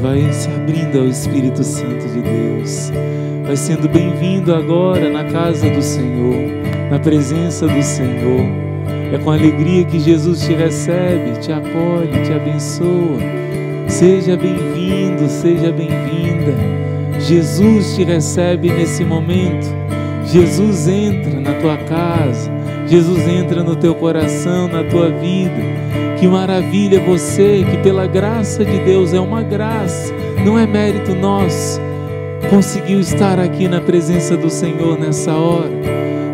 Vai 0.00 0.32
se 0.32 0.48
abrindo 0.48 1.00
ao 1.00 1.08
Espírito 1.08 1.64
Santo 1.64 2.06
de 2.06 2.20
Deus. 2.20 2.92
Vai 3.44 3.56
sendo 3.56 3.88
bem-vindo 3.88 4.54
agora 4.54 5.10
na 5.10 5.24
casa 5.24 5.68
do 5.68 5.82
Senhor, 5.82 6.52
na 6.88 7.00
presença 7.00 7.66
do 7.66 7.82
Senhor. 7.82 8.46
É 9.12 9.18
com 9.18 9.32
alegria 9.32 9.84
que 9.84 9.98
Jesus 9.98 10.42
te 10.42 10.54
recebe, 10.54 11.40
te 11.40 11.50
acolhe, 11.50 12.22
te 12.24 12.32
abençoa. 12.32 13.18
Seja 13.88 14.36
bem-vindo, 14.36 15.28
seja 15.28 15.72
bem-vinda. 15.72 16.54
Jesus 17.18 17.96
te 17.96 18.04
recebe 18.04 18.70
nesse 18.70 19.04
momento. 19.04 19.66
Jesus 20.26 20.86
entra 20.86 21.40
na 21.40 21.54
tua 21.54 21.76
casa. 21.76 22.48
Jesus 22.86 23.26
entra 23.26 23.64
no 23.64 23.74
teu 23.74 23.96
coração, 23.96 24.68
na 24.68 24.84
tua 24.84 25.10
vida. 25.10 25.60
Que 26.18 26.26
maravilha 26.26 27.00
você, 27.00 27.64
que 27.70 27.76
pela 27.78 28.06
graça 28.06 28.64
de 28.64 28.78
Deus 28.80 29.14
é 29.14 29.20
uma 29.20 29.40
graça, 29.40 30.12
não 30.44 30.58
é 30.58 30.66
mérito 30.66 31.14
nosso. 31.14 31.80
Conseguiu 32.50 32.98
estar 32.98 33.38
aqui 33.38 33.68
na 33.68 33.80
presença 33.80 34.36
do 34.36 34.50
Senhor 34.50 34.98
nessa 34.98 35.32
hora, 35.32 35.70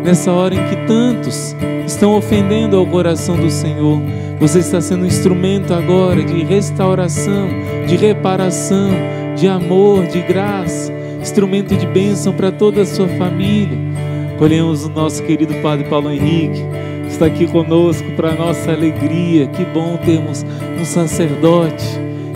nessa 0.03 0.31
hora 0.31 0.55
em 0.55 0.67
que 0.69 0.87
tantos 0.87 1.55
estão 1.85 2.15
ofendendo 2.15 2.77
ao 2.77 2.85
coração 2.87 3.37
do 3.37 3.49
Senhor. 3.51 4.01
Você 4.39 4.59
está 4.59 4.81
sendo 4.81 5.03
um 5.03 5.07
instrumento 5.07 5.71
agora 5.71 6.23
de 6.23 6.43
restauração, 6.43 7.47
de 7.85 7.95
reparação, 7.95 8.89
de 9.35 9.47
amor, 9.47 10.07
de 10.07 10.21
graça, 10.21 10.91
instrumento 11.21 11.75
de 11.75 11.85
bênção 11.85 12.33
para 12.33 12.51
toda 12.51 12.81
a 12.81 12.85
sua 12.85 13.07
família. 13.07 13.77
Colhemos 14.39 14.83
o 14.83 14.89
nosso 14.89 15.21
querido 15.23 15.53
Padre 15.61 15.85
Paulo 15.85 16.11
Henrique, 16.11 16.61
está 17.15 17.27
aqui 17.27 17.47
conosco 17.47 18.11
para 18.11 18.35
nossa 18.35 18.71
alegria. 18.71 19.47
Que 19.47 19.63
bom 19.65 19.97
termos 19.97 20.45
um 20.79 20.85
sacerdote 20.85 21.85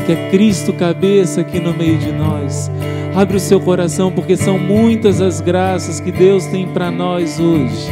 que 0.05 0.13
é 0.13 0.29
Cristo 0.31 0.73
cabeça 0.73 1.41
aqui 1.41 1.59
no 1.59 1.73
meio 1.73 1.97
de 1.97 2.11
nós. 2.11 2.71
Abre 3.13 3.37
o 3.37 3.39
seu 3.39 3.59
coração, 3.59 4.11
porque 4.11 4.37
são 4.37 4.57
muitas 4.57 5.21
as 5.21 5.41
graças 5.41 5.99
que 5.99 6.11
Deus 6.11 6.45
tem 6.45 6.67
para 6.67 6.89
nós 6.89 7.39
hoje. 7.39 7.91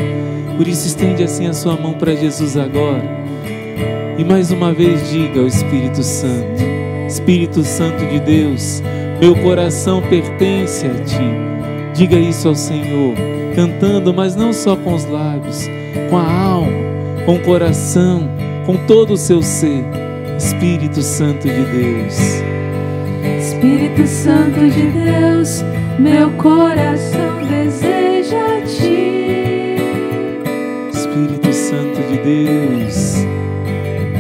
Por 0.55 0.67
isso, 0.67 0.87
estende 0.87 1.23
assim 1.23 1.45
a 1.47 1.53
sua 1.53 1.75
mão 1.75 1.93
para 1.93 2.15
Jesus 2.15 2.57
agora. 2.57 3.03
E 4.17 4.23
mais 4.23 4.51
uma 4.51 4.73
vez 4.73 5.11
diga 5.11 5.41
ao 5.41 5.47
Espírito 5.47 6.01
Santo: 6.01 6.63
Espírito 7.07 7.63
Santo 7.63 8.05
de 8.05 8.19
Deus, 8.19 8.81
meu 9.19 9.35
coração 9.35 10.01
pertence 10.01 10.85
a 10.85 10.93
ti. 11.03 11.93
Diga 11.93 12.17
isso 12.17 12.47
ao 12.47 12.55
Senhor, 12.55 13.15
cantando, 13.55 14.13
mas 14.13 14.35
não 14.35 14.53
só 14.53 14.75
com 14.75 14.93
os 14.93 15.05
lábios, 15.05 15.67
com 16.09 16.17
a 16.17 16.31
alma, 16.31 16.71
com 17.25 17.35
o 17.35 17.39
coração, 17.39 18.29
com 18.65 18.77
todo 18.85 19.13
o 19.13 19.17
seu 19.17 19.41
ser. 19.41 19.83
Espírito 20.38 21.01
Santo 21.01 21.47
de 21.47 21.65
Deus. 21.65 22.17
Espírito 23.39 24.07
Santo 24.07 24.69
de 24.69 24.88
Deus, 24.88 25.63
meu 25.97 26.29
coração 26.31 27.44
deseja 27.49 28.61
ti. 28.65 29.77
Espírito 30.94 31.51
Santo 31.51 32.01
de 32.09 32.17
Deus. 32.19 33.25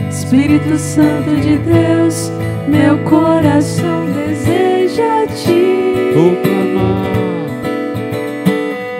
Espírito 0.09 0.77
Santo 0.77 1.35
de 1.39 1.57
Deus, 1.57 2.31
meu 2.67 2.97
coração 3.09 4.05
deseja 4.11 5.25
ti. 5.27 6.11
Vou 6.13 6.35
clamar, 6.41 7.05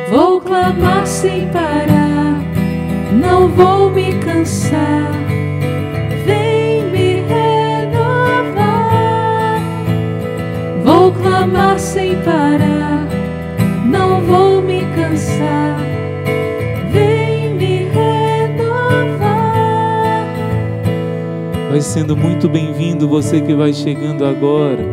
Vou 0.09 0.39
clamar 0.39 1.05
sem 1.05 1.47
parar, 1.49 2.06
não 3.17 3.47
vou 3.47 3.89
me 3.89 4.13
cansar. 4.19 5.11
Vem 6.25 6.83
me 6.91 7.21
renovar. 7.27 8.71
Vou 10.83 11.11
clamar 11.11 11.79
sem 11.79 12.15
parar, 12.17 13.07
não 13.85 14.21
vou 14.21 14.61
me 14.61 14.81
cansar. 14.95 15.79
Vem 16.91 17.53
me 17.55 17.85
renovar. 17.85 17.97
vai 21.69 21.81
sendo 21.81 22.15
muito 22.15 22.47
bem-vindo 22.47 23.07
você 23.07 23.41
que 23.41 23.55
vai 23.55 23.73
chegando 23.73 24.25
agora. 24.25 24.85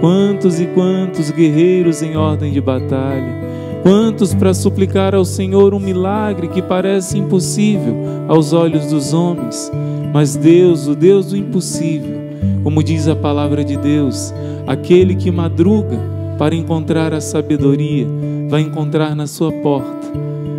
Quantos 0.00 0.60
e 0.60 0.66
quantos 0.66 1.30
guerreiros 1.30 2.02
em 2.02 2.16
ordem 2.16 2.52
de 2.52 2.60
batalha. 2.60 3.51
Quantos 3.82 4.32
para 4.32 4.54
suplicar 4.54 5.12
ao 5.12 5.24
Senhor 5.24 5.74
um 5.74 5.80
milagre 5.80 6.46
que 6.46 6.62
parece 6.62 7.18
impossível 7.18 7.96
aos 8.28 8.52
olhos 8.52 8.86
dos 8.86 9.12
homens, 9.12 9.72
mas 10.14 10.36
Deus, 10.36 10.86
o 10.86 10.94
Deus 10.94 11.26
do 11.26 11.36
impossível, 11.36 12.16
como 12.62 12.80
diz 12.80 13.08
a 13.08 13.16
palavra 13.16 13.64
de 13.64 13.76
Deus, 13.76 14.32
aquele 14.68 15.16
que 15.16 15.32
madruga 15.32 15.98
para 16.38 16.54
encontrar 16.54 17.12
a 17.12 17.20
sabedoria, 17.20 18.06
vai 18.48 18.60
encontrar 18.60 19.16
na 19.16 19.26
sua 19.26 19.50
porta. 19.50 20.12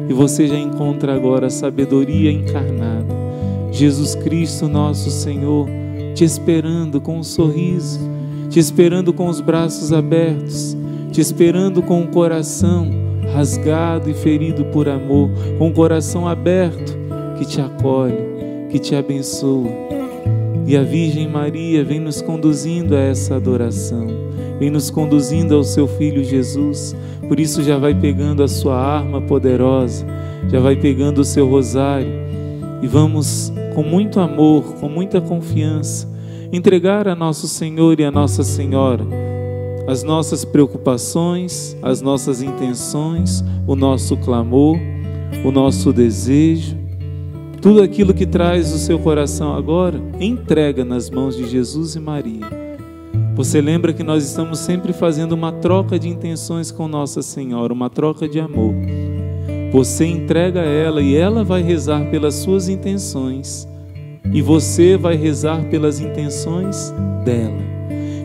E 0.10 0.14
você 0.14 0.46
já 0.46 0.58
encontra 0.58 1.16
agora 1.16 1.48
a 1.48 1.50
sabedoria 1.50 2.30
encarnada. 2.30 3.08
Jesus 3.72 4.16
Cristo, 4.16 4.68
nosso 4.68 5.10
Senhor, 5.10 5.70
te 6.14 6.26
esperando 6.26 7.00
com 7.00 7.20
um 7.20 7.24
sorriso, 7.24 8.02
te 8.50 8.60
esperando 8.60 9.14
com 9.14 9.28
os 9.28 9.40
braços 9.40 9.94
abertos, 9.94 10.76
te 11.14 11.22
esperando 11.22 11.82
com 11.82 12.02
o 12.02 12.08
coração 12.08 13.13
rasgado 13.34 14.10
e 14.10 14.14
ferido 14.14 14.64
por 14.66 14.88
amor, 14.88 15.30
com 15.58 15.70
o 15.70 15.74
coração 15.74 16.28
aberto 16.28 16.96
que 17.38 17.46
te 17.46 17.60
acolhe, 17.60 18.18
que 18.70 18.78
te 18.78 18.96
abençoa. 18.96 19.70
E 20.66 20.78
a 20.78 20.84
Virgem 20.84 21.28
Maria 21.28 21.84
vem 21.84 22.00
nos 22.00 22.22
conduzindo 22.22 22.96
a 22.96 23.00
essa 23.00 23.36
adoração, 23.36 24.08
vem 24.60 24.70
nos 24.70 24.90
conduzindo 24.90 25.56
ao 25.56 25.64
seu 25.64 25.88
Filho 25.88 26.24
Jesus. 26.24 26.96
Por 27.28 27.40
isso, 27.40 27.64
já 27.64 27.78
vai 27.78 27.94
pegando 27.96 28.44
a 28.44 28.48
sua 28.48 28.78
arma 28.78 29.20
poderosa, 29.22 30.06
já 30.48 30.60
vai 30.60 30.76
pegando 30.76 31.20
o 31.20 31.26
seu 31.26 31.50
rosário 31.50 32.14
e 32.82 32.88
vamos, 32.88 33.52
com 33.74 33.84
muito 33.84 34.20
amor, 34.20 34.76
com 34.76 34.88
muita 34.88 35.20
confiança, 35.20 36.08
entregar 36.52 37.08
a 37.08 37.16
nosso 37.16 37.48
Senhor 37.48 38.00
e 38.00 38.06
a 38.06 38.12
Nossa 38.12 38.44
Senhora 38.44 39.33
as 39.88 40.04
nossas 40.04 40.46
preocupações, 40.46 41.76
as 41.82 42.02
nossas 42.02 42.42
intenções, 42.42 43.44
o 43.68 43.76
nosso 43.76 44.18
clamor, 44.18 44.78
o 45.44 45.52
nosso 45.52 45.92
desejo 45.92 46.84
tudo 47.64 47.82
aquilo 47.82 48.14
que 48.14 48.26
traz 48.26 48.74
o 48.74 48.78
seu 48.78 49.00
coração 49.00 49.56
agora, 49.56 49.98
entrega 50.20 50.84
nas 50.84 51.10
mãos 51.10 51.38
de 51.38 51.48
Jesus 51.48 51.96
e 51.96 52.00
Maria. 52.00 52.46
Você 53.36 53.62
lembra 53.62 53.94
que 53.94 54.04
nós 54.04 54.26
estamos 54.26 54.60
sempre 54.60 54.92
fazendo 54.92 55.32
uma 55.32 55.50
troca 55.50 55.98
de 55.98 56.10
intenções 56.10 56.72
com 56.72 56.90
Nossa 56.90 57.22
Senhora, 57.22 57.72
uma 57.72 57.90
troca 57.90 58.28
de 58.28 58.38
amor. 58.38 58.74
Você 59.72 60.06
entrega 60.06 60.60
a 60.60 60.66
ela 60.66 61.02
e 61.02 61.16
ela 61.16 61.42
vai 61.46 61.62
rezar 61.62 62.12
pelas 62.12 62.36
suas 62.36 62.68
intenções, 62.68 63.66
e 64.34 64.42
você 64.42 64.98
vai 64.98 65.16
rezar 65.16 65.64
pelas 65.70 66.02
intenções 66.02 66.94
dela. 67.24 67.73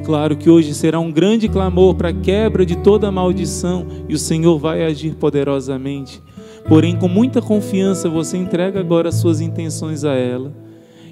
Claro 0.09 0.39
que 0.39 0.49
hoje 0.49 0.73
será 0.73 0.99
um 0.99 1.13
grande 1.13 1.51
clamor 1.51 1.95
para 1.95 2.09
a 2.09 2.15
quebra 2.15 2.65
de 2.65 2.77
toda 2.77 3.13
maldição 3.13 3.87
e 4.09 4.15
o 4.15 4.19
Senhor 4.19 4.59
vai 4.59 4.83
agir 4.83 5.15
poderosamente. 5.17 6.23
Porém, 6.67 6.97
com 6.97 7.07
muita 7.07 7.43
confiança, 7.43 8.09
você 8.09 8.39
entrega 8.39 8.81
agora 8.81 9.11
as 9.11 9.17
suas 9.17 9.43
intenções 9.43 10.05
a 10.05 10.15
ela 10.15 10.51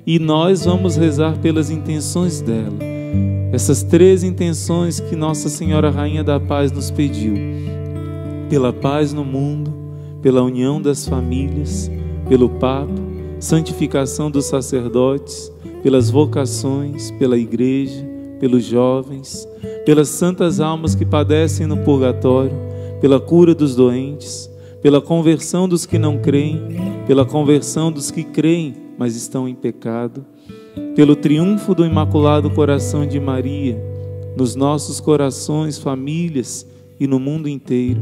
e 0.07 0.19
nós 0.19 0.65
vamos 0.65 0.97
rezar 0.97 1.37
pelas 1.41 1.69
intenções 1.69 2.41
dela. 2.41 2.79
Essas 3.53 3.83
três 3.83 4.23
intenções 4.25 4.99
que 4.99 5.15
Nossa 5.15 5.50
Senhora 5.50 5.91
Rainha 5.91 6.25
da 6.25 6.41
Paz 6.41 6.73
nos 6.73 6.91
pediu: 6.91 7.35
pela 8.49 8.73
paz 8.73 9.12
no 9.12 9.26
mundo, 9.26 9.75
pela 10.23 10.43
união 10.43 10.81
das 10.81 11.07
famílias, 11.07 11.91
pelo 12.31 12.49
Papa, 12.49 12.95
santificação 13.41 14.31
dos 14.31 14.47
sacerdotes, 14.47 15.53
pelas 15.83 16.09
vocações, 16.09 17.11
pela 17.11 17.37
igreja, 17.37 18.16
pelos 18.38 18.64
jovens, 18.64 19.49
pelas 19.85 20.09
santas 20.09 20.61
almas 20.61 20.95
que 20.95 21.05
padecem 21.05 21.66
no 21.66 21.78
purgatório, 21.78 22.52
pela 23.00 23.21
cura 23.21 23.55
dos 23.55 23.75
doentes 23.75 24.50
pela 24.87 25.00
conversão 25.00 25.69
dos 25.69 25.85
que 25.85 25.99
não 25.99 26.16
creem, 26.19 26.62
pela 27.09 27.25
conversão 27.25 27.90
dos 27.90 28.09
que 28.09 28.23
creem, 28.23 28.73
mas 28.97 29.16
estão 29.16 29.49
em 29.49 29.55
pecado, 29.55 30.25
pelo 30.95 31.16
triunfo 31.16 31.75
do 31.75 31.85
Imaculado 31.85 32.49
Coração 32.50 33.05
de 33.05 33.19
Maria 33.19 33.76
nos 34.37 34.55
nossos 34.55 35.00
corações, 35.00 35.76
famílias 35.76 36.64
e 37.00 37.07
no 37.09 37.19
mundo 37.19 37.49
inteiro, 37.49 38.00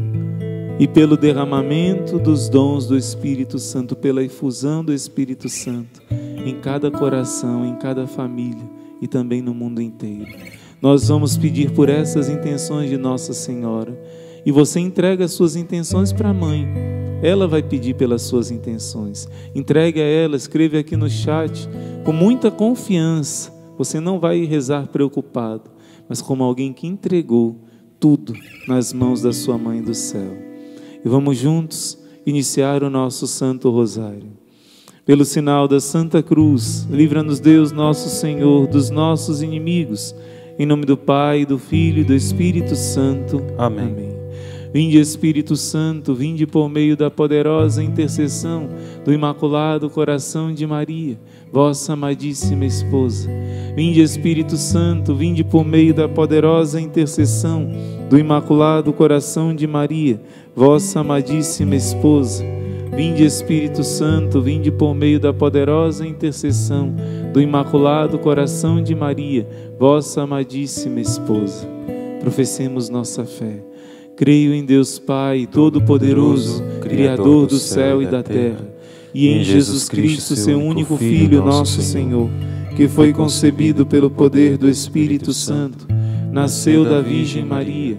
e 0.79 0.87
pelo 0.87 1.17
derramamento 1.17 2.19
dos 2.19 2.51
dons 2.51 2.87
do 2.87 2.99
Espírito 2.99 3.59
Santo, 3.59 3.97
pela 3.97 4.23
efusão 4.23 4.85
do 4.85 4.93
Espírito 4.93 5.49
Santo 5.49 6.03
em 6.45 6.57
cada 6.61 6.91
coração, 6.91 7.65
em 7.65 7.77
cada 7.77 8.07
família 8.07 8.74
e 9.05 9.07
também 9.07 9.43
no 9.43 9.53
mundo 9.53 9.83
inteiro. 9.83 10.27
Nós 10.81 11.09
vamos 11.09 11.37
pedir 11.37 11.73
por 11.73 11.91
essas 11.91 12.31
intenções 12.31 12.89
de 12.89 12.97
Nossa 12.97 13.35
Senhora 13.35 13.95
e 14.47 14.51
você 14.51 14.81
entrega 14.81 15.27
as 15.27 15.33
suas 15.33 15.57
intenções 15.57 16.11
para 16.11 16.31
a 16.31 16.35
mãe. 16.35 16.67
Ela 17.23 17.47
vai 17.47 17.63
pedir 17.63 17.95
pelas 17.95 18.23
suas 18.23 18.51
intenções. 18.51 19.29
Entregue 19.55 20.01
a 20.01 20.05
ela, 20.05 20.37
escreve 20.37 20.79
aqui 20.79 20.97
no 20.97 21.09
chat, 21.09 21.69
com 22.03 22.13
muita 22.13 22.51
confiança. 22.51 23.53
Você 23.77 24.01
não 24.01 24.19
vai 24.19 24.43
rezar 24.45 24.89
preocupado, 24.89 25.71
mas 26.09 26.23
como 26.23 26.43
alguém 26.43 26.73
que 26.73 26.87
entregou 26.87 27.61
tudo 28.01 28.33
nas 28.67 28.91
mãos 28.95 29.21
da 29.21 29.35
sua 29.35 29.59
mãe 29.59 29.83
do 29.83 29.95
céu. 29.95 30.33
E 31.05 31.09
vamos 31.09 31.37
juntos 31.37 31.99
iniciar 32.25 32.83
o 32.83 32.89
nosso 32.89 33.27
Santo 33.27 33.69
Rosário. 33.69 34.44
Pelo 35.07 35.23
sinal 35.27 35.69
da 35.69 35.81
Santa 35.81 36.23
Cruz, 36.23 36.89
livra-nos 36.91 37.39
Deus, 37.39 37.71
nosso 37.71 38.09
Senhor, 38.09 38.67
dos 38.67 38.89
nossos 38.89 39.43
inimigos. 39.43 40.15
Em 40.59 40.65
nome 40.65 40.87
do 40.87 40.97
Pai, 40.97 41.45
do 41.45 41.59
Filho 41.59 42.01
e 42.01 42.05
do 42.05 42.15
Espírito 42.15 42.75
Santo. 42.75 43.45
Amém. 43.59 43.85
Amém. 43.85 44.15
Vinde 44.73 44.99
Espírito 44.99 45.57
Santo, 45.57 46.15
vinde 46.15 46.47
por 46.47 46.71
meio 46.71 46.97
da 46.97 47.11
poderosa 47.11 47.83
intercessão 47.83 48.67
do 49.05 49.13
Imaculado 49.13 49.91
Coração 49.91 50.55
de 50.55 50.67
Maria, 50.67 51.19
vossa 51.53 51.93
amadíssima 51.93 52.65
esposa. 52.65 53.29
Vinde 53.77 54.01
Espírito 54.01 54.57
Santo, 54.57 55.15
vinde 55.15 55.45
por 55.45 55.67
meio 55.67 55.93
da 55.93 56.09
poderosa 56.09 56.81
intercessão 56.81 57.71
do 58.09 58.19
Imaculado 58.19 58.91
Coração 58.91 59.55
de 59.55 59.67
Maria, 59.67 60.19
vossa 60.57 61.01
amadíssima 61.01 61.77
esposa. 61.77 62.64
Vinde 62.97 63.25
Espírito 63.25 63.83
Santo, 63.83 64.41
vinde 64.41 64.71
por 64.71 64.95
meio 64.95 65.19
da 65.19 65.33
poderosa 65.33 66.07
intercessão 66.07 66.95
do 67.33 67.41
Imaculado 67.41 68.21
Coração 68.21 68.81
de 68.81 68.95
Maria, 68.95 69.49
vossa 69.77 70.23
amadíssima 70.23 71.01
esposa. 71.01 71.69
Professemos 72.21 72.89
nossa 72.89 73.25
fé. 73.25 73.65
Creio 74.17 74.55
em 74.55 74.65
Deus 74.65 75.01
Pai 75.01 75.49
Todo-Poderoso, 75.51 76.63
Criador 76.83 77.49
do 77.49 77.59
céu 77.59 78.01
e 78.01 78.07
da 78.07 78.23
terra, 78.23 78.65
e 79.13 79.29
em 79.29 79.43
Jesus 79.43 79.89
Cristo, 79.89 80.37
seu 80.37 80.61
único 80.61 80.97
Filho, 80.97 81.45
nosso 81.45 81.83
Senhor, 81.83 82.31
que 82.77 82.87
foi 82.87 83.13
concebido 83.13 83.85
pelo 83.85 84.09
poder 84.09 84.57
do 84.57 84.69
Espírito 84.69 85.33
Santo, 85.33 85.89
nasceu 86.31 86.85
da 86.85 87.01
Virgem 87.01 87.45
Maria, 87.45 87.99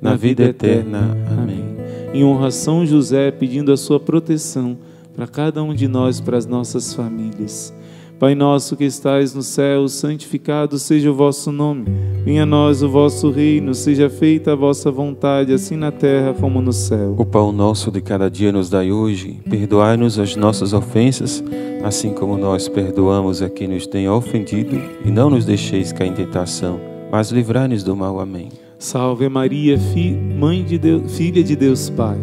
na 0.00 0.14
vida 0.16 0.44
eterna. 0.44 1.16
Amém. 1.30 1.64
Em 2.12 2.24
honra 2.24 2.48
a 2.48 2.50
São 2.50 2.86
José, 2.86 3.30
pedindo 3.30 3.72
a 3.72 3.76
sua 3.76 4.00
proteção 4.00 4.76
para 5.14 5.26
cada 5.26 5.62
um 5.62 5.74
de 5.74 5.88
nós, 5.88 6.20
para 6.20 6.36
as 6.36 6.46
nossas 6.46 6.94
famílias. 6.94 7.72
Pai 8.18 8.34
nosso 8.34 8.76
que 8.76 8.84
estais 8.84 9.34
no 9.34 9.42
céu, 9.42 9.86
santificado 9.88 10.78
seja 10.78 11.10
o 11.10 11.14
vosso 11.14 11.52
nome. 11.52 11.84
Venha 12.24 12.44
a 12.44 12.46
nós 12.46 12.82
o 12.82 12.88
vosso 12.88 13.30
reino, 13.30 13.74
seja 13.74 14.08
feita 14.08 14.52
a 14.52 14.56
vossa 14.56 14.90
vontade, 14.90 15.52
assim 15.52 15.76
na 15.76 15.92
terra 15.92 16.32
como 16.32 16.62
no 16.62 16.72
céu. 16.72 17.14
O 17.18 17.26
pão 17.26 17.52
nosso 17.52 17.90
de 17.90 18.00
cada 18.00 18.30
dia 18.30 18.50
nos 18.50 18.70
dai 18.70 18.90
hoje. 18.90 19.40
Perdoai-nos 19.50 20.18
as 20.18 20.34
nossas 20.34 20.72
ofensas, 20.72 21.44
assim 21.84 22.14
como 22.14 22.38
nós 22.38 22.68
perdoamos 22.68 23.42
a 23.42 23.50
quem 23.50 23.68
nos 23.68 23.86
tem 23.86 24.08
ofendido, 24.08 24.80
e 25.04 25.10
não 25.10 25.28
nos 25.28 25.44
deixeis 25.44 25.92
cair 25.92 26.08
em 26.08 26.14
tentação, 26.14 26.80
mas 27.12 27.30
livrai-nos 27.30 27.84
do 27.84 27.94
mal. 27.94 28.18
Amém. 28.18 28.65
Salve 28.78 29.26
Maria, 29.28 29.78
fi, 29.78 30.12
mãe 30.12 30.62
de 30.62 30.76
Deus, 30.76 31.16
filha 31.16 31.42
de 31.42 31.56
Deus 31.56 31.88
Pai. 31.88 32.18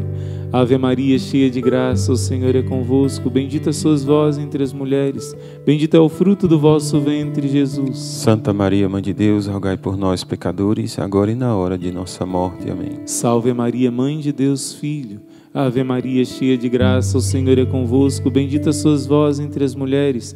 Ave 0.51 0.77
Maria, 0.77 1.17
cheia 1.17 1.49
de 1.49 1.59
graça, 1.59 2.11
o 2.11 2.15
Senhor 2.15 2.55
é 2.55 2.61
convosco. 2.61 3.27
Bendita 3.27 3.73
sois 3.73 4.03
vós 4.03 4.37
entre 4.37 4.63
as 4.63 4.71
mulheres. 4.71 5.35
Bendito 5.65 5.97
é 5.97 5.99
o 5.99 6.07
fruto 6.07 6.47
do 6.47 6.59
vosso 6.59 6.99
ventre, 7.01 7.47
Jesus. 7.47 7.97
Santa 7.97 8.53
Maria, 8.53 8.87
Mãe 8.87 9.01
de 9.01 9.15
Deus, 9.15 9.47
rogai 9.47 9.77
por 9.77 9.97
nós, 9.97 10.23
pecadores, 10.23 10.99
agora 10.99 11.31
e 11.31 11.35
na 11.35 11.55
hora 11.55 11.75
de 11.75 11.91
nossa 11.91 12.23
morte. 12.23 12.69
Amém. 12.69 12.99
Salve 13.07 13.51
Maria, 13.51 13.89
Mãe 13.89 14.19
de 14.19 14.31
Deus, 14.31 14.73
Filho 14.73 15.21
Ave 15.53 15.83
Maria, 15.83 16.25
cheia 16.25 16.57
de 16.57 16.67
graça, 16.67 17.15
o 17.15 17.21
Senhor 17.21 17.59
é 17.59 17.65
convosco. 17.65 18.31
Bendita 18.31 18.73
sois 18.73 19.05
vós 19.05 19.39
entre 19.39 19.63
as 19.63 19.75
mulheres. 19.75 20.35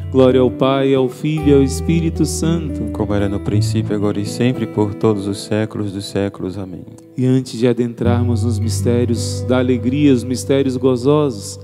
Glória 0.11 0.41
ao 0.41 0.51
Pai, 0.51 0.93
ao 0.93 1.07
Filho 1.07 1.47
e 1.47 1.53
ao 1.53 1.63
Espírito 1.63 2.25
Santo. 2.25 2.91
Como 2.91 3.13
era 3.13 3.29
no 3.29 3.39
princípio, 3.39 3.95
agora 3.95 4.19
e 4.19 4.25
sempre, 4.25 4.67
por 4.67 4.93
todos 4.93 5.25
os 5.25 5.41
séculos 5.41 5.93
dos 5.93 6.03
séculos. 6.03 6.57
Amém. 6.57 6.83
E 7.17 7.25
antes 7.25 7.57
de 7.57 7.65
adentrarmos 7.65 8.43
nos 8.43 8.59
mistérios 8.59 9.39
da 9.47 9.59
alegria, 9.59 10.11
os 10.11 10.25
mistérios 10.25 10.75
gozosos, 10.75 11.57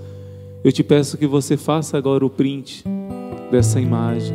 eu 0.64 0.72
te 0.72 0.82
peço 0.82 1.18
que 1.18 1.28
você 1.28 1.58
faça 1.58 1.98
agora 1.98 2.26
o 2.26 2.30
print 2.30 2.86
dessa 3.52 3.82
imagem, 3.82 4.34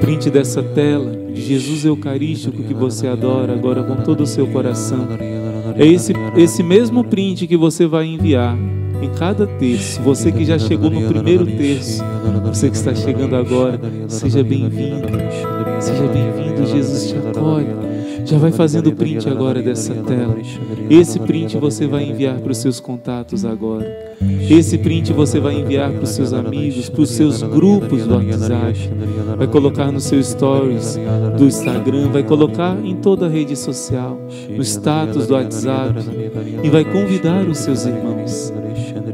print 0.00 0.28
dessa 0.28 0.60
tela 0.60 1.12
de 1.32 1.40
Jesus 1.40 1.84
Eucarístico 1.84 2.60
que 2.60 2.74
você 2.74 3.06
adora 3.06 3.52
agora 3.52 3.84
com 3.84 4.02
todo 4.02 4.22
o 4.22 4.26
seu 4.26 4.48
coração. 4.48 5.06
É 5.76 5.86
esse, 5.86 6.12
esse 6.36 6.60
mesmo 6.64 7.04
print 7.04 7.46
que 7.46 7.56
você 7.56 7.86
vai 7.86 8.06
enviar 8.06 8.58
em 9.02 9.10
cada 9.10 9.46
terço. 9.46 10.00
Você 10.02 10.30
que 10.30 10.44
já 10.44 10.58
chegou 10.58 10.90
no 10.90 11.08
primeiro 11.08 11.46
terço, 11.46 12.02
você 12.44 12.70
que 12.70 12.76
está 12.76 12.94
chegando 12.94 13.36
agora, 13.36 13.80
seja 14.08 14.42
bem-vindo. 14.42 15.08
Seja 15.80 16.06
bem-vindo, 16.06 16.66
Jesus 16.66 17.08
te 17.08 17.16
acolhe. 17.16 17.90
Já 18.24 18.38
vai 18.38 18.52
fazendo 18.52 18.88
o 18.88 18.92
print 18.94 19.28
agora 19.28 19.62
dessa 19.62 19.94
tela. 19.94 20.36
Esse 20.88 21.18
print 21.18 21.56
você 21.56 21.86
vai 21.86 22.04
enviar 22.04 22.38
para 22.38 22.52
os 22.52 22.58
seus 22.58 22.78
contatos 22.78 23.44
agora. 23.44 23.86
Esse 24.48 24.76
print 24.76 25.12
você 25.12 25.40
vai 25.40 25.54
enviar 25.54 25.90
para 25.90 26.04
os 26.04 26.10
seus 26.10 26.32
amigos, 26.32 26.88
para 26.88 27.00
os 27.00 27.10
seus 27.10 27.42
grupos 27.42 28.06
do 28.06 28.14
WhatsApp. 28.14 28.90
Vai 29.36 29.46
colocar 29.46 29.90
no 29.90 30.00
seu 30.00 30.22
stories 30.22 30.98
do 31.38 31.46
Instagram, 31.46 32.10
vai 32.10 32.22
colocar 32.22 32.76
em 32.84 32.96
toda 32.96 33.26
a 33.26 33.28
rede 33.28 33.56
social, 33.56 34.20
no 34.50 34.62
status 34.62 35.26
do 35.26 35.34
WhatsApp 35.34 35.94
e 36.62 36.68
vai 36.68 36.84
convidar 36.84 37.48
os 37.48 37.58
seus 37.58 37.86
irmãos. 37.86 38.52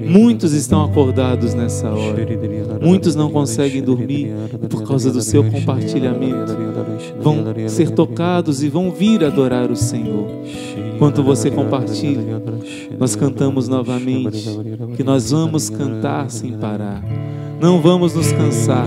Muitos 0.06 0.52
estão 0.52 0.84
acordados 0.84 1.54
nessa 1.54 1.90
hora. 1.90 2.26
Muitos 2.80 3.14
não 3.14 3.30
conseguem 3.30 3.82
dormir 3.82 4.32
por 4.68 4.86
causa 4.86 5.10
do 5.10 5.20
seu 5.20 5.44
compartilhamento 5.44 6.56
vão 7.20 7.44
ser 7.68 7.90
tocados 7.90 8.62
e 8.62 8.68
vão 8.68 8.90
vir 8.90 9.24
adorar 9.24 9.70
o 9.70 9.76
Senhor. 9.76 10.26
Enquanto 10.94 11.22
você 11.22 11.50
compartilha, 11.50 12.42
nós 12.98 13.14
cantamos 13.14 13.68
novamente 13.68 14.44
que 14.96 15.04
nós 15.04 15.30
vamos 15.30 15.68
cantar 15.68 16.30
sem 16.30 16.52
parar. 16.52 17.02
Não 17.60 17.80
vamos 17.80 18.14
nos 18.14 18.32
cansar 18.32 18.86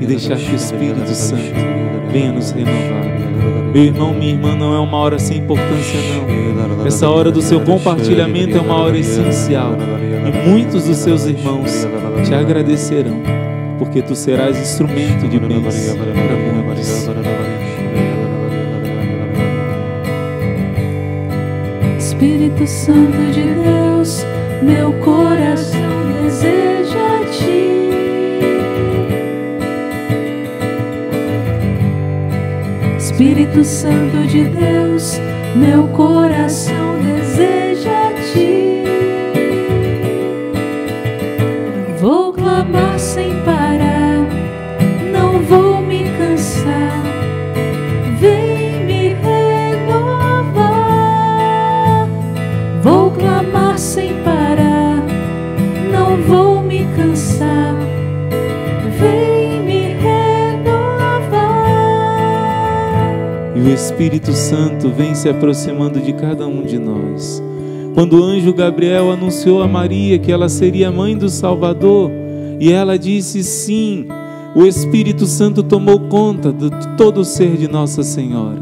e 0.00 0.06
deixar 0.06 0.36
que 0.36 0.52
o 0.52 0.56
Espírito 0.56 1.14
Santo 1.14 1.54
venha 2.10 2.32
nos 2.32 2.50
renovar. 2.50 3.12
Meu 3.72 3.84
irmão, 3.84 4.12
minha 4.12 4.32
irmã, 4.32 4.54
não 4.54 4.74
é 4.74 4.78
uma 4.78 4.98
hora 4.98 5.18
sem 5.18 5.38
importância, 5.38 5.98
não. 6.78 6.86
Essa 6.86 7.08
hora 7.08 7.30
do 7.30 7.40
seu 7.40 7.60
compartilhamento 7.60 8.56
é 8.56 8.60
uma 8.60 8.74
hora 8.74 8.98
essencial. 8.98 9.72
E 10.24 10.48
muitos 10.48 10.84
dos 10.84 10.98
seus 10.98 11.26
irmãos 11.26 11.86
te 12.24 12.34
agradecerão, 12.34 13.20
porque 13.78 14.00
tu 14.00 14.14
serás 14.14 14.56
instrumento 14.58 15.28
de 15.28 15.38
bênção 15.38 15.96
para 15.96 16.12
muitos. 16.36 17.06
Espírito 21.98 22.66
Santo 22.66 23.32
de 23.32 23.42
Deus, 23.42 24.24
meu 24.62 24.92
coração 25.00 25.80
deseja 26.22 27.18
ti. 27.32 27.90
Espírito 32.96 33.64
Santo 33.64 34.26
de 34.28 34.44
Deus, 34.44 35.20
meu 35.56 35.88
coração 35.88 36.81
se 65.22 65.28
aproximando 65.28 66.00
de 66.00 66.12
cada 66.12 66.48
um 66.48 66.62
de 66.62 66.80
nós. 66.80 67.40
Quando 67.94 68.18
o 68.18 68.24
anjo 68.24 68.52
Gabriel 68.52 69.12
anunciou 69.12 69.62
a 69.62 69.68
Maria 69.68 70.18
que 70.18 70.32
ela 70.32 70.48
seria 70.48 70.90
mãe 70.90 71.16
do 71.16 71.28
Salvador, 71.28 72.10
e 72.58 72.72
ela 72.72 72.98
disse 72.98 73.44
sim, 73.44 74.08
o 74.52 74.66
Espírito 74.66 75.24
Santo 75.26 75.62
tomou 75.62 76.00
conta 76.08 76.52
de 76.52 76.68
todo 76.96 77.20
o 77.20 77.24
ser 77.24 77.56
de 77.56 77.68
Nossa 77.68 78.02
Senhora. 78.02 78.58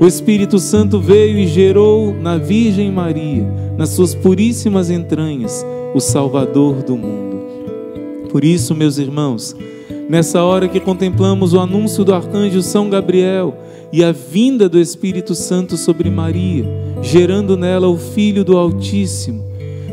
O 0.00 0.04
Espírito 0.04 0.58
Santo 0.58 0.98
veio 0.98 1.38
e 1.38 1.46
gerou 1.46 2.12
na 2.12 2.36
Virgem 2.36 2.90
Maria, 2.90 3.46
nas 3.78 3.90
suas 3.90 4.12
puríssimas 4.12 4.90
entranhas, 4.90 5.64
o 5.94 6.00
Salvador 6.00 6.82
do 6.82 6.96
mundo. 6.96 7.42
Por 8.28 8.42
isso, 8.42 8.74
meus 8.74 8.98
irmãos, 8.98 9.54
nessa 10.08 10.42
hora 10.42 10.66
que 10.66 10.80
contemplamos 10.80 11.54
o 11.54 11.60
anúncio 11.60 12.04
do 12.04 12.12
arcanjo 12.12 12.60
São 12.60 12.90
Gabriel 12.90 13.56
e 13.92 14.02
a 14.02 14.10
vinda 14.10 14.68
do 14.68 14.80
Espírito 14.80 15.34
Santo 15.34 15.76
sobre 15.76 16.10
Maria, 16.10 16.64
gerando 17.02 17.56
nela 17.56 17.88
o 17.88 17.98
Filho 17.98 18.42
do 18.42 18.56
Altíssimo, 18.56 19.44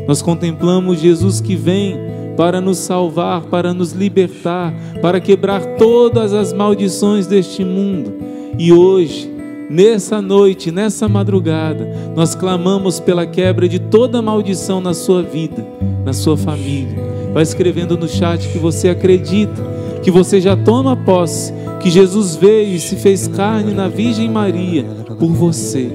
nós 0.08 0.22
contemplamos 0.22 1.00
Jesus 1.00 1.40
que 1.40 1.54
vem 1.54 1.96
para 2.36 2.60
nos 2.60 2.78
salvar, 2.78 3.42
para 3.42 3.74
nos 3.74 3.92
libertar, 3.92 4.72
para 5.02 5.20
quebrar 5.20 5.60
todas 5.76 6.32
as 6.32 6.52
maldições 6.52 7.26
deste 7.26 7.64
mundo. 7.64 8.14
E 8.58 8.72
hoje, 8.72 9.30
nessa 9.68 10.22
noite, 10.22 10.70
nessa 10.72 11.06
madrugada, 11.06 11.86
nós 12.16 12.34
clamamos 12.34 12.98
pela 12.98 13.26
quebra 13.26 13.68
de 13.68 13.78
toda 13.78 14.22
maldição 14.22 14.80
na 14.80 14.94
sua 14.94 15.22
vida, 15.22 15.66
na 16.04 16.12
sua 16.12 16.36
família. 16.36 16.98
Vai 17.32 17.42
escrevendo 17.42 17.96
no 17.96 18.08
chat 18.08 18.48
que 18.48 18.58
você 18.58 18.88
acredita, 18.88 19.62
que 20.02 20.10
você 20.10 20.40
já 20.40 20.56
toma 20.56 20.96
posse, 20.96 21.52
que 21.80 21.90
Jesus 21.90 22.36
veio 22.36 22.74
e 22.74 22.80
se 22.80 22.96
fez 22.96 23.26
carne 23.26 23.72
na 23.72 23.88
Virgem 23.88 24.30
Maria 24.30 24.84
por 25.18 25.32
você, 25.32 25.90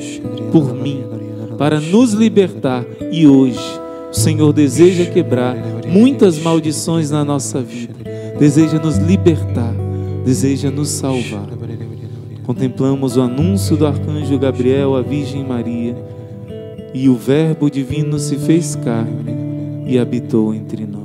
por 0.51 0.73
mim, 0.73 1.03
para 1.57 1.79
nos 1.79 2.13
libertar. 2.13 2.85
E 3.11 3.27
hoje, 3.27 3.59
o 4.11 4.13
Senhor 4.13 4.51
deseja 4.51 5.05
quebrar 5.05 5.55
muitas 5.87 6.39
maldições 6.39 7.11
na 7.11 7.23
nossa 7.23 7.61
vida, 7.61 7.95
deseja 8.39 8.79
nos 8.79 8.97
libertar, 8.97 9.73
deseja 10.25 10.71
nos 10.71 10.89
salvar. 10.89 11.49
Contemplamos 12.43 13.17
o 13.17 13.21
anúncio 13.21 13.75
do 13.75 13.87
arcanjo 13.87 14.37
Gabriel 14.37 14.95
à 14.95 15.01
Virgem 15.01 15.43
Maria, 15.43 15.95
e 16.93 17.09
o 17.09 17.15
Verbo 17.15 17.69
divino 17.69 18.17
se 18.19 18.37
fez 18.37 18.75
carne 18.75 19.35
e 19.85 19.99
habitou 19.99 20.53
entre 20.53 20.85
nós. 20.85 21.04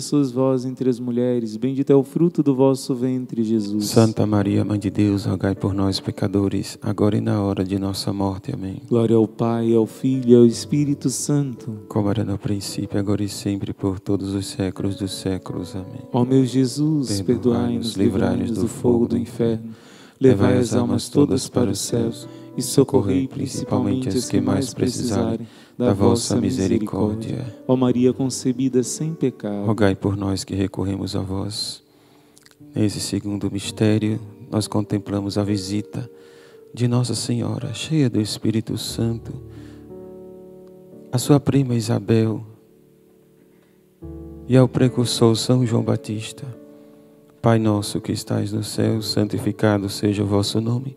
sois 0.00 0.30
vós 0.30 0.64
entre 0.64 0.88
as 0.88 0.98
mulheres. 0.98 1.56
Bendito 1.56 1.90
é 1.90 1.94
o 1.94 2.02
fruto 2.02 2.42
do 2.42 2.54
vosso 2.54 2.94
ventre, 2.94 3.42
Jesus. 3.42 3.86
Santa 3.86 4.26
Maria, 4.26 4.64
Mãe 4.64 4.78
de 4.78 4.88
Deus, 4.90 5.24
rogai 5.24 5.54
por 5.54 5.74
nós, 5.74 6.00
pecadores, 6.00 6.78
agora 6.80 7.16
e 7.16 7.20
na 7.20 7.42
hora 7.42 7.64
de 7.64 7.78
nossa 7.78 8.12
morte. 8.12 8.52
Amém. 8.54 8.80
Glória 8.88 9.16
ao 9.16 9.28
Pai, 9.28 9.74
ao 9.74 9.86
Filho 9.86 10.30
e 10.30 10.34
ao 10.34 10.46
Espírito 10.46 11.10
Santo. 11.10 11.80
Como 11.88 12.08
era 12.08 12.24
no 12.24 12.38
princípio, 12.38 12.98
agora 12.98 13.22
e 13.22 13.28
sempre, 13.28 13.74
por 13.74 14.00
todos 14.00 14.34
os 14.34 14.46
séculos 14.46 14.96
dos 14.96 15.12
séculos. 15.12 15.74
Amém. 15.74 16.00
Ó 16.12 16.24
meu 16.24 16.44
Jesus, 16.44 17.20
perdoai-nos, 17.20 17.94
livrai-nos 17.94 18.52
do 18.52 18.68
fogo 18.68 19.06
do 19.06 19.18
inferno. 19.18 19.74
Levai 20.18 20.56
as 20.56 20.74
almas 20.74 21.08
todas 21.08 21.48
para 21.48 21.70
os 21.70 21.78
céus 21.78 22.26
e 22.56 22.62
socorrei 22.62 23.28
principalmente 23.28 24.08
as 24.08 24.28
que 24.28 24.40
mais 24.40 24.72
precisarem 24.72 25.46
da 25.78 25.92
vossa 25.92 26.40
misericórdia. 26.40 27.54
Ó 27.66 27.76
Maria 27.76 28.12
concebida 28.12 28.82
sem 28.82 29.12
pecado, 29.12 29.66
Rogai 29.66 29.94
por 29.94 30.16
nós 30.16 30.44
que 30.44 30.54
recorremos 30.54 31.14
a 31.14 31.20
vós. 31.20 31.82
Nesse 32.74 33.00
segundo 33.00 33.50
mistério, 33.50 34.20
nós 34.50 34.66
contemplamos 34.66 35.36
a 35.36 35.44
visita 35.44 36.08
de 36.72 36.88
Nossa 36.88 37.14
Senhora, 37.14 37.72
cheia 37.74 38.08
do 38.08 38.20
Espírito 38.20 38.76
Santo, 38.76 39.32
a 41.12 41.18
sua 41.18 41.40
prima 41.40 41.74
Isabel 41.74 42.44
e 44.48 44.56
ao 44.56 44.68
precursor 44.68 45.36
São 45.36 45.66
João 45.66 45.82
Batista. 45.82 46.44
Pai 47.40 47.58
nosso 47.58 48.00
que 48.00 48.12
estais 48.12 48.52
no 48.52 48.62
céu, 48.64 49.00
santificado 49.02 49.88
seja 49.88 50.22
o 50.22 50.26
vosso 50.26 50.60
nome. 50.60 50.96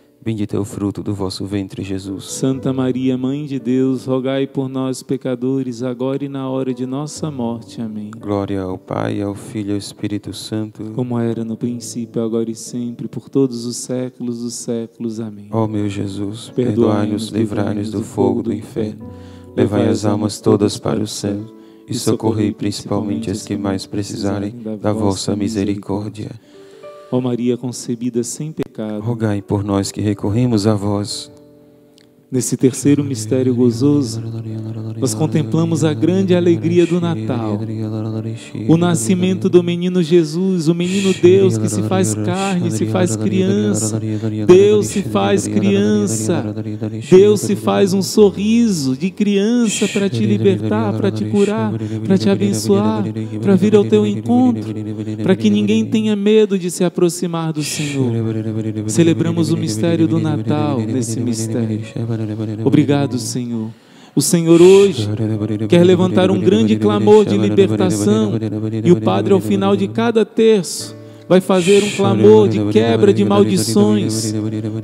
bendito 0.23 0.55
é 0.55 0.59
o 0.59 0.65
fruto 0.65 1.01
do 1.01 1.13
vosso 1.13 1.45
ventre, 1.45 1.83
Jesus. 1.83 2.25
Santa 2.25 2.71
Maria, 2.71 3.17
Mãe 3.17 3.45
de 3.45 3.59
Deus, 3.59 4.05
rogai 4.05 4.45
por 4.45 4.69
nós, 4.69 5.01
pecadores, 5.01 5.83
agora 5.83 6.23
e 6.23 6.29
na 6.29 6.49
hora 6.49 6.73
de 6.73 6.85
nossa 6.85 7.31
morte. 7.31 7.81
Amém. 7.81 8.11
Glória 8.17 8.61
ao 8.61 8.77
Pai, 8.77 9.21
ao 9.21 9.33
Filho 9.33 9.69
e 9.69 9.71
ao 9.73 9.77
Espírito 9.77 10.33
Santo. 10.33 10.83
Como 10.93 11.17
era 11.19 11.43
no 11.43 11.57
princípio, 11.57 12.21
agora 12.21 12.49
e 12.49 12.55
sempre, 12.55 13.07
por 13.07 13.29
todos 13.29 13.65
os 13.65 13.77
séculos 13.77 14.41
dos 14.41 14.53
séculos. 14.53 15.19
Amém. 15.19 15.47
Ó 15.51 15.67
meu 15.67 15.89
Jesus, 15.89 16.49
Perdoai-nos, 16.49 17.29
livrai-nos 17.29 17.91
do 17.91 18.03
fogo 18.03 18.43
do 18.43 18.53
inferno. 18.53 19.09
Levai 19.55 19.87
as 19.87 20.05
almas 20.05 20.39
todas 20.39 20.77
para 20.77 21.01
o 21.01 21.07
céu 21.07 21.61
e 21.87 21.93
socorrei 21.93 22.53
principalmente 22.53 23.29
as 23.29 23.45
que 23.45 23.57
mais 23.57 23.85
precisarem 23.85 24.53
da 24.79 24.93
vossa 24.93 25.35
misericórdia. 25.35 26.31
Ó 27.11 27.19
Maria 27.19 27.57
concebida 27.57 28.23
sem 28.23 28.53
pecado, 28.53 29.01
Rogai 29.01 29.41
por 29.41 29.65
nós 29.65 29.91
que 29.91 29.99
recorremos 29.99 30.65
a 30.65 30.73
vós. 30.73 31.29
Nesse 32.31 32.55
terceiro 32.55 33.03
mistério 33.03 33.53
gozoso, 33.53 34.23
nós 34.97 35.13
contemplamos 35.13 35.83
a 35.83 35.93
grande 35.93 36.33
alegria 36.33 36.85
do 36.85 37.01
Natal. 37.01 37.59
O 38.69 38.77
nascimento 38.77 39.49
do 39.49 39.61
menino 39.61 40.01
Jesus, 40.01 40.67
o 40.67 40.75
menino 40.75 41.13
Deus 41.13 41.57
que 41.57 41.67
se 41.67 41.81
faz 41.83 42.13
carne, 42.13 42.71
se 42.71 42.85
faz 42.85 43.15
criança. 43.15 43.99
Deus 44.47 44.87
se 44.87 45.01
faz 45.01 45.47
criança. 45.47 46.55
Deus 47.09 47.41
se 47.41 47.55
faz 47.55 47.93
um 47.93 48.01
sorriso 48.01 48.95
de 48.95 49.09
criança 49.09 49.87
para 49.87 50.07
te 50.07 50.25
libertar, 50.25 50.93
para 50.93 51.11
te 51.11 51.25
curar, 51.25 51.73
para 52.05 52.17
te 52.17 52.29
abençoar, 52.29 53.03
para 53.41 53.55
vir 53.55 53.75
ao 53.75 53.83
teu 53.83 54.05
encontro, 54.05 54.73
para 55.23 55.35
que 55.35 55.49
ninguém 55.49 55.85
tenha 55.85 56.15
medo 56.15 56.57
de 56.57 56.71
se 56.71 56.83
aproximar 56.83 57.51
do 57.51 57.63
Senhor. 57.63 58.13
Celebramos 58.87 59.51
o 59.51 59.57
mistério 59.57 60.07
do 60.07 60.19
Natal 60.19 60.79
nesse 60.79 61.19
mistério. 61.19 61.81
Obrigado, 62.63 63.17
Senhor. 63.17 63.69
O 64.13 64.21
Senhor 64.21 64.61
hoje 64.61 65.07
quer 65.69 65.85
levantar 65.85 66.29
um 66.29 66.39
grande 66.39 66.75
clamor 66.75 67.25
de 67.25 67.37
libertação 67.37 68.33
e 68.83 68.91
o 68.91 68.99
Padre, 68.99 69.33
ao 69.33 69.39
final 69.39 69.75
de 69.75 69.87
cada 69.87 70.25
terço, 70.25 70.95
vai 71.29 71.39
fazer 71.39 71.81
um 71.81 71.91
clamor 71.91 72.49
de 72.49 72.61
quebra 72.71 73.13
de 73.13 73.23
maldições. 73.23 74.33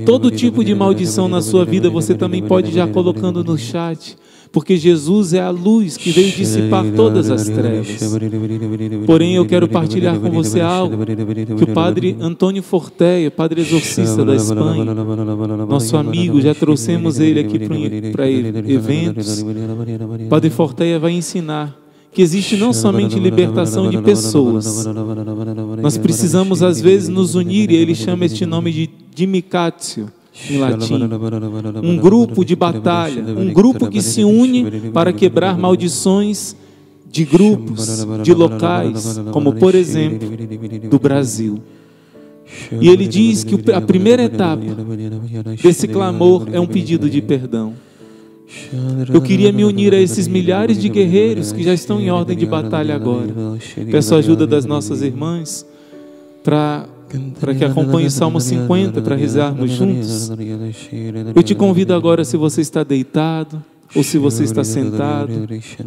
Todo 0.06 0.32
tipo 0.32 0.63
de 0.63 0.73
maldição 0.73 1.28
na 1.28 1.41
sua 1.41 1.65
vida 1.65 1.89
você 1.89 2.15
também 2.15 2.41
pode 2.41 2.71
já 2.71 2.88
colocando 2.88 3.43
no 3.43 3.58
chat, 3.58 4.17
porque 4.52 4.78
Jesus 4.78 5.34
é 5.34 5.42
a 5.42 5.50
luz 5.50 5.98
que 5.98 6.12
veio 6.12 6.32
dissipar 6.32 6.86
todas 6.96 7.30
as 7.30 7.46
trevas. 7.46 7.88
Porém, 9.06 9.36
eu 9.36 9.46
quero 9.46 9.68
partilhar 9.68 10.20
com 10.20 10.30
você 10.30 10.62
algo 10.62 10.98
que 11.58 11.64
o 11.64 11.74
Padre 11.74 12.16
Antônio 12.20 12.64
Forteia, 12.64 13.30
Padre 13.30 13.62
exorcista 13.62 14.24
da 14.24 14.36
Espanha, 14.36 14.86
nosso 15.66 15.98
amigo, 15.98 16.42
já 16.42 16.54
trouxemos 16.54 17.20
ele 17.20 17.40
aqui 17.40 17.60
para 18.12 18.30
eventos. 18.30 19.44
Padre 20.30 20.50
Forteia 20.50 21.00
vai 21.00 21.12
ensinar 21.12 21.78
que 22.12 22.22
existe 22.22 22.58
não 22.58 22.74
somente 22.74 23.20
libertação 23.20 23.90
de 23.90 24.02
pessoas. 24.02 24.86
Nós 25.82 25.98
precisamos 25.98 26.64
às 26.64 26.82
vezes 26.82 27.10
nos 27.10 27.36
unir, 27.36 27.70
e 27.70 27.76
ele 27.76 27.94
chama 27.94 28.26
este 28.26 28.46
nome 28.46 28.72
de 28.72 28.90
dimicatio 29.14 30.10
em 30.50 30.58
latim. 30.58 31.00
Um 31.84 31.97
grupo 31.97 32.43
de 32.45 32.56
batalha, 32.56 33.23
um 33.23 33.52
grupo 33.52 33.89
que 33.89 34.02
se 34.02 34.23
une 34.23 34.91
para 34.91 35.12
quebrar 35.12 35.58
maldições 35.58 36.56
de 37.10 37.23
grupos, 37.23 38.06
de 38.23 38.34
locais, 38.34 39.19
como 39.32 39.54
por 39.54 39.73
exemplo 39.73 40.30
do 40.89 41.00
Brasil. 41.00 41.60
E 42.80 42.88
ele 42.88 43.08
diz 43.08 43.43
que 43.43 43.71
a 43.71 43.82
primeira 43.82 44.23
etapa 44.23 44.63
desse 45.62 45.88
clamor 45.88 46.47
é 46.52 46.60
um 46.60 46.67
pedido 46.67 47.10
de 47.10 47.21
perdão. 47.21 47.73
Eu 49.13 49.21
queria 49.21 49.52
me 49.52 49.65
unir 49.65 49.93
a 49.93 50.00
esses 50.00 50.28
milhares 50.28 50.80
de 50.80 50.88
guerreiros 50.88 51.52
que 51.52 51.63
já 51.63 51.73
estão 51.73 52.00
em 52.00 52.10
ordem 52.10 52.38
de 52.38 52.45
batalha 52.45 52.95
agora. 52.95 53.34
Peço 53.91 54.15
a 54.15 54.19
ajuda 54.19 54.47
das 54.47 54.65
nossas 54.65 55.02
irmãs 55.02 55.65
para 56.43 56.88
para 57.39 57.56
que 57.56 57.63
acompanhe 57.63 58.08
o 58.08 58.12
Salmo 58.12 58.39
50 58.39 59.02
para 59.02 59.15
rezarmos 59.15 59.72
juntos. 59.72 60.30
Eu 61.36 61.43
te 61.43 61.56
convido 61.56 61.93
agora, 61.93 62.26
se 62.26 62.38
você 62.38 62.62
está 62.62 62.84
deitado 62.84 63.63
ou 63.96 64.04
se 64.04 64.17
você 64.17 64.43
está 64.43 64.63
sentado, 64.63 65.32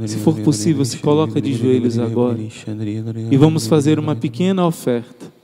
se 0.06 0.16
for 0.18 0.34
possível, 0.36 0.84
se 0.84 0.98
coloca 0.98 1.40
de 1.40 1.54
joelhos 1.54 1.98
agora 1.98 2.38
e 3.30 3.36
vamos 3.36 3.66
fazer 3.66 3.98
uma 3.98 4.16
pequena 4.16 4.66
oferta 4.66 5.40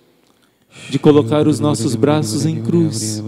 de 0.90 0.98
colocar 0.98 1.48
os 1.48 1.58
nossos 1.58 1.94
braços 1.94 2.44
em 2.44 2.62
cruz 2.62 3.22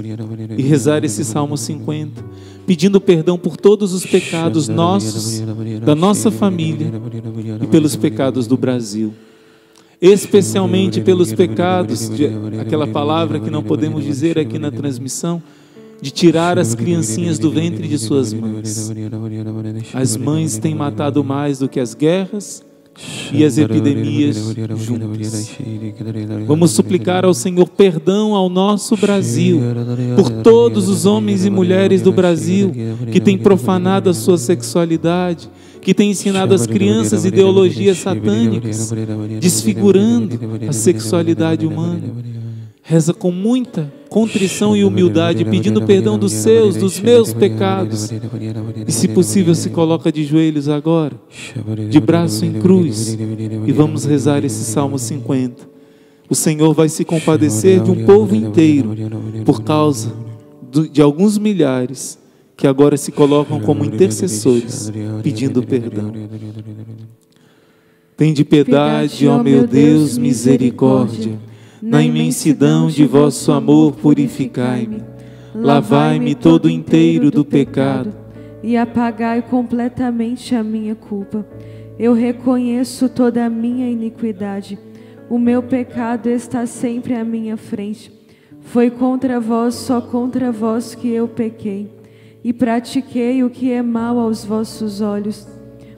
e 0.57 0.63
rezar 0.63 1.05
esse 1.05 1.25
Salmo 1.25 1.57
50, 1.57 2.25
pedindo 2.67 3.01
perdão 3.01 3.39
por 3.39 3.57
todos 3.57 3.93
os 3.93 4.05
pecados 4.05 4.69
nossos, 4.69 5.43
da 5.85 5.95
nossa 5.95 6.31
família 6.31 6.93
e 7.63 7.67
pelos 7.67 7.97
pecados 7.97 8.47
do 8.47 8.57
Brasil. 8.57 9.13
Especialmente 10.01 11.01
pelos 11.01 11.33
pecados, 11.33 12.09
de, 12.09 12.27
aquela 12.61 12.87
palavra 12.87 13.41
que 13.41 13.51
não 13.51 13.63
podemos 13.63 14.05
dizer 14.05 14.39
aqui 14.39 14.59
na 14.59 14.71
transmissão, 14.71 15.43
de 16.01 16.13
tirar 16.13 16.59
as 16.59 16.75
criancinhas 16.75 17.39
do 17.39 17.51
ventre 17.51 17.89
de 17.89 17.99
suas 17.99 18.33
mães. 18.33 18.93
As 19.93 20.17
mães 20.17 20.57
têm 20.57 20.75
matado 20.75 21.25
mais 21.25 21.59
do 21.59 21.69
que 21.69 21.81
as 21.81 21.95
guerras 21.95 22.63
e 23.33 23.45
as 23.45 23.59
epidemias 23.59 24.37
juntas. 24.77 25.51
Vamos 26.47 26.71
suplicar 26.73 27.25
ao 27.25 27.35
Senhor 27.35 27.69
perdão 27.69 28.35
ao 28.35 28.49
nosso 28.49 28.97
Brasil, 28.97 29.61
por 30.17 30.31
todos 30.43 30.89
os 30.89 31.07
homens 31.07 31.45
e 31.45 31.51
mulheres 31.51 32.03
do 32.03 32.13
Brasil 32.13 32.73
que 33.11 33.21
têm 33.21 33.37
profanado 33.37 34.11
a 34.11 34.15
sua 34.15 34.39
sexualidade, 34.39 35.49
que 35.89 35.95
têm 35.95 36.11
ensinado 36.11 36.55
às 36.55 36.67
crianças 36.67 37.25
ideologias 37.25 37.97
satânicas, 37.97 38.93
desfigurando 39.41 40.39
a 40.69 40.73
sexualidade 40.75 41.67
humana. 41.67 42.03
Reza 42.83 43.15
com 43.15 43.33
muita 43.33 43.91
contrição 44.11 44.77
e 44.77 44.85
humildade, 44.85 45.47
pedindo 45.47 45.81
perdão 45.81 46.19
dos 46.19 46.33
seus, 46.33 46.77
dos 46.77 47.01
meus 47.01 47.33
pecados. 47.33 48.11
E, 48.87 48.93
se 48.93 49.09
possível, 49.09 49.55
se 49.55 49.71
coloca 49.71 50.13
de 50.13 50.25
joelhos 50.25 50.69
agora, 50.69 51.19
de 51.89 52.01
braço 52.01 52.45
em 52.45 52.53
cruz, 52.53 53.17
e 53.67 53.73
vamos 53.73 54.05
rezar 54.05 54.45
esse 54.45 54.65
Salmo 54.65 54.99
50. 54.99 55.67
O 56.29 56.35
Senhor 56.35 56.75
vai 56.75 56.91
se 56.91 57.03
compadecer 57.03 57.81
de 57.81 57.91
um 57.91 58.05
povo 58.05 58.37
inteiro 58.37 58.95
por 59.43 59.63
causa 59.63 60.13
de 60.93 61.01
alguns 61.01 61.39
milhares 61.39 62.19
que 62.59 62.67
agora 62.67 62.97
se 62.97 63.13
colocam 63.13 63.61
como 63.61 63.85
intercessores, 63.85 64.93
pedindo 65.23 65.63
perdão. 65.63 66.13
Tem 68.17 68.33
de 68.33 68.45
piedade, 68.45 69.29
ó 69.29 69.41
meu 69.41 69.65
Deus, 69.65 70.19
misericórdia. 70.19 71.39
Na 71.81 72.03
imensidão 72.03 72.89
de 72.89 73.07
vosso 73.07 73.53
amor, 73.53 73.93
purificai-me. 73.93 75.05
Lavai-me 75.55 76.35
todo 76.35 76.69
inteiro 76.69 77.31
do 77.31 77.45
pecado. 77.45 78.13
E 78.61 78.77
apagai 78.77 79.41
completamente 79.41 80.53
a 80.57 80.65
minha 80.65 80.97
culpa. 80.97 81.47
Eu 81.97 82.13
reconheço 82.13 83.09
toda 83.09 83.47
a 83.47 83.49
minha 83.49 83.89
iniquidade. 83.89 84.77
O 85.31 85.39
meu 85.39 85.63
pecado 85.63 86.29
está 86.29 86.67
sempre 86.67 87.15
à 87.15 87.25
minha 87.25 87.57
frente. 87.57 88.11
Foi 88.63 88.91
contra 88.91 89.39
vós, 89.39 89.77
só 89.77 90.01
contra 90.01 90.51
vós 90.51 90.97
que 90.97 91.09
eu 91.09 91.29
pequei. 91.29 91.98
E 92.49 92.53
pratiquei 92.55 93.45
o 93.45 93.51
que 93.51 93.71
é 93.71 93.83
mal 93.83 94.19
aos 94.19 94.43
vossos 94.43 95.03
olhos. 95.03 95.47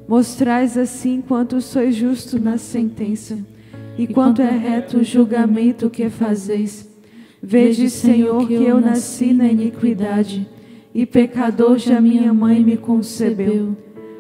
Mostrais 0.09 0.77
assim 0.77 1.23
quanto 1.23 1.61
sois 1.61 1.95
justo 1.95 2.41
na 2.41 2.59
sentença 2.59 3.39
e 3.97 4.09
quanto 4.09 4.43
é 4.43 4.51
reto 4.51 4.99
o 4.99 5.05
julgamento 5.05 5.89
que 5.89 6.11
fazeis. 6.11 6.91
Vede, 7.41 7.89
Senhor, 7.89 8.49
que 8.49 8.55
eu 8.55 8.81
nasci 8.81 9.33
na 9.33 9.47
iniquidade, 9.47 10.45
e 10.93 11.07
pecador 11.07 11.79
já 11.79 12.01
minha 12.01 12.35
mãe 12.35 12.65
me 12.65 12.77
concebeu. 12.77 13.77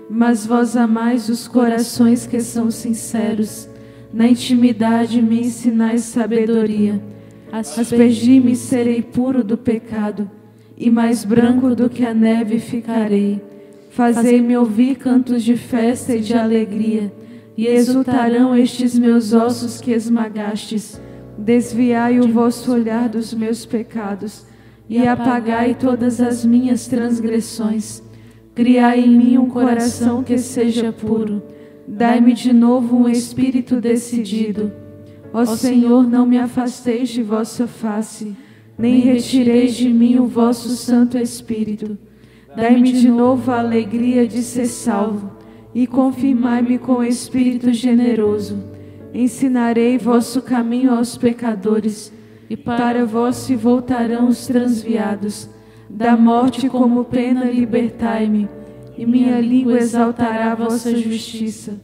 Mas 0.08 0.46
vós 0.46 0.76
amais 0.76 1.28
os 1.28 1.48
corações 1.48 2.28
que 2.28 2.38
são 2.38 2.70
sinceros, 2.70 3.68
na 4.14 4.28
intimidade 4.28 5.20
me 5.20 5.40
ensinais 5.40 6.02
sabedoria. 6.02 7.02
Aspergi-me 7.50 8.54
serei 8.54 9.02
puro 9.02 9.42
do 9.42 9.58
pecado, 9.58 10.30
e 10.80 10.90
mais 10.90 11.26
branco 11.26 11.74
do 11.74 11.90
que 11.90 12.06
a 12.06 12.14
neve 12.14 12.58
ficarei. 12.58 13.42
Fazei-me 13.90 14.56
ouvir 14.56 14.96
cantos 14.96 15.42
de 15.42 15.54
festa 15.54 16.16
e 16.16 16.20
de 16.20 16.32
alegria 16.32 17.12
e 17.54 17.66
exultarão 17.66 18.56
estes 18.56 18.98
meus 18.98 19.34
ossos 19.34 19.78
que 19.78 19.92
esmagastes. 19.92 20.98
Desviai 21.36 22.18
o 22.18 22.28
vosso 22.28 22.72
olhar 22.72 23.10
dos 23.10 23.34
meus 23.34 23.66
pecados 23.66 24.46
e 24.88 25.06
apagai 25.06 25.74
todas 25.74 26.18
as 26.18 26.46
minhas 26.46 26.86
transgressões. 26.86 28.02
Criai 28.54 29.00
em 29.00 29.16
mim 29.16 29.38
um 29.38 29.50
coração 29.50 30.22
que 30.22 30.38
seja 30.38 30.92
puro. 30.92 31.42
Dai-me 31.86 32.32
de 32.32 32.54
novo 32.54 32.96
um 32.96 33.08
espírito 33.08 33.80
decidido. 33.80 34.72
Ó 35.32 35.44
Senhor, 35.44 36.08
não 36.08 36.24
me 36.24 36.38
afasteis 36.38 37.10
de 37.10 37.22
vossa 37.22 37.66
face, 37.66 38.34
nem 38.80 39.00
retireis 39.00 39.74
de 39.74 39.90
mim 39.90 40.18
o 40.18 40.26
vosso 40.26 40.70
Santo 40.70 41.18
Espírito. 41.18 41.98
Dai-me 42.56 42.90
de 42.92 43.08
novo 43.08 43.50
a 43.52 43.58
alegria 43.58 44.26
de 44.26 44.42
ser 44.42 44.66
salvo 44.66 45.30
e 45.74 45.86
confirmai-me 45.86 46.78
com 46.78 47.04
Espírito 47.04 47.72
generoso. 47.74 48.56
Ensinarei 49.12 49.98
vosso 49.98 50.40
caminho 50.40 50.94
aos 50.94 51.18
pecadores 51.18 52.10
e 52.48 52.56
para 52.56 53.04
vós 53.04 53.36
se 53.36 53.54
voltarão 53.54 54.28
os 54.28 54.46
transviados. 54.46 55.48
Da 55.88 56.16
morte 56.16 56.68
como 56.68 57.04
pena 57.04 57.44
libertai-me, 57.44 58.48
e 58.96 59.04
minha 59.04 59.40
língua 59.40 59.76
exaltará 59.76 60.54
vossa 60.54 60.96
justiça. 60.96 61.80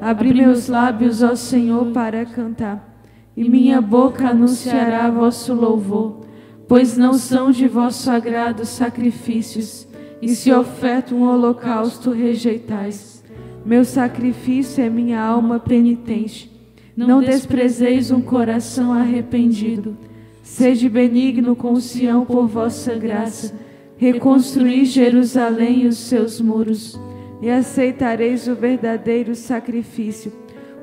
Abri 0.00 0.34
meus 0.34 0.68
lábios, 0.68 1.22
ó 1.22 1.34
Senhor, 1.36 1.86
para 1.92 2.26
cantar, 2.26 3.00
e 3.36 3.48
minha 3.48 3.80
boca 3.80 4.28
anunciará 4.28 5.08
vosso 5.08 5.54
louvor, 5.54 6.23
pois 6.68 6.96
não 6.96 7.14
são 7.14 7.50
de 7.50 7.68
vosso 7.68 8.10
agrado 8.10 8.64
sacrifícios, 8.64 9.86
e 10.22 10.34
se 10.34 10.52
oferta 10.52 11.14
um 11.14 11.22
holocausto 11.22 12.10
rejeitais. 12.10 13.22
Meu 13.64 13.84
sacrifício 13.84 14.82
é 14.82 14.88
minha 14.88 15.20
alma 15.20 15.58
penitente 15.58 16.54
não 16.96 17.20
desprezeis 17.20 18.10
um 18.10 18.20
coração 18.20 18.92
arrependido. 18.92 19.96
Sede 20.42 20.88
benigno 20.88 21.56
com 21.56 21.74
Sião 21.80 22.24
por 22.24 22.46
vossa 22.46 22.94
graça. 22.94 23.52
Reconstruí 23.96 24.84
Jerusalém 24.84 25.82
e 25.82 25.86
os 25.88 25.96
seus 25.96 26.40
muros. 26.40 26.98
E 27.42 27.50
aceitareis 27.50 28.46
o 28.46 28.54
verdadeiro 28.54 29.34
sacrifício, 29.34 30.32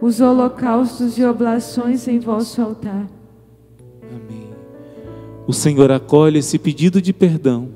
os 0.02 0.20
holocaustos 0.20 1.17
e 1.17 1.24
oblações 1.24 2.08
em 2.08 2.20
vosso 2.20 2.62
altar. 2.62 3.08
Amém. 4.04 4.40
O 5.47 5.54
Senhor 5.54 5.91
acolhe 5.91 6.39
esse 6.39 6.60
pedido 6.60 7.01
de 7.01 7.12
perdão 7.12 7.69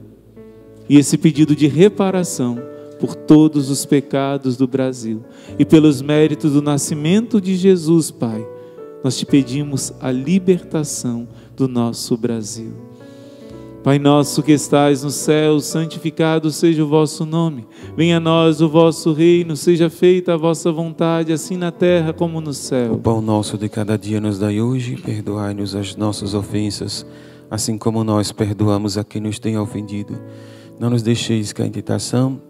e 0.87 0.97
esse 0.97 1.17
pedido 1.17 1.55
de 1.55 1.67
reparação 1.67 2.59
por 2.99 3.15
todos 3.15 3.69
os 3.69 3.85
pecados 3.85 4.55
do 4.55 4.67
Brasil 4.67 5.23
e 5.57 5.65
pelos 5.65 6.01
méritos 6.01 6.53
do 6.53 6.61
nascimento 6.61 7.41
de 7.41 7.55
Jesus, 7.55 8.11
Pai. 8.11 8.45
Nós 9.03 9.17
te 9.17 9.25
pedimos 9.25 9.93
a 9.99 10.11
libertação 10.11 11.27
do 11.55 11.67
nosso 11.67 12.17
Brasil. 12.17 12.71
Pai 13.85 13.99
nosso 13.99 14.41
que 14.41 14.51
estais 14.51 15.03
no 15.03 15.11
céu, 15.11 15.59
santificado 15.59 16.49
seja 16.49 16.83
o 16.83 16.87
vosso 16.87 17.23
nome. 17.23 17.67
Venha 17.95 18.17
a 18.17 18.19
nós 18.19 18.59
o 18.59 18.67
vosso 18.67 19.13
reino, 19.13 19.55
seja 19.55 19.91
feita 19.91 20.33
a 20.33 20.37
vossa 20.37 20.71
vontade, 20.71 21.31
assim 21.31 21.55
na 21.55 21.71
terra 21.71 22.11
como 22.11 22.41
no 22.41 22.51
céu. 22.51 22.93
O 22.93 22.97
pão 22.97 23.21
nosso 23.21 23.59
de 23.59 23.69
cada 23.69 23.95
dia 23.95 24.19
nos 24.19 24.39
dai 24.39 24.59
hoje, 24.59 24.95
perdoai-nos 24.95 25.75
as 25.75 25.95
nossas 25.95 26.33
ofensas, 26.33 27.05
assim 27.49 27.77
como 27.77 28.03
nós 28.03 28.31
perdoamos 28.31 28.97
a 28.97 29.03
quem 29.03 29.21
nos 29.21 29.39
tem 29.39 29.57
ofendido. 29.57 30.19
Não 30.79 30.89
nos 30.89 31.01
deixeis 31.01 31.53
cair 31.53 31.67
em 31.67 31.71
tentação, 31.71 32.41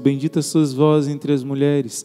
bendita 0.00 0.42
sois 0.42 0.72
vós 0.72 1.08
entre 1.08 1.32
as 1.32 1.42
mulheres, 1.42 2.04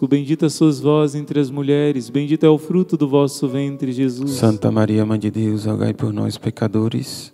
Bendita 0.07 0.49
sois 0.49 0.79
vós 0.79 1.15
entre 1.15 1.39
as 1.39 1.49
mulheres, 1.49 2.09
bendito 2.09 2.45
é 2.45 2.49
o 2.49 2.57
fruto 2.57 2.97
do 2.97 3.07
vosso 3.07 3.47
ventre, 3.47 3.91
Jesus. 3.91 4.31
Santa 4.31 4.71
Maria, 4.71 5.05
Mãe 5.05 5.19
de 5.19 5.31
Deus, 5.31 5.65
rogai 5.65 5.93
por 5.93 6.11
nós, 6.11 6.37
pecadores 6.37 7.33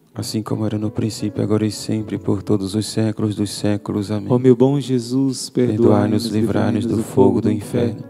assim 0.13 0.41
como 0.43 0.65
era 0.65 0.77
no 0.77 0.91
princípio, 0.91 1.41
agora 1.41 1.65
e 1.65 1.71
sempre, 1.71 2.17
por 2.17 2.43
todos 2.43 2.75
os 2.75 2.85
séculos 2.85 3.35
dos 3.35 3.51
séculos. 3.51 4.11
Amém. 4.11 4.27
Ó 4.29 4.37
meu 4.37 4.55
bom 4.55 4.79
Jesus, 4.79 5.49
perdoai-nos, 5.49 6.25
livrai-nos 6.25 6.85
do 6.85 7.01
fogo 7.01 7.41
do 7.41 7.51
inferno, 7.51 8.03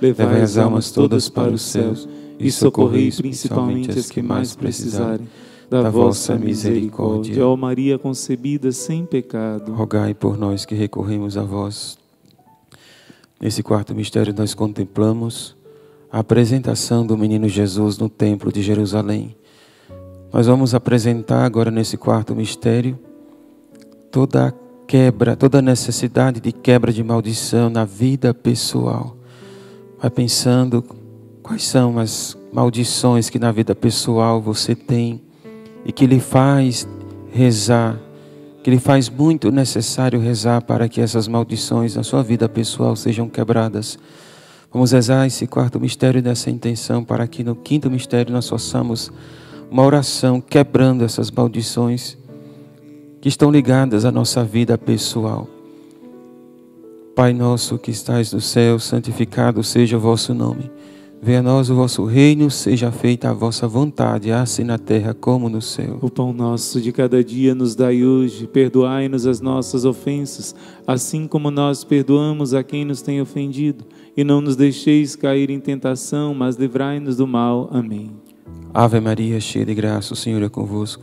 levai 0.00 0.40
as 0.42 0.56
almas 0.56 0.90
todas 0.90 1.28
para 1.28 1.50
os 1.50 1.62
céus 1.62 2.08
e 2.38 2.50
socorrei 2.50 3.10
principalmente 3.10 3.90
as 3.90 4.08
que 4.08 4.22
mais 4.22 4.54
precisarem 4.54 5.28
da 5.68 5.90
vossa 5.90 6.36
misericórdia. 6.36 7.46
Ó 7.46 7.56
Maria 7.56 7.98
concebida 7.98 8.72
sem 8.72 9.04
pecado, 9.04 9.72
rogai 9.72 10.14
por 10.14 10.38
nós 10.38 10.64
que 10.64 10.74
recorremos 10.74 11.36
a 11.36 11.42
vós. 11.42 11.98
Nesse 13.40 13.62
quarto 13.62 13.94
mistério 13.94 14.34
nós 14.36 14.54
contemplamos 14.54 15.56
a 16.10 16.20
apresentação 16.20 17.06
do 17.06 17.16
menino 17.16 17.48
Jesus 17.48 17.98
no 17.98 18.08
templo 18.08 18.50
de 18.50 18.62
Jerusalém. 18.62 19.36
Nós 20.30 20.46
vamos 20.46 20.74
apresentar 20.74 21.44
agora 21.44 21.70
nesse 21.70 21.96
quarto 21.96 22.36
mistério 22.36 22.98
toda 24.10 24.48
a 24.48 24.52
quebra, 24.86 25.34
toda 25.34 25.58
a 25.58 25.62
necessidade 25.62 26.38
de 26.38 26.52
quebra 26.52 26.92
de 26.92 27.02
maldição 27.02 27.70
na 27.70 27.86
vida 27.86 28.34
pessoal. 28.34 29.16
Vai 29.98 30.10
pensando 30.10 30.84
quais 31.42 31.64
são 31.64 31.98
as 31.98 32.36
maldições 32.52 33.30
que 33.30 33.38
na 33.38 33.50
vida 33.50 33.74
pessoal 33.74 34.40
você 34.40 34.74
tem 34.74 35.22
e 35.82 35.92
que 35.92 36.06
lhe 36.06 36.20
faz 36.20 36.86
rezar, 37.32 37.98
que 38.62 38.70
lhe 38.70 38.78
faz 38.78 39.08
muito 39.08 39.50
necessário 39.50 40.20
rezar 40.20 40.60
para 40.60 40.90
que 40.90 41.00
essas 41.00 41.26
maldições 41.26 41.96
na 41.96 42.02
sua 42.02 42.22
vida 42.22 42.46
pessoal 42.50 42.94
sejam 42.94 43.30
quebradas. 43.30 43.98
Vamos 44.70 44.92
rezar 44.92 45.26
esse 45.26 45.46
quarto 45.46 45.80
mistério 45.80 46.20
dessa 46.20 46.50
intenção 46.50 47.02
para 47.02 47.26
que 47.26 47.42
no 47.42 47.56
quinto 47.56 47.90
mistério 47.90 48.30
nós 48.30 48.48
possamos 48.48 49.10
uma 49.70 49.84
oração 49.84 50.40
quebrando 50.40 51.04
essas 51.04 51.30
maldições 51.30 52.16
que 53.20 53.28
estão 53.28 53.50
ligadas 53.50 54.04
à 54.04 54.12
nossa 54.12 54.44
vida 54.44 54.78
pessoal. 54.78 55.48
Pai 57.14 57.32
nosso 57.32 57.78
que 57.78 57.90
estais 57.90 58.32
no 58.32 58.40
céu, 58.40 58.78
santificado 58.78 59.62
seja 59.64 59.96
o 59.96 60.00
vosso 60.00 60.32
nome. 60.32 60.70
Venha 61.20 61.40
a 61.40 61.42
nós 61.42 61.68
o 61.68 61.74
vosso 61.74 62.04
reino, 62.04 62.48
seja 62.48 62.92
feita 62.92 63.28
a 63.28 63.32
vossa 63.32 63.66
vontade, 63.66 64.30
assim 64.30 64.62
na 64.62 64.78
terra 64.78 65.12
como 65.12 65.48
no 65.48 65.60
céu. 65.60 65.98
O 66.00 66.08
pão 66.08 66.32
nosso 66.32 66.80
de 66.80 66.92
cada 66.92 67.24
dia 67.24 67.56
nos 67.56 67.74
dai 67.74 68.04
hoje, 68.04 68.46
perdoai-nos 68.46 69.26
as 69.26 69.40
nossas 69.40 69.84
ofensas, 69.84 70.54
assim 70.86 71.26
como 71.26 71.50
nós 71.50 71.82
perdoamos 71.82 72.54
a 72.54 72.62
quem 72.62 72.84
nos 72.84 73.02
tem 73.02 73.20
ofendido, 73.20 73.84
e 74.16 74.22
não 74.22 74.40
nos 74.40 74.54
deixeis 74.54 75.16
cair 75.16 75.50
em 75.50 75.58
tentação, 75.58 76.32
mas 76.34 76.54
livrai-nos 76.54 77.16
do 77.16 77.26
mal. 77.26 77.68
Amém. 77.72 78.27
Ave 78.80 79.00
Maria, 79.00 79.40
cheia 79.40 79.66
de 79.66 79.74
graça, 79.74 80.14
o 80.14 80.16
Senhor 80.16 80.40
é 80.40 80.48
convosco. 80.48 81.02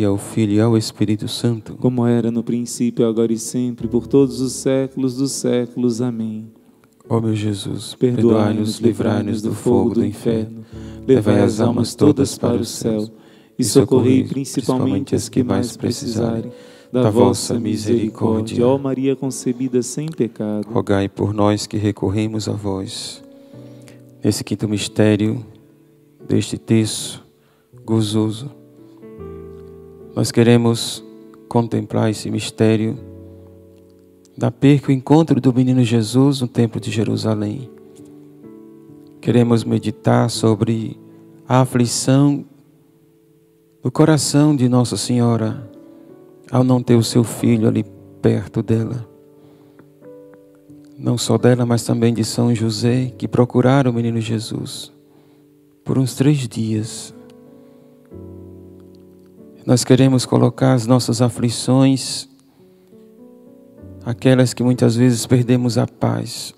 ao 0.03 0.17
Filho 0.17 0.53
e 0.53 0.59
ao 0.59 0.77
Espírito 0.77 1.27
Santo. 1.27 1.75
Como 1.75 2.05
era 2.05 2.31
no 2.31 2.43
princípio, 2.43 3.07
agora 3.07 3.31
e 3.31 3.37
sempre, 3.37 3.87
por 3.87 4.07
todos 4.07 4.41
os 4.41 4.53
séculos 4.53 5.15
dos 5.15 5.31
séculos. 5.31 6.01
Amém. 6.01 6.51
Ó 7.09 7.19
meu 7.19 7.35
Jesus, 7.35 7.93
Perdoai-nos, 7.95 8.79
livrai-nos 8.79 9.41
do 9.41 9.53
fogo 9.53 9.95
do 9.95 10.05
inferno, 10.05 10.63
levai 11.05 11.41
as 11.41 11.59
almas 11.59 11.93
todas 11.93 12.37
para 12.37 12.55
o 12.55 12.63
céu 12.63 13.05
e 13.59 13.63
socorrei 13.65 14.23
principalmente 14.23 15.13
as 15.13 15.27
que 15.27 15.43
mais 15.43 15.75
precisarem 15.75 16.51
da 16.91 17.09
vossa 17.09 17.59
misericórdia. 17.59 18.65
Ó 18.65 18.77
Maria 18.77 19.15
concebida 19.15 19.81
sem 19.81 20.07
pecado, 20.07 20.67
Rogai 20.69 21.09
por 21.09 21.33
nós 21.33 21.67
que 21.67 21.77
recorremos 21.77 22.47
a 22.47 22.53
vós. 22.53 23.21
Nesse 24.23 24.43
quinto 24.43 24.69
mistério 24.69 25.45
deste 26.29 26.57
texto 26.57 27.21
gozoso, 27.83 28.51
nós 30.15 30.31
queremos 30.31 31.03
contemplar 31.47 32.09
esse 32.09 32.29
mistério 32.29 32.97
da 34.37 34.51
perca 34.51 34.91
e 34.91 34.95
encontro 34.95 35.39
do 35.39 35.53
menino 35.53 35.83
Jesus 35.83 36.41
no 36.41 36.47
templo 36.47 36.79
de 36.79 36.91
Jerusalém. 36.91 37.69
Queremos 39.21 39.63
meditar 39.63 40.29
sobre 40.29 40.99
a 41.47 41.61
aflição 41.61 42.45
do 43.81 43.91
coração 43.91 44.55
de 44.55 44.67
Nossa 44.67 44.97
Senhora 44.97 45.69
ao 46.51 46.63
não 46.63 46.83
ter 46.83 46.95
o 46.95 47.03
seu 47.03 47.23
filho 47.23 47.67
ali 47.67 47.85
perto 48.21 48.61
dela. 48.61 49.07
Não 50.97 51.17
só 51.17 51.37
dela, 51.37 51.65
mas 51.65 51.83
também 51.83 52.13
de 52.13 52.23
São 52.23 52.53
José, 52.53 53.11
que 53.17 53.27
procuraram 53.27 53.91
o 53.91 53.93
menino 53.93 54.19
Jesus 54.19 54.91
por 55.83 55.97
uns 55.97 56.15
três 56.15 56.47
dias. 56.47 57.13
Nós 59.63 59.83
queremos 59.83 60.25
colocar 60.25 60.73
as 60.73 60.87
nossas 60.87 61.21
aflições, 61.21 62.27
aquelas 64.03 64.55
que 64.55 64.63
muitas 64.63 64.95
vezes 64.95 65.27
perdemos 65.27 65.77
a 65.77 65.85
paz. 65.85 66.53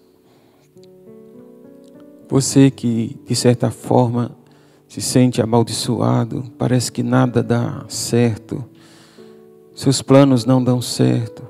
Você 2.30 2.72
que, 2.72 3.20
de 3.28 3.36
certa 3.36 3.70
forma, 3.70 4.32
se 4.88 5.02
sente 5.02 5.42
amaldiçoado, 5.42 6.46
parece 6.58 6.92
que 6.92 7.04
nada 7.04 7.44
dá 7.44 7.84
certo, 7.90 8.64
seus 9.76 10.02
planos 10.02 10.46
não 10.46 10.64
dão 10.64 10.82
certo, 10.82 11.44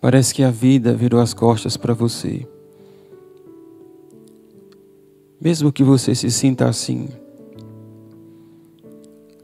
parece 0.00 0.32
que 0.32 0.42
a 0.42 0.50
vida 0.50 0.94
virou 0.94 1.20
as 1.20 1.34
costas 1.34 1.76
para 1.76 1.92
você. 1.92 2.48
Mesmo 5.38 5.70
que 5.70 5.84
você 5.84 6.14
se 6.14 6.30
sinta 6.30 6.66
assim, 6.66 7.08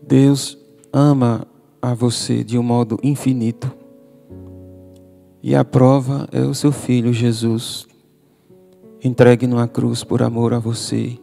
Deus 0.06 0.58
ama 0.92 1.46
a 1.80 1.94
você 1.94 2.42
de 2.42 2.58
um 2.58 2.62
modo 2.62 2.98
infinito. 3.02 3.72
E 5.42 5.54
a 5.54 5.64
prova 5.64 6.28
é 6.30 6.40
o 6.40 6.54
seu 6.54 6.70
filho 6.70 7.12
Jesus, 7.12 7.86
entregue 9.02 9.46
numa 9.46 9.66
cruz 9.66 10.04
por 10.04 10.22
amor 10.22 10.54
a 10.54 10.58
você. 10.58 11.18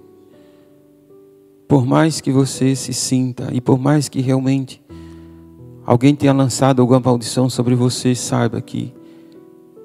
Por 1.68 1.86
mais 1.86 2.20
que 2.20 2.32
você 2.32 2.76
se 2.76 2.94
sinta 2.94 3.50
e 3.54 3.62
por 3.62 3.78
mais 3.78 4.10
que 4.10 4.22
realmente 4.22 4.82
alguém 5.86 6.16
tenha 6.16 6.34
lançado 6.34 6.82
alguma 6.82 7.00
maldição 7.00 7.50
sobre 7.50 7.76
você, 7.76 8.16
saiba 8.16 8.60
que 8.60 8.94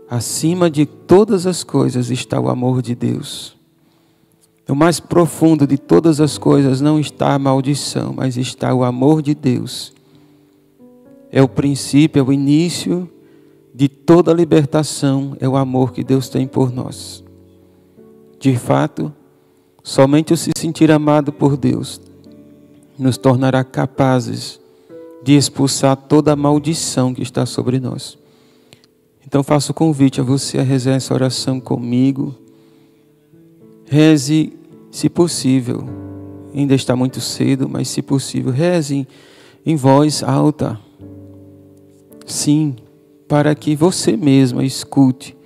acima 0.09 0.71
de 0.71 0.87
todas 0.87 1.47
as 1.47 1.63
coisas 1.63 2.11
está 2.11 2.41
o 2.41 2.49
amor 2.49 2.81
de 2.81 2.95
Deus. 2.95 3.57
No 4.67 4.75
mais 4.75 4.99
profundo 4.99 5.67
de 5.67 5.77
todas 5.77 6.21
as 6.21 6.39
coisas 6.39 6.81
não 6.81 6.99
está 6.99 7.35
a 7.35 7.39
maldição, 7.39 8.15
mas 8.17 8.37
está 8.37 8.75
o 8.75 8.83
amor 8.83 9.21
de 9.21 9.35
Deus. 9.35 9.93
É 11.31 11.43
o 11.43 11.49
princípio, 11.49 12.21
é 12.21 12.23
o 12.23 12.33
início 12.33 13.09
de 13.75 13.89
toda 13.89 14.33
libertação, 14.33 15.37
é 15.41 15.49
o 15.49 15.57
amor 15.57 15.93
que 15.93 16.05
Deus 16.05 16.29
tem 16.29 16.47
por 16.47 16.73
nós. 16.73 17.23
De 18.39 18.57
fato, 18.57 19.13
somente 19.83 20.33
o 20.33 20.37
se 20.37 20.53
sentir 20.57 20.91
amado 20.91 21.33
por 21.33 21.57
Deus 21.57 22.01
nos 22.99 23.19
tornará 23.19 23.65
capazes 23.65 24.61
de 25.25 25.33
expulsar 25.33 25.97
toda 25.97 26.33
a 26.33 26.37
maldição 26.37 27.13
que 27.13 27.23
está 27.23 27.45
sobre 27.45 27.81
nós. 27.81 28.17
Então 29.27 29.43
faço 29.43 29.73
o 29.73 29.75
convite 29.75 30.21
a 30.21 30.25
você 30.25 30.59
a 30.59 30.63
rezar 30.63 30.93
essa 30.93 31.15
oração 31.15 31.59
comigo. 31.59 32.35
Reze, 33.87 34.53
se 34.91 35.09
possível. 35.09 35.85
Ainda 36.55 36.75
está 36.75 36.95
muito 36.95 37.21
cedo, 37.21 37.69
mas 37.69 37.89
se 37.89 38.01
possível, 38.01 38.53
reze 38.53 39.07
em 39.67 39.77
voz 39.77 40.23
alta. 40.23 40.79
Sim, 42.27 42.77
para 43.27 43.55
que 43.55 43.75
você 43.75 44.17
mesma 44.17 44.65
escute 44.65 45.37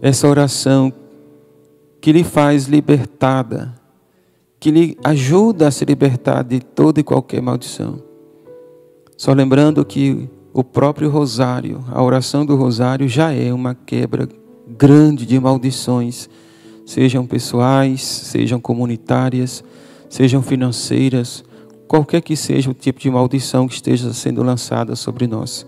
essa 0.00 0.28
oração 0.28 0.92
que 2.00 2.12
lhe 2.12 2.24
faz 2.24 2.66
libertada, 2.66 3.74
que 4.58 4.70
lhe 4.70 4.96
ajuda 5.04 5.68
a 5.68 5.70
se 5.70 5.84
libertar 5.84 6.42
de 6.42 6.60
toda 6.60 7.00
e 7.00 7.04
qualquer 7.04 7.42
maldição. 7.42 8.02
Só 9.16 9.32
lembrando 9.32 9.84
que 9.84 10.28
o 10.52 10.62
próprio 10.64 11.10
rosário, 11.10 11.84
a 11.90 12.02
oração 12.02 12.46
do 12.46 12.56
rosário 12.56 13.08
já 13.08 13.32
é 13.32 13.52
uma 13.52 13.74
quebra 13.74 14.28
grande 14.66 15.26
de 15.26 15.38
maldições, 15.38 16.28
sejam 16.88 17.26
pessoais, 17.26 18.00
sejam 18.00 18.58
comunitárias, 18.58 19.62
sejam 20.08 20.40
financeiras, 20.40 21.44
qualquer 21.86 22.22
que 22.22 22.34
seja 22.34 22.70
o 22.70 22.74
tipo 22.74 22.98
de 22.98 23.10
maldição 23.10 23.68
que 23.68 23.74
esteja 23.74 24.10
sendo 24.14 24.42
lançada 24.42 24.96
sobre 24.96 25.26
nós. 25.26 25.66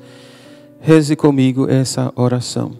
Reze 0.80 1.14
comigo 1.14 1.68
essa 1.68 2.10
oração. 2.16 2.72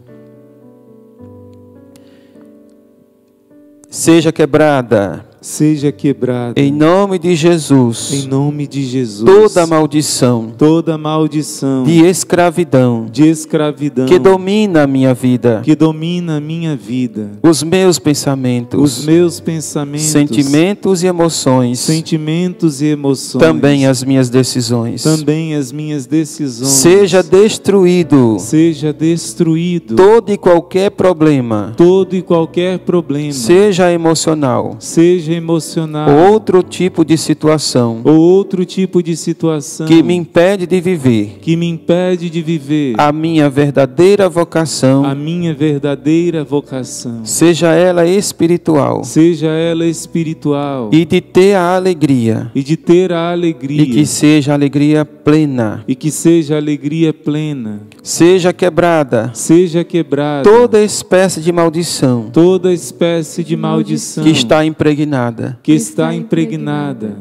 Seja 3.90 4.32
quebrada 4.32 5.28
seja 5.40 5.90
quebrada. 5.90 6.60
Em 6.60 6.70
nome 6.70 7.18
de 7.18 7.34
Jesus. 7.34 8.12
Em 8.12 8.28
nome 8.28 8.66
de 8.66 8.84
Jesus. 8.84 9.24
Toda 9.24 9.66
maldição. 9.66 10.52
Toda 10.56 10.98
maldição. 10.98 11.84
De 11.84 12.04
escravidão. 12.04 13.06
De 13.10 13.26
escravidão. 13.26 14.06
Que 14.06 14.18
domina 14.18 14.82
a 14.82 14.86
minha 14.86 15.14
vida. 15.14 15.62
Que 15.64 15.74
domina 15.74 16.36
a 16.36 16.40
minha 16.40 16.76
vida. 16.76 17.30
Os 17.42 17.62
meus 17.62 17.98
pensamentos. 17.98 18.98
Os 18.98 19.04
meus 19.04 19.40
pensamentos. 19.40 20.06
Sentimentos 20.06 21.02
e 21.02 21.06
emoções. 21.06 21.78
Sentimentos 21.78 22.82
e 22.82 22.86
emoções. 22.86 23.40
Também 23.40 23.86
as 23.86 24.04
minhas 24.04 24.28
decisões. 24.28 25.02
Também 25.02 25.54
as 25.54 25.72
minhas 25.72 26.06
decisões. 26.06 26.70
Seja 26.70 27.22
destruído. 27.22 28.36
Seja 28.38 28.92
destruído. 28.92 29.96
Todo 29.96 30.32
e 30.32 30.36
qualquer 30.36 30.90
problema. 30.90 31.72
Todo 31.76 32.14
e 32.14 32.22
qualquer 32.22 32.80
problema. 32.80 33.32
Seja 33.32 33.90
emocional. 33.90 34.76
Seja 34.78 35.29
seja 35.30 35.34
emocional, 35.34 36.10
outro 36.10 36.62
tipo 36.62 37.04
de 37.04 37.16
situação, 37.16 38.00
ou 38.04 38.16
outro 38.16 38.64
tipo 38.64 39.02
de 39.02 39.16
situação 39.16 39.86
que 39.86 40.02
me 40.02 40.14
impede 40.14 40.66
de 40.66 40.80
viver, 40.80 41.38
que 41.40 41.56
me 41.56 41.68
impede 41.68 42.28
de 42.28 42.42
viver. 42.42 42.94
A 42.98 43.12
minha 43.12 43.48
verdadeira 43.48 44.28
vocação, 44.28 45.04
a 45.04 45.14
minha 45.14 45.54
verdadeira 45.54 46.42
vocação, 46.42 47.24
seja 47.24 47.72
ela 47.72 48.06
espiritual, 48.06 49.04
seja 49.04 49.48
ela 49.48 49.86
espiritual, 49.86 50.90
e 50.92 51.04
de 51.04 51.20
ter 51.20 51.54
a 51.54 51.76
alegria, 51.76 52.50
e 52.54 52.62
de 52.62 52.76
ter 52.76 53.12
a 53.12 53.30
alegria, 53.30 53.82
e 53.82 53.86
que 53.86 54.06
seja 54.06 54.52
alegria 54.52 55.04
plena, 55.04 55.84
e 55.86 55.94
que 55.94 56.10
seja 56.10 56.56
alegria 56.56 57.12
plena, 57.12 57.82
seja 58.02 58.52
quebrada, 58.52 59.30
seja 59.34 59.84
quebrada. 59.84 60.42
Toda 60.42 60.82
espécie 60.82 61.40
de 61.40 61.52
maldição, 61.52 62.30
toda 62.32 62.72
espécie 62.72 63.44
de 63.44 63.56
maldição 63.56 64.24
que 64.24 64.30
está 64.30 64.64
impregnada 64.64 65.19
impregnada, 65.20 65.58
que 65.62 65.72
está 65.72 66.14
impregnada 66.14 67.16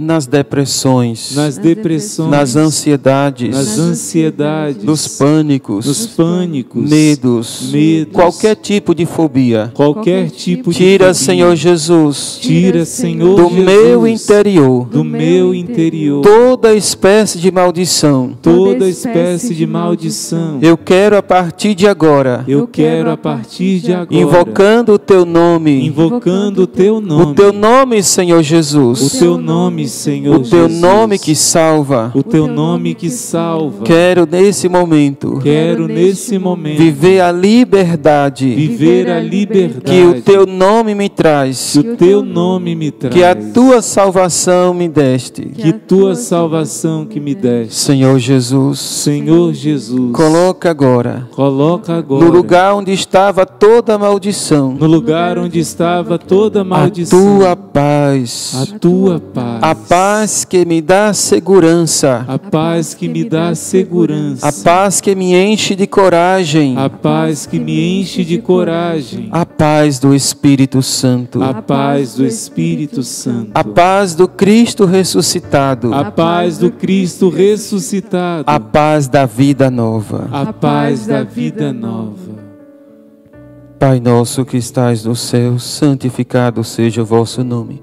nas 0.00 0.26
depressões, 0.26 1.34
nas 1.34 1.58
depressões, 1.58 2.30
nas 2.30 2.56
ansiedades, 2.56 3.54
nas 3.54 3.78
ansiedades, 3.78 4.82
nos 4.82 5.06
pânicos, 5.06 5.86
nos 5.86 6.06
pânicos, 6.06 6.88
medos, 6.88 7.70
medos, 7.70 8.12
qualquer 8.12 8.56
tipo 8.56 8.94
de 8.94 9.04
fobia, 9.04 9.70
qualquer 9.74 10.30
tipo 10.30 10.70
de 10.70 10.78
tira, 10.78 11.06
fobia. 11.06 11.14
Senhor 11.14 11.54
Jesus, 11.54 12.38
tira, 12.40 12.84
Senhor 12.84 13.36
do 13.36 13.48
Jesus, 13.50 13.64
meu 13.64 14.06
interior, 14.06 14.88
do 14.88 15.04
meu 15.04 15.54
interior, 15.54 16.22
toda 16.22 16.74
espécie 16.74 17.38
de 17.38 17.50
maldição, 17.50 18.36
toda 18.40 18.88
espécie 18.88 19.54
de 19.54 19.66
maldição. 19.66 20.58
Eu 20.62 20.78
quero 20.78 21.16
a 21.16 21.22
partir 21.22 21.74
de 21.74 21.86
agora, 21.86 22.44
eu 22.48 22.66
quero 22.66 23.10
a 23.10 23.16
partir 23.16 23.80
de 23.80 23.92
agora, 23.92 24.20
invocando 24.20 24.94
o 24.94 24.98
teu 24.98 25.26
nome, 25.26 25.86
invocando 25.86 26.62
o 26.62 26.66
teu 26.66 27.00
nome, 27.00 27.22
o 27.32 27.34
teu 27.34 27.52
nome, 27.52 28.02
Senhor 28.02 28.42
Jesus, 28.42 29.14
o 29.14 29.18
teu 29.18 29.38
nome 29.38 29.89
Senhor 29.90 30.36
o 30.36 30.42
teu 30.42 30.68
Jesus. 30.68 30.80
nome 30.80 31.18
que 31.18 31.34
salva. 31.34 32.10
O 32.14 32.22
teu 32.22 32.46
nome 32.46 32.94
que 32.94 33.10
salva. 33.10 33.84
Quero 33.84 34.26
nesse 34.26 34.68
momento. 34.68 35.38
Quero 35.42 35.86
nesse 35.86 36.38
momento 36.38 36.78
viver 36.78 37.20
a 37.20 37.32
liberdade. 37.32 38.54
Viver 38.54 39.10
a 39.10 39.20
liberdade 39.20 39.80
que 39.84 40.02
o 40.02 40.22
teu 40.22 40.46
nome 40.46 40.94
me 40.94 41.08
traz. 41.08 41.72
Que 41.72 41.78
o 41.80 41.96
teu 41.96 42.22
nome 42.22 42.74
me 42.74 42.90
traz. 42.90 43.14
Que 43.14 43.24
a 43.24 43.34
tua 43.34 43.82
salvação 43.82 44.72
me 44.72 44.88
deste. 44.88 45.42
Que 45.42 45.72
tua 45.72 46.14
salvação 46.14 47.04
que 47.04 47.20
me 47.20 47.34
deste. 47.34 47.74
Senhor 47.74 48.18
Jesus. 48.18 48.78
Senhor 48.78 49.52
Jesus. 49.52 50.12
Coloca 50.12 50.70
agora. 50.70 51.28
Coloca 51.32 51.94
agora. 51.96 52.24
No 52.24 52.30
lugar 52.30 52.74
onde 52.74 52.92
estava 52.92 53.44
toda 53.44 53.98
maldição. 53.98 54.74
No 54.78 54.86
lugar 54.86 55.38
onde 55.38 55.58
estava 55.58 56.18
toda 56.18 56.62
maldição. 56.64 57.18
A 57.18 57.22
tua 57.36 57.56
paz. 57.56 58.54
A 58.54 58.78
tua 58.78 59.20
paz. 59.20 59.58
A 59.62 59.74
paz 59.88 60.44
que 60.44 60.64
me 60.64 60.80
dá 60.80 61.12
segurança. 61.12 62.24
A 62.28 62.38
paz 62.38 62.94
que 62.94 63.08
me 63.08 63.24
dá 63.24 63.54
segurança. 63.54 64.46
A 64.46 64.52
paz 64.52 65.00
que 65.00 65.14
me 65.14 65.34
enche 65.34 65.74
de 65.74 65.86
coragem. 65.86 66.76
A 66.76 66.88
paz 66.88 67.46
que 67.46 67.58
me 67.58 68.00
enche 68.00 68.24
de 68.24 68.38
coragem. 68.38 69.28
A 69.30 69.44
paz 69.44 69.98
do 69.98 70.14
Espírito 70.14 70.82
Santo. 70.82 71.42
A 71.42 71.54
paz 71.54 72.14
do 72.14 72.24
Espírito 72.24 73.02
Santo. 73.02 73.50
A 73.54 73.64
paz 73.64 74.14
do 74.14 74.28
Cristo 74.28 74.84
ressuscitado. 74.84 75.92
A 75.94 76.10
paz 76.10 76.58
do 76.58 76.70
Cristo 76.70 77.28
ressuscitado. 77.28 78.44
A 78.46 78.60
paz 78.60 79.08
da 79.08 79.26
vida 79.26 79.70
nova. 79.70 80.28
A 80.30 80.52
paz 80.52 81.06
da 81.06 81.22
vida 81.22 81.72
nova. 81.72 82.40
Pai 83.78 83.98
nosso 83.98 84.44
que 84.44 84.58
estais 84.58 85.06
no 85.06 85.16
céu, 85.16 85.58
santificado 85.58 86.62
seja 86.62 87.00
o 87.00 87.04
vosso 87.06 87.42
nome. 87.42 87.82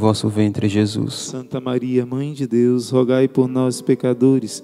vosso 0.01 0.27
ventre, 0.27 0.67
Jesus. 0.67 1.13
Santa 1.13 1.61
Maria, 1.61 2.07
Mãe 2.07 2.33
de 2.33 2.47
Deus, 2.47 2.89
rogai 2.89 3.27
por 3.27 3.47
nós, 3.47 3.83
pecadores, 3.83 4.63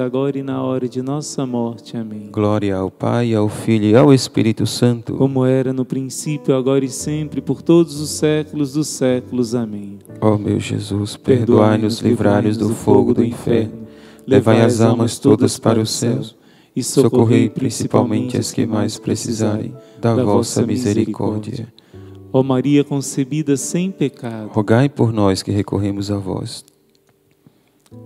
agora 0.00 0.38
e 0.38 0.42
na 0.42 0.62
hora 0.62 0.88
de 0.88 1.02
nossa 1.02 1.44
morte. 1.44 1.96
Amém. 1.96 2.28
Glória 2.30 2.76
ao 2.76 2.90
Pai, 2.90 3.34
ao 3.34 3.48
Filho 3.48 3.86
e 3.86 3.96
ao 3.96 4.14
Espírito 4.14 4.66
Santo. 4.66 5.14
Como 5.14 5.44
era 5.44 5.72
no 5.72 5.84
princípio, 5.84 6.54
agora 6.54 6.84
e 6.84 6.88
sempre, 6.88 7.40
por 7.40 7.60
todos 7.60 8.00
os 8.00 8.10
séculos 8.10 8.74
dos 8.74 8.86
séculos. 8.86 9.56
Amém. 9.56 9.98
Ó 10.20 10.38
meu 10.38 10.60
Jesus, 10.60 11.16
perdoai-nos, 11.16 11.98
livrai-nos 11.98 12.56
do 12.56 12.68
fogo 12.68 13.12
do 13.12 13.24
inferno. 13.24 13.88
Levai 14.24 14.60
as 14.60 14.80
almas 14.80 15.18
todas 15.18 15.58
para 15.58 15.80
o 15.80 15.86
céu 15.86 16.20
e 16.76 16.82
socorrei 16.82 17.50
principalmente 17.50 18.36
as 18.36 18.52
que 18.52 18.64
mais 18.64 18.96
precisarem 18.96 19.74
da 20.00 20.14
vossa 20.22 20.64
misericórdia. 20.64 21.66
Ó 22.32 22.42
Maria 22.44 22.84
concebida 22.84 23.56
sem 23.56 23.90
pecado, 23.90 24.50
Rogai 24.52 24.88
por 24.88 25.12
nós 25.12 25.42
que 25.42 25.50
recorremos 25.50 26.10
a 26.10 26.18
vós. 26.18 26.64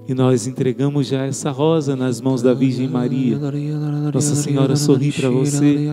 E 0.06 0.14
nós 0.14 0.46
entregamos 0.46 1.06
já 1.08 1.24
essa 1.24 1.50
rosa 1.50 1.96
nas 1.96 2.20
mãos 2.20 2.42
da 2.42 2.54
Virgem 2.54 2.88
Maria. 2.88 3.38
Nossa 4.12 4.34
Senhora 4.34 4.76
sorri 4.76 5.10
para 5.12 5.30
você 5.30 5.88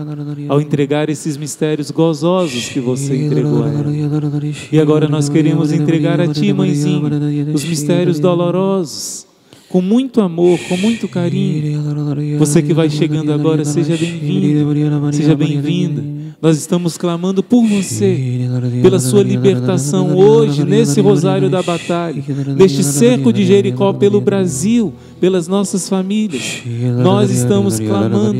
ao 0.48 0.60
entregar 0.60 1.08
esses 1.08 1.36
mistérios 1.36 1.90
gozosos 1.90 2.68
que 2.68 2.80
você 2.80 3.16
entregou 3.16 3.64
a 3.64 3.68
ela. 3.68 3.92
E 4.70 4.78
agora 4.78 5.08
nós 5.08 5.28
queremos 5.28 5.72
entregar 5.72 6.20
a 6.20 6.28
Ti, 6.28 6.52
Mãezinha, 6.52 7.02
os 7.52 7.64
mistérios 7.64 8.18
dolorosos, 8.18 9.26
com 9.68 9.80
muito 9.80 10.20
amor, 10.20 10.58
com 10.68 10.76
muito 10.76 11.08
carinho. 11.08 12.38
Você 12.38 12.62
que 12.62 12.74
vai 12.74 12.90
chegando 12.90 13.32
agora, 13.32 13.64
seja 13.64 13.96
bem-vindo, 13.96 15.12
seja 15.12 15.34
bem-vinda. 15.34 16.19
Nós 16.42 16.56
estamos 16.56 16.96
clamando 16.96 17.42
por 17.42 17.62
você, 17.66 18.48
pela 18.80 18.98
sua 18.98 19.22
libertação 19.22 20.16
hoje, 20.16 20.64
nesse 20.64 20.98
rosário 20.98 21.50
da 21.50 21.62
batalha, 21.62 22.22
neste 22.56 22.82
cerco 22.82 23.30
de 23.30 23.44
Jericó, 23.44 23.92
pelo 23.92 24.22
Brasil, 24.22 24.90
pelas 25.20 25.46
nossas 25.46 25.88
famílias. 25.88 26.62
Nós 27.02 27.30
estamos 27.30 27.78
clamando, 27.78 28.38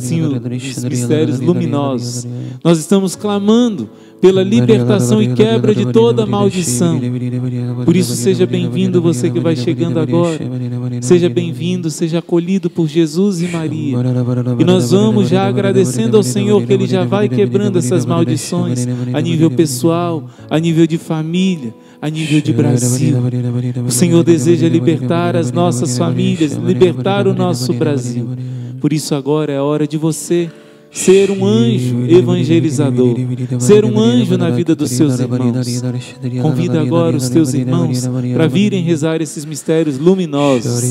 sim, 0.00 0.22
os 0.22 0.84
mistérios 0.84 1.38
luminosos. 1.40 2.26
Nós 2.64 2.78
estamos 2.78 3.14
clamando 3.14 3.88
pela 4.20 4.42
libertação 4.42 5.22
e 5.22 5.32
quebra 5.32 5.74
de 5.74 5.86
toda 5.92 6.26
maldição. 6.26 7.00
Por 7.84 7.96
isso, 7.96 8.14
seja 8.14 8.44
bem-vindo 8.44 9.00
você 9.00 9.30
que 9.30 9.40
vai 9.40 9.56
chegando 9.56 9.98
agora. 9.98 10.38
Seja 11.00 11.28
bem-vindo, 11.28 11.88
seja 11.88 12.18
acolhido 12.18 12.68
por 12.68 12.86
Jesus 12.88 13.40
e 13.40 13.48
Maria. 13.48 13.96
E 14.58 14.64
nós 14.64 14.90
vamos 14.90 15.28
já 15.28 15.46
agradecendo 15.46 16.16
ao 16.16 16.22
Senhor 16.22 16.62
que 16.66 16.72
Ele 16.72 16.86
já 16.86 17.04
vai 17.04 17.28
quebrando 17.28 17.78
essas 17.78 18.04
maldições 18.04 18.86
a 19.12 19.20
nível 19.20 19.50
pessoal, 19.50 20.24
a 20.50 20.58
nível 20.58 20.86
de 20.86 20.98
família, 20.98 21.72
a 22.00 22.08
nível 22.08 22.40
de 22.40 22.52
Brasil. 22.52 23.16
O 23.86 23.90
Senhor 23.90 24.24
deseja 24.24 24.68
libertar 24.68 25.36
as 25.36 25.52
nossas 25.52 25.98
famílias, 25.98 26.52
libertar 26.52 27.26
o 27.26 27.34
nosso 27.34 27.72
Brasil. 27.74 28.28
Por 28.80 28.92
isso, 28.92 29.14
agora 29.14 29.52
é 29.52 29.60
hora 29.60 29.86
de 29.86 29.98
você 29.98 30.50
ser 30.90 31.30
um 31.30 31.44
anjo 31.44 32.04
evangelizador, 32.08 33.16
ser 33.58 33.84
um 33.84 33.98
anjo 33.98 34.36
na 34.36 34.50
vida 34.50 34.74
dos 34.74 34.90
seus 34.90 35.20
irmãos. 35.20 35.82
Convida 36.42 36.80
agora 36.80 37.16
os 37.16 37.28
teus 37.28 37.54
irmãos 37.54 38.08
para 38.34 38.48
virem 38.48 38.82
rezar 38.82 39.22
esses 39.22 39.44
mistérios 39.44 39.98
luminosos, 39.98 40.82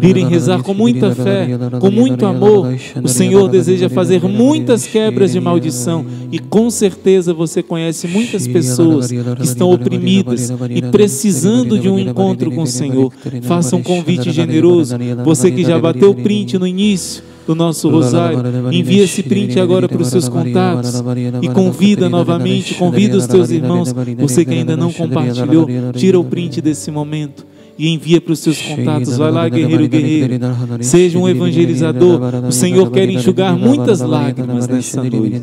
virem 0.00 0.28
rezar 0.28 0.62
com 0.62 0.72
muita 0.72 1.14
fé, 1.14 1.48
com 1.80 1.90
muito 1.90 2.24
amor. 2.24 2.74
O 3.02 3.08
Senhor 3.08 3.48
deseja 3.48 3.88
fazer 3.88 4.22
muitas 4.22 4.86
quebras 4.86 5.32
de 5.32 5.40
maldição 5.40 6.06
e 6.30 6.38
com 6.38 6.70
certeza 6.70 7.34
você 7.34 7.62
conhece 7.62 8.06
muitas 8.06 8.46
pessoas 8.46 9.10
que 9.10 9.44
estão 9.44 9.70
oprimidas 9.70 10.52
e 10.70 10.80
precisando 10.82 11.78
de 11.78 11.88
um 11.88 11.98
encontro 11.98 12.50
com 12.52 12.62
o 12.62 12.66
Senhor. 12.66 13.12
Faça 13.42 13.74
um 13.74 13.82
convite 13.82 14.30
generoso. 14.30 14.96
Você 15.24 15.50
que 15.50 15.64
já 15.64 15.78
bateu 15.78 16.10
o 16.10 16.14
print 16.14 16.56
no 16.56 16.66
início 16.66 17.33
do 17.46 17.54
nosso 17.54 17.88
rosário. 17.88 18.38
Envia 18.72 19.04
esse 19.04 19.22
print 19.22 19.58
agora 19.58 19.88
para 19.88 20.00
os 20.00 20.08
seus 20.08 20.28
contatos 20.28 21.02
e 21.42 21.48
convida 21.48 22.08
novamente, 22.08 22.74
convida 22.74 23.16
os 23.16 23.26
teus 23.26 23.50
irmãos. 23.50 23.92
Você 24.18 24.44
que 24.44 24.54
ainda 24.54 24.76
não 24.76 24.92
compartilhou, 24.92 25.66
tira 25.94 26.18
o 26.18 26.24
print 26.24 26.60
desse 26.60 26.90
momento 26.90 27.46
e 27.78 27.88
envia 27.88 28.20
para 28.20 28.32
os 28.32 28.38
seus 28.38 28.60
contatos. 28.60 29.16
Vai 29.16 29.30
lá, 29.30 29.48
guerreiro, 29.48 29.88
guerreiro. 29.88 30.34
Seja 30.80 31.18
um 31.18 31.28
evangelizador. 31.28 32.20
O 32.46 32.52
Senhor 32.52 32.90
quer 32.90 33.08
enxugar 33.08 33.56
muitas 33.56 34.00
lágrimas 34.00 34.68
nessa 34.68 35.02
noite. 35.02 35.40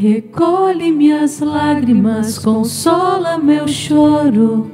Recolhe 0.00 0.92
minhas 0.92 1.40
lágrimas, 1.40 2.38
consola 2.38 3.36
meu 3.36 3.66
choro. 3.66 4.70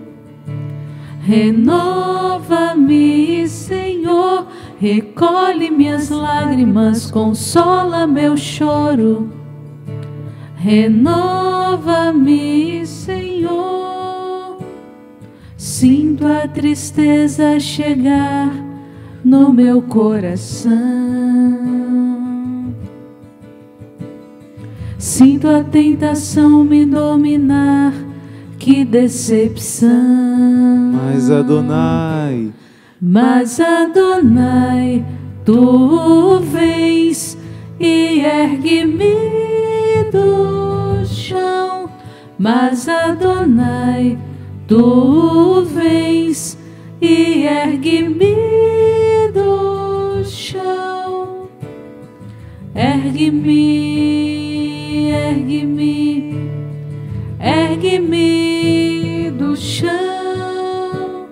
Renova-me, 1.22 3.49
Senhor. 3.49 4.47
Recolhe 4.79 5.70
minhas 5.70 6.11
lágrimas, 6.11 7.11
consola 7.11 8.07
meu 8.07 8.37
choro. 8.37 9.31
Renova-me, 10.57 12.87
Senhor. 12.87 14.59
Sinto 15.57 16.27
a 16.27 16.47
tristeza 16.47 17.59
chegar 17.59 18.53
no 19.25 19.55
meu 19.55 19.81
coração. 19.81 21.84
Sinto 25.05 25.48
a 25.48 25.62
tentação 25.62 26.64
me 26.64 26.86
dominar, 26.86 27.92
que 28.59 28.86
decepção. 28.86 29.90
Mas 30.94 31.30
Adonai, 31.30 32.50
Mas 33.02 33.61
Adonai, 33.61 35.05
tu 35.44 36.40
vens 36.40 37.36
e 37.78 38.20
ergue-me 38.20 39.14
do 40.11 41.05
chão. 41.05 41.90
Mas 42.38 42.88
Adonai, 42.88 44.18
tu 44.66 45.64
vens 45.64 46.57
e 46.98 47.42
ergue-me 47.42 48.36
do 49.34 50.24
chão. 50.24 51.46
Ergue-me, 52.74 54.34
ergue-me 57.45 59.30
do 59.32 59.55
chão. 59.55 61.28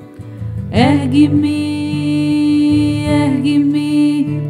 Ergue-me, 0.71 1.49
ergue-me, 3.07 4.43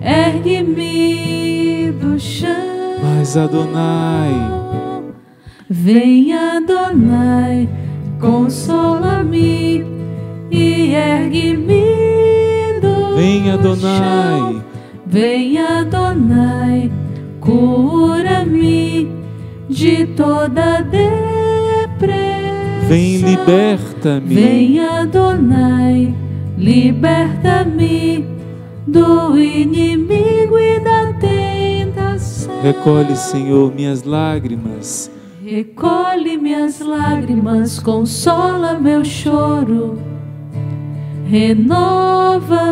ergue-me 0.00 1.92
do 2.00 2.18
chão. 2.20 2.48
mas 3.02 3.36
Adonai, 3.36 4.30
Vem 5.68 6.32
Adonai, 6.32 7.68
consola-me 8.20 9.84
e 10.50 10.94
ergue-me 10.94 12.80
do 12.80 13.16
vem 13.16 13.50
Adonai, 13.50 14.38
chão. 14.38 14.64
Vem 15.06 15.58
Adonai, 15.58 16.90
cura-me 17.40 19.10
de 19.68 20.06
toda 20.06 20.80
depressão. 20.80 21.18
vem 22.88 23.18
liberta-me. 23.18 24.34
Vem 24.34 24.80
Adonai, 24.80 26.14
liberta-me 26.56 28.24
do 28.86 29.38
inimigo 29.38 30.58
e 30.58 30.80
da 30.80 31.12
tentação. 31.12 32.62
Recolhe, 32.62 33.14
Senhor, 33.14 33.74
minhas 33.74 34.02
lágrimas, 34.04 35.10
Recolhe 35.44 36.36
minhas 36.36 36.80
lágrimas, 36.80 37.78
consola 37.78 38.78
meu 38.78 39.02
choro. 39.02 39.98
Renova-me, 41.26 42.68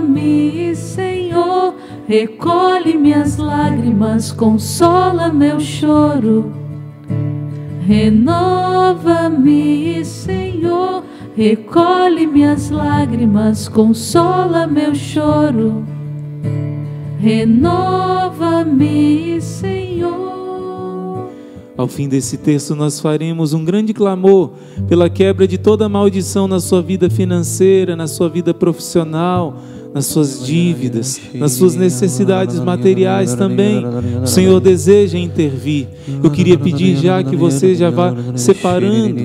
Senhor. 0.76 1.74
Recolhe 2.06 2.98
minhas 2.98 3.38
lágrimas, 3.38 4.30
consola 4.30 5.32
meu 5.32 5.58
choro. 5.58 6.65
Renova-me, 7.86 9.64
Senhor. 10.04 11.04
Recolhe 11.36 12.26
minhas 12.26 12.68
lágrimas, 12.68 13.68
consola 13.68 14.66
meu 14.66 14.92
choro. 14.92 15.84
Renova-me, 17.20 18.20
Senhor. 19.40 19.76
Ao 21.76 21.86
fim 21.86 22.08
desse 22.08 22.36
texto, 22.38 22.74
nós 22.74 22.98
faremos 22.98 23.52
um 23.52 23.64
grande 23.64 23.94
clamor 23.94 24.50
pela 24.88 25.08
quebra 25.08 25.46
de 25.46 25.56
toda 25.56 25.88
maldição 25.88 26.48
na 26.48 26.58
sua 26.58 26.82
vida 26.82 27.08
financeira, 27.08 27.94
na 27.94 28.08
sua 28.08 28.28
vida 28.28 28.52
profissional, 28.52 29.58
nas 29.96 30.04
suas 30.04 30.44
dívidas, 30.46 31.18
nas 31.32 31.52
suas 31.52 31.74
necessidades 31.74 32.60
materiais 32.60 33.34
também. 33.34 33.82
O 34.22 34.26
Senhor 34.26 34.60
deseja 34.60 35.18
intervir. 35.18 35.88
Eu 36.22 36.30
queria 36.30 36.58
pedir 36.58 36.98
já 36.98 37.22
que 37.22 37.34
você 37.34 37.74
já 37.74 37.88
vá 37.88 38.14
separando, 38.34 39.16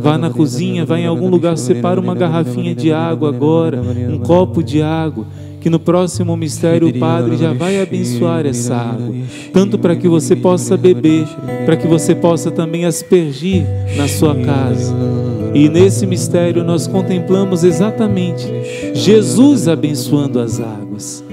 vá 0.00 0.16
na 0.16 0.30
cozinha, 0.30 0.86
vá 0.86 0.96
em 0.96 1.06
algum 1.06 1.28
lugar, 1.28 1.58
separa 1.58 2.00
uma 2.00 2.14
garrafinha 2.14 2.72
de 2.72 2.92
água 2.92 3.30
agora, 3.30 3.82
um 3.82 4.20
copo 4.20 4.62
de 4.62 4.80
água 4.80 5.26
que 5.60 5.68
no 5.68 5.80
próximo 5.80 6.36
mistério 6.36 6.88
o 6.88 6.98
Padre 6.98 7.36
já 7.36 7.52
vai 7.52 7.80
abençoar 7.80 8.46
essa 8.46 8.76
água, 8.76 9.12
tanto 9.52 9.76
para 9.76 9.96
que 9.96 10.06
você 10.06 10.36
possa 10.36 10.76
beber, 10.76 11.26
para 11.66 11.76
que 11.76 11.88
você 11.88 12.14
possa 12.14 12.48
também 12.48 12.84
aspergir 12.84 13.64
na 13.96 14.06
sua 14.06 14.36
casa. 14.36 15.31
E 15.54 15.68
nesse 15.68 16.06
mistério 16.06 16.64
nós 16.64 16.86
contemplamos 16.86 17.62
exatamente 17.64 18.46
Jesus 18.94 19.68
abençoando 19.68 20.40
as 20.40 20.60
águas. 20.60 21.24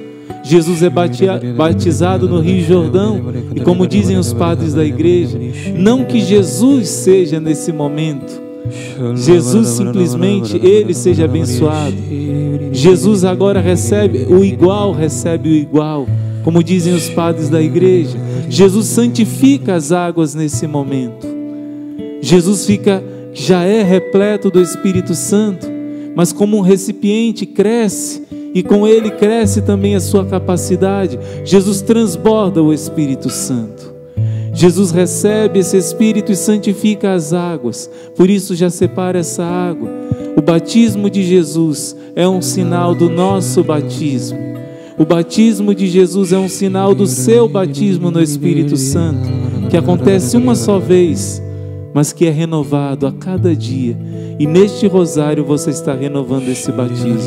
Jesus 0.43 0.81
é 0.81 0.89
batizado 0.89 2.27
no 2.27 2.39
Rio 2.39 2.65
Jordão, 2.65 3.21
e 3.55 3.59
como 3.61 3.85
dizem 3.85 4.17
os 4.17 4.33
padres 4.33 4.73
da 4.73 4.83
igreja, 4.83 5.37
não 5.75 6.03
que 6.03 6.19
Jesus 6.19 6.89
seja 6.89 7.39
nesse 7.39 7.71
momento, 7.71 8.41
Jesus 9.15 9.67
simplesmente 9.67 10.57
ele 10.57 10.93
seja 10.93 11.25
abençoado. 11.25 11.95
Jesus 12.71 13.23
agora 13.23 13.59
recebe 13.59 14.25
o 14.29 14.43
igual, 14.43 14.91
recebe 14.91 15.49
o 15.49 15.53
igual. 15.53 16.07
Como 16.43 16.63
dizem 16.63 16.93
os 16.93 17.09
padres 17.09 17.49
da 17.49 17.61
igreja, 17.61 18.17
Jesus 18.49 18.87
santifica 18.87 19.75
as 19.75 19.91
águas 19.91 20.33
nesse 20.33 20.65
momento. 20.65 21.27
Jesus 22.21 22.65
fica 22.65 23.03
já 23.33 23.63
é 23.63 23.83
repleto 23.83 24.49
do 24.49 24.61
Espírito 24.61 25.13
Santo, 25.13 25.67
mas 26.15 26.33
como 26.33 26.57
um 26.57 26.61
recipiente 26.61 27.45
cresce 27.45 28.23
e 28.53 28.63
com 28.63 28.87
ele 28.87 29.11
cresce 29.11 29.61
também 29.61 29.95
a 29.95 29.99
sua 29.99 30.25
capacidade. 30.25 31.19
Jesus 31.45 31.81
transborda 31.81 32.61
o 32.63 32.73
Espírito 32.73 33.29
Santo. 33.29 33.93
Jesus 34.53 34.91
recebe 34.91 35.59
esse 35.59 35.77
Espírito 35.77 36.31
e 36.31 36.35
santifica 36.35 37.13
as 37.13 37.31
águas, 37.33 37.89
por 38.15 38.29
isso 38.29 38.55
já 38.55 38.69
separa 38.69 39.19
essa 39.19 39.43
água. 39.43 39.89
O 40.35 40.41
batismo 40.41 41.09
de 41.09 41.23
Jesus 41.23 41.95
é 42.15 42.27
um 42.27 42.41
sinal 42.41 42.95
do 42.95 43.09
nosso 43.09 43.63
batismo. 43.63 44.37
O 44.97 45.05
batismo 45.05 45.73
de 45.73 45.87
Jesus 45.87 46.33
é 46.33 46.37
um 46.37 46.49
sinal 46.49 46.93
do 46.93 47.07
seu 47.07 47.47
batismo 47.47 48.11
no 48.11 48.21
Espírito 48.21 48.75
Santo, 48.75 49.29
que 49.69 49.77
acontece 49.77 50.35
uma 50.35 50.55
só 50.55 50.77
vez, 50.77 51.41
mas 51.93 52.13
que 52.13 52.25
é 52.25 52.29
renovado 52.29 53.07
a 53.07 53.11
cada 53.11 53.55
dia. 53.55 53.97
E 54.39 54.47
neste 54.47 54.87
rosário 54.87 55.43
você 55.43 55.69
está 55.69 55.93
renovando 55.93 56.47
esse 56.47 56.71
batismo. 56.71 57.17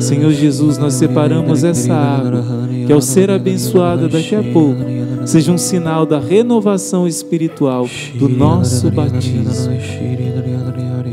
Senhor 0.00 0.32
Jesus, 0.32 0.78
nós 0.78 0.94
separamos 0.94 1.62
essa 1.62 1.94
água, 1.94 2.44
que 2.86 2.92
ao 2.92 3.00
ser 3.00 3.30
abençoada 3.30 4.08
daqui 4.08 4.34
a 4.34 4.42
pouco, 4.42 4.80
seja 5.24 5.52
um 5.52 5.58
sinal 5.58 6.04
da 6.04 6.18
renovação 6.18 7.06
espiritual 7.06 7.88
do 8.14 8.28
nosso 8.28 8.90
batismo. 8.90 9.50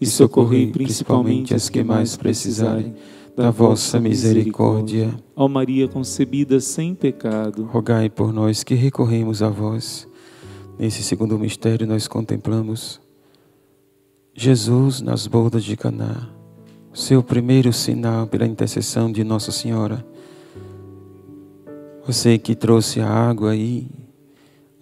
e 0.00 0.06
socorrei 0.06 0.68
principalmente 0.68 1.54
as 1.54 1.68
que 1.68 1.84
mais 1.84 2.16
precisarem 2.16 2.94
da 3.36 3.50
vossa 3.50 4.00
misericórdia. 4.00 5.14
Ó 5.36 5.46
Maria 5.46 5.86
concebida 5.86 6.60
sem 6.60 6.94
pecado, 6.94 7.64
rogai 7.64 8.08
por 8.08 8.32
nós 8.32 8.64
que 8.64 8.74
recorremos 8.74 9.42
a 9.42 9.48
vós. 9.48 10.08
Nesse 10.78 11.02
segundo 11.02 11.38
mistério 11.38 11.86
nós 11.86 12.08
contemplamos 12.08 13.00
Jesus 14.34 15.02
nas 15.02 15.26
bodas 15.26 15.62
de 15.62 15.76
Caná, 15.76 16.28
seu 16.94 17.22
primeiro 17.22 17.72
sinal 17.72 18.26
pela 18.26 18.46
intercessão 18.46 19.12
de 19.12 19.22
Nossa 19.22 19.52
Senhora. 19.52 20.04
Você 22.06 22.38
que 22.38 22.54
trouxe 22.54 23.00
a 23.00 23.08
água 23.08 23.50
aí, 23.50 23.86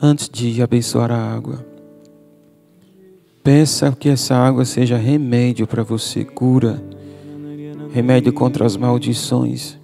antes 0.01 0.29
de 0.29 0.63
abençoar 0.63 1.11
a 1.11 1.35
água, 1.35 1.67
peça 3.49 3.97
que 3.99 4.11
essa 4.11 4.37
água 4.37 4.63
seja 4.67 4.99
remédio 4.99 5.67
para 5.67 5.83
você, 5.83 6.23
cura, 6.23 6.85
remédio 7.91 8.31
contra 8.31 8.67
as 8.67 8.77
maldições, 8.77 9.79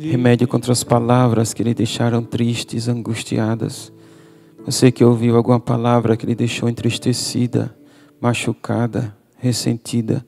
remédio 0.00 0.46
contra 0.46 0.70
as 0.70 0.84
palavras 0.84 1.52
que 1.52 1.64
lhe 1.64 1.74
deixaram 1.74 2.22
tristes, 2.22 2.86
angustiadas. 2.86 3.92
Você 4.64 4.92
que 4.92 5.02
ouviu 5.04 5.36
alguma 5.36 5.58
palavra 5.58 6.16
que 6.16 6.24
lhe 6.24 6.36
deixou 6.36 6.68
entristecida, 6.68 7.74
machucada, 8.20 9.12
ressentida. 9.38 10.24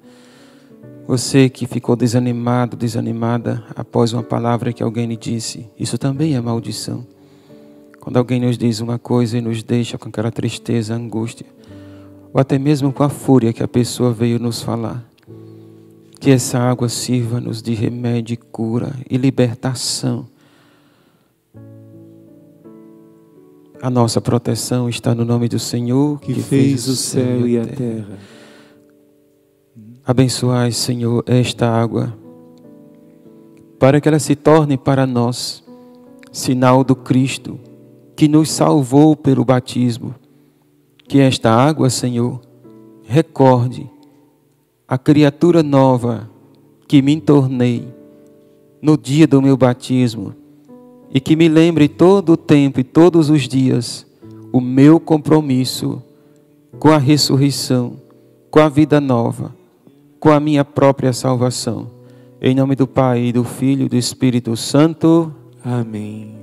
Você 1.06 1.48
que 1.48 1.68
ficou 1.68 1.94
desanimado, 1.94 2.76
desanimada 2.76 3.62
após 3.76 4.12
uma 4.12 4.24
palavra 4.24 4.72
que 4.72 4.82
alguém 4.82 5.06
lhe 5.06 5.16
disse, 5.16 5.70
isso 5.78 5.96
também 5.96 6.34
é 6.34 6.40
maldição. 6.40 7.06
Quando 8.00 8.16
alguém 8.16 8.40
nos 8.40 8.58
diz 8.58 8.80
uma 8.80 8.98
coisa 8.98 9.38
e 9.38 9.40
nos 9.40 9.62
deixa 9.62 9.96
com 9.96 10.08
aquela 10.08 10.32
tristeza, 10.32 10.96
angústia, 10.96 11.53
ou 12.34 12.40
até 12.40 12.58
mesmo 12.58 12.92
com 12.92 13.04
a 13.04 13.08
fúria 13.08 13.52
que 13.52 13.62
a 13.62 13.68
pessoa 13.68 14.12
veio 14.12 14.40
nos 14.40 14.60
falar, 14.60 15.08
que 16.18 16.32
essa 16.32 16.58
água 16.58 16.88
sirva-nos 16.88 17.62
de 17.62 17.74
remédio, 17.74 18.36
cura 18.50 18.92
e 19.08 19.16
libertação. 19.16 20.26
A 23.80 23.88
nossa 23.88 24.20
proteção 24.20 24.88
está 24.88 25.14
no 25.14 25.24
nome 25.24 25.48
do 25.48 25.60
Senhor 25.60 26.18
que, 26.18 26.34
que 26.34 26.42
fez, 26.42 26.48
fez 26.84 26.88
o 26.88 26.96
céu 26.96 27.46
e 27.46 27.56
a 27.56 27.64
terra. 27.64 27.76
terra. 27.76 28.18
Abençoai, 30.04 30.72
Senhor, 30.72 31.22
esta 31.26 31.70
água, 31.70 32.12
para 33.78 34.00
que 34.00 34.08
ela 34.08 34.18
se 34.18 34.34
torne 34.34 34.76
para 34.76 35.06
nós 35.06 35.62
sinal 36.32 36.82
do 36.82 36.96
Cristo 36.96 37.60
que 38.16 38.26
nos 38.26 38.50
salvou 38.50 39.14
pelo 39.14 39.44
batismo. 39.44 40.14
Que 41.06 41.20
esta 41.20 41.50
água, 41.50 41.90
Senhor, 41.90 42.40
recorde 43.04 43.90
a 44.86 44.98
criatura 44.98 45.62
nova 45.62 46.28
que 46.86 47.02
me 47.02 47.20
tornei 47.20 47.88
no 48.80 48.96
dia 48.96 49.26
do 49.26 49.40
meu 49.40 49.56
batismo 49.56 50.34
e 51.12 51.20
que 51.20 51.36
me 51.36 51.48
lembre 51.48 51.88
todo 51.88 52.32
o 52.32 52.36
tempo 52.36 52.80
e 52.80 52.84
todos 52.84 53.30
os 53.30 53.48
dias 53.48 54.06
o 54.52 54.60
meu 54.60 55.00
compromisso 55.00 56.02
com 56.78 56.90
a 56.90 56.98
ressurreição, 56.98 57.96
com 58.50 58.60
a 58.60 58.68
vida 58.68 59.00
nova, 59.00 59.54
com 60.20 60.30
a 60.30 60.38
minha 60.38 60.64
própria 60.64 61.12
salvação. 61.12 61.90
Em 62.40 62.54
nome 62.54 62.74
do 62.74 62.86
Pai, 62.86 63.32
do 63.32 63.42
Filho 63.42 63.86
e 63.86 63.88
do 63.88 63.96
Espírito 63.96 64.56
Santo. 64.56 65.32
Amém. 65.64 66.36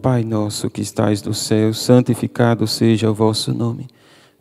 Pai 0.00 0.24
nosso 0.24 0.70
que 0.70 0.80
estais 0.80 1.22
no 1.22 1.34
céu, 1.34 1.74
santificado 1.74 2.66
seja 2.66 3.10
o 3.10 3.14
vosso 3.14 3.52
nome. 3.52 3.86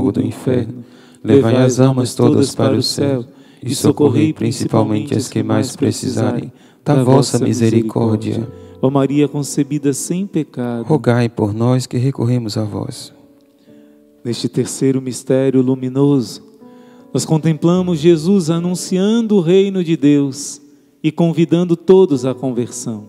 fogo 0.00 0.12
do 0.12 0.22
inferno, 0.22 0.82
levai 1.22 1.56
as 1.56 1.78
almas 1.78 2.14
todas 2.14 2.54
para 2.54 2.74
o 2.74 2.82
céu 2.82 3.22
e 3.62 3.74
socorrei 3.74 4.32
principalmente 4.32 5.14
as 5.14 5.28
que 5.28 5.42
mais 5.42 5.76
precisarem 5.76 6.50
da 6.82 7.04
vossa 7.04 7.38
misericórdia. 7.38 8.50
Ó 8.80 8.88
Maria 8.88 9.28
concebida 9.28 9.92
sem 9.92 10.26
pecado, 10.26 10.86
rogai 10.86 11.28
por 11.28 11.52
nós 11.52 11.86
que 11.86 11.98
recorremos 11.98 12.56
a 12.56 12.64
vós. 12.64 13.12
Neste 14.24 14.48
terceiro 14.48 15.02
mistério 15.02 15.60
luminoso, 15.60 16.42
nós 17.12 17.26
contemplamos 17.26 17.98
Jesus 17.98 18.48
anunciando 18.48 19.36
o 19.36 19.40
reino 19.42 19.84
de 19.84 19.98
Deus 19.98 20.62
e 21.02 21.12
convidando 21.12 21.76
todos 21.76 22.24
à 22.24 22.32
conversão. 22.34 23.04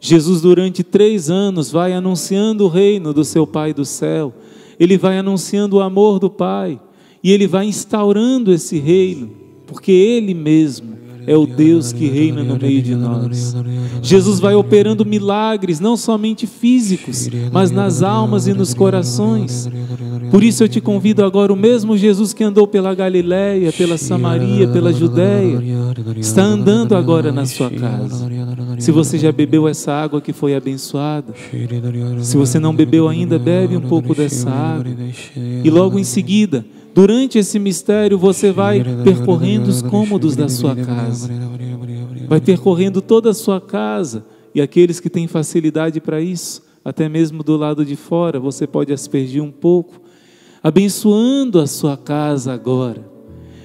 Jesus, 0.00 0.40
durante 0.40 0.82
três 0.82 1.30
anos, 1.30 1.70
vai 1.70 1.92
anunciando 1.92 2.64
o 2.64 2.68
reino 2.68 3.12
do 3.12 3.24
seu 3.24 3.46
Pai 3.46 3.72
do 3.72 3.84
céu 3.84 4.32
ele 4.78 4.96
vai 4.96 5.18
anunciando 5.18 5.76
o 5.76 5.80
amor 5.80 6.18
do 6.18 6.30
Pai 6.30 6.80
e 7.22 7.32
ele 7.32 7.46
vai 7.46 7.66
instaurando 7.66 8.52
esse 8.52 8.78
reino, 8.78 9.30
porque 9.66 9.90
ele 9.90 10.34
mesmo 10.34 10.98
é 11.28 11.36
o 11.36 11.46
Deus 11.46 11.92
que 11.92 12.06
reina 12.06 12.42
no 12.42 12.58
meio 12.58 12.80
de 12.80 12.94
nós. 12.94 13.54
Jesus 14.02 14.40
vai 14.40 14.54
operando 14.54 15.04
milagres, 15.04 15.78
não 15.78 15.94
somente 15.94 16.46
físicos, 16.46 17.28
mas 17.52 17.70
nas 17.70 18.02
almas 18.02 18.46
e 18.46 18.54
nos 18.54 18.72
corações. 18.72 19.68
Por 20.30 20.42
isso 20.42 20.64
eu 20.64 20.68
te 20.68 20.80
convido 20.80 21.22
agora, 21.22 21.52
o 21.52 21.56
mesmo 21.56 21.98
Jesus 21.98 22.32
que 22.32 22.42
andou 22.42 22.66
pela 22.66 22.94
Galiléia, 22.94 23.70
pela 23.72 23.98
Samaria, 23.98 24.68
pela 24.68 24.90
Judéia, 24.90 25.62
está 26.16 26.42
andando 26.42 26.96
agora 26.96 27.30
na 27.30 27.44
sua 27.44 27.70
casa. 27.70 28.26
Se 28.78 28.92
você 28.92 29.18
já 29.18 29.32
bebeu 29.32 29.66
essa 29.66 29.92
água 29.92 30.20
que 30.20 30.32
foi 30.32 30.54
abençoada, 30.54 31.34
se 32.20 32.36
você 32.36 32.58
não 32.58 32.74
bebeu 32.74 33.08
ainda, 33.08 33.38
bebe 33.38 33.76
um 33.76 33.80
pouco 33.80 34.14
dessa 34.14 34.50
água. 34.50 34.92
E 35.64 35.70
logo 35.70 35.98
em 35.98 36.04
seguida, 36.04 36.64
durante 36.94 37.38
esse 37.38 37.58
mistério, 37.58 38.18
você 38.18 38.52
vai 38.52 38.82
percorrendo 39.04 39.68
os 39.68 39.82
cômodos 39.82 40.36
da 40.36 40.48
sua 40.48 40.76
casa. 40.76 41.30
Vai 42.28 42.40
percorrendo 42.40 43.00
toda 43.00 43.30
a 43.30 43.34
sua 43.34 43.60
casa. 43.60 44.24
E 44.54 44.60
aqueles 44.60 44.98
que 44.98 45.10
têm 45.10 45.26
facilidade 45.26 46.00
para 46.00 46.20
isso, 46.20 46.62
até 46.84 47.08
mesmo 47.08 47.42
do 47.42 47.56
lado 47.56 47.84
de 47.84 47.96
fora, 47.96 48.40
você 48.40 48.66
pode 48.66 48.92
aspergir 48.92 49.42
um 49.42 49.50
pouco 49.50 50.00
abençoando 50.62 51.60
a 51.60 51.66
sua 51.66 51.96
casa 51.96 52.52
agora. 52.52 53.06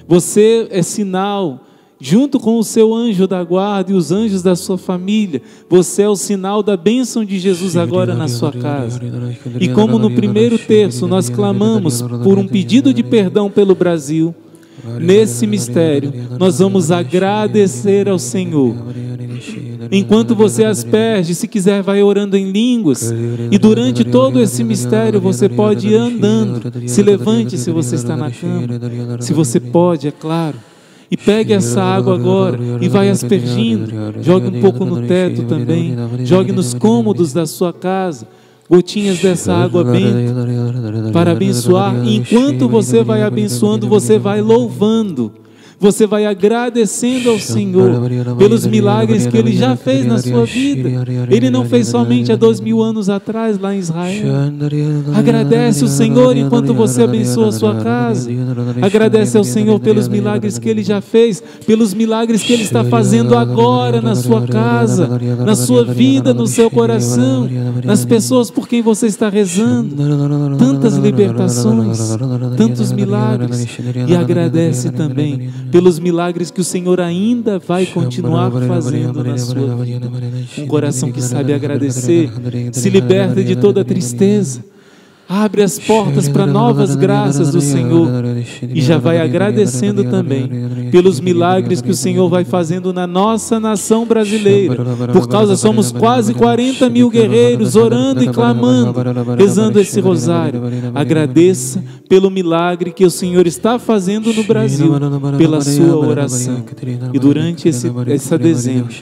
Você 0.06 0.68
é 0.70 0.82
sinal, 0.82 1.63
junto 2.04 2.38
com 2.38 2.58
o 2.58 2.62
seu 2.62 2.94
anjo 2.94 3.26
da 3.26 3.42
guarda 3.42 3.90
e 3.90 3.94
os 3.94 4.12
anjos 4.12 4.42
da 4.42 4.54
sua 4.54 4.76
família, 4.76 5.40
você 5.70 6.02
é 6.02 6.08
o 6.08 6.14
sinal 6.14 6.62
da 6.62 6.76
bênção 6.76 7.24
de 7.24 7.38
Jesus 7.38 7.78
agora 7.78 8.14
na 8.14 8.28
sua 8.28 8.52
casa. 8.52 9.00
E 9.58 9.68
como 9.68 9.98
no 9.98 10.10
primeiro 10.10 10.58
terço 10.58 11.08
nós 11.08 11.30
clamamos 11.30 12.02
por 12.02 12.36
um 12.36 12.46
pedido 12.46 12.92
de 12.92 13.02
perdão 13.02 13.50
pelo 13.50 13.74
Brasil, 13.74 14.34
nesse 15.00 15.46
mistério 15.46 16.12
nós 16.38 16.58
vamos 16.58 16.90
agradecer 16.90 18.06
ao 18.06 18.18
Senhor 18.18 18.76
Enquanto 19.90 20.34
você 20.34 20.64
asperge, 20.64 21.34
se 21.34 21.48
quiser, 21.48 21.82
vai 21.82 22.02
orando 22.02 22.36
em 22.36 22.50
línguas. 22.50 23.12
E 23.50 23.56
durante 23.58 24.04
todo 24.04 24.40
esse 24.40 24.62
mistério, 24.62 25.20
você 25.20 25.48
pode 25.48 25.88
ir 25.88 25.96
andando. 25.96 26.60
Se 26.86 27.02
levante 27.02 27.56
se 27.56 27.70
você 27.70 27.94
está 27.94 28.14
na 28.14 28.30
cama. 28.30 28.66
Se 29.20 29.32
você 29.32 29.58
pode, 29.58 30.08
é 30.08 30.10
claro. 30.12 30.56
E 31.14 31.16
pegue 31.16 31.52
essa 31.52 31.80
água 31.80 32.16
agora 32.16 32.58
e 32.80 32.88
vai 32.88 33.08
aspergindo. 33.08 33.88
Jogue 34.20 34.48
um 34.48 34.60
pouco 34.60 34.84
no 34.84 35.06
teto 35.06 35.44
também. 35.44 35.94
Jogue 36.24 36.50
nos 36.50 36.74
cômodos 36.74 37.32
da 37.32 37.46
sua 37.46 37.72
casa. 37.72 38.26
Gotinhas 38.68 39.20
dessa 39.20 39.54
água 39.54 39.84
benta 39.84 40.34
para 41.12 41.30
abençoar. 41.30 42.04
E 42.04 42.16
enquanto 42.16 42.68
você 42.68 43.04
vai 43.04 43.22
abençoando, 43.22 43.86
você 43.86 44.18
vai 44.18 44.40
louvando 44.40 45.30
você 45.78 46.06
vai 46.06 46.26
agradecendo 46.26 47.30
ao 47.30 47.38
Senhor 47.38 48.00
pelos 48.38 48.66
milagres 48.66 49.26
que 49.26 49.36
Ele 49.36 49.52
já 49.52 49.76
fez 49.76 50.06
na 50.06 50.18
sua 50.18 50.44
vida. 50.44 51.04
Ele 51.30 51.50
não 51.50 51.64
fez 51.64 51.88
somente 51.88 52.32
há 52.32 52.36
dois 52.36 52.60
mil 52.60 52.82
anos 52.82 53.08
atrás 53.08 53.58
lá 53.58 53.74
em 53.74 53.78
Israel. 53.78 54.26
Agradece 55.14 55.84
o 55.84 55.88
Senhor 55.88 56.36
enquanto 56.36 56.72
você 56.74 57.02
abençoa 57.02 57.48
a 57.48 57.52
sua 57.52 57.76
casa. 57.76 58.30
Agradece 58.80 59.36
ao 59.36 59.44
Senhor 59.44 59.80
pelos 59.80 60.08
milagres 60.08 60.58
que 60.58 60.68
Ele 60.68 60.82
já 60.82 61.00
fez, 61.00 61.42
pelos 61.66 61.92
milagres 61.92 62.42
que 62.42 62.52
Ele 62.52 62.62
está 62.62 62.84
fazendo 62.84 63.36
agora 63.36 64.00
na 64.00 64.14
sua 64.14 64.42
casa, 64.46 65.08
na 65.44 65.54
sua 65.54 65.84
vida, 65.84 66.32
no 66.32 66.46
seu 66.46 66.70
coração, 66.70 67.48
nas 67.84 68.04
pessoas 68.04 68.50
por 68.50 68.68
quem 68.68 68.82
você 68.82 69.06
está 69.06 69.28
rezando. 69.28 69.94
Tantas 70.58 70.96
libertações, 70.96 72.16
tantos 72.56 72.92
milagres. 72.92 73.66
E 74.08 74.14
agradece 74.14 74.90
também 74.90 75.50
pelos 75.74 75.98
milagres 75.98 76.52
que 76.52 76.60
o 76.60 76.64
Senhor 76.64 77.00
ainda 77.00 77.58
vai 77.58 77.84
continuar 77.84 78.48
fazendo 78.68 79.24
na 79.24 79.36
sua 79.36 79.74
vida. 79.84 80.08
Um 80.56 80.68
coração 80.68 81.10
que 81.10 81.20
sabe 81.20 81.52
agradecer 81.52 82.30
se 82.70 82.88
liberta 82.88 83.42
de 83.42 83.56
toda 83.56 83.84
tristeza 83.84 84.64
Abre 85.28 85.62
as 85.62 85.78
portas 85.78 86.28
para 86.28 86.46
novas 86.46 86.94
graças 86.94 87.50
do 87.50 87.60
Senhor 87.60 88.08
e 88.74 88.80
já 88.82 88.98
vai 88.98 89.18
agradecendo 89.18 90.04
também 90.04 90.48
pelos 90.90 91.18
milagres 91.18 91.80
que 91.80 91.90
o 91.90 91.94
Senhor 91.94 92.28
vai 92.28 92.44
fazendo 92.44 92.92
na 92.92 93.06
nossa 93.06 93.58
nação 93.58 94.04
brasileira. 94.04 94.76
Por 95.12 95.26
causa 95.26 95.56
somos 95.56 95.90
quase 95.90 96.34
40 96.34 96.90
mil 96.90 97.08
guerreiros 97.08 97.74
orando 97.74 98.22
e 98.22 98.28
clamando, 98.28 98.94
rezando 99.38 99.80
esse 99.80 99.98
rosário. 99.98 100.60
Agradeça 100.94 101.82
pelo 102.06 102.30
milagre 102.30 102.92
que 102.92 103.04
o 103.04 103.10
Senhor 103.10 103.46
está 103.46 103.78
fazendo 103.78 104.32
no 104.32 104.44
Brasil, 104.44 104.92
pela 105.38 105.60
sua 105.62 105.96
oração. 105.96 106.64
E 107.12 107.18
durante 107.18 107.68
esse, 107.68 107.90
essa 108.08 108.36
dezembro, 108.36 108.92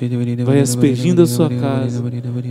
vai 0.45 0.61
aspergindo 0.61 1.23
a 1.23 1.27
sua 1.27 1.51
casa. 1.51 2.03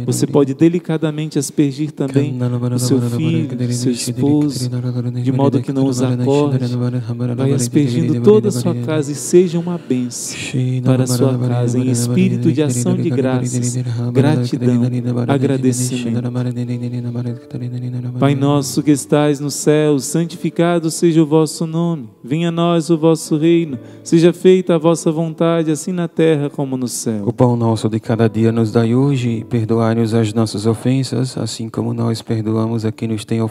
Você 0.06 0.28
pode 0.28 0.54
delicadamente 0.54 1.40
aspergir 1.40 1.92
também 1.92 2.38
o 2.74 2.80
seu 2.80 3.00
filho 3.02 3.61
seu 3.70 3.92
esposo, 3.92 4.70
de 5.24 5.32
modo 5.32 5.62
que 5.62 5.72
não 5.72 5.86
os 5.86 6.02
acorde, 6.02 6.66
vai 7.36 7.54
aspergindo 7.54 8.22
toda 8.22 8.50
a 8.50 8.52
sua 8.52 8.74
casa 8.76 9.12
e 9.12 9.16
seja 9.16 9.60
uma 9.60 9.78
bênção 9.78 10.38
para 10.84 11.04
a 11.04 11.08
sua 11.08 11.38
casa, 11.38 11.80
em 11.80 11.90
espírito 11.90 12.52
de 12.52 12.62
ação 12.62 12.96
de 12.96 13.10
graças, 13.10 13.78
gratidão, 14.12 14.82
agradecimento. 15.28 16.32
Pai 18.20 18.36
nosso 18.36 18.84
que 18.84 18.92
estais 18.92 19.40
no 19.40 19.52
céu, 19.52 20.00
santificado 20.00 20.90
seja 20.92 21.22
o 21.22 21.26
vosso 21.26 21.66
nome, 21.66 22.10
venha 22.24 22.50
a 22.50 22.52
nós 22.52 22.90
o 22.90 22.98
vosso 22.98 23.38
reino, 23.38 23.78
seja 24.04 24.34
feita 24.34 24.76
a 24.76 24.78
vossa 24.78 25.12
vontade, 25.12 25.72
assim 25.72 25.92
na 25.92 26.08
terra 26.08 26.50
como 26.50 26.76
no 26.76 26.88
céu. 26.88 27.24
O 27.26 27.34
pão 27.34 27.56
nosso 27.56 27.88
de 27.88 28.00
cada 28.00 28.28
dia 28.28 28.52
nos 28.52 28.72
dai 28.72 28.96
hoje, 28.96 29.46
perdoai-nos 29.50 30.14
as 30.14 30.34
nossas 30.34 30.66
ofensas, 30.66 31.38
assim 31.38 31.70
como 31.70 31.94
nós 31.94 32.22
perdoamos 32.22 32.86
a 32.86 32.92
quem 32.92 33.08
nos 33.08 33.24
tem 33.24 33.42
ofendido 33.42 33.51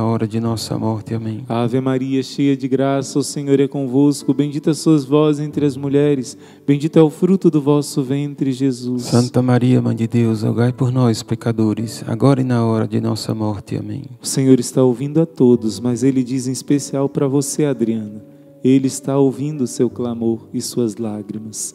hora 0.00 0.28
de 0.28 0.38
nossa 0.38 0.78
morte. 0.78 1.12
Amém. 1.12 1.44
Ave 1.48 1.80
Maria, 1.80 2.22
cheia 2.22 2.56
de 2.56 2.68
graça, 2.68 3.18
o 3.18 3.22
Senhor 3.24 3.58
é 3.58 3.66
convosco. 3.66 4.32
Bendita 4.32 4.72
sois 4.74 5.04
vós 5.04 5.40
entre 5.40 5.66
as 5.66 5.76
mulheres. 5.76 6.38
Bendito 6.64 7.00
é 7.00 7.02
o 7.02 7.10
fruto 7.10 7.50
do 7.50 7.60
vosso 7.60 8.00
ventre, 8.00 8.52
Jesus. 8.52 9.02
Santa 9.02 9.42
Maria, 9.42 9.82
Mãe 9.82 9.96
de 9.96 10.06
Deus, 10.06 10.42
rogai 10.42 10.72
por 10.72 10.92
nós, 10.92 11.24
pecadores, 11.24 12.04
agora 12.06 12.40
e 12.40 12.44
na 12.44 12.64
hora 12.64 12.86
de 12.86 13.00
nossa 13.00 13.34
morte. 13.34 13.76
Amém. 13.76 14.04
O 14.22 14.26
Senhor 14.26 14.60
está 14.60 14.84
ouvindo 14.84 15.20
a 15.20 15.26
todos, 15.26 15.80
mas 15.80 16.04
Ele 16.04 16.22
diz 16.22 16.46
em 16.46 16.52
especial 16.52 17.08
para 17.08 17.26
você, 17.26 17.64
Adriana. 17.64 18.22
Ele 18.62 18.86
está 18.86 19.18
ouvindo 19.18 19.64
o 19.64 19.66
seu 19.66 19.90
clamor 19.90 20.46
e 20.54 20.62
suas 20.62 20.96
lágrimas. 20.96 21.74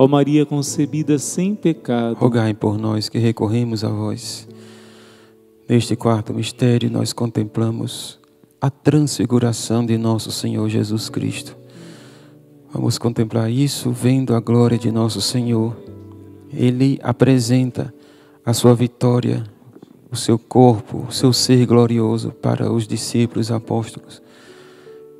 Ó 0.00 0.06
Maria 0.06 0.46
concebida 0.46 1.18
sem 1.18 1.56
pecado, 1.56 2.14
Rogai 2.14 2.54
por 2.54 2.78
nós 2.78 3.08
que 3.08 3.18
recorremos 3.18 3.82
a 3.82 3.88
vós. 3.88 4.46
Neste 5.68 5.96
quarto 5.96 6.32
mistério, 6.32 6.88
nós 6.88 7.12
contemplamos 7.12 8.16
a 8.60 8.70
transfiguração 8.70 9.84
de 9.84 9.98
nosso 9.98 10.30
Senhor 10.30 10.68
Jesus 10.68 11.08
Cristo. 11.08 11.56
Vamos 12.72 12.96
contemplar 12.96 13.50
isso 13.50 13.90
vendo 13.90 14.36
a 14.36 14.40
glória 14.40 14.78
de 14.78 14.92
nosso 14.92 15.20
Senhor. 15.20 15.76
Ele 16.52 17.00
apresenta 17.02 17.92
a 18.46 18.54
sua 18.54 18.76
vitória, 18.76 19.42
o 20.12 20.16
seu 20.16 20.38
corpo, 20.38 21.06
o 21.08 21.12
seu 21.12 21.32
ser 21.32 21.66
glorioso 21.66 22.30
para 22.30 22.70
os 22.72 22.86
discípulos 22.86 23.50
apóstolos. 23.50 24.22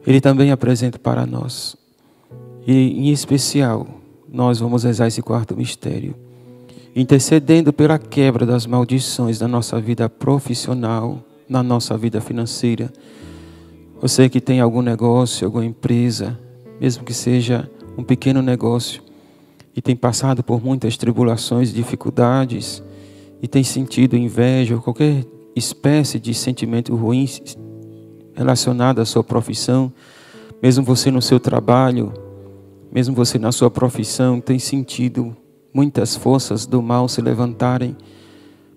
Ele 0.07 0.21
também 0.21 0.53
apresenta 0.53 1.01
para 1.01 1.27
nós. 1.27 1.77
E 2.65 2.73
em 2.73 3.11
especial, 3.11 3.98
nós 4.31 4.59
vamos 4.59 4.85
rezar 4.85 5.07
esse 5.07 5.23
quarto 5.23 5.57
mistério, 5.57 6.15
intercedendo 6.95 7.73
pela 7.73 7.99
quebra 7.99 8.45
das 8.45 8.67
maldições 8.67 9.39
da 9.39 9.49
nossa 9.49 9.81
vida 9.81 10.09
profissional, 10.09 11.25
na 11.49 11.63
nossa 11.63 11.97
vida 11.97 12.21
financeira. 12.21 12.93
Você 14.01 14.29
que 14.29 14.41
tem 14.41 14.61
algum 14.61 14.83
negócio, 14.83 15.47
alguma 15.47 15.65
empresa, 15.65 16.39
mesmo 16.81 17.05
que 17.05 17.15
seja 17.15 17.69
um 17.97 18.05
pequeno 18.05 18.43
negócio, 18.43 19.03
e 19.75 19.81
tem 19.81 19.97
passado 19.97 20.43
por 20.43 20.63
muitas 20.63 20.97
tribulações, 20.97 21.73
dificuldades, 21.73 22.83
e 23.41 23.49
tem 23.49 23.63
sentido 23.63 24.17
inveja 24.17 24.75
ou 24.75 24.83
qualquer 24.83 25.25
espécie 25.55 26.19
de 26.19 26.35
sentimento 26.35 26.95
ruim 26.95 27.29
relacionado 28.35 29.01
à 29.01 29.05
sua 29.05 29.25
profissão, 29.25 29.93
mesmo 30.63 30.85
você 30.85 31.11
no 31.11 31.23
seu 31.23 31.41
trabalho, 31.41 32.13
mesmo 32.91 33.15
você 33.15 33.39
na 33.39 33.53
sua 33.53 33.71
profissão 33.71 34.41
tem 34.41 34.59
sentido 34.59 35.37
muitas 35.73 36.17
forças 36.17 36.67
do 36.67 36.83
mal 36.83 37.09
se 37.09 37.21
levantarem 37.21 37.97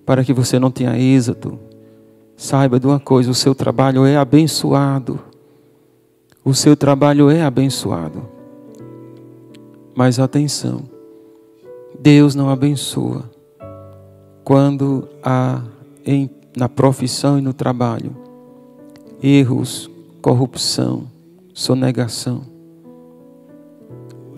para 0.06 0.24
que 0.24 0.34
você 0.34 0.60
não 0.60 0.70
tenha 0.70 0.98
êxito. 0.98 1.58
Saiba 2.36 2.80
de 2.80 2.88
uma 2.88 3.00
coisa: 3.00 3.32
o 3.32 3.36
seu 3.36 3.56
trabalho 3.56 4.06
é 4.06 4.18
abençoado. 4.18 5.20
O 6.44 6.54
seu 6.54 6.76
trabalho 6.76 7.30
é 7.30 7.44
abençoado. 7.44 8.28
Mas 9.96 10.20
atenção, 10.20 10.84
Deus 12.00 12.34
não 12.34 12.50
abençoa 12.50 13.30
quando 14.44 15.08
há 15.24 15.62
em, 16.06 16.30
na 16.58 16.68
profissão 16.68 17.38
e 17.38 17.42
no 17.42 17.54
trabalho 17.54 18.16
erros, 19.22 19.90
corrupção, 20.22 21.08
sonegação. 21.54 22.51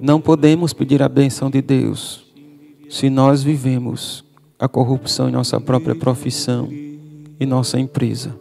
Não 0.06 0.20
podemos 0.20 0.74
pedir 0.74 1.01
a 1.01 1.08
benção 1.08 1.49
de 1.49 1.62
Deus 1.62 2.26
se 2.89 3.10
nós 3.10 3.41
vivemos 3.41 4.22
a 4.60 4.68
corrupção 4.68 5.30
em 5.30 5.32
nossa 5.32 5.62
própria 5.62 5.95
profissão 5.95 6.68
e 6.70 7.45
nossa 7.45 7.80
empresa. 7.80 8.36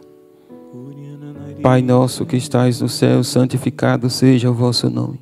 Pai 1.61 1.81
nosso 1.81 2.25
que 2.25 2.35
estais 2.35 2.81
no 2.81 2.89
céu, 2.89 3.23
santificado 3.23 4.09
seja 4.09 4.51
o 4.51 4.53
vosso 4.53 4.89
nome. 4.89 5.21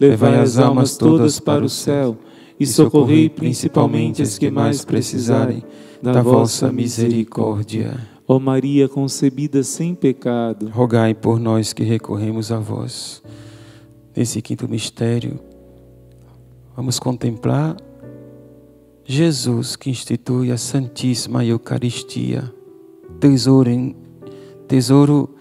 levai 0.00 0.38
as 0.38 0.58
almas 0.58 0.96
todas 0.96 1.38
para 1.40 1.64
o 1.64 1.68
céu 1.68 2.16
e 2.58 2.66
socorrei 2.66 3.28
principalmente 3.28 4.22
as 4.22 4.38
que 4.38 4.50
mais 4.50 4.84
precisarem 4.84 5.62
da 6.02 6.22
vossa 6.22 6.70
misericórdia. 6.70 7.98
Ó 8.26 8.38
Maria 8.38 8.88
concebida 8.88 9.62
sem 9.62 9.94
pecado, 9.94 10.68
Rogai 10.68 11.14
por 11.14 11.38
nós 11.38 11.72
que 11.72 11.82
recorremos 11.82 12.50
a 12.50 12.58
vós. 12.58 13.22
Nesse 14.16 14.40
quinto 14.40 14.68
mistério, 14.68 15.38
vamos 16.74 16.98
contemplar 16.98 17.76
Jesus 19.04 19.76
que 19.76 19.90
institui 19.90 20.50
a 20.50 20.56
Santíssima 20.56 21.44
Eucaristia, 21.44 22.50
tesouro, 23.20 23.68
em, 23.68 23.94
tesouro 24.66 25.34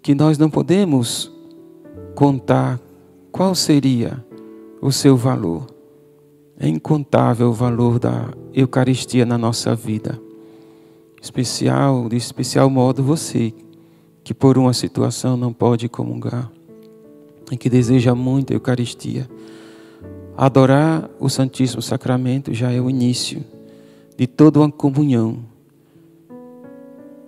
que 0.00 0.14
nós 0.14 0.38
não 0.38 0.48
podemos 0.48 1.30
contar 2.14 2.80
qual 3.32 3.54
seria 3.54 4.22
o 4.80 4.92
seu 4.92 5.16
valor. 5.16 5.66
É 6.60 6.68
incontável 6.68 7.48
o 7.48 7.52
valor 7.52 7.98
da 7.98 8.28
Eucaristia 8.52 9.24
na 9.24 9.38
nossa 9.38 9.74
vida. 9.74 10.20
Especial, 11.20 12.08
de 12.08 12.16
especial 12.16 12.68
modo 12.68 13.02
você 13.02 13.54
que 14.22 14.34
por 14.34 14.58
uma 14.58 14.74
situação 14.74 15.36
não 15.36 15.52
pode 15.52 15.88
comungar 15.88 16.52
e 17.50 17.56
que 17.56 17.70
deseja 17.70 18.14
muito 18.14 18.52
a 18.52 18.56
Eucaristia. 18.56 19.28
Adorar 20.36 21.08
o 21.18 21.28
Santíssimo 21.28 21.80
Sacramento 21.80 22.52
já 22.52 22.70
é 22.70 22.80
o 22.80 22.90
início 22.90 23.42
de 24.16 24.26
toda 24.26 24.60
uma 24.60 24.70
comunhão. 24.70 25.38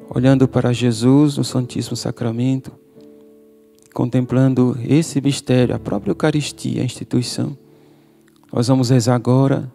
Olhando 0.08 0.46
para 0.46 0.72
Jesus 0.72 1.38
no 1.38 1.44
Santíssimo 1.44 1.96
Sacramento, 1.96 2.72
contemplando 3.94 4.76
esse 4.82 5.20
mistério, 5.20 5.74
a 5.74 5.78
própria 5.78 6.10
Eucaristia, 6.10 6.82
a 6.82 6.84
instituição, 6.84 7.56
nós 8.52 8.66
vamos 8.66 8.90
rezar 8.90 9.14
agora, 9.14 9.72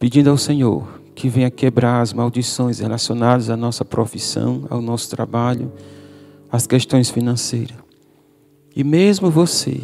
pedindo 0.00 0.28
ao 0.28 0.36
Senhor 0.36 1.00
que 1.14 1.28
venha 1.28 1.50
quebrar 1.50 2.00
as 2.00 2.12
maldições 2.12 2.80
relacionadas 2.80 3.48
à 3.48 3.56
nossa 3.56 3.84
profissão, 3.84 4.66
ao 4.68 4.82
nosso 4.82 5.08
trabalho, 5.08 5.72
às 6.50 6.66
questões 6.66 7.08
financeiras. 7.08 7.76
E 8.74 8.82
mesmo 8.82 9.30
você, 9.30 9.80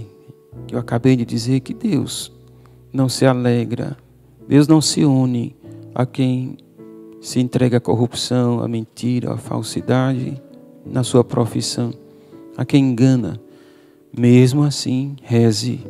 que 0.66 0.74
eu 0.74 0.78
acabei 0.78 1.14
de 1.14 1.24
dizer 1.24 1.60
que 1.60 1.72
Deus 1.72 2.32
não 2.92 3.08
se 3.08 3.24
alegra, 3.24 3.96
Deus 4.48 4.66
não 4.66 4.80
se 4.80 5.04
une 5.04 5.54
a 5.94 6.04
quem 6.04 6.56
se 7.20 7.38
entrega 7.38 7.76
à 7.76 7.80
corrupção, 7.80 8.60
à 8.60 8.66
mentira, 8.66 9.34
à 9.34 9.36
falsidade 9.36 10.40
na 10.84 11.04
sua 11.04 11.22
profissão, 11.22 11.92
a 12.56 12.64
quem 12.64 12.90
engana. 12.90 13.40
Mesmo 14.16 14.64
assim, 14.64 15.16
reze 15.22 15.80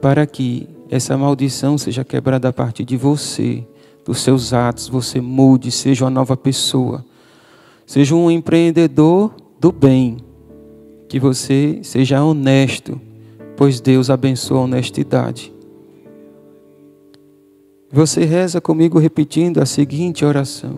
para 0.00 0.26
que 0.26 0.68
essa 0.90 1.16
maldição 1.16 1.76
seja 1.76 2.04
quebrada 2.04 2.48
a 2.48 2.52
partir 2.52 2.84
de 2.84 2.96
você, 2.96 3.64
dos 4.04 4.20
seus 4.20 4.52
atos, 4.52 4.88
você 4.88 5.20
mude, 5.20 5.70
seja 5.70 6.04
uma 6.04 6.10
nova 6.10 6.36
pessoa, 6.36 7.04
seja 7.86 8.14
um 8.14 8.30
empreendedor 8.30 9.32
do 9.60 9.70
bem, 9.70 10.16
que 11.08 11.20
você 11.20 11.80
seja 11.82 12.22
honesto, 12.22 13.00
pois 13.56 13.80
Deus 13.80 14.10
abençoa 14.10 14.60
a 14.60 14.62
honestidade. 14.62 15.52
Você 17.92 18.24
reza 18.24 18.60
comigo 18.60 18.98
repetindo 18.98 19.58
a 19.60 19.66
seguinte 19.66 20.24
oração: 20.24 20.76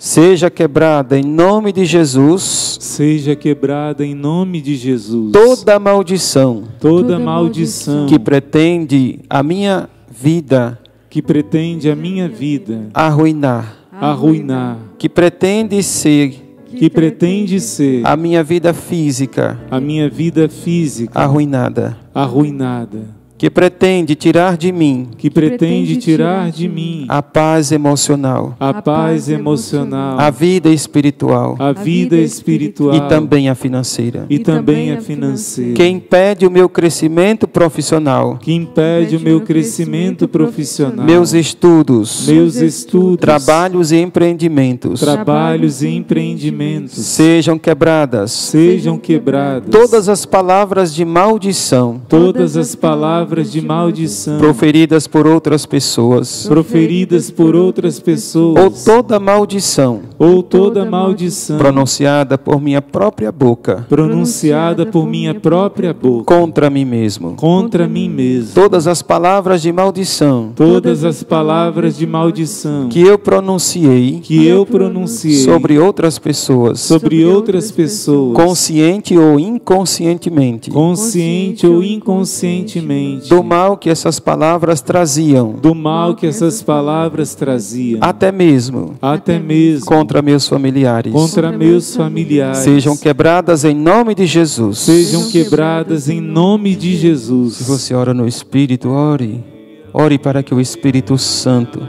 Seja 0.00 0.48
quebrada 0.48 1.18
em 1.18 1.22
nome 1.22 1.72
de 1.72 1.84
Jesus. 1.84 2.78
Seja 2.80 3.36
quebrada 3.36 4.02
em 4.02 4.14
nome 4.14 4.62
de 4.62 4.74
Jesus. 4.74 5.30
Toda 5.30 5.78
maldição 5.78 6.64
toda 6.80 7.18
maldição 7.18 8.06
que 8.06 8.18
pretende 8.18 9.20
a 9.28 9.42
minha 9.42 9.90
vida 10.10 10.78
que 11.10 11.20
pretende 11.20 11.90
a 11.90 11.94
minha 11.94 12.26
vida 12.30 12.88
arruinar, 12.94 13.76
arruinar, 13.92 14.78
que 14.96 15.06
pretende 15.06 15.82
ser 15.82 16.46
que 16.74 16.88
pretende 16.88 17.60
ser 17.60 18.00
a 18.06 18.16
minha 18.16 18.42
vida 18.42 18.72
física 18.72 19.60
a 19.70 19.78
minha 19.78 20.08
vida 20.08 20.48
física 20.48 21.20
arruinada, 21.20 21.98
arruinada, 22.14 23.19
que 23.40 23.48
pretende 23.48 24.14
tirar 24.14 24.54
de 24.54 24.70
mim 24.70 25.08
que 25.16 25.30
pretende 25.30 25.96
tirar 25.96 26.50
de 26.50 26.68
mim 26.68 27.06
a 27.08 27.22
paz 27.22 27.72
emocional, 27.72 28.54
a 28.60 28.82
paz 28.82 29.30
emocional, 29.30 30.20
a 30.20 30.28
vida 30.28 30.68
espiritual 30.68 31.56
a 31.58 31.72
vida 31.72 32.18
espiritual 32.18 32.94
e 32.94 33.00
também 33.08 33.48
a 33.48 33.54
financeira, 33.54 34.26
e 34.28 34.38
também 34.38 34.92
a 34.92 35.00
financeira, 35.00 35.72
que 35.72 35.86
impede 35.86 36.46
o 36.46 36.50
meu 36.50 36.68
crescimento 36.68 37.48
profissional, 37.48 38.36
que 38.36 38.52
impede 38.52 39.16
o 39.16 39.20
meu 39.20 39.40
crescimento 39.40 40.28
profissional, 40.28 41.06
meus 41.06 41.32
estudos, 41.32 42.26
meus 42.28 42.56
estudos, 42.56 43.20
trabalhos 43.22 43.90
e 43.90 43.96
empreendimentos. 43.96 45.00
Trabalhos 45.00 45.80
e 45.82 45.88
empreendimentos. 45.88 46.92
Sejam 46.92 47.58
quebradas. 47.58 48.32
sejam 48.32 48.98
quebradas. 48.98 49.70
Todas 49.70 50.10
as 50.10 50.26
palavras 50.26 50.94
de 50.94 51.06
maldição. 51.06 52.02
Todas 52.06 52.54
as 52.58 52.74
palavras 52.74 53.29
de 53.36 53.60
maldição. 53.60 54.38
proferidas 54.38 55.06
por 55.06 55.26
outras 55.26 55.66
pessoas, 55.66 56.46
proferidas 56.46 57.30
por 57.30 57.54
outras 57.54 57.98
ou 57.98 58.04
pessoas 58.04 58.84
toda 58.84 59.18
maldição. 59.18 60.00
Ou 60.18 60.42
toda 60.42 60.84
maldição. 60.84 61.58
Pronunciada 61.58 62.36
por 62.36 62.60
minha 62.60 62.82
própria 62.82 63.32
boca. 63.32 63.86
Pronunciada 63.88 64.84
por 64.84 65.06
minha 65.06 65.34
própria 65.34 65.92
boca. 65.94 66.24
Contra 66.24 66.68
mim 66.68 66.84
mesmo. 66.84 67.34
contra 67.34 67.86
mim 67.86 68.08
mesmo. 68.08 68.54
Todas 68.54 68.86
as 68.86 69.02
palavras 69.02 69.62
de 69.62 69.72
maldição. 69.72 70.52
Todas 70.54 71.04
as 71.04 71.22
palavras 71.22 71.96
de 71.96 72.06
maldição. 72.06 72.88
Que 72.88 73.00
eu 73.00 73.18
pronunciei 73.18 74.20
que 74.20 74.46
eu 74.46 74.66
pronunciei 74.66 75.44
sobre 75.44 75.78
outras 75.78 76.18
pessoas, 76.18 76.80
sobre 76.80 77.24
outras 77.24 77.70
pessoas, 77.70 78.34
consciente 78.34 79.16
ou 79.16 79.38
inconscientemente, 79.38 80.70
consciente 80.70 81.66
ou 81.66 81.82
inconscientemente, 81.82 83.19
do 83.28 83.42
mal 83.42 83.76
que 83.76 83.90
essas 83.90 84.18
palavras 84.18 84.80
traziam, 84.80 85.52
do 85.52 85.74
mal 85.74 86.14
que 86.14 86.26
essas 86.26 86.62
palavras 86.62 87.34
traziam, 87.34 87.98
até 88.02 88.32
mesmo 88.32 88.94
até 89.00 89.38
mesmo 89.38 89.86
contra 89.86 90.22
meus 90.22 90.48
familiares, 90.48 91.12
contra 91.12 91.52
meus 91.52 91.94
familiares, 91.94 92.58
sejam 92.58 92.96
quebradas 92.96 93.64
em 93.64 93.74
nome 93.74 94.14
de 94.14 94.26
Jesus. 94.26 94.78
sejam 94.78 95.28
quebradas 95.30 96.08
em 96.08 96.20
nome 96.20 96.74
de 96.74 96.92
Se 96.92 96.96
Jesus. 96.96 97.62
você 97.62 97.94
ora 97.94 98.14
no 98.14 98.26
Espírito, 98.26 98.88
ore. 98.88 99.44
Ore 99.92 100.18
para 100.18 100.42
que 100.42 100.54
o 100.54 100.60
Espírito 100.60 101.18
Santo 101.18 101.80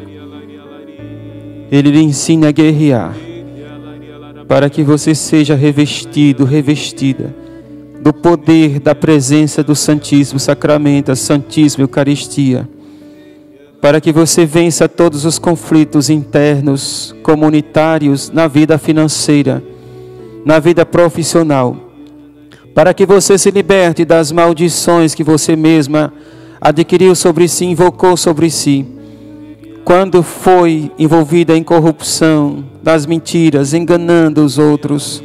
ele 1.71 1.91
lhe 1.91 2.01
ensine 2.01 2.47
a 2.47 2.51
guerrear, 2.51 3.15
para 4.47 4.69
que 4.69 4.83
você 4.83 5.13
seja 5.13 5.55
revestido, 5.55 6.43
revestida 6.43 7.40
do 8.01 8.11
poder 8.11 8.79
da 8.79 8.95
presença 8.95 9.63
do 9.63 9.75
Santíssimo 9.75 10.39
Sacramento, 10.39 11.11
a 11.11 11.15
Santíssima 11.15 11.83
Eucaristia, 11.83 12.67
para 13.79 14.01
que 14.01 14.11
você 14.11 14.45
vença 14.45 14.89
todos 14.89 15.23
os 15.23 15.37
conflitos 15.37 16.09
internos, 16.09 17.15
comunitários, 17.21 18.31
na 18.31 18.47
vida 18.47 18.79
financeira, 18.79 19.63
na 20.43 20.57
vida 20.57 20.83
profissional, 20.83 21.77
para 22.73 22.93
que 22.93 23.05
você 23.05 23.37
se 23.37 23.51
liberte 23.51 24.03
das 24.03 24.31
maldições 24.31 25.13
que 25.13 25.23
você 25.23 25.55
mesma 25.55 26.11
adquiriu 26.59 27.13
sobre 27.15 27.47
si, 27.47 27.65
invocou 27.65 28.17
sobre 28.17 28.49
si, 28.49 28.85
quando 29.85 30.23
foi 30.23 30.91
envolvida 30.97 31.55
em 31.55 31.63
corrupção, 31.63 32.63
das 32.81 33.05
mentiras, 33.05 33.73
enganando 33.73 34.43
os 34.43 34.57
outros. 34.57 35.23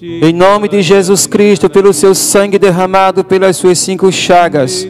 Em 0.00 0.32
nome 0.32 0.68
de 0.68 0.80
Jesus 0.80 1.26
Cristo, 1.26 1.68
pelo 1.68 1.92
seu 1.92 2.14
sangue 2.14 2.56
derramado 2.56 3.24
pelas 3.24 3.56
suas 3.56 3.78
cinco 3.80 4.12
chagas, 4.12 4.86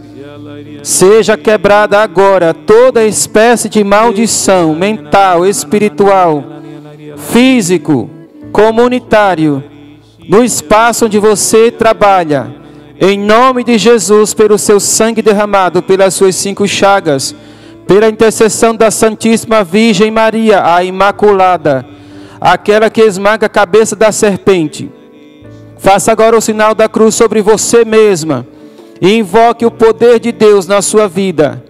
seja 0.83 1.35
quebrada 1.35 1.99
agora 2.03 2.53
toda 2.53 3.07
espécie 3.07 3.71
de 3.71 3.83
maldição 3.83 4.75
mental, 4.75 5.47
espiritual, 5.47 6.45
físico, 7.17 8.11
comunitário, 8.53 9.65
no 10.29 10.45
espaço 10.45 11.07
onde 11.07 11.19
você 11.19 11.71
trabalha, 11.71 12.55
Em 13.01 13.17
nome 13.17 13.63
de 13.63 13.79
Jesus, 13.79 14.35
pelo 14.35 14.59
seu 14.59 14.81
sangue 14.81 15.23
derramado, 15.23 15.81
pelas 15.81 16.15
suas 16.15 16.35
cinco 16.35 16.67
chagas, 16.67 17.33
pela 17.87 18.09
intercessão 18.09 18.75
da 18.75 18.91
Santíssima 18.91 19.63
Virgem 19.63 20.11
Maria, 20.11 20.65
a 20.65 20.83
Imaculada, 20.83 21.87
aquela 22.41 22.91
que 22.91 23.01
esmaga 23.01 23.47
a 23.47 23.49
cabeça 23.49 23.95
da 23.95 24.11
serpente. 24.11 24.98
Faça 25.79 26.13
agora 26.13 26.37
o 26.37 26.41
sinal 26.41 26.75
da 26.75 26.89
cruz 26.89 27.15
sobre 27.15 27.41
você 27.41 27.85
mesma 27.85 28.47
e 29.01 29.17
invoque 29.17 29.65
o 29.65 29.71
poder 29.71 30.19
de 30.19 30.33
Deus 30.33 30.67
na 30.67 30.83
sua 30.83 31.09
vida 31.09 31.65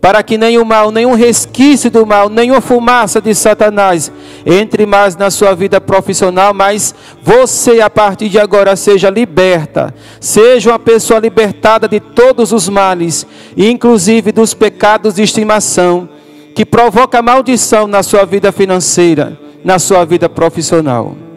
para 0.00 0.22
que 0.22 0.38
nenhum 0.38 0.64
mal, 0.64 0.90
nenhum 0.90 1.14
resquício 1.14 1.90
do 1.90 2.06
mal, 2.06 2.28
nenhuma 2.28 2.60
fumaça 2.60 3.20
de 3.20 3.34
Satanás 3.34 4.12
entre 4.46 4.86
mais 4.86 5.16
na 5.16 5.30
sua 5.30 5.54
vida 5.54 5.80
profissional, 5.80 6.54
mas 6.54 6.94
você 7.22 7.80
a 7.80 7.90
partir 7.90 8.28
de 8.28 8.38
agora 8.38 8.76
seja 8.76 9.10
liberta, 9.10 9.92
seja 10.20 10.70
uma 10.70 10.78
pessoa 10.78 11.18
libertada 11.18 11.88
de 11.88 11.98
todos 11.98 12.52
os 12.52 12.68
males, 12.68 13.26
inclusive 13.56 14.30
dos 14.30 14.54
pecados 14.54 15.14
de 15.14 15.22
estimação 15.22 16.08
que 16.54 16.64
provoca 16.64 17.20
maldição 17.20 17.86
na 17.86 18.02
sua 18.02 18.24
vida 18.24 18.52
financeira, 18.52 19.38
na 19.64 19.78
sua 19.78 20.04
vida 20.04 20.28
profissional. 20.28 21.27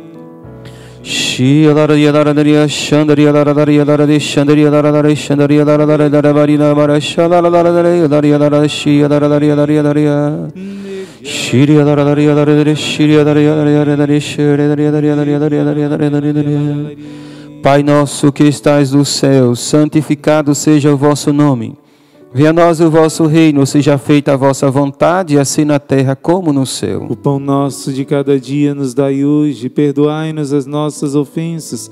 Pai 17.64 17.84
nosso 17.84 18.32
que 18.32 18.44
estais 18.44 18.92
no 18.92 19.06
céu, 19.06 19.56
santificado 19.56 20.56
seja 20.56 20.92
o 20.92 20.98
vosso 20.98 21.32
nome. 21.32 21.81
Venha 22.34 22.52
a 22.52 22.54
nós 22.54 22.80
o 22.80 22.90
vosso 22.90 23.28
reino, 23.28 23.66
seja 23.66 23.98
feita 23.98 24.32
a 24.32 24.38
vossa 24.38 24.72
vontade, 24.72 25.38
assim 25.38 25.66
na 25.66 25.80
terra 25.80 26.16
como 26.16 26.54
no 26.54 26.66
céu. 26.66 27.06
O 27.10 27.16
pão 27.16 27.38
nosso 27.38 27.92
de 27.92 28.06
cada 28.06 28.40
dia 28.40 28.74
nos 28.74 28.94
dai 28.94 29.26
hoje, 29.26 29.68
perdoai-nos 29.68 30.54
as 30.54 30.66
nossas 30.66 31.14
ofensas, 31.14 31.92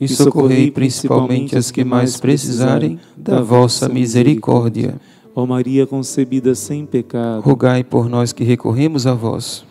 e 0.00 0.06
socorrei 0.06 0.70
principalmente 0.70 1.56
as 1.56 1.70
que 1.70 1.84
mais 1.84 2.18
precisarem 2.18 2.98
da 3.16 3.42
vossa 3.42 3.88
misericórdia. 3.88 5.00
Ó 5.34 5.46
Maria 5.46 5.86
concebida 5.86 6.54
sem 6.54 6.84
pecado, 6.84 7.42
Rogai 7.42 7.84
por 7.84 8.08
nós 8.08 8.32
que 8.32 8.44
recorremos 8.44 9.06
a 9.06 9.14
vós. 9.14 9.64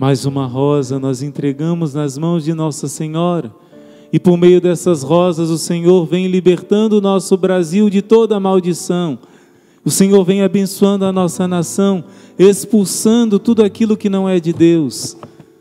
mais 0.00 0.24
uma 0.24 0.46
rosa 0.46 0.98
nós 0.98 1.22
entregamos 1.22 1.94
nas 1.94 2.18
mãos 2.18 2.44
de 2.44 2.52
Nossa 2.54 2.88
Senhora. 2.88 3.52
E 4.12 4.20
por 4.20 4.36
meio 4.36 4.60
dessas 4.60 5.02
rosas, 5.02 5.50
o 5.50 5.58
Senhor 5.58 6.06
vem 6.06 6.28
libertando 6.28 6.98
o 6.98 7.00
nosso 7.00 7.36
Brasil 7.36 7.90
de 7.90 8.00
toda 8.02 8.38
maldição. 8.38 9.18
O 9.84 9.90
Senhor 9.90 10.24
vem 10.24 10.42
abençoando 10.42 11.04
a 11.04 11.12
nossa 11.12 11.46
nação, 11.46 12.04
expulsando 12.38 13.38
tudo 13.38 13.62
aquilo 13.62 13.96
que 13.96 14.08
não 14.08 14.28
é 14.28 14.38
de 14.40 14.52
Deus. 14.52 15.16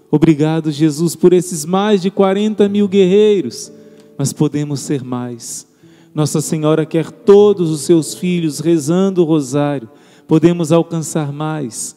Obrigado, 0.09 0.71
Jesus, 0.71 1.15
por 1.15 1.33
esses 1.33 1.65
mais 1.65 2.01
de 2.01 2.09
40 2.09 2.67
mil 2.69 2.87
guerreiros, 2.87 3.71
mas 4.17 4.31
podemos 4.31 4.79
ser 4.79 5.03
mais. 5.03 5.67
Nossa 6.13 6.39
Senhora 6.39 6.85
quer 6.85 7.11
todos 7.11 7.69
os 7.69 7.81
seus 7.81 8.13
filhos 8.13 8.59
rezando 8.59 9.21
o 9.21 9.25
rosário, 9.25 9.89
podemos 10.27 10.71
alcançar 10.71 11.33
mais. 11.33 11.95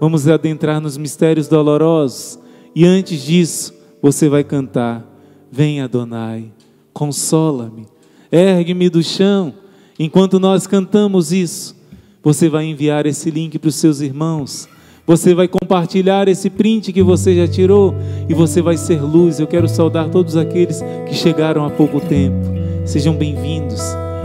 Vamos 0.00 0.26
adentrar 0.26 0.80
nos 0.80 0.96
mistérios 0.96 1.46
dolorosos 1.46 2.38
e 2.74 2.84
antes 2.84 3.22
disso, 3.22 3.74
você 4.00 4.28
vai 4.28 4.44
cantar: 4.44 5.06
Vem 5.50 5.80
Adonai, 5.80 6.50
consola-me, 6.92 7.86
ergue-me 8.30 8.88
do 8.88 9.02
chão. 9.02 9.54
Enquanto 9.98 10.40
nós 10.40 10.66
cantamos 10.66 11.32
isso, 11.32 11.76
você 12.22 12.48
vai 12.48 12.64
enviar 12.64 13.06
esse 13.06 13.30
link 13.30 13.58
para 13.58 13.68
os 13.68 13.74
seus 13.74 14.00
irmãos. 14.00 14.68
Você 15.10 15.34
vai 15.34 15.48
compartilhar 15.48 16.28
esse 16.28 16.48
print 16.48 16.92
que 16.92 17.02
você 17.02 17.34
já 17.34 17.48
tirou 17.48 17.96
e 18.28 18.32
você 18.32 18.62
vai 18.62 18.76
ser 18.76 19.02
luz. 19.02 19.40
Eu 19.40 19.46
quero 19.48 19.68
saudar 19.68 20.08
todos 20.08 20.36
aqueles 20.36 20.80
que 21.08 21.16
chegaram 21.16 21.64
há 21.64 21.70
pouco 21.70 21.98
tempo. 21.98 22.46
Sejam 22.84 23.16
bem-vindos 23.16 23.82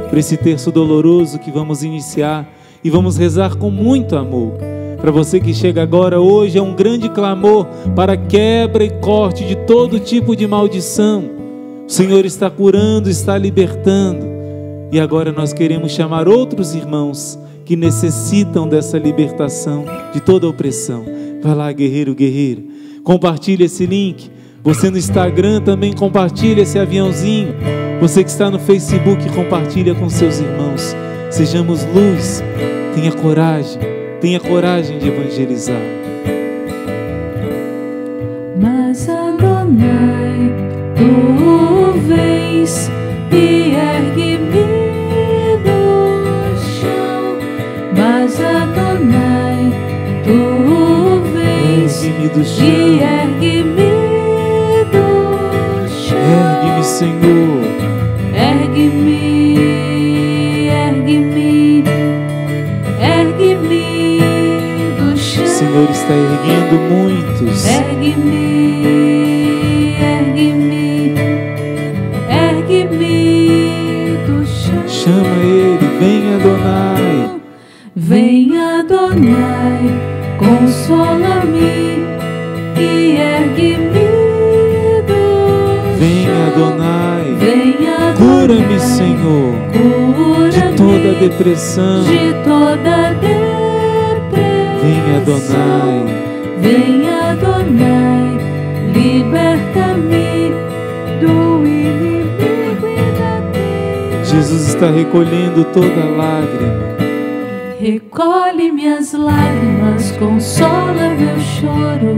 para 0.08 0.20
esse 0.20 0.38
terço 0.38 0.72
doloroso 0.72 1.40
que 1.40 1.50
vamos 1.50 1.82
iniciar 1.82 2.48
e 2.84 2.90
vamos 2.92 3.18
rezar 3.18 3.56
com 3.56 3.72
muito 3.72 4.16
amor. 4.16 4.60
Para 5.02 5.10
você 5.10 5.40
que 5.40 5.56
chega 5.56 5.82
agora, 5.82 6.22
hoje 6.22 6.60
é 6.60 6.62
um 6.62 6.76
grande 6.76 7.10
clamor 7.10 7.66
para 7.96 8.16
quebra 8.16 8.84
e 8.84 8.92
corte 9.00 9.44
de 9.44 9.56
todo 9.66 10.00
tipo 10.00 10.36
de 10.36 10.46
maldição. 10.46 11.24
O 11.88 11.92
Senhor 11.92 12.24
está 12.26 12.48
curando, 12.48 13.10
está 13.10 13.36
libertando. 13.40 14.24
E 14.92 15.00
agora 15.00 15.32
nós 15.32 15.52
queremos 15.52 15.94
chamar 15.94 16.28
outros 16.28 16.76
irmãos 16.76 17.40
que 17.66 17.76
necessitam 17.76 18.68
dessa 18.68 18.98
libertação 18.98 19.86
de 20.14 20.22
toda 20.22 20.48
opressão. 20.48 21.04
Vai 21.42 21.56
lá, 21.56 21.72
guerreiro, 21.72 22.14
guerreira. 22.14 22.62
Compartilhe 23.04 23.66
esse 23.66 23.86
link. 23.86 24.30
Você 24.64 24.90
no 24.90 24.98
Instagram 24.98 25.62
também 25.62 25.94
compartilha 25.94 26.62
esse 26.62 26.78
aviãozinho. 26.78 27.56
Você 28.00 28.24
que 28.24 28.30
está 28.30 28.50
no 28.50 28.60
Facebook, 28.60 29.30
compartilha 29.34 29.96
com 29.96 30.10
seus 30.10 30.40
irmãos. 30.40 30.96
Sejamos 31.30 31.84
luz. 31.86 32.44
Tenha 32.94 33.12
coragem. 33.12 33.82
Tenha 34.22 34.40
coragem 34.40 34.98
de 35.00 35.08
evangelizar. 35.08 35.82
Mas 38.60 39.10
Adonai, 39.10 40.52
tu 40.96 42.00
vens 42.08 42.90
e 43.32 43.76
ergue-me 43.76 44.75
Mas 48.26 48.42
Adonai, 48.42 49.72
tu 50.24 51.22
vens 51.32 52.04
Ergue-me 52.04 52.28
do 52.30 52.42
e 52.60 53.00
ergue-me 53.00 53.94
do 54.92 55.08
chão. 55.88 56.18
Ergue-me, 56.18 56.84
Senhor. 56.84 57.62
Ergue-me, 58.34 59.60
ergue-me, 60.70 61.84
ergue-me 63.00 64.20
do 64.98 65.08
chão. 65.16 65.44
O 65.44 65.48
Senhor 65.48 65.90
está 65.92 66.16
erguendo 66.16 66.78
muitos. 66.90 67.64
Ergue-me, 67.68 68.74
ergue-me, 70.02 71.14
ergue-me 72.28 74.18
do 74.26 74.44
chão. 74.48 74.84
Chama 74.88 75.38
Ele. 75.44 75.86
Vem, 76.00 76.34
Adonai. 76.34 76.95
Vem 78.08 78.56
Adonai, 78.56 79.82
consola-me 80.38 82.06
e 82.78 83.18
ergue-me 83.18 85.02
do 85.08 85.24
chão. 85.98 86.38
Adonai. 86.54 87.34
Cura-me, 88.16 88.80
Senhor, 88.80 89.56
cura-me 89.74 90.52
de 90.52 90.62
toda 90.78 91.14
depressão. 91.20 92.04
de 92.04 92.32
toda 92.44 92.96
depressão. 93.16 94.76
Vem, 94.84 95.02
Adonai. 95.18 96.06
Adonai, 97.32 98.38
liberta-me 98.94 100.54
do 101.22 101.66
inimigo 101.66 102.86
e 102.86 103.02
da 103.18 103.42
tentação. 103.52 104.26
Jesus 104.26 104.68
está 104.68 104.92
recolhendo 104.92 105.64
toda 105.74 106.06
lágrima. 106.06 106.95
Recolhe 107.86 108.72
minhas 108.72 109.14
lágrimas, 109.14 110.10
consola 110.14 111.10
meu 111.20 111.40
choro. 111.40 112.18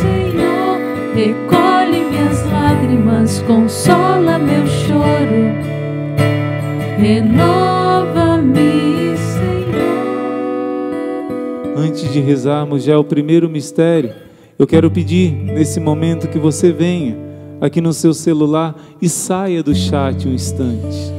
Senhor. 0.00 0.80
Recolhe 1.14 2.02
minhas 2.10 2.42
lágrimas, 2.50 3.42
consola 3.46 4.38
meu 4.38 4.66
choro. 4.66 5.52
Renova-me, 6.98 7.57
de 12.18 12.20
rezarmos 12.20 12.82
já 12.82 12.98
o 12.98 13.04
primeiro 13.04 13.48
mistério, 13.48 14.12
eu 14.58 14.66
quero 14.66 14.90
pedir 14.90 15.32
nesse 15.32 15.78
momento 15.78 16.28
que 16.28 16.38
você 16.38 16.72
venha 16.72 17.16
aqui 17.60 17.80
no 17.80 17.92
seu 17.92 18.12
celular 18.12 18.74
e 19.00 19.08
saia 19.08 19.62
do 19.62 19.74
chat 19.74 20.26
um 20.26 20.32
instante. 20.32 21.17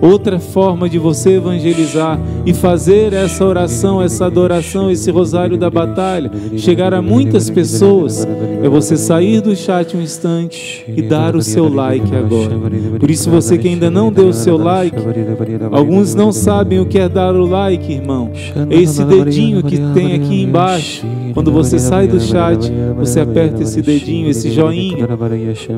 Outra 0.00 0.38
forma 0.38 0.88
de 0.88 0.98
você 0.98 1.34
evangelizar 1.34 2.18
e 2.46 2.54
fazer 2.54 3.12
essa 3.12 3.44
oração, 3.44 4.00
essa 4.00 4.26
adoração, 4.26 4.90
esse 4.90 5.10
rosário 5.10 5.58
da 5.58 5.68
batalha 5.68 6.30
chegar 6.56 6.94
a 6.94 7.02
muitas 7.02 7.50
pessoas 7.50 8.26
é 8.62 8.68
você 8.68 8.96
sair 8.96 9.40
do 9.40 9.54
chat 9.54 9.96
um 9.96 10.00
instante 10.00 10.84
e 10.88 11.02
dar 11.02 11.36
o 11.36 11.42
seu 11.42 11.68
like 11.68 12.14
agora. 12.14 12.56
Por 12.98 13.10
isso, 13.10 13.30
você 13.30 13.58
que 13.58 13.68
ainda 13.68 13.90
não 13.90 14.10
deu 14.10 14.28
o 14.28 14.32
seu 14.32 14.56
like, 14.56 14.96
alguns 15.70 16.14
não 16.14 16.32
sabem 16.32 16.80
o 16.80 16.86
que 16.86 16.98
é 16.98 17.08
dar 17.08 17.34
o 17.34 17.44
like, 17.44 17.92
irmão. 17.92 18.30
É 18.70 18.80
esse 18.80 19.04
dedinho 19.04 19.62
que 19.62 19.78
tem 19.92 20.14
aqui 20.14 20.42
embaixo. 20.42 21.06
Quando 21.34 21.52
você 21.52 21.78
sai 21.78 22.06
do 22.06 22.20
chat, 22.20 22.72
você 22.96 23.20
aperta 23.20 23.62
esse 23.62 23.82
dedinho, 23.82 24.28
esse 24.30 24.50
joinha. 24.50 25.06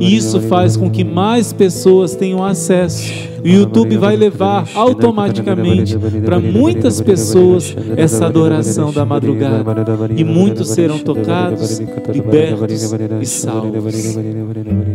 Isso 0.01 0.41
faz 0.43 0.77
com 0.77 0.89
que 0.89 1.05
mais 1.05 1.53
pessoas 1.53 2.15
tenham 2.15 2.45
acesso. 2.45 3.32
O 3.43 3.49
YouTube 3.49 3.97
vai 3.97 4.17
levar 4.17 4.69
automaticamente 4.75 5.97
para 6.25 6.39
muitas 6.39 7.01
pessoas 7.01 7.75
essa 7.97 8.27
adoração 8.27 8.93
da 8.93 9.05
madrugada. 9.05 9.65
E 10.17 10.23
muitos 10.23 10.71
serão 10.71 10.99
tocados, 10.99 11.81
libertos 12.09 12.93
e 13.21 13.27
salvos. 13.27 14.17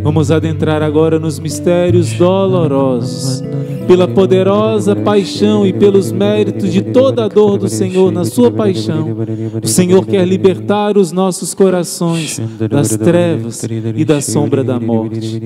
Vamos 0.04 0.32
adentrar 0.32 0.82
agora 0.82 1.20
nos 1.20 1.40
mistérios 1.40 2.14
dolorosos. 2.14 3.44
Pela 3.88 4.08
poderosa 4.08 4.96
paixão 4.96 5.66
e 5.66 5.72
pelos 5.72 6.12
méritos 6.12 6.74
de 6.74 6.82
toda 6.82 7.26
a 7.26 7.28
dor 7.28 7.58
do 7.58 7.70
Senhor 7.70 8.12
na 8.12 8.26
sua 8.26 8.52
paixão, 8.52 9.16
o 9.64 9.68
Senhor 9.68 10.06
quer 10.06 10.28
libertar 10.28 10.98
os 10.98 11.12
nossos 11.12 11.54
corações 11.54 12.40
das 12.70 12.90
trevas 12.98 13.64
e 13.96 14.04
da 14.04 14.20
sombra 14.20 14.64
da 14.64 14.80
morte. 14.80 15.42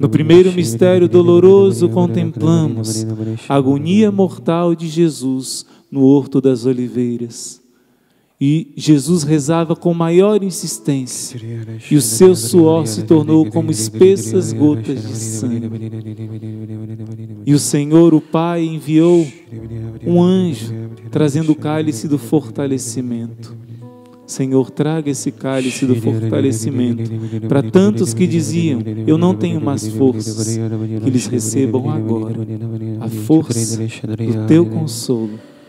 No 0.00 0.08
primeiro 0.08 0.52
mistério 0.52 1.08
doloroso, 1.08 1.88
contemplamos 1.88 3.06
a 3.48 3.54
agonia 3.54 4.12
mortal 4.12 4.74
de 4.74 4.88
Jesus 4.88 5.64
no 5.90 6.02
Horto 6.02 6.40
das 6.40 6.66
Oliveiras. 6.66 7.61
E 8.44 8.72
Jesus 8.76 9.22
rezava 9.22 9.76
com 9.76 9.94
maior 9.94 10.42
insistência, 10.42 11.40
e 11.88 11.94
o 11.94 12.02
seu 12.02 12.34
suor 12.34 12.88
se 12.88 13.04
tornou 13.04 13.48
como 13.48 13.70
espessas 13.70 14.52
gotas 14.52 15.06
de 15.06 15.14
sangue. 15.14 15.70
E 17.46 17.54
o 17.54 17.58
Senhor, 17.60 18.12
o 18.12 18.20
Pai, 18.20 18.64
enviou 18.64 19.24
um 20.04 20.20
anjo 20.20 20.74
trazendo 21.08 21.52
o 21.52 21.54
cálice 21.54 22.08
do 22.08 22.18
fortalecimento. 22.18 23.56
Senhor, 24.26 24.72
traga 24.72 25.08
esse 25.08 25.30
cálice 25.30 25.86
do 25.86 25.94
fortalecimento 25.94 27.12
para 27.46 27.62
tantos 27.62 28.12
que 28.12 28.26
diziam: 28.26 28.80
Eu 29.06 29.16
não 29.16 29.36
tenho 29.36 29.60
mais 29.60 29.86
forças, 29.86 30.58
que 30.58 31.08
eles 31.08 31.28
recebam 31.28 31.88
agora 31.88 32.44
a 33.00 33.08
força 33.08 33.76
do 33.78 34.46
teu 34.48 34.66
consolo, 34.66 35.38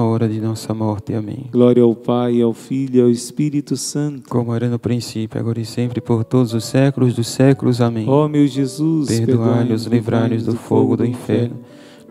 hora 0.00 0.28
de 0.28 0.40
nossa 0.40 0.72
morte. 0.72 1.12
Amém. 1.12 1.46
Glória 1.50 1.82
ao 1.82 1.96
Pai, 1.96 2.40
ao 2.40 2.52
Filho 2.52 2.98
e 2.98 3.00
ao 3.00 3.10
Espírito 3.10 3.76
Santo. 3.76 4.30
Como 4.30 4.54
era 4.54 4.68
no 4.68 4.78
princípio, 4.78 5.40
agora 5.40 5.60
e 5.60 5.64
sempre, 5.64 6.00
por 6.00 6.22
todos 6.22 6.54
os 6.54 6.64
séculos 6.64 7.14
dos 7.14 7.26
séculos. 7.26 7.80
Amém. 7.80 8.08
Ó 8.08 8.28
meu 8.28 8.46
Jesus, 8.46 9.08
Perdoai-nos, 9.08 9.86
livrai-nos 9.86 10.44
do 10.44 10.54
fogo 10.54 10.96
do 10.96 11.04
inferno. 11.04 11.56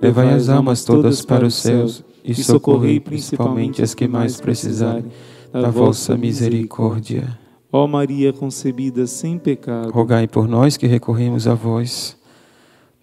Levai 0.01 0.33
as 0.33 0.49
almas 0.49 0.83
todas 0.83 1.23
para 1.23 1.45
os 1.45 1.55
céus 1.55 2.03
e 2.23 2.33
socorrei 2.35 2.99
principalmente 2.99 3.81
as 3.81 3.93
que 3.93 4.07
mais 4.07 4.41
precisarem 4.41 5.05
da 5.53 5.69
vossa 5.69 6.17
misericórdia. 6.17 7.39
Ó 7.71 7.87
Maria 7.87 8.33
concebida 8.33 9.07
sem 9.07 9.37
pecado, 9.37 9.91
Rogai 9.91 10.27
por 10.27 10.47
nós 10.47 10.75
que 10.75 10.87
recorremos 10.87 11.47
a 11.47 11.53
vós. 11.53 12.17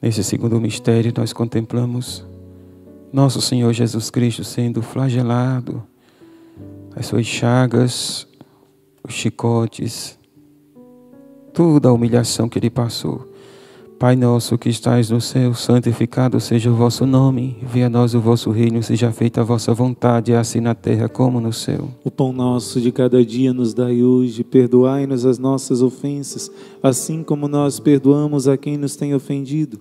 Nesse 0.01 0.23
segundo 0.23 0.61
mistério, 0.61 1.13
nós 1.17 1.33
contemplamos 1.33 2.28
nosso 3.13 3.41
Senhor 3.41 3.73
Jesus 3.73 4.11
Cristo 4.11 4.45
sendo 4.45 4.83
flagelado, 4.83 5.83
as 6.95 7.07
suas 7.07 7.27
chagas, 7.27 8.27
os 9.03 9.15
chicotes, 9.15 10.19
toda 11.53 11.89
a 11.89 11.93
humilhação 11.93 12.49
que 12.49 12.59
ele 12.59 12.71
passou. 12.71 13.27
Pai 13.99 14.15
nosso 14.15 14.57
que 14.57 14.69
estais 14.69 15.11
no 15.11 15.21
céu, 15.21 15.53
santificado 15.55 16.39
seja 16.39 16.71
o 16.71 16.75
vosso 16.75 17.05
nome. 17.05 17.57
Venha 17.63 17.87
a 17.87 17.91
nós 17.91 18.15
o 18.15 18.21
vosso 18.21 18.49
reino, 18.53 18.81
seja 18.81 19.11
feita 19.11 19.41
a 19.41 19.45
vossa 19.45 19.75
vontade, 19.75 20.33
assim 20.35 20.61
na 20.61 20.73
terra 20.73 21.09
como 21.09 21.41
no 21.41 21.53
céu. 21.53 21.89
o 22.05 22.11
pão 22.11 22.33
nosso 22.33 22.81
de 22.81 22.93
cada 22.93 23.25
dia 23.25 23.53
nos 23.53 23.75
dai 23.75 24.01
hoje, 24.01 24.45
perdoai-nos 24.45 25.27
as 25.27 25.37
nossas 25.37 25.83
ofensas, 25.83 26.49
assim 26.81 27.25
como 27.25 27.49
nós 27.49 27.81
perdoamos 27.81 28.47
a 28.47 28.57
quem 28.57 28.77
nos 28.77 28.95
tem 28.95 29.17
ofendido, 29.17 29.81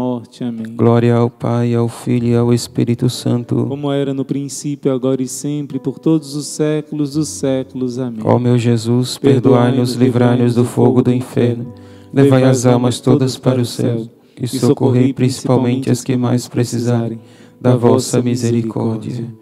Amém. 0.41 0.75
Glória 0.75 1.15
ao 1.15 1.29
Pai, 1.29 1.73
ao 1.73 1.87
Filho 1.87 2.27
e 2.27 2.35
ao 2.35 2.53
Espírito 2.53 3.09
Santo. 3.09 3.65
Como 3.67 3.91
era 3.91 4.13
no 4.13 4.25
princípio, 4.25 4.91
agora 4.91 5.21
e 5.21 5.27
sempre, 5.27 5.79
por 5.79 5.99
todos 5.99 6.35
os 6.35 6.47
séculos 6.47 7.13
dos 7.13 7.27
séculos. 7.27 7.99
Amém. 7.99 8.21
Ó 8.23 8.39
meu 8.39 8.57
Jesus, 8.57 9.17
perdoai-nos, 9.17 9.93
livrai-nos 9.93 10.55
do 10.55 10.65
fogo 10.65 11.01
do 11.01 11.13
inferno. 11.13 11.73
Levai 12.13 12.43
as 12.43 12.65
almas 12.65 12.99
todas 12.99 13.37
para 13.37 13.61
o 13.61 13.65
céu 13.65 14.07
e 14.39 14.47
socorrei 14.47 15.13
principalmente 15.13 15.89
as 15.89 16.03
que 16.03 16.17
mais 16.17 16.47
precisarem 16.47 17.19
da 17.59 17.75
vossa 17.75 18.21
misericórdia. 18.21 19.40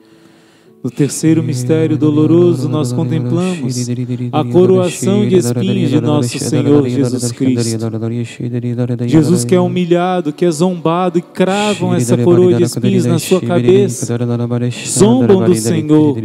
No 0.81 0.89
terceiro 0.89 1.43
mistério 1.43 1.97
doloroso, 1.97 2.69
nós 2.69 2.93
contemplamos 2.93 3.89
a 4.31 4.43
coroação 4.45 5.27
de 5.27 5.35
espinhos 5.35 5.89
de 5.89 5.99
nosso 5.99 6.39
Senhor 6.39 6.87
Jesus 6.87 7.31
Cristo. 7.33 7.79
Jesus 9.07 9.43
que 9.43 9.53
é 9.53 9.59
humilhado, 9.59 10.31
que 10.31 10.45
é 10.45 10.51
zombado 10.51 11.19
e 11.19 11.21
cravam 11.21 11.93
essa 11.93 12.17
coroa 12.17 12.53
de 12.53 12.63
espinhos 12.63 13.05
na 13.05 13.19
sua 13.19 13.41
cabeça, 13.41 14.17
zombam 14.87 15.43
do 15.43 15.55
Senhor. 15.55 16.17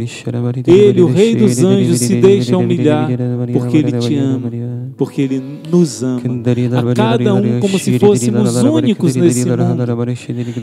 Ele, 0.65 1.01
o 1.01 1.07
Rei 1.07 1.35
dos 1.35 1.59
anjos, 1.61 1.99
se 1.99 2.15
deixa 2.15 2.57
humilhar 2.57 3.09
porque 3.51 3.77
Ele 3.77 3.91
te 3.91 4.15
ama, 4.15 4.49
porque 4.97 5.21
Ele 5.21 5.41
nos 5.69 6.03
ama. 6.03 6.21
A 6.21 6.93
cada 6.93 7.33
um 7.33 7.59
como 7.59 7.77
se 7.77 7.99
fôssemos 7.99 8.55
únicos 8.55 9.15
nesse 9.15 9.45
mundo. 9.45 9.85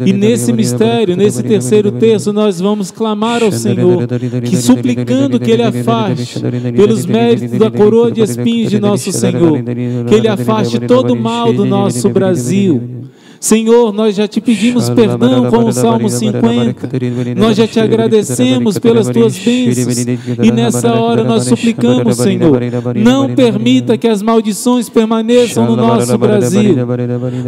E 0.07 0.13
nesse 0.13 0.53
mistério, 0.53 1.17
nesse 1.17 1.43
terceiro 1.43 1.93
terço, 1.93 2.33
nós 2.33 2.61
vamos 2.61 2.91
clamar 2.91 3.43
ao 3.43 3.53
Senhor. 3.53 4.07
Que 4.43 4.57
suplicando 4.57 5.39
que 5.39 5.51
Ele 5.51 5.63
afaste, 5.63 6.41
pelos 6.75 7.05
méritos 7.05 7.59
da 7.59 7.71
coroa 7.71 8.11
de 8.11 8.23
espinhos 8.23 8.71
de 8.71 8.81
nosso 8.81 9.13
Senhor, 9.13 9.63
que 10.09 10.15
Ele 10.15 10.29
afaste 10.29 10.81
todo 10.81 11.13
o 11.13 11.17
mal 11.17 11.53
do 11.53 11.65
nosso 11.65 12.09
Brasil. 12.09 13.03
Senhor, 13.43 13.93
nós 13.93 14.15
já 14.15 14.29
te 14.29 14.41
pedimos 14.41 14.89
perdão 14.89 15.51
com 15.51 15.65
o 15.65 15.73
Salmo 15.73 16.09
50. 16.09 16.89
Nós 17.37 17.57
já 17.57 17.67
te 17.67 17.81
agradecemos 17.81 18.79
pelas 18.79 19.09
tuas 19.09 19.37
bênçãos. 19.37 19.99
E 20.41 20.53
nessa 20.53 20.95
hora 20.95 21.25
nós 21.25 21.47
suplicamos, 21.47 22.19
Senhor, 22.19 22.61
não 22.95 23.35
permita 23.35 23.99
que 23.99 24.07
as 24.07 24.23
maldições 24.23 24.89
permaneçam 24.89 25.67
no 25.67 25.75
nosso 25.75 26.17
Brasil. 26.17 26.77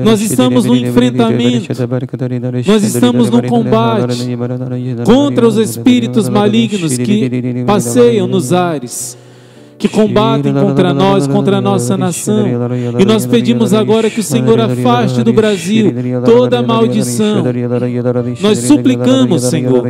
Nós 0.05 0.21
estamos 0.21 0.65
no 0.65 0.75
enfrentamento, 0.75 1.69
nós 2.67 2.83
estamos 2.83 3.31
no 3.31 3.41
combate 3.45 4.37
contra 5.05 5.47
os 5.47 5.57
espíritos 5.59 6.29
malignos 6.29 6.97
que 6.97 7.65
passeiam 7.65 8.27
nos 8.27 8.53
ares 8.53 9.17
que 9.85 9.89
combatem 9.89 10.55
contra 10.55 10.95
nós, 10.95 11.27
contra 11.27 11.59
a 11.59 11.61
nossa 11.61 11.95
nação. 11.95 12.47
E 12.99 13.05
nós 13.05 13.27
pedimos 13.27 13.75
agora 13.75 14.09
que 14.09 14.21
o 14.21 14.23
Senhor 14.23 14.59
afaste 14.59 15.23
do 15.23 15.31
Brasil 15.31 15.93
toda 16.25 16.61
a 16.61 16.63
maldição. 16.63 17.45
Nós 18.41 18.61
suplicamos, 18.61 19.43
Senhor. 19.43 19.85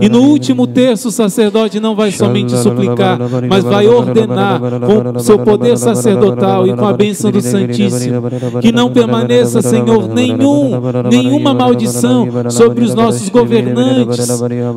E 0.00 0.08
no 0.08 0.22
último 0.22 0.66
terço, 0.66 1.08
o 1.08 1.12
sacerdote 1.12 1.78
não 1.78 1.94
vai 1.94 2.10
somente 2.10 2.56
suplicar, 2.56 3.18
mas 3.46 3.62
vai 3.62 3.86
ordenar 3.86 4.58
com 4.58 5.18
seu 5.18 5.38
poder 5.40 5.76
sacerdotal 5.76 6.66
e 6.66 6.74
com 6.74 6.86
a 6.86 6.94
bênção 6.94 7.30
do 7.30 7.42
Santíssimo 7.42 8.22
que 8.62 8.72
não 8.72 8.90
permaneça, 8.90 9.60
Senhor, 9.60 10.08
nenhum, 10.08 10.70
nenhuma 11.10 11.52
maldição 11.52 12.26
sobre 12.48 12.82
os 12.82 12.94
nossos 12.94 13.28
governantes, 13.28 14.26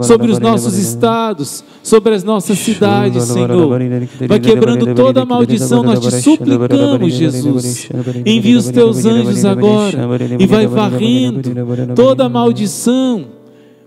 sobre 0.01 0.29
os 0.29 0.39
nossos 0.39 0.77
estados, 0.77 1.63
sobre 1.81 2.15
as 2.15 2.23
nossas 2.25 2.59
cidades, 2.59 3.23
Senhor. 3.23 3.79
Vai 4.27 4.39
quebrando 4.59 4.95
toda 4.95 5.25
maldição, 5.25 5.83
nós 5.83 5.99
te 5.99 6.21
suplicamos, 6.21 7.13
Jesus. 7.13 7.89
Envia 8.25 8.57
os 8.57 8.69
teus 8.69 9.05
anjos 9.05 9.45
agora 9.45 9.97
e 10.39 10.45
vai 10.45 10.67
varrendo 10.67 11.51
toda 11.95 12.27
maldição. 12.27 13.37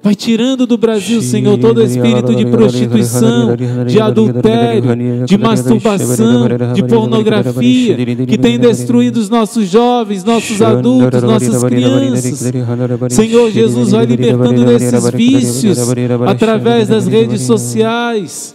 Vai 0.02 0.14
tirando 0.14 0.66
do 0.66 0.78
Brasil, 0.78 1.20
Senhor, 1.20 1.58
todo 1.58 1.82
espírito 1.82 2.34
de 2.34 2.46
prostituição, 2.46 3.54
de 3.86 4.00
adultério, 4.00 4.96
de 5.26 5.36
masturbação, 5.36 6.48
de 6.72 6.82
pornografia, 6.84 7.96
que 8.26 8.38
tem 8.38 8.58
destruído 8.58 9.18
os 9.18 9.28
nossos 9.28 9.68
jovens, 9.68 10.24
nossos 10.24 10.62
adultos, 10.62 11.22
nossas 11.22 11.62
crianças. 11.64 12.50
Senhor 13.10 13.50
Jesus, 13.50 13.90
vai 13.90 14.06
libertando 14.06 14.64
desses 14.64 15.10
vícios 15.10 15.78
através 16.26 16.88
das 16.88 17.06
redes 17.06 17.42
sociais 17.42 18.54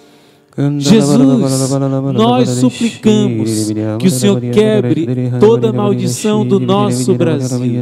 Jesus, 0.78 1.70
nós 2.14 2.50
suplicamos 2.50 3.74
que 4.00 4.08
o 4.08 4.12
Senhor 4.12 4.40
quebre 4.40 5.06
toda 5.38 5.74
maldição 5.74 6.46
do 6.46 6.62
nosso 6.62 7.14
Brasil, 7.14 7.82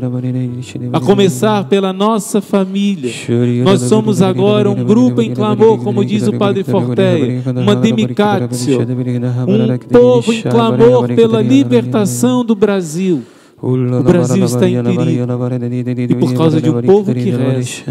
a 0.91 0.99
começar 0.99 1.65
pela 1.65 1.93
nossa 1.93 2.41
família. 2.41 3.11
Nós 3.63 3.81
somos 3.81 4.23
agora 4.23 4.71
um 4.71 4.83
grupo 4.83 5.21
em 5.21 5.35
clamor, 5.35 5.83
como 5.83 6.03
diz 6.03 6.27
o 6.27 6.33
Padre 6.33 6.63
Forteia, 6.63 7.43
uma 7.55 7.75
demicatio, 7.75 8.81
um 8.81 9.77
povo 9.77 10.33
em 10.33 10.41
clamor 10.41 11.07
pela 11.13 11.43
libertação 11.43 12.43
do 12.43 12.55
Brasil. 12.55 13.21
O 13.65 14.03
Brasil 14.03 14.43
está 14.43 14.67
em 14.67 14.83
perigo. 14.83 15.25
E 16.09 16.15
por 16.15 16.33
causa 16.33 16.61
de 16.61 16.69
um 16.69 16.81
povo 16.81 17.13
que 17.13 17.29
reza, 17.29 17.83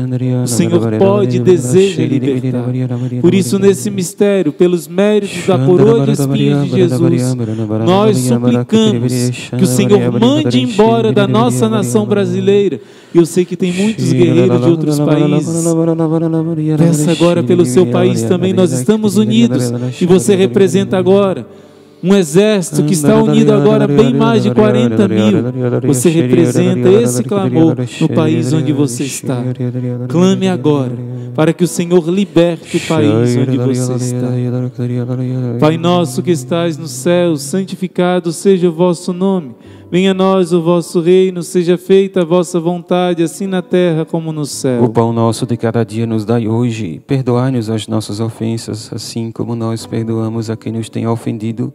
o 0.44 0.46
Senhor 0.46 0.98
pode 0.98 1.38
e 1.38 1.40
deseja 1.40 2.04
libertar. 2.04 2.66
Por 3.22 3.32
isso, 3.32 3.58
nesse 3.58 3.90
mistério, 3.90 4.52
pelos 4.52 4.86
méritos 4.86 5.46
da 5.46 5.58
coroa 5.58 6.04
de 6.04 6.12
espinhos 6.12 6.64
de 6.68 6.76
Jesus, 6.76 7.34
nós 7.86 8.18
suplicamos 8.18 9.12
que 9.56 9.64
o 9.64 9.66
Senhor 9.66 10.20
mande 10.20 10.60
embora 10.60 11.10
da 11.10 11.26
nossa 11.26 11.70
nação 11.70 12.04
brasileira. 12.04 12.78
E 13.14 13.18
eu 13.18 13.24
sei 13.24 13.46
que 13.46 13.56
tem 13.56 13.72
muitos 13.72 14.12
guerreiros 14.12 14.60
de 14.60 14.68
outros 14.68 15.00
países. 15.00 15.64
Peça 16.76 17.12
agora 17.12 17.42
pelo 17.42 17.64
seu 17.64 17.86
país 17.86 18.22
também. 18.22 18.52
Nós 18.52 18.72
estamos 18.72 19.16
unidos 19.16 19.72
e 19.98 20.04
você 20.04 20.36
representa 20.36 20.98
agora 20.98 21.46
um 22.02 22.14
exército 22.14 22.82
que 22.84 22.94
está 22.94 23.16
unido 23.22 23.52
agora 23.52 23.86
bem 23.86 24.12
mais 24.12 24.42
de 24.42 24.50
40 24.52 25.08
mil. 25.08 25.32
Você 25.86 26.08
representa 26.10 26.88
esse 26.88 27.22
clamor 27.22 27.76
no 28.00 28.08
país 28.08 28.52
onde 28.52 28.72
você 28.72 29.04
está. 29.04 29.42
Clame 30.08 30.48
agora 30.48 30.92
para 31.34 31.52
que 31.52 31.64
o 31.64 31.68
Senhor 31.68 32.08
liberte 32.08 32.76
o 32.76 32.80
país 32.80 33.36
onde 33.36 33.56
você 33.56 33.92
está. 33.94 34.28
Pai 35.60 35.78
nosso 35.78 36.22
que 36.22 36.30
estás 36.30 36.76
no 36.76 36.88
céu, 36.88 37.36
santificado 37.36 38.32
seja 38.32 38.68
o 38.68 38.72
vosso 38.72 39.12
nome. 39.12 39.54
Venha 39.90 40.12
a 40.12 40.14
nós 40.14 40.54
o 40.54 40.62
vosso 40.62 41.02
reino, 41.02 41.42
seja 41.42 41.76
feita 41.76 42.22
a 42.22 42.24
vossa 42.24 42.58
vontade, 42.58 43.22
assim 43.22 43.46
na 43.46 43.60
terra 43.60 44.06
como 44.06 44.32
no 44.32 44.46
céu. 44.46 44.82
O 44.82 44.88
pão 44.88 45.12
nosso 45.12 45.44
de 45.44 45.54
cada 45.54 45.84
dia 45.84 46.06
nos 46.06 46.24
dai 46.24 46.48
hoje. 46.48 47.02
Perdoai-nos 47.06 47.68
as 47.68 47.86
nossas 47.86 48.18
ofensas, 48.18 48.90
assim 48.90 49.30
como 49.30 49.54
nós 49.54 49.84
perdoamos 49.84 50.48
a 50.48 50.56
quem 50.56 50.72
nos 50.72 50.88
tem 50.88 51.06
ofendido 51.06 51.74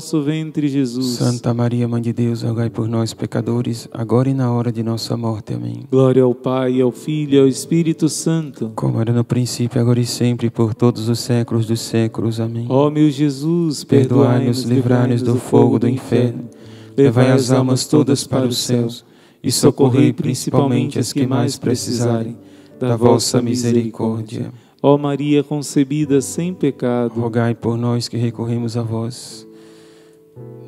vosso 0.01 0.19
ventre, 0.23 0.67
Jesus. 0.67 1.17
Santa 1.17 1.53
Maria, 1.53 1.87
Mãe 1.87 2.01
de 2.01 2.11
Deus, 2.11 2.41
rogai 2.41 2.71
por 2.71 2.87
nós, 2.87 3.13
pecadores, 3.13 3.87
agora 3.91 4.27
e 4.31 4.33
na 4.33 4.51
hora 4.51 4.71
de 4.71 4.81
nossa 4.81 5.15
morte. 5.15 5.53
Amém. 5.53 5.85
Glória 5.91 6.23
ao 6.23 6.33
Pai, 6.33 6.81
ao 6.81 6.91
Filho 6.91 7.35
e 7.35 7.39
ao 7.39 7.47
Espírito 7.47 8.09
Santo. 8.09 8.71
Como 8.75 8.99
era 8.99 9.13
no 9.13 9.23
princípio, 9.23 9.79
agora 9.79 9.99
e 9.99 10.05
sempre, 10.05 10.49
por 10.49 10.73
todos 10.73 11.07
os 11.07 11.19
séculos 11.19 11.67
dos 11.67 11.81
séculos. 11.81 12.39
Amém. 12.39 12.65
Ó 12.67 12.89
meu 12.89 13.11
Jesus, 13.11 13.83
Perdoai-nos, 13.83 14.63
livrai-nos 14.63 15.21
do 15.21 15.35
fogo 15.35 15.77
do 15.77 15.87
inferno, 15.87 16.49
levai 16.97 17.31
as 17.31 17.51
almas 17.51 17.85
todas 17.85 18.25
para 18.25 18.47
os 18.47 18.57
céus 18.57 19.05
e 19.43 19.51
socorrei 19.51 20.11
principalmente 20.11 20.97
as 20.97 21.13
que 21.13 21.27
mais 21.27 21.59
precisarem 21.59 22.35
da 22.79 22.95
vossa 22.95 23.39
misericórdia. 23.39 24.51
Ó 24.81 24.97
Maria 24.97 25.43
concebida 25.43 26.21
sem 26.21 26.55
pecado, 26.55 27.21
Rogai 27.21 27.53
por 27.53 27.77
nós 27.77 28.07
que 28.07 28.17
recorremos 28.17 28.75
a 28.75 28.81
vós. 28.81 29.50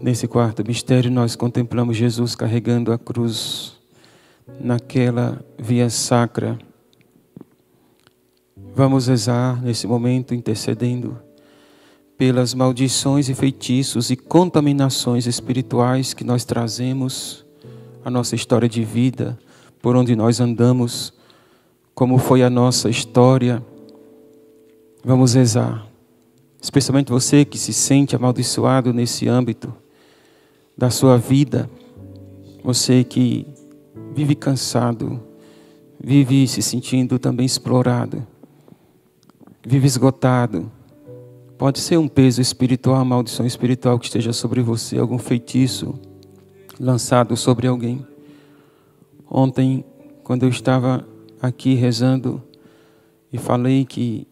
Nesse 0.03 0.27
quarto 0.27 0.67
mistério, 0.67 1.09
nós 1.09 1.33
contemplamos 1.33 1.95
Jesus 1.95 2.35
carregando 2.35 2.91
a 2.91 2.97
cruz 2.97 3.77
naquela 4.59 5.41
via 5.57 5.89
sacra. 5.89 6.59
Vamos 8.75 9.07
rezar 9.07 9.63
nesse 9.63 9.87
momento, 9.87 10.35
intercedendo 10.35 11.17
pelas 12.17 12.53
maldições 12.53 13.29
e 13.29 13.33
feitiços 13.33 14.11
e 14.11 14.17
contaminações 14.17 15.25
espirituais 15.25 16.13
que 16.13 16.25
nós 16.25 16.43
trazemos 16.43 17.45
à 18.03 18.11
nossa 18.11 18.35
história 18.35 18.67
de 18.67 18.83
vida, 18.83 19.39
por 19.81 19.95
onde 19.95 20.17
nós 20.17 20.41
andamos, 20.41 21.13
como 21.95 22.17
foi 22.17 22.43
a 22.43 22.49
nossa 22.49 22.89
história. 22.89 23.65
Vamos 25.01 25.33
rezar, 25.33 25.87
especialmente 26.61 27.09
você 27.09 27.45
que 27.45 27.57
se 27.57 27.71
sente 27.71 28.17
amaldiçoado 28.17 28.91
nesse 28.91 29.29
âmbito 29.29 29.81
da 30.77 30.89
sua 30.89 31.17
vida, 31.17 31.69
você 32.63 33.03
que 33.03 33.47
vive 34.13 34.35
cansado, 34.35 35.21
vive 36.03 36.47
se 36.47 36.61
sentindo 36.61 37.19
também 37.19 37.45
explorado, 37.45 38.25
vive 39.65 39.85
esgotado. 39.85 40.71
Pode 41.57 41.79
ser 41.79 41.97
um 41.97 42.07
peso 42.07 42.41
espiritual, 42.41 42.97
uma 42.97 43.05
maldição 43.05 43.45
espiritual 43.45 43.97
que 43.99 44.05
esteja 44.05 44.33
sobre 44.33 44.61
você, 44.61 44.97
algum 44.97 45.17
feitiço 45.17 45.99
lançado 46.79 47.37
sobre 47.37 47.67
alguém. 47.67 48.05
Ontem, 49.29 49.85
quando 50.23 50.43
eu 50.43 50.49
estava 50.49 51.07
aqui 51.41 51.73
rezando 51.75 52.41
e 53.31 53.37
falei 53.37 53.85
que 53.85 54.27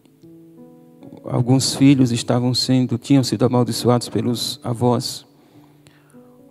alguns 1.24 1.74
filhos 1.74 2.12
estavam 2.12 2.52
sendo, 2.54 2.98
tinham 2.98 3.22
sido 3.22 3.44
amaldiçoados 3.44 4.08
pelos 4.08 4.60
avós. 4.62 5.26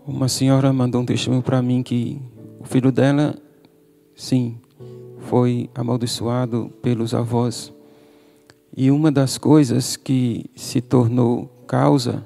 Uma 0.06 0.28
senhora 0.28 0.74
mandou 0.74 1.02
um 1.02 1.06
testemunho 1.06 1.44
para 1.44 1.62
mim 1.62 1.84
que 1.84 2.20
o 2.60 2.64
filho 2.64 2.92
dela, 2.92 3.36
sim, 4.16 4.58
foi 5.20 5.70
amaldiçoado 5.76 6.72
pelos 6.82 7.14
avós. 7.14 7.72
E 8.76 8.90
uma 8.90 9.12
das 9.12 9.38
coisas 9.38 9.96
que 9.96 10.46
se 10.56 10.82
tornou 10.82 11.46
causa 11.68 12.26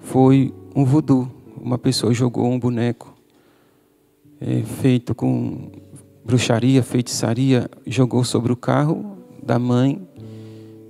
foi 0.00 0.52
um 0.74 0.84
voodoo. 0.84 1.30
Uma 1.60 1.78
pessoa 1.78 2.12
jogou 2.12 2.50
um 2.50 2.58
boneco 2.58 3.14
é, 4.40 4.62
feito 4.62 5.14
com 5.14 5.70
bruxaria, 6.24 6.82
feitiçaria, 6.82 7.70
jogou 7.86 8.24
sobre 8.24 8.52
o 8.52 8.56
carro 8.56 9.16
da 9.40 9.60
mãe 9.60 10.06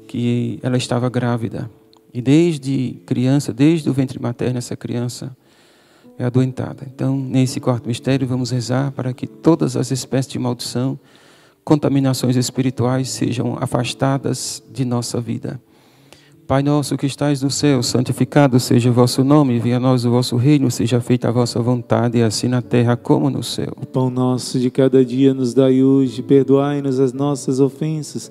que 0.09 0.59
ela 0.63 0.79
estava 0.79 1.11
grávida. 1.11 1.71
E 2.13 2.23
desde 2.23 3.03
criança, 3.05 3.53
desde 3.53 3.91
o 3.91 3.93
ventre 3.93 4.19
materno, 4.19 4.57
essa 4.57 4.75
criança 4.75 5.37
é 6.19 6.25
adoentada. 6.25 6.87
Então, 6.93 7.17
nesse 7.17 7.61
quarto 7.61 7.87
mistério, 7.87 8.27
vamos 8.27 8.51
rezar 8.51 8.93
para 8.93 9.13
que 9.13 9.27
todas 9.27 9.77
as 9.77 9.91
espécies 9.91 10.33
de 10.33 10.39
maldição, 10.39 10.99
contaminações 11.65 12.37
espirituais 12.37 13.11
sejam 13.11 13.57
afastadas 13.61 14.63
de 14.73 14.85
nossa 14.85 15.21
vida. 15.21 15.61
Pai 16.47 16.63
nosso 16.63 16.97
que 16.97 17.07
estais 17.07 17.43
no 17.43 17.51
céu, 17.51 17.83
santificado 17.83 18.61
seja 18.61 18.89
o 18.89 18.93
vosso 18.93 19.25
nome, 19.25 19.59
venha 19.59 19.79
a 19.79 19.81
nós 19.81 20.05
o 20.05 20.11
vosso 20.13 20.37
reino, 20.37 20.71
seja 20.71 21.01
feita 21.01 21.29
a 21.29 21.33
vossa 21.33 21.61
vontade, 21.61 22.23
assim 22.23 22.47
na 22.47 22.63
terra 22.63 22.97
como 22.97 23.29
no 23.29 23.43
céu. 23.43 23.73
O 23.77 23.85
pão 23.85 24.09
nosso 24.09 24.61
de 24.61 24.71
cada 24.71 25.05
dia 25.05 25.35
nos 25.35 25.53
dai 25.53 25.83
hoje, 25.83 26.23
perdoai-nos 26.23 27.01
as 27.01 27.13
nossas 27.13 27.59
ofensas, 27.59 28.31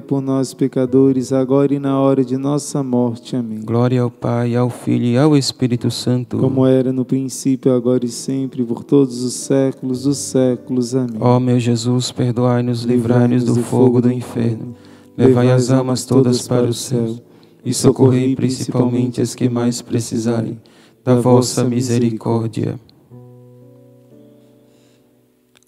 por 0.00 0.20
nós, 0.20 0.54
pecadores, 0.54 1.32
agora 1.32 1.74
e 1.74 1.78
na 1.78 2.00
hora 2.00 2.24
de 2.24 2.36
nossa 2.36 2.82
morte. 2.82 3.36
Amém. 3.36 3.60
Glória 3.60 4.02
ao 4.02 4.10
Pai, 4.10 4.54
ao 4.56 4.70
Filho 4.70 5.06
e 5.06 5.16
ao 5.18 5.36
Espírito 5.36 5.90
Santo. 5.90 6.38
Como 6.38 6.66
era 6.66 6.92
no 6.92 7.04
princípio, 7.04 7.72
agora 7.72 8.04
e 8.04 8.08
sempre, 8.08 8.62
por 8.64 8.84
todos 8.84 9.22
os 9.22 9.34
séculos 9.34 10.02
dos 10.02 10.18
séculos. 10.18 10.94
Amém. 10.94 11.18
Ó 11.20 11.38
meu 11.38 11.58
Jesus, 11.58 12.10
perdoai-nos, 12.12 12.82
livrai-nos 12.82 13.44
do 13.44 13.56
fogo 13.56 14.00
do 14.00 14.12
inferno. 14.12 14.74
Levai 15.16 15.50
as 15.50 15.70
almas 15.70 16.04
todas 16.04 16.46
para 16.46 16.66
o 16.66 16.72
céu 16.72 17.16
e 17.64 17.74
socorrei 17.74 18.36
principalmente 18.36 19.20
as 19.20 19.34
que 19.34 19.48
mais 19.48 19.82
precisarem 19.82 20.58
da 21.04 21.16
vossa 21.16 21.64
misericórdia. 21.64 22.78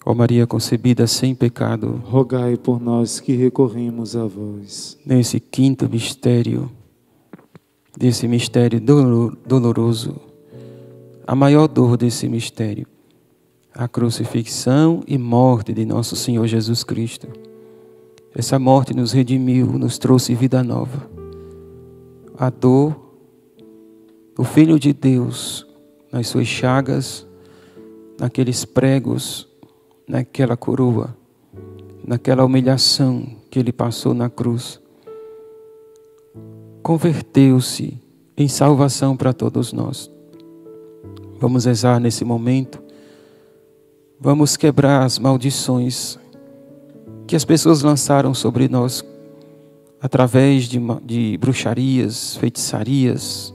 Ó 0.03 0.15
Maria 0.15 0.47
concebida 0.47 1.05
sem 1.05 1.35
pecado, 1.35 2.01
Rogai 2.05 2.57
por 2.57 2.81
nós 2.81 3.19
que 3.19 3.33
recorremos 3.35 4.15
a 4.15 4.25
vós. 4.25 4.97
nesse 5.05 5.39
quinto 5.39 5.87
mistério, 5.87 6.71
desse 7.95 8.27
mistério 8.27 8.81
dolor- 8.81 9.37
doloroso, 9.45 10.15
a 11.27 11.35
maior 11.35 11.67
dor 11.67 11.97
desse 11.97 12.27
mistério, 12.27 12.87
a 13.73 13.87
crucifixão 13.87 15.03
e 15.07 15.17
morte 15.19 15.71
de 15.71 15.85
nosso 15.85 16.15
Senhor 16.15 16.47
Jesus 16.47 16.83
Cristo. 16.83 17.27
Essa 18.33 18.57
morte 18.57 18.95
nos 18.95 19.11
redimiu, 19.11 19.67
nos 19.77 19.97
trouxe 19.99 20.33
vida 20.33 20.63
nova. 20.63 21.09
A 22.37 22.49
dor 22.49 22.99
do 24.35 24.43
Filho 24.43 24.79
de 24.79 24.93
Deus 24.93 25.67
nas 26.11 26.27
suas 26.27 26.47
chagas, 26.47 27.27
naqueles 28.19 28.65
pregos, 28.65 29.47
naquela 30.11 30.57
coroa, 30.57 31.15
naquela 32.05 32.43
humilhação 32.43 33.25
que 33.49 33.57
ele 33.57 33.71
passou 33.71 34.13
na 34.13 34.29
cruz, 34.29 34.77
converteu-se 36.83 37.97
em 38.35 38.49
salvação 38.49 39.15
para 39.15 39.31
todos 39.31 39.71
nós. 39.71 40.11
Vamos 41.39 41.63
rezar 41.63 41.97
nesse 41.97 42.25
momento, 42.25 42.83
vamos 44.19 44.57
quebrar 44.57 45.05
as 45.05 45.17
maldições 45.17 46.19
que 47.25 47.33
as 47.33 47.45
pessoas 47.45 47.81
lançaram 47.81 48.33
sobre 48.33 48.67
nós 48.67 49.05
através 50.01 50.65
de, 50.65 50.77
de 51.05 51.37
bruxarias, 51.37 52.35
feitiçarias. 52.35 53.53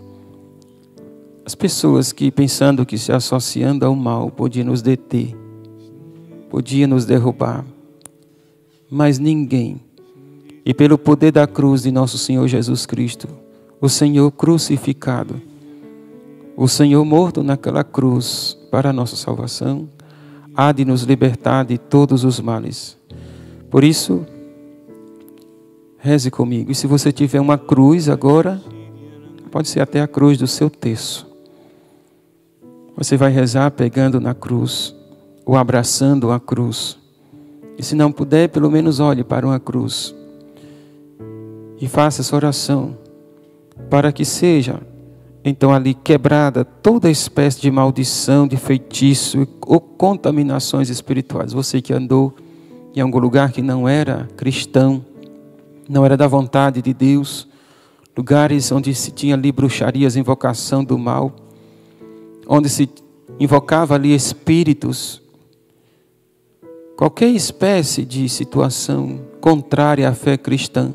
As 1.45 1.55
pessoas 1.55 2.13
que, 2.13 2.31
pensando 2.31 2.87
que 2.87 2.97
se 2.97 3.13
associando 3.13 3.85
ao 3.85 3.95
mal, 3.95 4.31
podiam 4.31 4.65
nos 4.65 4.81
deter, 4.81 5.37
podiam 6.57 6.89
nos 6.89 7.05
derrubar, 7.05 7.67
mas 8.91 9.19
ninguém. 9.19 9.79
E 10.65 10.73
pelo 10.73 10.97
poder 10.97 11.31
da 11.31 11.47
cruz 11.47 11.83
de 11.83 11.93
nosso 11.93 12.17
Senhor 12.17 12.49
Jesus 12.49 12.87
Cristo, 12.87 13.29
o 13.79 13.91
Senhor 13.91 14.31
crucificado, 14.31 15.39
o 16.57 16.67
Senhor 16.67 17.05
morto 17.05 17.43
naquela 17.43 17.85
cruz 17.85 18.57
para 18.71 18.89
a 18.89 18.93
nossa 18.93 19.17
salvação, 19.17 19.87
há 20.55 20.73
de 20.73 20.83
nos 20.87 21.03
libertar 21.03 21.63
de 21.67 21.77
todos 21.77 22.25
os 22.25 22.41
males. 22.41 22.97
Por 23.71 23.85
isso, 23.85 24.25
reze 25.99 26.31
comigo. 26.31 26.73
E 26.73 26.75
se 26.75 26.87
você 26.87 27.13
tiver 27.13 27.39
uma 27.39 27.59
cruz 27.59 28.09
agora, 28.09 28.63
pode 29.51 29.69
ser 29.69 29.81
até 29.81 30.01
a 30.01 30.09
cruz 30.09 30.39
do 30.39 30.47
seu 30.47 30.71
terço. 30.71 31.27
Você 32.97 33.15
vai 33.15 33.31
rezar 33.31 33.71
pegando 33.73 34.19
na 34.19 34.33
cruz, 34.33 34.96
ou 35.47 35.57
abraçando 35.57 36.33
a 36.33 36.41
cruz. 36.41 36.99
E 37.79 37.83
se 37.83 37.95
não 37.95 38.11
puder, 38.11 38.49
pelo 38.49 38.69
menos 38.69 38.99
olhe 38.99 39.23
para 39.23 39.47
uma 39.47 39.61
cruz. 39.61 40.13
E 41.81 41.87
faça 41.87 42.23
essa 42.23 42.35
oração, 42.35 42.99
para 43.89 44.11
que 44.11 44.25
seja 44.25 44.81
então 45.49 45.73
ali 45.73 45.95
quebrada 45.95 46.65
toda 46.65 47.09
espécie 47.09 47.61
de 47.61 47.71
maldição, 47.71 48.49
de 48.49 48.57
feitiço 48.57 49.47
ou 49.65 49.81
contaminações 49.81 50.91
espirituais. 50.91 51.53
Você 51.53 51.81
que 51.81 51.93
andou 51.93 52.35
em 52.97 53.01
algum 53.01 53.19
lugar 53.21 53.53
que 53.53 53.63
não 53.63 53.89
era 53.89 54.27
cristão, 54.37 55.05
não 55.89 56.05
era 56.05 56.17
da 56.17 56.27
vontade 56.27 56.83
de 56.83 56.93
Deus, 56.93 57.47
lugares 58.17 58.73
onde 58.73 58.93
se 58.93 59.13
tinha 59.13 59.37
ali 59.37 59.53
bruxarias, 59.53 60.17
invocação 60.17 60.83
do 60.83 60.99
mal, 60.99 61.33
onde 62.49 62.69
se 62.69 62.89
invocava 63.39 63.95
ali 63.95 64.13
espíritos, 64.13 65.23
qualquer 66.97 67.29
espécie 67.29 68.05
de 68.05 68.29
situação 68.29 69.21
contrária 69.41 70.09
à 70.09 70.15
fé 70.15 70.37
cristã. 70.37 70.95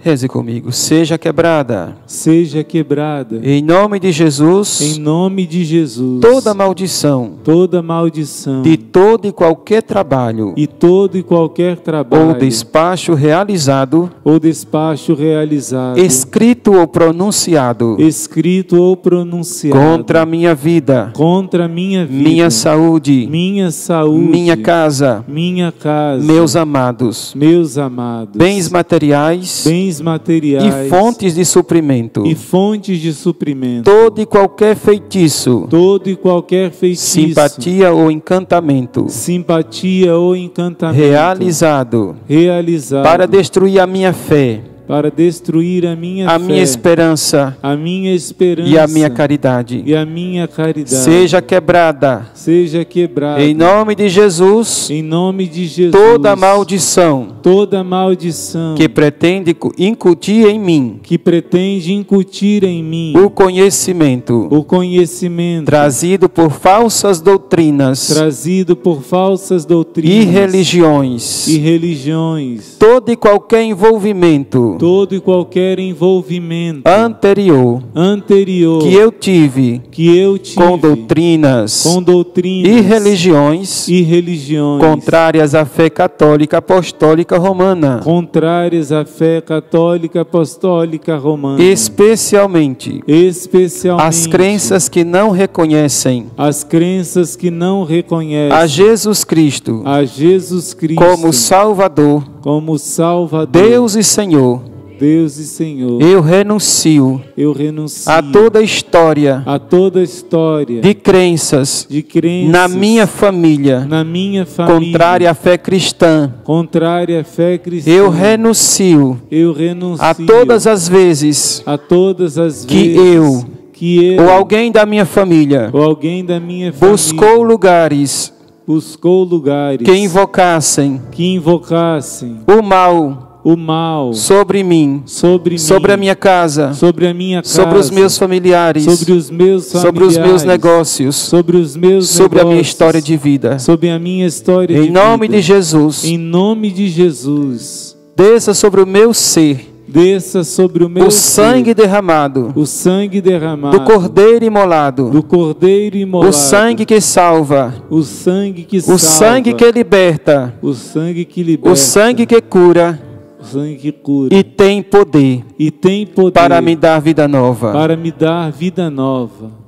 Reze 0.00 0.28
comigo, 0.28 0.70
seja 0.70 1.18
quebrada, 1.18 1.96
Seja 2.06 2.62
quebrada, 2.62 3.40
em 3.42 3.60
nome 3.62 3.98
de 3.98 4.12
Jesus, 4.12 4.80
em 4.80 5.00
nome 5.00 5.44
de 5.44 5.64
Jesus, 5.64 6.20
toda 6.20 6.54
maldição 6.54 7.32
toda 7.42 7.82
maldição. 7.82 8.62
de 8.62 8.76
todo 8.76 9.26
e 9.26 9.32
qualquer 9.32 9.82
trabalho 9.82 10.54
e 10.56 10.66
todo 10.66 11.18
e 11.18 11.22
qualquer 11.22 11.78
trabalho. 11.78 12.28
ou 12.28 12.34
despacho 12.34 13.14
realizado, 13.14 14.10
ou 14.22 14.38
despacho 14.38 15.14
realizado, 15.14 15.98
escrito 15.98 16.74
ou 16.74 16.86
pronunciado 16.86 17.96
escrito 17.98 18.80
ou 18.80 18.96
pronunciado. 18.96 19.78
contra 19.78 20.22
a 20.22 20.26
minha 20.26 20.54
vida, 20.54 21.10
contra 21.14 21.64
a 21.64 21.68
minha 21.68 22.06
vida, 22.06 22.28
minha 22.28 22.50
saúde, 22.50 23.26
minha 23.28 23.70
saúde, 23.70 24.30
minha 24.30 24.56
casa, 24.56 25.24
minha 25.26 25.72
casa, 25.72 26.24
meus 26.24 26.54
amados, 26.54 27.34
meus 27.34 27.76
amados, 27.76 28.36
bens 28.36 28.68
materiais 28.68 29.64
bens 29.66 29.97
materiais 30.00 30.86
e 30.86 30.88
fontes 30.88 31.34
de 31.34 31.44
suprimento, 31.44 32.26
e 32.26 32.34
fontes 32.34 33.00
de 33.00 33.12
suprimento, 33.12 33.90
todo 33.90 34.20
e 34.20 34.26
qualquer 34.26 34.76
feitiço, 34.76 35.66
todo 35.68 36.08
e 36.08 36.16
qualquer 36.16 36.70
feitiço, 36.70 37.06
simpatia 37.06 37.92
ou 37.92 38.10
encantamento. 38.10 39.06
Simpatia 39.08 40.16
ou 40.16 40.36
encantamento. 40.36 40.98
Realizado. 40.98 42.16
Realizado. 42.28 43.04
Para 43.04 43.26
destruir 43.26 43.80
a 43.80 43.86
minha 43.86 44.12
fé, 44.12 44.60
para 44.88 45.10
destruir 45.10 45.86
a 45.86 45.94
minha 45.94 46.26
a 46.30 46.38
fé, 46.38 46.46
minha 46.46 46.62
esperança 46.62 47.56
a 47.62 47.76
minha 47.76 48.14
esperança 48.14 48.70
e 48.70 48.78
a 48.78 48.86
minha 48.86 49.10
caridade. 49.10 49.82
e 49.84 49.94
a 49.94 50.06
minha 50.06 50.48
caridade. 50.48 50.94
Seja 51.04 51.42
quebrada, 51.42 52.26
seja 52.32 52.84
quebrada. 52.86 53.42
Em 53.42 53.52
nome 53.52 53.94
de 53.94 54.08
Jesus, 54.08 54.88
em 54.90 55.02
nome 55.02 55.46
de 55.46 55.66
Jesus. 55.66 55.92
toda 55.92 56.34
maldição 56.34 57.36
toda 57.42 57.84
maldição 57.84 58.74
que 58.76 58.88
pretende 58.88 59.52
cu- 59.52 59.72
incutir 59.78 60.46
em 60.48 60.58
mim 60.58 60.98
que 61.02 61.18
pretende 61.18 61.92
incutir 61.92 62.64
em 62.64 62.82
mim 62.82 63.12
o 63.16 63.28
conhecimento 63.28 64.48
o 64.50 64.64
conhecimento 64.64 65.66
trazido 65.66 66.28
por 66.30 66.50
falsas 66.50 67.20
doutrinas 67.20 68.06
trazido 68.08 68.74
por 68.74 69.02
falsas 69.02 69.64
e 69.64 69.68
doutrinas 69.68 70.24
religiões, 70.32 71.46
e 71.48 71.58
religiões. 71.58 72.76
Todo 72.78 73.10
e 73.12 73.16
qualquer 73.16 73.62
envolvimento 73.64 74.76
todo 74.78 75.14
e 75.14 75.20
qualquer 75.20 75.78
envolvimento 75.78 76.88
anterior 76.88 77.82
anterior 77.94 78.82
que 78.82 78.94
eu 78.94 79.10
tive 79.10 79.82
que 79.90 80.16
eu 80.16 80.38
tive 80.38 80.56
com 80.56 80.78
doutrinas 80.78 81.82
com 81.82 82.02
doutrinas 82.02 82.70
e 82.70 82.80
religiões 82.80 83.88
e 83.88 84.02
religiões 84.02 84.82
contrárias 84.82 85.54
à 85.54 85.64
fé 85.64 85.90
católica 85.90 86.58
apostólica 86.58 87.38
romana, 87.38 88.00
contrárias 88.04 88.92
à 88.92 89.04
fé 89.04 89.40
católica 89.40 90.20
apostólica 90.20 91.16
romana, 91.16 91.62
especialmente 91.62 93.02
especialmente 93.06 94.08
as 94.08 94.26
crenças 94.26 94.88
que 94.88 95.02
não 95.02 95.30
reconhecem 95.30 96.26
as 96.36 96.62
crenças 96.62 97.34
que 97.34 97.50
não 97.50 97.84
reconhecem 97.84 98.56
a 98.56 98.66
Jesus 98.66 99.24
Cristo 99.24 99.82
a 99.84 100.04
Jesus 100.04 100.72
Cristo 100.74 101.04
como 101.04 101.32
Salvador, 101.32 102.22
como 102.48 102.78
Salvador, 102.78 103.62
Deus 103.62 103.94
e 103.94 104.02
Senhor. 104.02 104.62
Deus 104.98 105.36
e 105.36 105.44
Senhor. 105.44 106.00
Eu 106.00 106.22
renuncio 106.22 107.22
Eu 107.36 107.52
renuncio 107.52 108.10
a 108.10 108.22
toda 108.22 108.62
história 108.62 109.42
a 109.44 109.58
toda 109.58 110.02
história 110.02 110.80
de 110.80 110.94
crenças 110.94 111.86
de 111.88 112.02
crenças 112.02 112.50
na 112.50 112.66
minha 112.66 113.06
família 113.06 113.80
na 113.80 114.02
minha 114.02 114.46
família 114.46 114.92
contrária 114.92 115.30
à 115.30 115.34
fé 115.34 115.58
cristã. 115.58 116.32
contrária 116.42 117.20
à 117.20 117.24
fé 117.24 117.58
cristã. 117.58 117.90
Eu 117.90 118.08
renuncio 118.08 119.20
Eu 119.30 119.52
renuncio 119.52 120.02
a 120.02 120.14
todas 120.14 120.66
as 120.66 120.88
vezes 120.88 121.62
a 121.66 121.76
todas 121.76 122.38
as 122.38 122.64
que 122.64 122.94
vezes 122.94 123.14
eu 123.14 123.44
que 123.74 124.04
eu 124.14 124.24
ou 124.24 124.30
alguém 124.30 124.72
da 124.72 124.86
minha 124.86 125.04
família 125.04 125.68
ou 125.70 125.82
alguém 125.82 126.24
da 126.24 126.40
minha 126.40 126.72
família 126.72 126.96
buscou 126.96 127.42
lugares 127.42 128.32
buscou 128.68 129.24
lugares 129.24 129.82
que 129.82 129.96
invocassem 129.96 131.00
que 131.10 131.24
invocassem 131.24 132.40
o 132.46 132.62
mal 132.62 133.40
o 133.42 133.56
mal 133.56 134.12
sobre 134.12 134.62
mim, 134.62 135.02
sobre 135.06 135.52
mim, 135.52 135.58
sobre 135.58 135.92
a 135.92 135.96
minha 135.96 136.14
casa, 136.14 136.74
sobre 136.74 137.06
a 137.06 137.14
minha 137.14 137.40
casa, 137.40 137.54
sobre 137.54 137.78
os 137.78 137.90
meus 137.90 138.18
familiares, 138.18 138.84
sobre 138.84 139.12
os 139.12 139.30
meus 139.30 139.64
sobre 139.64 140.04
os 140.04 140.18
meus 140.18 140.42
familiares, 140.42 140.44
negócios, 140.44 141.16
sobre 141.16 141.56
os 141.56 141.74
meus 141.74 142.10
sobre 142.10 142.40
a 142.40 142.44
minha 142.44 142.60
história 142.60 143.00
de 143.00 143.16
vida. 143.16 143.58
sobre 143.58 143.88
a 143.88 143.98
minha 143.98 144.26
história 144.26 144.76
Em 144.76 144.82
de 144.82 144.90
nome 144.90 145.28
vida. 145.28 145.36
de 145.38 145.42
Jesus, 145.42 146.04
Em 146.04 146.18
nome 146.18 146.70
de 146.70 146.88
Jesus, 146.88 147.96
desça 148.14 148.52
sobre 148.52 148.82
o 148.82 148.86
meu 148.86 149.14
ser 149.14 149.77
desça 149.88 150.44
sobre 150.44 150.84
o 150.84 150.88
meu 150.88 151.06
o 151.06 151.10
sangue 151.10 151.72
derramado 151.72 152.52
o 152.54 152.66
sangue 152.66 153.20
derramado. 153.20 153.78
do 153.78 153.84
cordeiro 153.84 154.44
imolado, 154.44 155.10
do 155.10 155.22
cordeiro 155.22 155.96
imolado, 155.96 156.30
o 156.30 156.32
sangue 156.32 156.84
que 156.84 157.00
salva, 157.00 157.74
o 157.90 158.02
sangue 158.02 158.64
que 158.64 158.78
o 158.78 158.82
salva, 158.82 158.98
sangue 158.98 159.54
que 159.54 159.70
liberta, 159.70 160.54
o 160.62 160.72
sangue 160.72 161.24
que 161.24 161.42
liberta, 161.42 161.70
o 161.70 161.76
sangue 161.76 162.26
que 162.26 162.40
cura. 162.40 163.00
O 163.40 163.44
sangue 163.44 163.76
que 163.76 163.92
cura. 163.92 164.34
E 164.34 164.42
tem 164.42 164.82
poder 164.82 165.44
e 165.58 165.70
tem 165.70 166.04
poder 166.04 166.32
para 166.32 166.60
me 166.60 166.74
dar 166.74 167.00
vida 167.00 167.28
nova. 167.28 167.72
para 167.72 167.96
me 167.96 168.10
dar 168.10 168.50
vida 168.50 168.90
nova. 168.90 169.67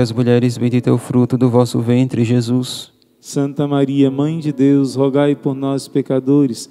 as 0.00 0.12
mulheres, 0.12 0.56
bendito 0.56 0.88
é 0.88 0.92
o 0.92 0.98
fruto 0.98 1.36
do 1.36 1.50
vosso 1.50 1.78
ventre, 1.80 2.24
Jesus. 2.24 2.92
Santa 3.20 3.68
Maria, 3.68 4.10
Mãe 4.10 4.38
de 4.38 4.50
Deus, 4.50 4.94
rogai 4.94 5.36
por 5.36 5.54
nós 5.54 5.86
pecadores, 5.86 6.70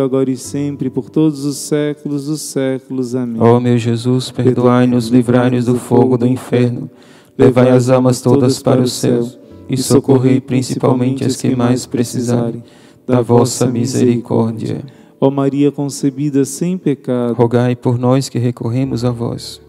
agora 0.00 0.30
e 0.30 0.36
sempre, 0.36 0.90
por 0.90 1.10
todos 1.10 1.44
os 1.44 1.56
séculos 1.56 2.26
dos 2.26 2.42
séculos. 2.42 3.14
Amém. 3.14 3.40
Ó 3.40 3.60
meu 3.60 3.78
Jesus, 3.78 4.30
perdoai-nos, 4.30 5.08
livrai-nos 5.08 5.66
do 5.66 5.76
fogo 5.76 6.16
do 6.16 6.26
inferno, 6.26 6.90
levai 7.36 7.70
as 7.70 7.88
almas 7.88 8.20
todas 8.20 8.62
para 8.62 8.80
o 8.80 8.88
céu 8.88 9.26
e 9.68 9.76
socorrei 9.76 10.40
principalmente 10.40 11.24
as 11.24 11.36
que 11.36 11.54
mais 11.54 11.86
precisarem 11.86 12.62
da 13.06 13.20
vossa 13.20 13.66
misericórdia. 13.66 14.84
Ó 15.20 15.30
Maria 15.30 15.72
concebida 15.72 16.44
sem 16.44 16.76
pecado, 16.76 17.34
Rogai 17.34 17.74
por 17.74 17.98
nós 17.98 18.28
que 18.28 18.38
recorremos 18.38 19.04
a 19.04 19.10
vós. 19.10 19.65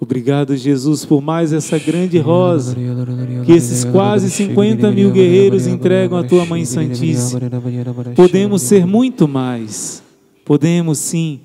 Obrigado, 0.00 0.56
Jesus, 0.56 1.04
por 1.04 1.20
mais 1.20 1.52
essa 1.52 1.78
grande 1.78 2.18
rosa 2.18 2.76
que 3.44 3.52
esses 3.52 3.84
quase 3.84 4.30
50 4.30 4.90
mil 4.90 5.10
guerreiros 5.10 5.66
entregam 5.66 6.18
à 6.18 6.24
tua 6.24 6.44
Mãe 6.44 6.64
Santíssima. 6.64 7.40
Podemos 8.14 8.62
ser 8.62 8.86
muito 8.86 9.26
mais. 9.26 10.02
Podemos 10.44 10.98
sim. 10.98 11.40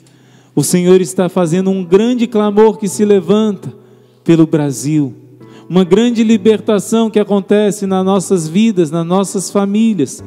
O 0.55 0.63
Senhor 0.63 1.01
está 1.01 1.27
fazendo 1.27 1.69
um 1.69 1.83
grande 1.83 2.27
clamor 2.27 2.77
que 2.77 2.87
se 2.87 3.03
levanta 3.03 3.73
pelo 4.23 4.45
Brasil. 4.45 5.13
Uma 5.67 5.83
grande 5.83 6.23
libertação 6.23 7.09
que 7.09 7.19
acontece 7.19 7.87
nas 7.87 8.05
nossas 8.05 8.47
vidas, 8.47 8.91
nas 8.91 9.05
nossas 9.05 9.49
famílias. 9.49 10.23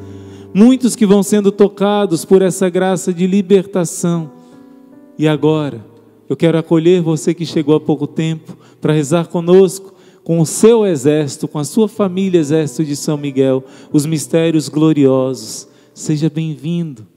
Muitos 0.53 0.95
que 0.95 1.05
vão 1.05 1.23
sendo 1.23 1.51
tocados 1.51 2.25
por 2.25 2.41
essa 2.41 2.69
graça 2.69 3.13
de 3.13 3.25
libertação. 3.25 4.31
E 5.17 5.27
agora, 5.27 5.85
eu 6.29 6.35
quero 6.35 6.57
acolher 6.57 7.01
você 7.01 7.33
que 7.33 7.45
chegou 7.45 7.75
há 7.75 7.79
pouco 7.79 8.05
tempo 8.05 8.57
para 8.81 8.93
rezar 8.93 9.27
conosco, 9.27 9.95
com 10.23 10.41
o 10.41 10.45
seu 10.45 10.85
exército, 10.85 11.47
com 11.47 11.57
a 11.57 11.63
sua 11.63 11.87
família, 11.87 12.39
exército 12.39 12.83
de 12.83 12.97
São 12.97 13.17
Miguel, 13.17 13.63
os 13.93 14.05
mistérios 14.05 14.67
gloriosos. 14.67 15.69
Seja 15.93 16.29
bem-vindo, 16.29 17.07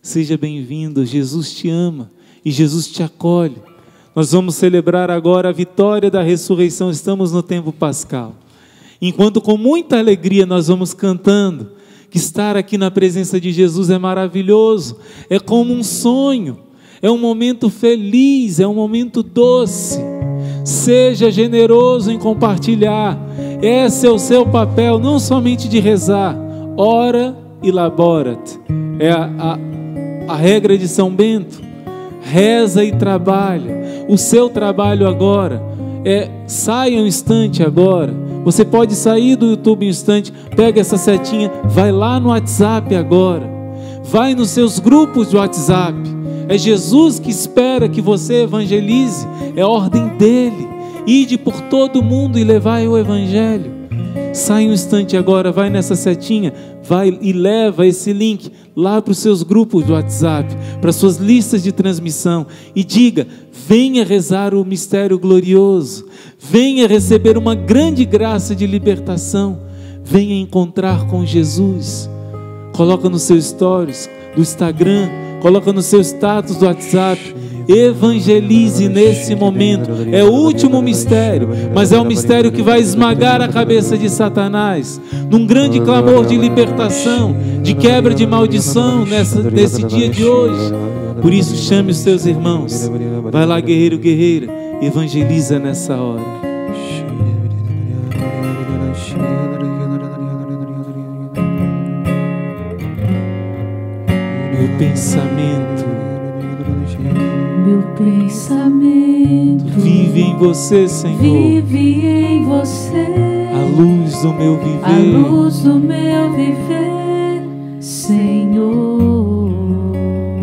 seja 0.00 0.38
bem-vindo. 0.38 1.04
Jesus 1.04 1.52
te 1.52 1.68
ama 1.68 2.10
e 2.42 2.50
Jesus 2.50 2.88
te 2.88 3.02
acolhe. 3.02 3.56
Nós 4.14 4.32
vamos 4.32 4.54
celebrar 4.54 5.10
agora 5.10 5.50
a 5.50 5.52
vitória 5.52 6.10
da 6.10 6.22
ressurreição, 6.22 6.90
estamos 6.90 7.32
no 7.32 7.42
tempo 7.42 7.70
pascal. 7.70 8.34
Enquanto 9.02 9.42
com 9.42 9.58
muita 9.58 9.98
alegria 9.98 10.46
nós 10.46 10.68
vamos 10.68 10.94
cantando, 10.94 11.72
que 12.10 12.16
estar 12.16 12.56
aqui 12.56 12.78
na 12.78 12.90
presença 12.90 13.38
de 13.38 13.52
Jesus 13.52 13.90
é 13.90 13.98
maravilhoso, 13.98 14.96
é 15.28 15.38
como 15.38 15.74
um 15.74 15.84
sonho, 15.84 16.65
é 17.00 17.10
um 17.10 17.18
momento 17.18 17.70
feliz, 17.70 18.60
é 18.60 18.66
um 18.66 18.74
momento 18.74 19.22
doce. 19.22 20.00
Seja 20.64 21.30
generoso 21.30 22.10
em 22.10 22.18
compartilhar, 22.18 23.18
esse 23.62 24.06
é 24.06 24.10
o 24.10 24.18
seu 24.18 24.44
papel, 24.44 24.98
não 24.98 25.18
somente 25.18 25.68
de 25.68 25.78
rezar, 25.78 26.36
ora 26.76 27.36
e 27.62 27.70
labora-te, 27.70 28.58
é 28.98 29.10
a, 29.10 29.30
a, 29.38 29.58
a 30.34 30.36
regra 30.36 30.76
de 30.76 30.88
São 30.88 31.10
Bento, 31.10 31.62
reza 32.20 32.84
e 32.84 32.92
trabalha, 32.92 34.06
o 34.08 34.18
seu 34.18 34.48
trabalho 34.48 35.06
agora 35.06 35.62
é 36.06 36.30
saia 36.46 37.02
um 37.02 37.06
instante 37.06 37.64
agora. 37.64 38.14
Você 38.44 38.64
pode 38.64 38.94
sair 38.94 39.34
do 39.34 39.46
YouTube 39.46 39.86
um 39.86 39.88
instante, 39.88 40.32
pega 40.54 40.80
essa 40.80 40.96
setinha, 40.96 41.50
vai 41.64 41.90
lá 41.90 42.20
no 42.20 42.28
WhatsApp 42.28 42.94
agora. 42.94 43.42
Vai 44.04 44.36
nos 44.36 44.50
seus 44.50 44.78
grupos 44.78 45.30
de 45.30 45.36
WhatsApp. 45.36 46.15
É 46.48 46.56
Jesus 46.56 47.18
que 47.18 47.30
espera 47.30 47.88
que 47.88 48.00
você 48.00 48.42
evangelize, 48.42 49.26
é 49.56 49.64
ordem 49.64 50.08
dele. 50.16 50.68
Ide 51.06 51.38
por 51.38 51.60
todo 51.62 52.02
mundo 52.02 52.38
e 52.38 52.44
levai 52.44 52.86
o 52.86 52.96
Evangelho. 52.96 53.76
Sai 54.32 54.68
um 54.68 54.72
instante 54.72 55.16
agora, 55.16 55.50
vai 55.50 55.70
nessa 55.70 55.96
setinha, 55.96 56.52
vai 56.82 57.16
e 57.22 57.32
leva 57.32 57.86
esse 57.86 58.12
link 58.12 58.52
lá 58.76 59.00
para 59.00 59.12
os 59.12 59.18
seus 59.18 59.42
grupos 59.42 59.84
do 59.84 59.94
WhatsApp, 59.94 60.54
para 60.80 60.92
suas 60.92 61.16
listas 61.16 61.62
de 61.62 61.72
transmissão 61.72 62.46
e 62.74 62.84
diga: 62.84 63.26
venha 63.50 64.04
rezar 64.04 64.54
o 64.54 64.64
mistério 64.64 65.18
glorioso, 65.18 66.06
venha 66.38 66.86
receber 66.86 67.38
uma 67.38 67.54
grande 67.54 68.04
graça 68.04 68.54
de 68.54 68.66
libertação, 68.66 69.58
venha 70.04 70.38
encontrar 70.38 71.06
com 71.06 71.24
Jesus. 71.24 72.10
Coloca 72.74 73.08
no 73.08 73.18
seu 73.18 73.40
stories 73.40 74.08
do 74.34 74.42
Instagram, 74.42 75.08
coloca 75.46 75.72
no 75.72 75.80
seu 75.80 76.00
status 76.00 76.56
do 76.56 76.66
WhatsApp 76.66 77.20
Evangelize 77.68 78.88
nesse 78.88 79.32
momento. 79.36 79.88
É 80.10 80.24
o 80.24 80.32
último 80.32 80.82
mistério, 80.82 81.48
mas 81.72 81.92
é 81.92 82.00
o 82.00 82.04
mistério 82.04 82.50
que 82.50 82.62
vai 82.62 82.80
esmagar 82.80 83.40
a 83.40 83.46
cabeça 83.46 83.96
de 83.96 84.08
Satanás. 84.08 85.00
Num 85.30 85.46
grande 85.46 85.80
clamor 85.80 86.26
de 86.26 86.36
libertação, 86.36 87.36
de 87.62 87.74
quebra 87.74 88.12
de 88.12 88.26
maldição 88.26 89.06
nessa, 89.06 89.40
nesse 89.40 89.84
dia 89.84 90.08
de 90.08 90.24
hoje. 90.24 90.72
Por 91.22 91.32
isso, 91.32 91.54
chame 91.56 91.92
os 91.92 91.98
seus 91.98 92.26
irmãos. 92.26 92.90
Vai 93.30 93.46
lá, 93.46 93.60
guerreiro, 93.60 93.98
guerreira. 93.98 94.52
Evangeliza 94.82 95.60
nessa 95.60 95.94
hora. 95.94 96.22
Meu 104.52 104.78
pensamento 104.78 105.35
pensamento 107.96 109.66
vive 110.16 110.20
em 110.22 110.36
você, 110.36 110.88
Senhor. 110.88 111.18
Vive 111.18 112.06
em 112.06 112.44
você. 112.44 113.06
A 113.54 113.80
luz 113.80 114.22
do 114.22 114.32
meu 114.32 114.56
viver. 114.58 114.84
A 114.84 114.98
luz 114.98 115.60
do 115.60 115.74
meu 115.74 116.32
viver, 116.32 117.42
Senhor. 117.80 119.52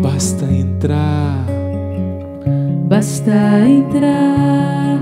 Basta 0.02 0.44
entrar. 0.46 1.44
Basta 2.86 3.32
entrar 3.66 5.00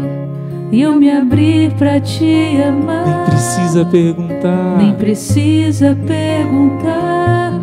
e 0.70 0.80
eu 0.80 0.94
me 0.94 1.10
abrir 1.10 1.72
para 1.72 2.00
te 2.00 2.56
amar. 2.62 3.06
Nem 3.06 3.24
precisa 3.26 3.84
perguntar. 3.84 4.78
Nem 4.78 4.94
precisa 4.94 5.96
perguntar. 6.06 7.60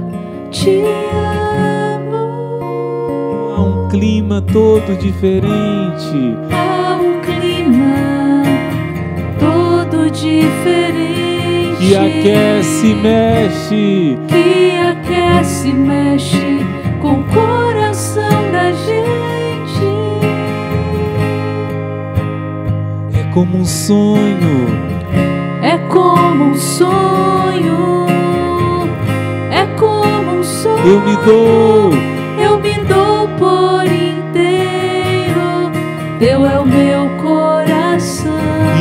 Te 0.52 0.82
amo 0.82 1.39
clima 4.00 4.42
todo 4.42 4.98
diferente. 4.98 6.38
Há 6.54 6.98
um 7.02 7.20
clima 7.20 8.44
todo 9.38 10.10
diferente. 10.10 11.78
Que 11.80 11.96
aquece 11.96 12.96
mexe. 12.96 14.18
Que 14.30 14.72
aquece 14.80 15.74
mexe 15.74 16.66
com 17.02 17.20
o 17.20 17.24
coração 17.26 18.52
da 18.54 18.72
gente. 18.72 19.90
É 23.20 23.24
como 23.34 23.58
um 23.58 23.66
sonho. 23.66 24.68
É 25.62 25.78
como 25.90 26.46
um 26.46 26.56
sonho. 26.56 28.06
É 29.52 29.66
como 29.78 30.40
um 30.40 30.44
sonho. 30.44 30.88
Eu 30.88 31.02
me 31.02 31.18
dou. 31.26 32.09
Teu 36.20 36.46
é 36.46 36.60
o 36.60 36.66
meu 36.66 37.10
coração. 37.18 38.34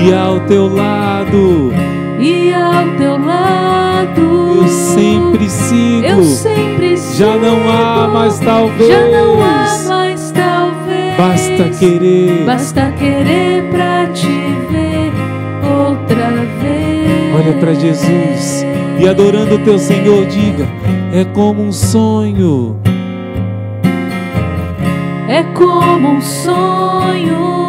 E 0.04 0.12
ao 0.12 0.40
teu 0.40 0.68
lado, 0.68 1.72
e 2.18 2.52
ao 2.52 2.96
teu 2.96 3.18
lado, 3.24 4.62
eu 4.62 4.68
sempre 4.68 5.48
sigo. 5.48 6.04
Eu 6.04 6.22
sempre 6.24 6.96
sigo. 6.96 7.14
Já 7.14 7.36
não 7.36 7.58
há 7.70 8.08
mais 8.08 8.38
talvez. 8.40 8.90
Já 8.90 9.08
não 9.08 9.42
há 9.42 9.88
mais 9.88 10.32
talvez. 10.32 11.16
Basta 11.16 11.78
querer. 11.78 12.44
Basta 12.44 12.92
querer 12.98 13.70
para 13.70 14.06
te 14.08 14.26
ver 14.70 15.12
outra 15.64 16.30
vez. 16.60 17.34
Olha 17.36 17.52
para 17.60 17.74
Jesus 17.74 18.64
e 19.00 19.08
adorando 19.08 19.54
o 19.54 19.58
teu 19.60 19.78
Senhor 19.78 20.26
diga: 20.26 20.66
é 21.12 21.24
como 21.24 21.62
um 21.62 21.72
sonho 21.72 22.80
é 25.28 25.42
como 25.42 26.14
um 26.14 26.20
sonho, 26.22 27.68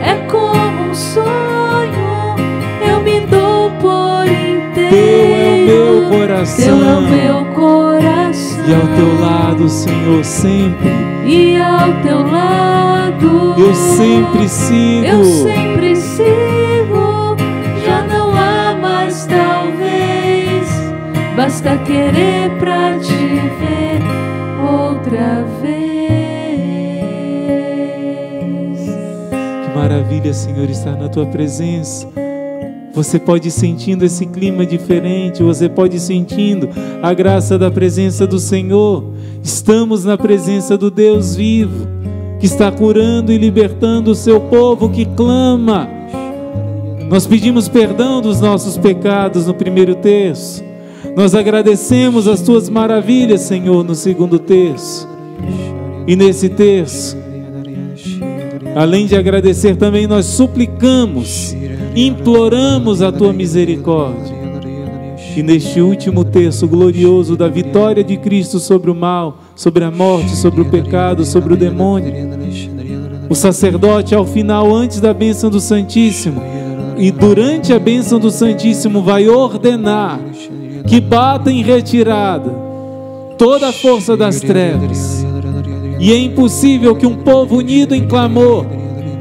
é 0.00 0.14
como 0.30 0.90
um 0.90 0.94
sonho. 0.94 2.36
Eu 2.88 3.00
me 3.02 3.26
dou 3.26 3.72
por 3.72 4.24
inteiro. 4.26 4.90
Teu 4.90 5.34
é 5.34 5.50
o 5.50 5.66
meu 5.66 6.10
coração. 6.10 6.64
Teu 6.64 6.88
é 6.88 6.96
o 6.96 7.02
meu 7.02 7.44
coração. 7.46 8.64
E 8.64 8.72
ao 8.72 8.86
teu 8.96 9.20
lado, 9.20 9.68
Senhor, 9.68 10.24
sempre. 10.24 10.90
E 11.26 11.56
ao 11.56 11.92
teu 12.02 12.30
lado. 12.30 13.54
Eu 13.58 13.74
sempre 13.74 14.48
sigo. 14.48 15.04
Eu 15.04 15.24
sempre 15.24 15.96
sigo. 15.96 17.36
Já 17.84 18.02
não 18.04 18.30
há 18.30 18.76
mais 18.80 19.26
talvez. 19.26 20.68
Basta 21.36 21.76
querer 21.78 22.48
pra 22.60 22.96
te 23.00 23.12
ver 23.58 24.00
outra 24.62 25.44
vez. 25.60 25.91
Maravilha, 30.12 30.34
Senhor, 30.34 30.68
estar 30.68 30.96
na 30.96 31.08
tua 31.08 31.24
presença. 31.24 32.06
Você 32.94 33.18
pode 33.18 33.48
ir 33.48 33.50
sentindo 33.50 34.04
esse 34.04 34.26
clima 34.26 34.66
diferente, 34.66 35.42
você 35.42 35.68
pode 35.68 35.96
ir 35.96 36.00
sentindo 36.00 36.68
a 37.02 37.14
graça 37.14 37.58
da 37.58 37.70
presença 37.70 38.26
do 38.26 38.38
Senhor. 38.38 39.04
Estamos 39.42 40.04
na 40.04 40.18
presença 40.18 40.76
do 40.76 40.90
Deus 40.90 41.34
vivo, 41.34 41.86
que 42.38 42.44
está 42.44 42.70
curando 42.70 43.32
e 43.32 43.38
libertando 43.38 44.10
o 44.10 44.14
seu 44.14 44.38
povo 44.38 44.90
que 44.90 45.06
clama. 45.06 45.88
Nós 47.08 47.26
pedimos 47.26 47.68
perdão 47.68 48.20
dos 48.20 48.40
nossos 48.40 48.76
pecados 48.76 49.46
no 49.46 49.54
primeiro 49.54 49.94
terço. 49.94 50.62
Nós 51.16 51.34
agradecemos 51.34 52.28
as 52.28 52.42
tuas 52.42 52.68
maravilhas, 52.68 53.40
Senhor, 53.40 53.82
no 53.82 53.94
segundo 53.94 54.38
terço. 54.38 55.08
E 56.06 56.14
nesse 56.14 56.50
terço, 56.50 57.16
Além 58.74 59.06
de 59.06 59.14
agradecer, 59.16 59.76
também 59.76 60.06
nós 60.06 60.26
suplicamos, 60.26 61.54
imploramos 61.94 63.02
a 63.02 63.12
tua 63.12 63.32
misericórdia. 63.32 64.42
E 65.36 65.42
neste 65.42 65.80
último 65.80 66.24
terço 66.24 66.66
glorioso 66.66 67.36
da 67.36 67.48
vitória 67.48 68.04
de 68.04 68.16
Cristo 68.16 68.58
sobre 68.58 68.90
o 68.90 68.94
mal, 68.94 69.38
sobre 69.54 69.84
a 69.84 69.90
morte, 69.90 70.36
sobre 70.36 70.60
o 70.60 70.64
pecado, 70.66 71.24
sobre 71.24 71.54
o 71.54 71.56
demônio, 71.56 72.12
o 73.28 73.34
sacerdote, 73.34 74.14
ao 74.14 74.26
final, 74.26 74.74
antes 74.74 75.00
da 75.00 75.14
bênção 75.14 75.48
do 75.48 75.58
Santíssimo, 75.60 76.42
e 76.98 77.10
durante 77.10 77.72
a 77.72 77.78
bênção 77.78 78.18
do 78.18 78.30
Santíssimo, 78.30 79.02
vai 79.02 79.28
ordenar 79.28 80.20
que 80.86 81.00
bata 81.00 81.50
em 81.50 81.62
retirada 81.62 82.50
toda 83.38 83.68
a 83.68 83.72
força 83.72 84.16
das 84.16 84.40
trevas 84.40 85.21
e 86.02 86.12
é 86.12 86.18
impossível 86.18 86.96
que 86.96 87.06
um 87.06 87.14
povo 87.14 87.58
unido 87.58 87.94
em 87.94 88.08
clamor 88.08 88.66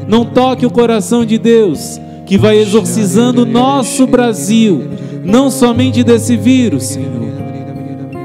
não 0.08 0.26
toque 0.26 0.66
o 0.66 0.72
coração 0.72 1.24
de 1.24 1.38
Deus, 1.38 2.02
que 2.26 2.40
vai 2.40 2.58
exorcizando 2.58 3.44
o 3.44 3.46
nosso 3.46 4.08
Brasil, 4.08 4.86
não 5.24 5.52
somente 5.52 6.04
desse 6.04 6.36
vírus, 6.36 6.86
Senhor, 6.86 7.34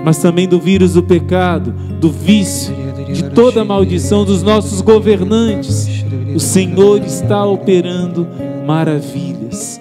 mas 0.02 0.16
também 0.16 0.48
do 0.48 0.58
vírus 0.58 0.94
do 0.94 1.02
pecado, 1.02 1.70
do 2.00 2.10
vício, 2.10 2.74
de 3.12 3.24
toda 3.24 3.60
a 3.60 3.64
maldição 3.64 4.24
dos 4.24 4.42
nossos 4.42 4.80
governantes. 4.80 6.02
O 6.34 6.40
Senhor 6.40 7.04
está 7.04 7.44
operando 7.44 8.26
maravilhas. 8.66 9.78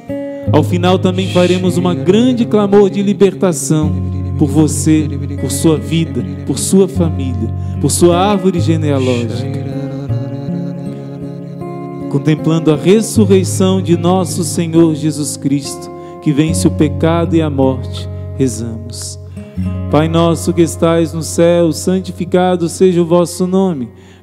Ao 0.52 0.62
final 0.62 1.00
também 1.00 1.30
faremos 1.30 1.78
uma 1.78 1.96
grande 1.96 2.44
clamor 2.44 2.90
de 2.90 3.02
libertação 3.02 4.25
por 4.38 4.48
você, 4.48 5.08
por 5.40 5.52
sua 5.52 5.78
vida, 5.78 6.24
por 6.46 6.58
sua 6.58 6.88
família, 6.88 7.54
por 7.82 7.90
sua 7.90 8.18
árvore 8.18 8.60
genealógica. 8.60 9.66
Contemplando 12.10 12.72
a 12.72 12.76
ressurreição 12.76 13.82
de 13.82 13.98
nosso 13.98 14.44
Senhor 14.44 14.96
Jesus 14.96 15.38
Cristo, 15.38 15.92
que 16.22 16.32
vence 16.32 16.68
o 16.68 16.72
pecado 16.72 17.36
e 17.36 17.42
a 17.42 17.50
morte, 17.50 18.10
rezamos. 18.38 19.20
Pai 19.92 20.08
nosso 20.08 20.54
que 20.54 20.62
estais 20.62 21.14
no 21.14 21.22
céu, 21.22 21.72
santificado 21.72 22.68
seja 22.68 23.02
o 23.02 23.06
vosso 23.06 23.46
nome. 23.46 23.90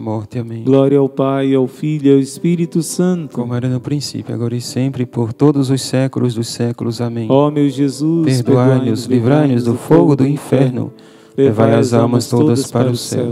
morte. 0.00 0.38
Amém. 0.38 0.64
Glória 0.64 0.98
ao 0.98 1.08
Pai, 1.08 1.54
ao 1.54 1.66
Filho 1.66 2.08
e 2.08 2.12
ao 2.12 2.18
Espírito 2.18 2.82
Santo. 2.82 3.34
Como 3.34 3.54
era 3.54 3.68
no 3.68 3.80
princípio, 3.80 4.34
agora 4.34 4.54
e 4.54 4.60
sempre, 4.60 5.06
por 5.06 5.32
todos 5.32 5.70
os 5.70 5.82
séculos 5.82 6.34
dos 6.34 6.48
séculos. 6.48 7.00
Amém. 7.00 7.26
Ó 7.30 7.50
meu 7.50 7.68
Jesus, 7.68 8.42
Perdoai-nos, 8.42 9.06
livrai-nos 9.06 9.64
do 9.64 9.74
fogo 9.74 10.16
do 10.16 10.26
inferno, 10.26 10.92
levai 11.36 11.74
as 11.74 11.92
almas 11.92 12.28
todas 12.28 12.70
para 12.70 12.90
o 12.90 12.96
céu 12.96 13.30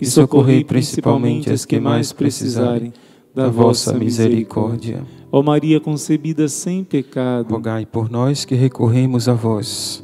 e 0.00 0.06
socorrei 0.06 0.64
principalmente 0.64 1.50
as 1.50 1.64
que 1.64 1.78
mais 1.78 2.12
precisarem 2.12 2.92
da 3.34 3.48
vossa 3.48 3.92
misericórdia. 3.92 5.04
Ó 5.30 5.42
Maria 5.42 5.78
concebida 5.78 6.48
sem 6.48 6.82
pecado, 6.82 7.52
Rogai 7.52 7.86
por 7.86 8.10
nós 8.10 8.44
que 8.44 8.54
recorremos 8.54 9.28
a 9.28 9.34
vós. 9.34 10.02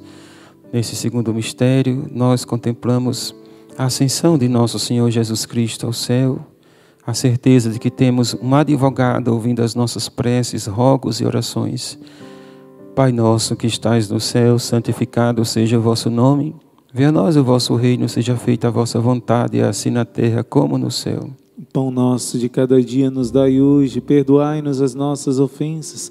Nesse 0.72 0.94
segundo 0.94 1.32
mistério, 1.32 2.06
nós 2.12 2.44
contemplamos 2.44 3.34
a 3.78 3.84
ascensão 3.84 4.38
de 4.38 4.48
nosso 4.48 4.78
Senhor 4.78 5.10
Jesus 5.10 5.44
Cristo 5.44 5.86
ao 5.86 5.92
céu, 5.92 6.38
a 7.06 7.12
certeza 7.12 7.70
de 7.70 7.78
que 7.78 7.90
temos 7.90 8.34
um 8.34 8.54
advogado 8.54 9.28
ouvindo 9.28 9.62
as 9.62 9.74
nossas 9.74 10.08
preces, 10.08 10.66
rogos 10.66 11.20
e 11.20 11.24
orações. 11.24 11.98
Pai 12.94 13.12
nosso 13.12 13.54
que 13.54 13.66
estais 13.66 14.08
no 14.08 14.18
céu, 14.18 14.58
santificado 14.58 15.44
seja 15.44 15.78
o 15.78 15.82
vosso 15.82 16.08
nome. 16.08 16.56
Venha 16.92 17.10
a 17.10 17.12
nós 17.12 17.36
o 17.36 17.44
vosso 17.44 17.74
reino, 17.74 18.08
seja 18.08 18.36
feita 18.36 18.68
a 18.68 18.70
vossa 18.70 18.98
vontade, 18.98 19.60
assim 19.60 19.90
na 19.90 20.04
terra 20.04 20.42
como 20.42 20.78
no 20.78 20.90
céu. 20.90 21.28
pão 21.72 21.90
nosso 21.90 22.38
de 22.38 22.48
cada 22.48 22.80
dia 22.80 23.10
nos 23.10 23.30
dai 23.30 23.60
hoje, 23.60 24.00
perdoai-nos 24.00 24.80
as 24.80 24.94
nossas 24.94 25.38
ofensas, 25.38 26.10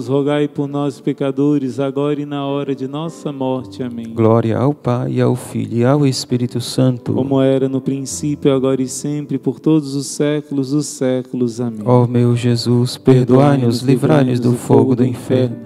Jesus, 0.01 0.07
rogai 0.07 0.47
por 0.47 0.67
nós, 0.67 0.99
pecadores, 0.99 1.79
agora 1.79 2.19
e 2.19 2.25
na 2.25 2.45
hora 2.45 2.73
de 2.73 2.87
nossa 2.87 3.31
morte. 3.31 3.83
Amém. 3.83 4.13
Glória 4.13 4.57
ao 4.57 4.73
Pai, 4.73 5.19
ao 5.21 5.35
Filho 5.35 5.77
e 5.77 5.85
ao 5.85 6.05
Espírito 6.07 6.59
Santo. 6.59 7.13
Como 7.13 7.41
era 7.41 7.69
no 7.69 7.79
princípio, 7.79 8.53
agora 8.53 8.81
e 8.81 8.87
sempre, 8.87 9.37
por 9.37 9.59
todos 9.59 9.95
os 9.95 10.07
séculos 10.07 10.71
dos 10.71 10.87
séculos. 10.87 11.61
Amém. 11.61 11.81
Ó 11.85 12.07
meu 12.07 12.35
Jesus, 12.35 12.97
perdoai-nos, 12.97 13.81
livrai-nos 13.81 14.39
do 14.39 14.53
fogo 14.53 14.95
do 14.95 15.05
inferno, 15.05 15.57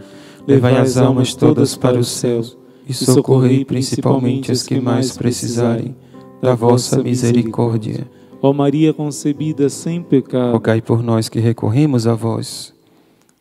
levai 0.47 0.77
as 0.77 0.97
almas 0.97 1.33
todas 1.33 1.77
para 1.77 1.97
o 1.97 2.03
céu 2.03 2.41
e 2.87 2.93
socorrei 2.93 3.63
principalmente 3.63 4.51
as 4.51 4.63
que 4.63 4.79
mais 4.79 5.15
precisarem 5.17 5.95
da 6.41 6.55
vossa 6.55 7.01
misericórdia. 7.01 8.07
Ó 8.41 8.53
Maria 8.53 8.93
concebida 8.93 9.69
sem 9.69 10.03
pecado, 10.03 10.51
Rogai 10.51 10.81
por 10.81 11.01
nós 11.01 11.29
que 11.29 11.39
recorremos 11.39 12.05
a 12.05 12.13
vós. 12.13 12.74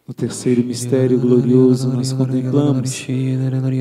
No 0.07 0.13
terceiro 0.13 0.63
mistério 0.63 1.19
glorioso 1.19 1.89
nós 1.89 2.13
contemplamos 2.13 3.07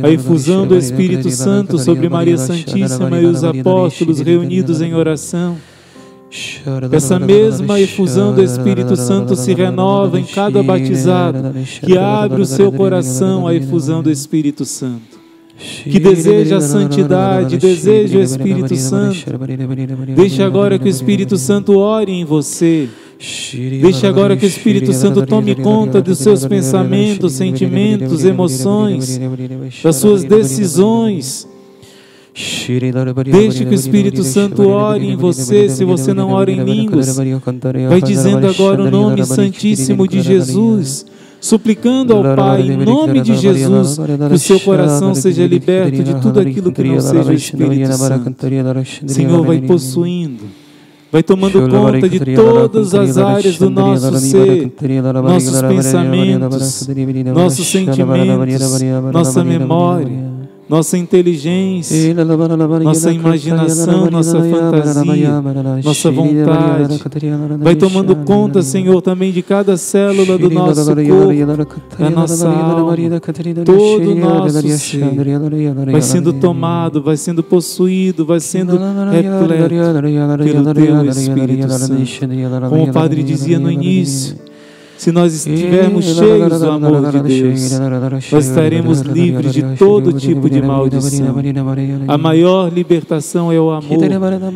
a 0.02 0.10
efusão 0.10 0.66
do 0.66 0.78
Espírito 0.78 1.30
Santo 1.30 1.78
sobre 1.78 2.08
Maria 2.08 2.38
Santíssima 2.38 3.20
e 3.20 3.26
os 3.26 3.44
apóstolos 3.44 4.22
reunidos 4.22 4.80
em 4.80 4.94
oração. 4.94 5.58
Essa 6.94 7.20
mesma 7.20 7.78
efusão 7.78 8.34
do 8.34 8.42
Espírito 8.42 8.96
Santo 8.96 9.36
se 9.36 9.54
renova 9.54 10.18
em 10.18 10.24
cada 10.24 10.64
batizado 10.64 11.54
que 11.82 11.98
abre 11.98 12.42
o 12.42 12.46
seu 12.46 12.72
coração 12.72 13.46
à 13.46 13.54
efusão 13.54 14.02
do 14.02 14.10
Espírito 14.10 14.64
Santo. 14.64 15.22
que 15.84 16.00
deseja 16.00 16.58
a 16.58 16.62
santidade, 16.62 17.58
deseja 17.58 18.18
o 18.18 18.22
Espírito 18.22 18.76
Santo. 18.78 19.26
Deixe 20.16 20.42
agora 20.42 20.80
que 20.80 20.86
o 20.86 20.90
Espírito 20.90 21.38
Santo 21.38 21.78
ore 21.78 22.14
em 22.14 22.24
você. 22.24 22.90
Deixe 23.82 24.06
agora 24.06 24.36
que 24.36 24.46
o 24.46 24.48
Espírito 24.48 24.92
Santo 24.92 25.26
tome 25.26 25.56
conta 25.56 26.02
dos 26.02 26.20
seus 26.20 26.46
pensamentos, 26.46 27.34
sentimentos, 27.34 28.26
emoções, 28.26 29.20
das 29.82 29.96
suas 29.96 30.24
decisões. 30.24 31.48
Deixe 33.32 33.64
que 33.64 33.72
o 33.72 33.74
Espírito 33.74 34.24
Santo 34.24 34.68
ore 34.68 35.08
em 35.08 35.16
você. 35.16 35.70
Se 35.70 35.86
você 35.86 36.14
não 36.14 36.32
ora 36.32 36.52
em 36.52 36.64
línguas, 36.64 37.16
vai 37.88 38.02
dizendo 38.02 38.48
agora 38.48 38.84
o 38.84 38.92
nome 38.92 39.26
santíssimo 39.26 40.08
de 40.08 40.22
Jesus 40.22 41.06
suplicando 41.40 42.14
ao 42.14 42.36
Pai, 42.36 42.62
em 42.62 42.78
nome 42.78 43.20
de 43.22 43.36
Jesus, 43.36 43.98
que 44.30 44.34
o 44.34 44.40
seu 44.40 44.60
coração 44.62 45.14
seja 45.14 45.46
liberto 45.46 46.02
de 46.02 46.14
tudo 46.16 46.40
aquilo 46.40 46.72
que 46.72 46.84
não 46.84 47.00
seja 47.02 47.30
o 47.30 47.34
Espírito 47.34 47.92
Santo. 47.94 48.34
Senhor, 49.06 49.46
vai 49.46 49.60
possuindo, 49.62 50.46
vai 51.14 51.22
tomando 51.22 51.70
conta 51.70 52.10
de 52.10 52.36
todas 52.36 52.94
as 52.96 53.18
áreas 53.20 53.58
do 53.60 53.70
nosso 53.70 54.18
ser, 54.18 54.74
nossos 55.14 55.62
pensamentos, 55.62 56.88
nossos 57.36 57.68
sentimentos, 57.68 58.82
nossa 59.14 59.44
memória 59.44 60.33
nossa 60.74 60.98
inteligência, 60.98 62.16
nossa 62.84 63.12
imaginação, 63.12 64.10
nossa 64.10 64.42
fantasia, 64.42 65.40
nossa 65.84 66.10
vontade. 66.10 67.00
Vai 67.60 67.76
tomando 67.76 68.16
conta, 68.16 68.64
Senhor, 68.64 69.00
também 69.02 69.32
de 69.32 69.44
cada 69.44 69.78
célula 69.78 70.36
do 70.36 70.50
nosso 70.50 70.96
corpo, 70.96 71.46
da 72.00 72.10
nossa 72.10 72.50
alma, 72.50 72.98
todo 73.64 74.12
o 74.14 74.16
nosso 74.16 74.62
ser. 74.80 75.14
Vai 75.92 76.02
sendo 76.02 76.34
tomado, 76.34 77.04
vai 77.04 77.18
sendo 77.18 77.44
possuído, 77.44 78.26
vai 78.26 78.40
sendo 78.40 78.80
repleto 79.12 79.86
pelo 80.44 80.74
Teu 80.74 81.06
Espírito 81.06 81.70
Santo. 81.72 82.70
Como 82.70 82.84
o 82.86 82.92
Padre 82.92 83.22
dizia 83.22 83.60
no 83.60 83.70
início, 83.70 84.38
se 84.98 85.12
nós 85.12 85.34
estivermos 85.34 86.06
cheios 86.06 86.60
do 86.60 86.70
amor 86.70 87.12
de 87.12 87.20
Deus, 87.22 87.72
nós 88.32 88.48
estaremos 88.48 89.02
livres 89.02 89.54
de 89.54 89.64
todo 89.78 90.14
tipo 90.14 90.50
de 90.50 90.62
maldição. 90.62 91.36
A 92.08 92.18
maior 92.18 92.72
libertação 92.72 93.52
é 93.52 93.60
o 93.60 93.72
amor. 93.72 94.00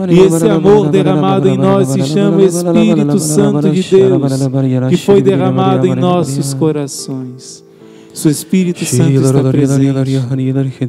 E 0.10 0.20
esse 0.20 0.48
amor 0.48 0.90
derramado 0.90 1.50
em 1.50 1.58
nós 1.58 1.90
se 1.90 2.04
chama 2.04 2.44
Espírito 2.44 3.20
Santo 3.20 3.70
de 3.70 3.84
Deus, 3.84 4.90
que 4.90 4.98
foi 4.98 5.22
derramado 5.22 5.86
em 5.86 5.96
nossos 5.96 6.54
corações. 6.54 7.66
Se 8.14 8.28
o 8.28 8.32
Espírito 8.32 8.84
Santo 8.84 9.22
está 9.22 9.44
presente, 9.52 10.12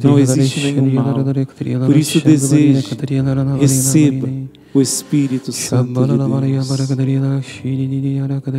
não 0.03 0.17
existe 0.17 0.61
nenhum 0.61 0.91
mal. 0.93 1.15
Por 1.85 1.95
isso 1.95 2.23
deseje, 2.23 2.97
receba 3.59 4.27
o 4.73 4.81
Espírito 4.81 5.51
Santo 5.51 6.05
de 6.05 6.17
Deus. 6.17 6.67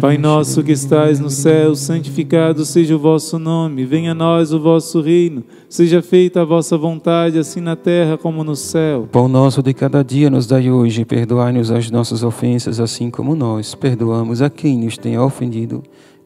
Pai 0.01 0.19
nosso 0.19 0.63
que 0.63 0.73
estais 0.73 1.21
no 1.21 1.31
céu, 1.31 1.75
santificado 1.77 2.65
seja 2.65 2.97
o 2.97 2.99
vosso 2.99 3.39
nome. 3.39 3.85
Venha 3.85 4.13
a 4.13 4.15
nós 4.15 4.53
o 4.53 4.61
vosso 4.61 5.01
reino. 5.01 5.45
Seja 5.69 6.03
feita 6.03 6.43
a 6.43 6.45
vossa 6.45 6.77
vontade, 6.77 7.39
assim 7.39 7.61
na 7.61 7.77
terra 7.77 8.19
como 8.19 8.43
no 8.43 8.57
céu. 8.57 9.09
Pão 9.11 9.29
nosso 9.29 9.63
de 9.63 9.73
cada 9.73 10.03
dia 10.03 10.29
nos 10.29 10.47
dai 10.47 10.71
hoje. 10.71 11.05
Perdoai-nos 11.05 11.71
as 11.71 11.91
nossas 11.91 12.25
ofensas, 12.25 12.81
assim 12.81 13.11
como 13.11 13.37
nós 13.37 13.75
perdoamos 13.75 14.43
a 14.43 14.51
quem 14.51 14.79
nos 14.79 14.99
tem 14.99 15.19
ofendido. 15.19 15.83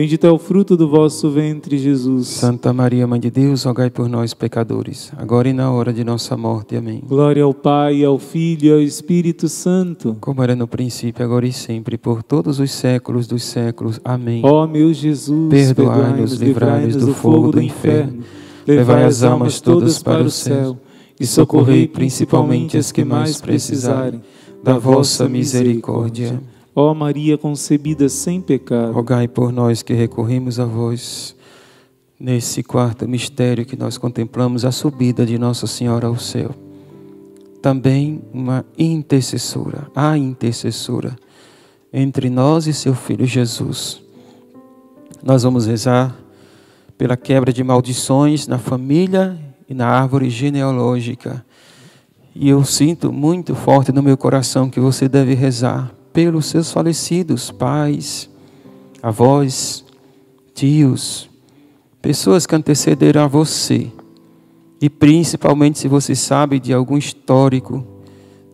bendito 0.00 0.26
é 0.26 0.30
o 0.30 0.38
fruto 0.38 0.78
do 0.78 0.88
vosso 0.88 1.28
ventre, 1.30 1.76
Jesus. 1.76 2.26
Santa 2.28 2.72
Maria, 2.72 3.06
Mãe 3.06 3.20
de 3.20 3.30
Deus, 3.30 3.64
rogai 3.64 3.90
por 3.90 4.08
nós, 4.08 4.32
pecadores, 4.32 5.12
agora 5.14 5.46
e 5.46 5.52
na 5.52 5.70
hora 5.70 5.92
de 5.92 6.02
nossa 6.02 6.38
morte. 6.38 6.74
Amém. 6.74 7.02
Glória 7.06 7.44
ao 7.44 7.52
Pai, 7.52 8.02
ao 8.02 8.18
Filho 8.18 8.64
e 8.64 8.72
ao 8.72 8.80
Espírito 8.80 9.46
Santo. 9.46 10.16
Como 10.18 10.42
era 10.42 10.56
no 10.56 10.66
princípio, 10.66 11.22
agora 11.22 11.46
e 11.46 11.52
sempre, 11.52 11.98
por 11.98 12.22
todos 12.22 12.60
os 12.60 12.70
séculos 12.70 13.26
dos 13.26 13.42
séculos. 13.42 14.00
Amém. 14.02 14.40
Ó 14.42 14.66
meu 14.66 14.90
Jesus, 14.94 15.50
Perdoai-nos, 15.50 16.32
livrai-nos 16.32 16.96
do 16.96 17.12
fogo 17.12 17.52
do 17.52 17.60
inferno, 17.60 18.22
levai 18.66 19.04
as 19.04 19.22
almas 19.22 19.60
todas 19.60 20.02
para 20.02 20.22
o 20.22 20.30
céu 20.30 20.78
e 21.20 21.26
socorrei 21.26 21.86
principalmente 21.86 22.78
as 22.78 22.90
que 22.90 23.04
mais 23.04 23.38
precisarem 23.38 24.22
da 24.64 24.78
vossa 24.78 25.28
misericórdia. 25.28 26.40
Ó 26.74 26.94
Maria 26.94 27.36
concebida 27.36 28.08
sem 28.08 28.40
pecado, 28.40 28.92
Rogai 28.92 29.26
por 29.26 29.52
nós 29.52 29.82
que 29.82 29.92
recorremos 29.92 30.60
a 30.60 30.64
vós. 30.64 31.34
Nesse 32.18 32.62
quarto 32.62 33.08
mistério 33.08 33.64
que 33.64 33.76
nós 33.76 33.96
contemplamos, 33.98 34.64
a 34.64 34.70
subida 34.70 35.24
de 35.24 35.38
Nossa 35.38 35.66
Senhora 35.66 36.06
ao 36.06 36.18
céu. 36.18 36.54
Também 37.62 38.22
uma 38.32 38.64
intercessora, 38.78 39.90
a 39.96 40.16
intercessora 40.16 41.16
entre 41.92 42.30
nós 42.30 42.66
e 42.66 42.72
seu 42.72 42.94
Filho 42.94 43.26
Jesus. 43.26 44.00
Nós 45.22 45.42
vamos 45.42 45.66
rezar 45.66 46.14
pela 46.96 47.16
quebra 47.16 47.52
de 47.52 47.64
maldições 47.64 48.46
na 48.46 48.58
família 48.58 49.36
e 49.68 49.74
na 49.74 49.88
árvore 49.88 50.30
genealógica. 50.30 51.44
E 52.34 52.48
eu 52.48 52.64
sinto 52.64 53.12
muito 53.12 53.54
forte 53.54 53.90
no 53.90 54.02
meu 54.02 54.16
coração 54.16 54.70
que 54.70 54.78
você 54.78 55.08
deve 55.08 55.34
rezar 55.34 55.90
pelos 56.12 56.46
seus 56.46 56.72
falecidos 56.72 57.50
pais, 57.50 58.28
avós, 59.02 59.84
tios, 60.54 61.30
pessoas 62.02 62.46
que 62.46 62.54
antecederam 62.54 63.24
a 63.24 63.26
você. 63.26 63.90
E 64.80 64.88
principalmente 64.88 65.78
se 65.78 65.88
você 65.88 66.14
sabe 66.14 66.58
de 66.58 66.72
algum 66.72 66.96
histórico, 66.96 67.86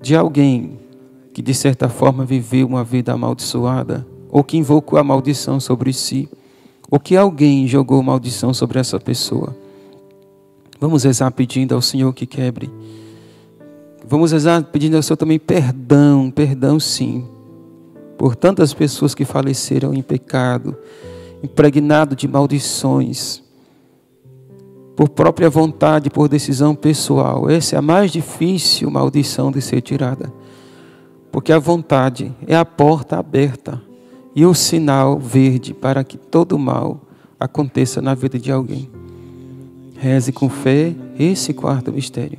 de 0.01 0.17
alguém 0.17 0.79
que 1.33 1.43
de 1.43 1.55
certa 1.55 1.89
forma 1.89 2.25
viveu 2.25 2.67
uma 2.67 2.83
vida 2.83 3.13
amaldiçoada, 3.13 4.07
ou 4.31 4.43
que 4.43 4.57
invocou 4.57 4.99
a 4.99 5.05
maldição 5.05 5.61
sobre 5.61 5.93
si, 5.93 6.29
ou 6.91 6.99
que 6.99 7.17
alguém 7.17 7.67
jogou 7.67 8.03
maldição 8.03 8.53
sobre 8.55 8.79
essa 8.79 8.99
pessoa. 8.99 9.57
Vamos 10.81 11.05
rezar 11.05 11.31
pedindo 11.31 11.75
ao 11.75 11.83
Senhor 11.83 12.13
que 12.13 12.27
quebre. 12.27 12.71
Vamos 14.07 14.33
rezar 14.33 14.63
pedindo 14.65 14.97
ao 14.97 15.03
Senhor 15.03 15.17
também 15.17 15.39
perdão, 15.39 16.31
perdão 16.31 16.79
sim, 16.79 17.25
por 18.17 18.35
tantas 18.35 18.73
pessoas 18.73 19.15
que 19.15 19.25
faleceram 19.25 19.93
em 19.95 20.03
pecado, 20.03 20.77
impregnado 21.43 22.17
de 22.17 22.27
maldições 22.27 23.43
por 24.97 25.11
própria 25.11 25.51
vontade, 25.51 26.09
por 26.09 26.27
decisão 26.27 26.75
pessoal. 26.75 27.51
Essa 27.51 27.77
é 27.77 27.79
a 27.79 27.83
mais 27.83 28.11
difícil 28.11 28.91
maldição 28.91 29.53
de 29.53 29.61
ser 29.61 29.83
tirada. 29.83 30.33
Porque 31.31 31.53
a 31.53 31.59
vontade 31.59 32.35
é 32.47 32.57
a 32.57 32.65
porta 32.65 33.19
aberta 33.19 33.83
e 34.35 34.47
o 34.47 34.55
sinal 34.55 35.19
verde 35.19 35.75
para 35.75 36.03
que 36.03 36.17
todo 36.17 36.59
mal 36.59 37.03
aconteça 37.39 38.01
na 38.01 38.15
vida 38.15 38.39
de 38.39 38.51
alguém. 38.51 38.91
Reze 39.99 40.33
com 40.33 40.49
fé 40.49 40.95
esse 41.19 41.53
quarto 41.53 41.93
mistério. 41.93 42.39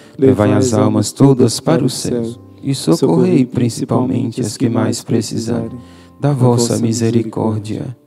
levai 0.27 0.53
as 0.53 0.73
almas 0.73 1.11
todas 1.11 1.59
para 1.59 1.83
o 1.83 1.89
céu 1.89 2.35
e 2.61 2.75
socorrei 2.75 3.43
principalmente 3.45 4.39
as 4.39 4.55
que 4.55 4.69
mais 4.69 5.03
precisarem 5.03 5.79
da 6.19 6.31
vossa 6.31 6.77
misericórdia. 6.77 7.97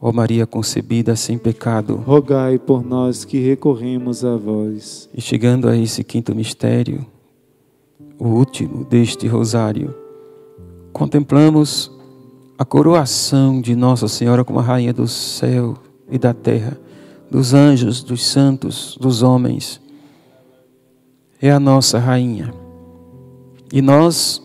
Ó 0.00 0.10
Maria 0.12 0.48
concebida 0.48 1.14
sem 1.14 1.38
pecado, 1.38 1.94
rogai 2.04 2.58
por 2.58 2.84
nós 2.84 3.24
que 3.24 3.38
recorremos 3.38 4.24
a 4.24 4.36
vós. 4.36 5.08
E 5.14 5.20
chegando 5.20 5.68
a 5.68 5.76
esse 5.76 6.02
quinto 6.02 6.34
mistério, 6.34 7.06
o 8.18 8.26
último 8.26 8.84
deste 8.84 9.28
rosário, 9.28 9.94
contemplamos 10.92 11.88
a 12.58 12.64
coroação 12.64 13.60
de 13.60 13.76
Nossa 13.76 14.08
Senhora 14.08 14.44
como 14.44 14.58
a 14.58 14.62
rainha 14.62 14.92
do 14.92 15.06
céu 15.06 15.76
e 16.10 16.18
da 16.18 16.34
terra, 16.34 16.76
dos 17.30 17.54
anjos, 17.54 18.02
dos 18.02 18.26
santos, 18.26 18.98
dos 19.00 19.22
homens. 19.22 19.81
É 21.44 21.50
a 21.50 21.58
nossa 21.58 21.98
rainha. 21.98 22.54
E 23.72 23.82
nós 23.82 24.40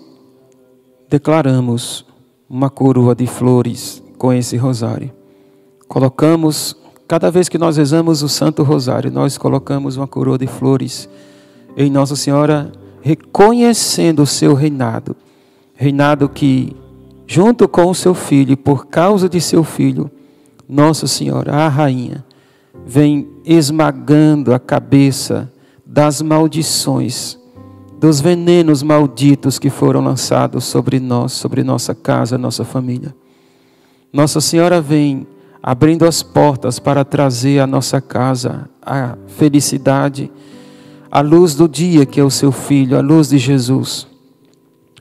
declaramos 1.07 2.03
uma 2.49 2.71
coroa 2.71 3.13
de 3.13 3.27
flores 3.27 4.01
com 4.17 4.33
esse 4.33 4.57
rosário. 4.57 5.11
Colocamos, 5.87 6.75
cada 7.07 7.29
vez 7.29 7.47
que 7.47 7.59
nós 7.59 7.77
rezamos 7.77 8.23
o 8.23 8.27
Santo 8.27 8.63
Rosário, 8.63 9.11
nós 9.11 9.37
colocamos 9.37 9.95
uma 9.95 10.07
coroa 10.07 10.39
de 10.39 10.47
flores 10.47 11.07
em 11.77 11.87
Nossa 11.91 12.15
Senhora, 12.15 12.71
reconhecendo 12.99 14.23
o 14.23 14.25
seu 14.25 14.55
reinado. 14.55 15.15
Reinado 15.75 16.27
que 16.27 16.75
junto 17.27 17.67
com 17.67 17.91
o 17.91 17.93
seu 17.93 18.15
filho, 18.15 18.57
por 18.57 18.87
causa 18.87 19.29
de 19.29 19.39
seu 19.39 19.63
filho, 19.63 20.09
Nossa 20.67 21.05
Senhora, 21.05 21.53
a 21.53 21.67
rainha, 21.67 22.25
vem 22.87 23.29
esmagando 23.45 24.51
a 24.51 24.57
cabeça 24.57 25.47
das 25.97 26.21
maldições, 26.21 27.39
dos 27.99 28.21
venenos 28.21 28.83
malditos 28.83 29.57
que 29.57 29.67
foram 29.67 29.99
lançados 29.99 30.63
sobre 30.65 30.99
nós, 30.99 31.31
sobre 31.31 31.63
nossa 31.63 31.95
casa, 31.95 32.37
nossa 32.37 32.63
família. 32.63 33.15
Nossa 34.13 34.39
Senhora 34.39 34.79
vem 34.79 35.25
abrindo 35.59 36.05
as 36.05 36.21
portas 36.21 36.77
para 36.77 37.03
trazer 37.03 37.61
à 37.61 37.65
nossa 37.65 37.99
casa 37.99 38.69
a 38.79 39.17
felicidade, 39.25 40.31
a 41.09 41.21
luz 41.21 41.55
do 41.55 41.67
dia 41.67 42.05
que 42.05 42.19
é 42.19 42.23
o 42.23 42.29
seu 42.29 42.51
filho, 42.51 42.95
a 42.95 43.01
luz 43.01 43.29
de 43.29 43.39
Jesus. 43.39 44.05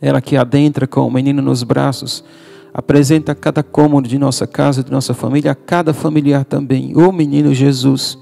Ela 0.01 0.23
que 0.23 0.35
adentra 0.35 0.87
com 0.87 1.07
o 1.07 1.11
menino 1.11 1.43
nos 1.43 1.63
braços, 1.63 2.25
apresenta 2.73 3.35
cada 3.35 3.63
cômodo 3.63 4.09
de 4.09 4.19
nossa 4.19 4.47
casa, 4.47 4.83
de 4.83 4.91
nossa 4.91 5.13
família, 5.13 5.51
a 5.51 5.55
cada 5.55 5.93
familiar 5.93 6.47
também, 6.47 6.97
o 6.97 7.13
menino 7.13 7.53
Jesus, 7.53 8.19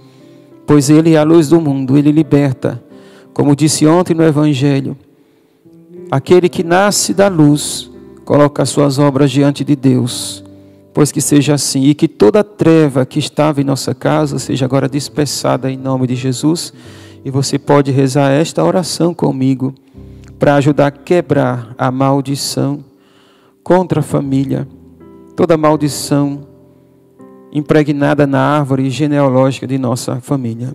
pois 0.67 0.91
ele 0.91 1.15
é 1.15 1.19
a 1.19 1.23
luz 1.23 1.49
do 1.49 1.61
mundo, 1.61 1.97
ele 1.97 2.11
liberta, 2.11 2.83
como 3.33 3.57
disse 3.57 3.87
ontem 3.87 4.15
no 4.15 4.25
Evangelho, 4.25 4.97
aquele 6.11 6.49
que 6.49 6.63
nasce 6.63 7.13
da 7.13 7.29
luz, 7.29 7.91
coloca 8.25 8.63
as 8.63 8.71
suas 8.71 8.99
obras 8.99 9.31
diante 9.31 9.65
de 9.65 9.77
Deus, 9.77 10.45
pois 10.93 11.11
que 11.11 11.21
seja 11.21 11.55
assim, 11.55 11.85
e 11.85 11.95
que 11.95 12.09
toda 12.09 12.45
treva 12.45 13.05
que 13.05 13.19
estava 13.19 13.61
em 13.61 13.65
nossa 13.65 13.95
casa 13.95 14.39
seja 14.39 14.65
agora 14.65 14.89
dispersada 14.89 15.71
em 15.71 15.77
nome 15.77 16.07
de 16.07 16.15
Jesus, 16.15 16.73
e 17.25 17.31
você 17.31 17.59
pode 17.59 17.91
rezar 17.91 18.31
esta 18.31 18.63
oração 18.63 19.13
comigo 19.13 19.75
para 20.39 20.57
ajudar 20.57 20.87
a 20.89 20.91
quebrar 20.91 21.75
a 21.77 21.91
maldição 21.91 22.85
contra 23.63 24.01
a 24.01 24.03
família, 24.03 24.69
toda 25.35 25.57
maldição 25.57 26.54
impregnada 27.55 28.27
na 28.27 28.41
árvore 28.41 28.91
genealógica 28.91 29.67
de 29.67 29.79
nossa 29.79 30.21
família 30.21 30.73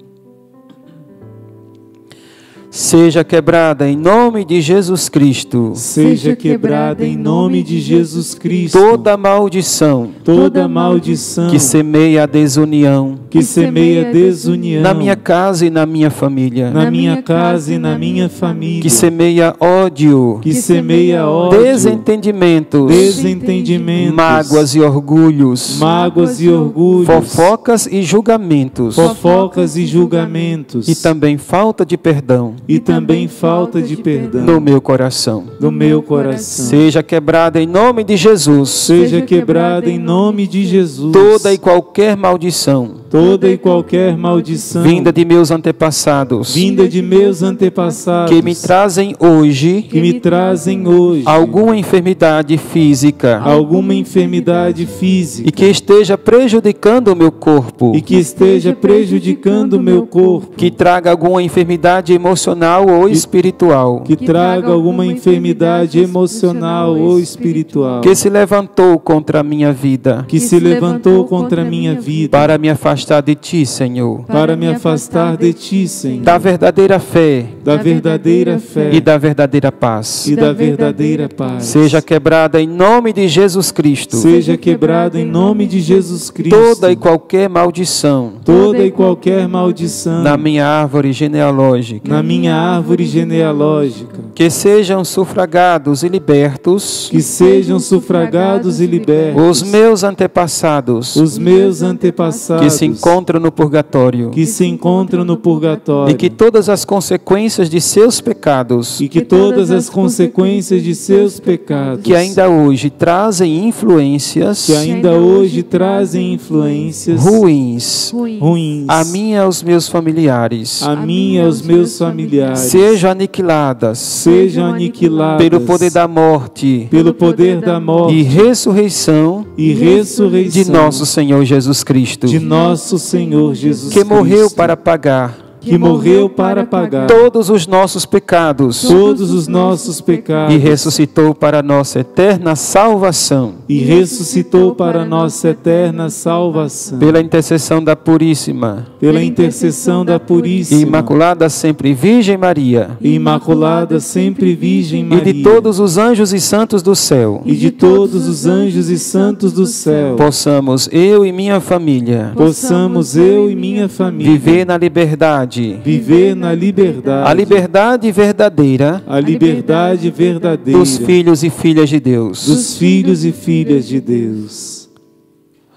seja 2.70 3.24
quebrada 3.24 3.90
em 3.90 3.98
nome 3.98 4.46
de 4.46 4.62
Jesus 4.62 5.10
Cristo. 5.10 5.72
Seja 5.76 6.36
quebrada 6.36 7.06
em 7.06 7.18
nome 7.18 7.64
de 7.64 7.80
Jesus 7.80 8.36
Cristo. 8.36 8.78
Toda 8.78 9.18
maldição, 9.18 10.10
toda 10.24 10.68
maldição 10.68 11.50
que 11.50 11.60
semeia 11.60 12.24
a 12.24 12.26
desunião, 12.26 13.18
que 13.30 13.42
semeia 13.42 14.10
a 14.10 14.12
desunião 14.12 14.84
na 14.84 14.94
minha 14.94 15.16
casa 15.16 15.66
e 15.66 15.70
na 15.70 15.86
minha 15.86 16.12
família, 16.12 16.70
na 16.70 16.92
minha 16.92 17.22
casa 17.22 17.74
e 17.74 17.80
na 17.80 17.98
minha 17.98 18.30
família, 18.30 18.82
que 18.82 18.90
semeia 18.90 19.56
ódio, 19.60 20.40
que 20.42 20.54
semeia 20.54 21.28
ódio, 21.28 21.60
desentendimentos, 21.62 22.88
desentendimentos, 22.88 24.16
mágoas 24.16 24.76
e 24.76 24.80
orgulhos, 24.80 25.78
mágoas 25.80 26.40
e 26.40 26.50
orgulhos, 26.50 27.08
fofocas 27.08 27.88
e 27.88 28.04
julgamentos, 28.04 28.96
fofocas 28.96 29.76
e 29.76 29.88
julgamentos, 29.88 30.88
e 30.88 30.96
também 30.96 31.38
falta 31.38 31.86
de 31.86 31.98
perdão 31.98 32.59
e 32.70 32.78
também 32.78 33.28
falta 33.28 33.82
de 33.82 33.98
perdão. 33.98 34.44
no 34.44 34.62
meu 34.62 34.80
coração. 34.80 35.46
no 35.60 35.72
meu 35.72 36.04
coração. 36.04 36.66
Seja 36.68 37.02
quebrada 37.02 37.60
em 37.60 37.66
nome 37.66 38.04
de 38.04 38.16
Jesus. 38.16 38.70
Seja 38.70 39.22
quebrada 39.22 39.90
em 39.90 39.98
nome 39.98 40.46
de 40.46 40.64
Jesus. 40.66 41.12
Toda 41.12 41.52
e 41.52 41.58
qualquer 41.58 42.16
maldição 42.16 43.00
toda 43.10 43.50
e 43.50 43.58
qualquer 43.58 44.16
maldição 44.16 44.84
vinda 44.84 45.12
de 45.12 45.26
meus 45.26 45.50
antepassados. 45.50 46.54
Vinda 46.54 46.88
de 46.88 47.02
meus 47.02 47.42
antepassados 47.42 48.34
que 48.34 48.42
me 48.44 48.54
trazem 48.54 49.16
hoje 49.20 49.82
que 49.82 50.00
me 50.00 50.20
trazem 50.20 50.88
hoje 50.88 51.24
alguma 51.26 51.76
enfermidade 51.76 52.58
física. 52.58 53.40
Alguma 53.44 53.96
enfermidade 53.96 54.86
física 54.86 55.50
e 55.50 55.52
que 55.52 55.66
esteja 55.66 56.18
prejudicando 56.18 57.10
o 57.10 57.16
meu 57.16 57.32
corpo, 57.32 57.94
e 57.96 58.02
que 58.02 58.16
esteja 58.16 58.74
prejudicando 58.74 59.74
o 59.74 59.82
meu 59.82 60.06
corpo, 60.06 60.56
que 60.56 60.70
traga 60.70 61.10
alguma 61.10 61.42
enfermidade 61.42 62.14
emocional 62.14 62.88
ou 62.88 63.10
espiritual, 63.10 64.02
que 64.02 64.16
traga 64.16 64.72
alguma 64.72 65.06
enfermidade 65.06 66.00
emocional 66.00 66.96
ou 66.96 67.20
espiritual, 67.20 68.02
que 68.02 68.14
se 68.14 68.30
levantou 68.30 69.00
contra 69.00 69.40
a 69.40 69.44
minha 69.44 69.74
vida. 69.74 70.26
Que 70.28 70.40
se 70.40 70.60
levantou 70.60 71.26
contra 71.26 71.64
a 71.64 71.66
minha 71.66 72.00
vida. 72.00 72.38
Para 72.38 72.58
me 72.58 72.70
afastar 72.70 72.99
de 73.24 73.36
ti, 73.36 73.66
Senhor, 73.66 74.26
para 74.26 74.56
me 74.56 74.68
afastar 74.68 75.38
de 75.38 75.54
ti, 75.54 75.88
Senhor, 75.88 76.24
da 76.24 76.38
verdadeira 76.38 77.00
fé. 77.00 77.46
Da 77.64 77.76
verdadeira 77.76 78.60
fé. 78.60 78.90
E 78.94 79.02
da 79.02 79.18
verdadeira 79.18 79.72
paz. 79.72 80.28
e 80.28 80.36
da 80.36 80.54
verdadeira 80.54 81.30
paz. 81.30 81.66
Seja 81.66 82.02
quebrada 82.02 82.62
em 82.62 82.68
nome 82.68 83.14
de 83.14 83.28
Jesus 83.28 83.72
Cristo. 83.72 84.18
Seja 84.18 84.58
quebrada 84.58 85.20
em 85.20 85.26
nome 85.26 85.66
de 85.66 85.80
Jesus 85.80 86.30
Cristo. 86.30 86.58
Toda 86.58 86.92
e 86.92 86.96
qualquer 86.96 87.50
maldição. 87.50 88.34
Toda 88.44 88.86
e 88.86 88.92
qualquer 88.92 89.48
maldição. 89.48 90.24
Na 90.24 90.38
minha 90.38 90.66
árvore 90.66 91.14
genealógica, 91.14 92.08
na 92.08 92.22
minha 92.22 92.56
árvore 92.56 93.06
genealógica, 93.06 94.20
que 94.36 94.50
sejam 94.50 95.04
sufragados 95.04 96.04
e 96.04 96.08
libertos. 96.08 97.08
Que 97.10 97.22
sejam 97.22 97.80
sufragados 97.80 98.80
e 98.80 98.86
libertos. 98.86 99.62
Os 99.62 99.64
meus 99.64 100.04
antepassados. 100.04 101.16
Os 101.16 101.38
meus 101.38 101.82
antepassados. 101.82 102.64
Que 102.64 102.70
se 102.70 102.86
encontram 102.90 103.40
no 103.40 103.52
purgatório. 103.52 104.30
Que 104.30 104.46
se 104.46 104.66
encontram 104.66 105.24
no 105.24 105.38
purgatório. 105.38 106.14
E 106.14 106.18
que 106.18 106.30
todas 106.30 106.70
as 106.70 106.86
consequências 106.86 107.70
de 107.70 107.82
seus 107.82 108.22
pecados 108.22 109.00
e 109.02 109.08
que 109.08 109.22
todas 109.22 109.72
as 109.72 109.90
consequências 109.90 110.84
de 110.84 110.96
seus 110.96 111.40
pecados 111.40 112.04
que 112.04 112.16
ainda 112.16 112.50
hoje 112.50 112.90
trazem 112.90 113.68
influências 113.68 114.66
que 114.66 114.76
ainda 114.76 115.12
hoje 115.12 115.64
trazem 115.64 116.34
influências 116.34 117.22
ruins 117.22 118.12
ruins. 118.12 118.86
a 118.88 119.04
mim 119.06 119.32
e 119.32 119.38
aos 119.38 119.64
meus 119.64 119.88
familiares 119.88 120.84
a 120.84 120.96
mim 120.96 121.36
e 121.36 121.40
aos 121.40 121.62
meus 121.62 121.98
familiares. 121.98 122.60
sejam 122.60 123.12
aniquiladas 123.12 123.98
sejam 123.98 124.74
aniquiladas 124.74 125.48
pelo 125.48 125.62
poder 125.62 125.92
da 125.92 126.08
morte 126.08 126.88
pelo 126.90 127.14
poder 127.14 127.62
da 127.62 127.80
morte 127.80 128.16
e 128.16 128.24
ressurreição 128.24 129.46
e 129.58 129.74
ressurreição 129.74 130.64
de 130.64 130.72
nosso 130.72 131.06
Senhor 131.06 131.44
Jesus 131.44 131.84
Cristo, 131.84 132.28
de 132.28 132.40
nosso 132.40 132.79
Senhor 132.80 133.54
Jesus 133.54 133.94
que 133.94 134.04
morreu 134.04 134.40
Cristo, 134.40 134.56
para 134.56 134.76
pagar 134.78 135.49
que 135.60 135.78
morreu 135.78 136.30
para 136.30 136.66
pagar 136.66 137.08
todos 137.08 137.50
os 137.50 137.68
nossos 137.68 138.06
pecados 138.06 138.82
todos 138.82 139.32
os 139.32 139.48
nossos 139.48 140.02
pecados 140.02 140.56
e 140.56 140.58
ressuscitou 140.58 141.34
para 141.34 141.62
nossa 141.62 142.00
eterna 142.00 142.56
salvação, 142.56 143.56
e 143.68 143.80
ressuscitou 143.80 144.76
para 144.76 145.06
nossa 145.06 145.50
eterna 145.50 146.10
salvação. 146.10 147.00
Pela 147.00 147.20
intercessão 147.20 147.84
da 147.84 147.96
Puríssima. 147.96 148.88
Pela 149.00 149.24
intercessão 149.24 150.06
da 150.06 150.16
e 150.16 150.20
Puríssima. 150.20 150.82
Imaculada 150.82 151.50
sempre 151.50 151.94
Virgem 151.94 152.38
Maria. 152.38 152.92
E 153.02 153.14
Imaculada 153.14 154.00
sempre 154.00 154.56
Virgem 154.56 155.02
e 155.02 155.04
Maria 155.04 155.34
de 155.34 155.44
todos 155.44 155.80
os 155.80 155.98
anjos 155.98 156.34
e 156.34 156.40
santos 156.40 156.82
do 156.82 156.96
céu, 156.96 157.42
e 157.46 157.56
de 157.56 157.72
todos 157.72 158.28
os 158.28 158.46
anjos 158.46 158.90
e 158.90 158.98
santos 158.98 159.54
do 159.54 159.66
céu. 159.66 160.16
possamos 160.16 160.90
eu 160.92 161.26
e 161.26 161.32
minha 161.32 161.60
família 161.60 162.32
possamos 162.36 163.16
eu 163.16 163.50
e 163.50 163.56
minha 163.56 163.88
família 163.90 164.32
viver 164.32 164.66
na 164.66 164.78
liberdade, 164.78 165.49
viver 165.84 166.36
na 166.36 166.54
liberdade 166.54 167.30
a 167.30 167.34
liberdade 167.34 168.12
verdadeira 168.12 169.04
a 169.08 169.20
liberdade 169.20 170.10
verdadeira 170.12 170.80
dos 170.80 170.98
filhos 170.98 171.44
e 171.44 171.50
filhas 171.50 171.90
de 171.90 172.00
Deus. 172.00 172.46
dos 172.46 172.78
filhos 172.78 173.26
e 173.26 173.32
filhas 173.32 173.88
de 173.88 174.00
Deus. 174.00 174.90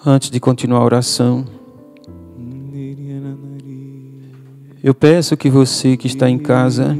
Antes 0.04 0.30
de 0.30 0.40
continuar 0.40 0.80
a 0.80 0.84
oração, 0.84 1.44
eu 4.82 4.92
peço 4.92 5.36
que 5.36 5.48
você 5.48 5.96
que 5.96 6.08
está 6.08 6.28
em 6.28 6.38
casa, 6.38 6.98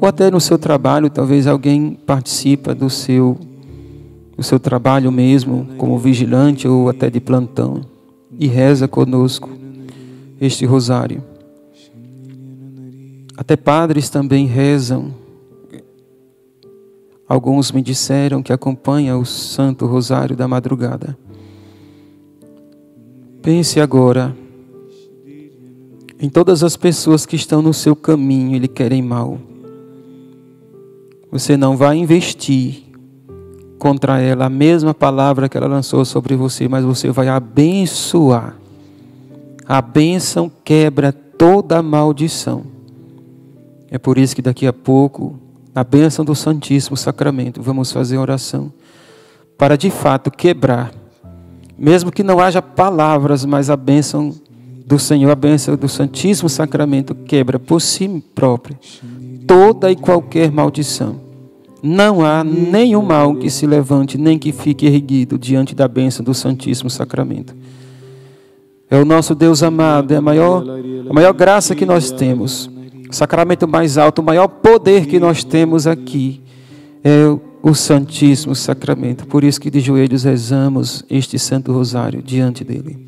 ou 0.00 0.06
até 0.06 0.30
no 0.30 0.40
seu 0.40 0.56
trabalho, 0.56 1.10
talvez 1.10 1.48
alguém 1.48 1.98
participa 2.06 2.72
do 2.76 2.88
seu, 2.88 3.36
do 4.36 4.42
seu 4.44 4.60
trabalho 4.60 5.10
mesmo, 5.10 5.66
como 5.76 5.98
vigilante 5.98 6.68
ou 6.68 6.88
até 6.88 7.10
de 7.10 7.18
plantão, 7.18 7.80
e 8.38 8.46
reza 8.46 8.86
conosco 8.86 9.50
este 10.40 10.64
rosário. 10.64 11.33
Até 13.36 13.56
padres 13.56 14.08
também 14.08 14.46
rezam. 14.46 15.12
Alguns 17.28 17.72
me 17.72 17.82
disseram 17.82 18.42
que 18.42 18.52
acompanham 18.52 19.20
o 19.20 19.26
Santo 19.26 19.86
Rosário 19.86 20.36
da 20.36 20.46
madrugada. 20.46 21.16
Pense 23.42 23.80
agora 23.80 24.36
em 26.20 26.28
todas 26.28 26.62
as 26.62 26.76
pessoas 26.76 27.26
que 27.26 27.36
estão 27.36 27.60
no 27.60 27.74
seu 27.74 27.96
caminho 27.96 28.54
e 28.54 28.58
lhe 28.58 28.68
querem 28.68 29.02
mal. 29.02 29.38
Você 31.30 31.56
não 31.56 31.76
vai 31.76 31.96
investir 31.96 32.84
contra 33.78 34.20
ela 34.20 34.46
a 34.46 34.50
mesma 34.50 34.94
palavra 34.94 35.48
que 35.48 35.56
ela 35.56 35.66
lançou 35.66 36.04
sobre 36.04 36.36
você, 36.36 36.68
mas 36.68 36.84
você 36.84 37.10
vai 37.10 37.28
abençoar. 37.28 38.56
A 39.66 39.82
bênção 39.82 40.50
quebra 40.62 41.12
toda 41.12 41.82
maldição. 41.82 42.73
É 43.90 43.98
por 43.98 44.18
isso 44.18 44.34
que 44.34 44.42
daqui 44.42 44.66
a 44.66 44.72
pouco, 44.72 45.38
na 45.74 45.84
bênção 45.84 46.24
do 46.24 46.34
Santíssimo 46.34 46.96
Sacramento, 46.96 47.62
vamos 47.62 47.92
fazer 47.92 48.18
oração 48.18 48.72
para 49.56 49.76
de 49.76 49.90
fato 49.90 50.30
quebrar, 50.30 50.92
mesmo 51.78 52.10
que 52.10 52.22
não 52.22 52.40
haja 52.40 52.60
palavras, 52.60 53.44
mas 53.44 53.70
a 53.70 53.76
bênção 53.76 54.34
do 54.84 54.98
Senhor, 54.98 55.30
a 55.30 55.36
bênção 55.36 55.76
do 55.76 55.88
Santíssimo 55.88 56.48
Sacramento 56.48 57.14
quebra 57.14 57.58
por 57.58 57.80
si 57.80 58.22
própria 58.34 58.76
toda 59.46 59.90
e 59.90 59.96
qualquer 59.96 60.50
maldição. 60.50 61.20
Não 61.82 62.24
há 62.24 62.42
nenhum 62.42 63.02
mal 63.02 63.34
que 63.36 63.50
se 63.50 63.66
levante, 63.66 64.16
nem 64.16 64.38
que 64.38 64.52
fique 64.52 64.86
erguido 64.86 65.38
diante 65.38 65.74
da 65.74 65.86
bênção 65.86 66.24
do 66.24 66.32
Santíssimo 66.32 66.88
Sacramento. 66.88 67.54
É 68.90 68.96
o 68.96 69.04
nosso 69.04 69.34
Deus 69.34 69.62
amado, 69.62 70.12
é 70.12 70.16
a 70.16 70.20
maior, 70.20 70.64
a 71.08 71.12
maior 71.12 71.32
graça 71.34 71.74
que 71.74 71.84
nós 71.84 72.10
temos. 72.10 72.70
O 73.14 73.16
sacramento 73.16 73.68
mais 73.68 73.96
alto, 73.96 74.20
o 74.20 74.24
maior 74.24 74.48
poder 74.48 75.06
que 75.06 75.20
nós 75.20 75.44
temos 75.44 75.86
aqui 75.86 76.40
é 77.04 77.32
o 77.62 77.72
Santíssimo 77.72 78.56
Sacramento. 78.56 79.24
Por 79.28 79.44
isso 79.44 79.60
que 79.60 79.70
de 79.70 79.78
joelhos 79.78 80.24
rezamos 80.24 81.04
este 81.08 81.38
Santo 81.38 81.72
Rosário 81.72 82.20
diante 82.20 82.64
dele. 82.64 82.98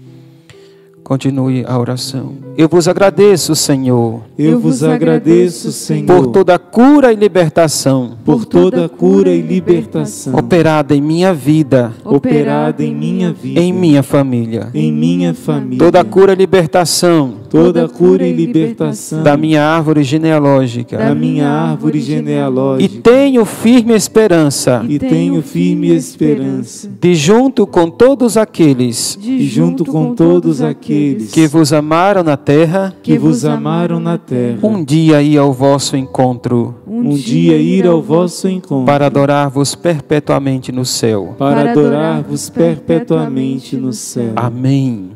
Continue 1.03 1.65
a 1.67 1.77
oração. 1.77 2.35
Eu 2.57 2.69
vos 2.69 2.87
agradeço, 2.87 3.57
Senhor. 3.57 4.23
Eu 4.39 4.61
vos 4.61 4.85
agradeço, 4.85 5.71
Senhor, 5.73 6.07
por 6.07 6.29
toda 6.29 6.59
cura 6.59 7.13
e 7.13 7.17
libertação 7.17 8.17
por 8.25 8.45
toda 8.45 8.89
cura 8.89 9.31
e 9.31 9.41
libertação 9.41 10.35
operada 10.35 10.97
em 10.97 11.01
minha 11.01 11.33
vida, 11.33 11.93
operada 12.05 12.85
em 12.85 12.95
minha 12.95 13.33
vida, 13.33 13.61
em 13.61 13.73
minha 13.73 14.03
família. 14.03 14.69
em 14.75 14.93
minha 14.93 15.33
família. 15.33 15.79
Toda 15.79 16.05
cura 16.05 16.33
e 16.33 16.37
libertação 16.37 17.35
toda 17.57 17.89
cura 17.89 18.27
e 18.27 18.33
libertação 18.33 19.23
da 19.23 19.37
minha 19.37 19.63
árvore 19.65 20.03
genealógica. 20.03 20.99
da 20.99 21.15
minha 21.15 21.49
árvore 21.49 21.99
E 21.99 22.03
genealógica. 22.03 23.01
tenho 23.03 23.45
firme 23.45 23.95
esperança 23.95 24.85
E 24.89 24.99
tenho 24.99 25.43
firme 25.43 25.89
esperança 25.95 26.89
de, 27.01 27.15
junto 27.15 27.67
com 27.67 27.91
todos 27.91 28.37
aqueles 28.37 29.19
e 29.23 29.47
junto 29.47 29.85
com 29.85 30.15
todos 30.15 30.61
aqueles 30.61 31.31
que 31.31 31.47
vos 31.47 31.73
amaram 31.73 32.23
na 32.23 32.37
terra, 32.37 32.95
que 33.03 33.19
vos 33.19 33.45
amaram 33.45 33.99
na 34.01 34.19
terra, 34.19 34.59
um 34.63 34.85
dia 34.85 35.23
ir 35.23 35.39
ao 35.39 35.53
vosso 35.53 35.97
encontro, 35.97 36.75
um 36.87 37.11
dia 37.11 37.57
ir 37.57 37.87
ao 37.87 38.03
vosso 38.03 38.49
encontro 38.49 38.87
para 38.87 39.07
adorar-vos 39.07 39.75
perpetuamente 39.75 40.71
no 40.73 40.85
céu. 40.85 41.35
para 41.39 41.71
adorar-vos 41.71 42.49
perpetuamente 42.51 43.77
no 43.77 43.93
céu. 43.93 44.33
Amém. 44.37 45.16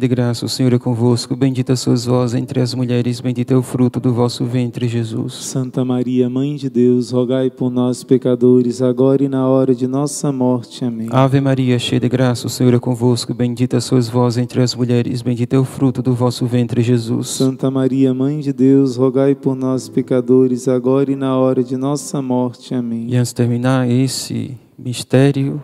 de 0.01 0.07
graça, 0.07 0.45
o 0.45 0.49
Senhor 0.49 0.73
é 0.73 0.79
convosco. 0.79 1.35
Bendita 1.35 1.75
sois 1.75 2.05
vós 2.05 2.33
entre 2.33 2.59
as 2.59 2.73
mulheres, 2.73 3.21
bendito 3.21 3.53
é 3.53 3.55
o 3.55 3.61
fruto 3.61 3.99
do 3.99 4.11
vosso 4.11 4.43
ventre, 4.43 4.87
Jesus. 4.87 5.33
Santa 5.33 5.85
Maria, 5.85 6.27
Mãe 6.27 6.55
de 6.55 6.71
Deus, 6.71 7.11
rogai 7.11 7.51
por 7.51 7.69
nós, 7.69 8.03
pecadores, 8.03 8.81
agora 8.81 9.23
e 9.23 9.29
na 9.29 9.47
hora 9.47 9.75
de 9.75 9.85
nossa 9.85 10.31
morte. 10.31 10.83
Amém. 10.83 11.07
Ave 11.11 11.39
Maria, 11.39 11.77
cheia 11.77 11.99
de 11.99 12.09
graça, 12.09 12.47
o 12.47 12.49
Senhor 12.49 12.73
é 12.73 12.79
convosco. 12.79 13.31
Bendita 13.31 13.79
sois 13.79 14.09
vós 14.09 14.37
entre 14.39 14.59
as 14.61 14.73
mulheres, 14.73 15.21
bendito 15.21 15.53
é 15.53 15.59
o 15.59 15.63
fruto 15.63 16.01
do 16.01 16.15
vosso 16.15 16.47
ventre, 16.47 16.81
Jesus. 16.81 17.27
Santa 17.27 17.69
Maria, 17.69 18.11
Mãe 18.11 18.39
de 18.39 18.51
Deus, 18.51 18.95
rogai 18.95 19.35
por 19.35 19.55
nós, 19.55 19.87
pecadores, 19.87 20.67
agora 20.67 21.11
e 21.11 21.15
na 21.15 21.37
hora 21.37 21.63
de 21.63 21.77
nossa 21.77 22.19
morte. 22.23 22.73
Amém. 22.73 23.05
E 23.07 23.15
antes 23.15 23.29
de 23.29 23.35
terminar 23.35 23.87
esse 23.87 24.57
mistério, 24.79 25.61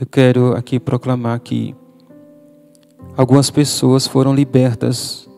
eu 0.00 0.06
quero 0.06 0.52
aqui 0.52 0.78
proclamar 0.78 1.40
que 1.40 1.74
algumas 3.18 3.50
pessoas 3.50 4.06
foram 4.06 4.32
libertas 4.32 5.28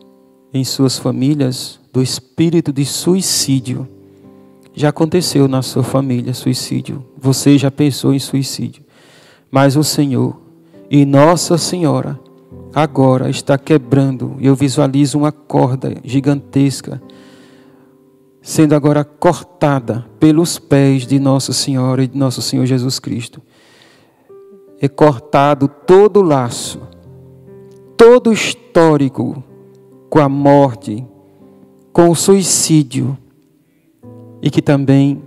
em 0.53 0.63
suas 0.63 0.99
famílias 0.99 1.79
do 1.91 1.99
espírito 1.99 2.71
de 2.71 2.85
suicídio. 2.85 3.87
Já 4.71 4.89
aconteceu 4.89 5.47
na 5.47 5.63
sua 5.63 5.81
família 5.81 6.31
suicídio. 6.35 7.03
Você 7.17 7.57
já 7.57 7.71
pensou 7.71 8.13
em 8.13 8.19
suicídio. 8.19 8.83
Mas 9.49 9.75
o 9.75 9.83
Senhor 9.83 10.39
e 10.91 11.07
Nossa 11.07 11.57
Senhora 11.57 12.19
agora 12.71 13.31
está 13.31 13.57
quebrando. 13.57 14.37
Eu 14.39 14.53
visualizo 14.53 15.17
uma 15.17 15.31
corda 15.31 15.95
gigantesca 16.03 17.01
sendo 18.43 18.75
agora 18.75 19.03
cortada 19.03 20.05
pelos 20.19 20.59
pés 20.59 21.07
de 21.07 21.19
Nossa 21.19 21.51
Senhora 21.51 22.03
e 22.03 22.07
de 22.07 22.17
Nosso 22.17 22.43
Senhor 22.43 22.67
Jesus 22.67 22.99
Cristo. 22.99 23.41
É 24.79 24.87
cortado 24.87 25.67
todo 25.67 26.17
o 26.17 26.23
laço, 26.23 26.90
todo 28.01 28.31
o 28.31 28.33
histórico 28.33 29.43
com 30.09 30.17
a 30.17 30.27
morte, 30.27 31.05
com 31.93 32.09
o 32.09 32.15
suicídio 32.15 33.15
e 34.41 34.49
que 34.49 34.59
também 34.59 35.21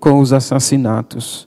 com 0.00 0.18
os 0.20 0.32
assassinatos. 0.32 1.46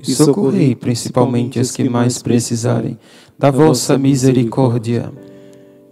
e 0.00 0.12
socorrei 0.12 0.74
principalmente 0.74 1.58
as 1.58 1.70
que 1.70 1.88
mais 1.88 2.22
precisarem 2.22 2.98
da 3.38 3.50
vossa 3.50 3.98
misericórdia. 3.98 5.12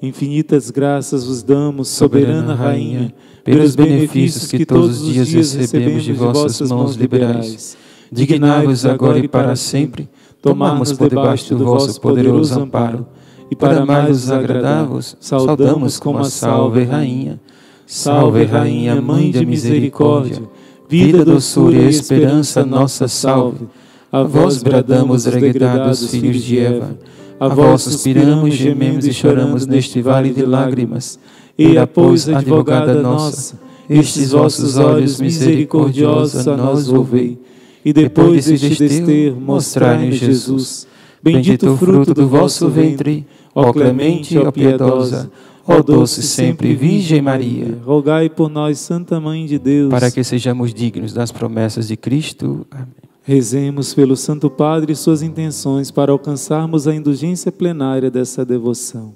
Infinitas 0.01 0.71
graças 0.71 1.25
vos 1.25 1.43
damos, 1.43 1.89
soberana 1.89 2.55
Rainha, 2.55 3.15
pelos 3.43 3.75
benefícios 3.75 4.51
que 4.51 4.67
todos 4.67 5.03
os 5.03 5.15
dias 5.15 5.55
recebemos 5.55 6.05
de 6.05 6.13
vossas 6.13 6.71
mãos 6.71 6.95
liberais. 6.95 7.77
Dignai-vos 8.13 8.85
agora 8.85 9.19
e 9.19 9.29
para 9.29 9.57
sempre 9.57 10.09
tomar-nos 10.43 10.97
debaixo 10.97 11.55
do 11.55 11.65
vosso 11.65 11.99
poderoso 12.01 12.61
amparo, 12.61 13.07
e 13.51 13.57
para 13.57 13.85
mais 13.85 14.25
os 14.25 14.31
agradavos, 14.31 15.17
saudamos 15.21 15.99
como 15.99 16.19
a 16.19 16.25
salve 16.25 16.85
rainha. 16.85 17.41
Salve 17.87 18.45
rainha, 18.45 19.01
mãe 19.01 19.31
de 19.31 19.45
misericórdia, 19.45 20.43
vida, 20.89 21.25
doçura 21.25 21.77
e 21.77 21.89
esperança 21.89 22.65
nossa 22.65 23.09
salve. 23.09 23.67
A 24.15 24.23
vós 24.23 24.63
bradamos, 24.63 25.25
degredados 25.25 26.09
filhos 26.09 26.41
de 26.45 26.61
Eva, 26.61 26.97
a 27.41 27.49
vós 27.49 27.83
suspiramos, 27.83 28.55
gememos 28.55 29.05
e 29.09 29.13
choramos 29.13 29.67
neste 29.67 30.01
vale 30.01 30.33
de 30.33 30.47
lágrimas. 30.47 31.19
E 31.59 31.75
pois, 31.93 32.29
advogada 32.29 32.95
nossa, 33.03 33.59
estes 33.91 34.31
vossos 34.31 34.77
olhos 34.77 35.21
misericordiosos 35.21 36.47
a 36.47 36.57
nós 36.57 36.89
ouvei 36.89 37.41
e 37.85 37.93
depois 37.93 38.47
deste 38.47 38.77
desterro 38.77 39.41
mostrai-nos 39.41 40.15
Jesus. 40.15 40.87
Bendito 41.21 41.73
o 41.73 41.77
fruto 41.77 42.15
do 42.15 42.29
vosso 42.29 42.69
ventre, 42.69 43.27
ó 43.53 43.73
clemente, 43.73 44.39
ó 44.39 44.53
piedosa, 44.53 45.29
ó 45.67 45.83
doce 45.83 46.23
sempre 46.23 46.73
Virgem 46.77 47.21
Maria. 47.21 47.77
Rogai 47.85 48.31
por 48.31 48.49
nós, 48.49 48.79
Santa 48.79 49.19
Mãe 49.19 49.45
de 49.45 49.59
Deus, 49.59 49.91
para 49.91 50.09
que 50.09 50.23
sejamos 50.23 50.73
dignos 50.73 51.13
das 51.13 51.33
promessas 51.33 51.89
de 51.89 51.97
Cristo. 51.97 52.65
Amém. 52.71 53.04
Rezemos 53.27 53.95
pelo 53.95 54.19
Santo 54.19 54.51
Padre 54.51 54.93
e 54.93 54.97
suas 54.97 55.23
intenções 55.23 55.91
para 55.91 56.13
alcançarmos 56.13 56.87
a 56.87 56.95
indulgência 56.95 57.51
plenária 57.51 58.11
dessa 58.11 58.45
devoção. 58.45 59.15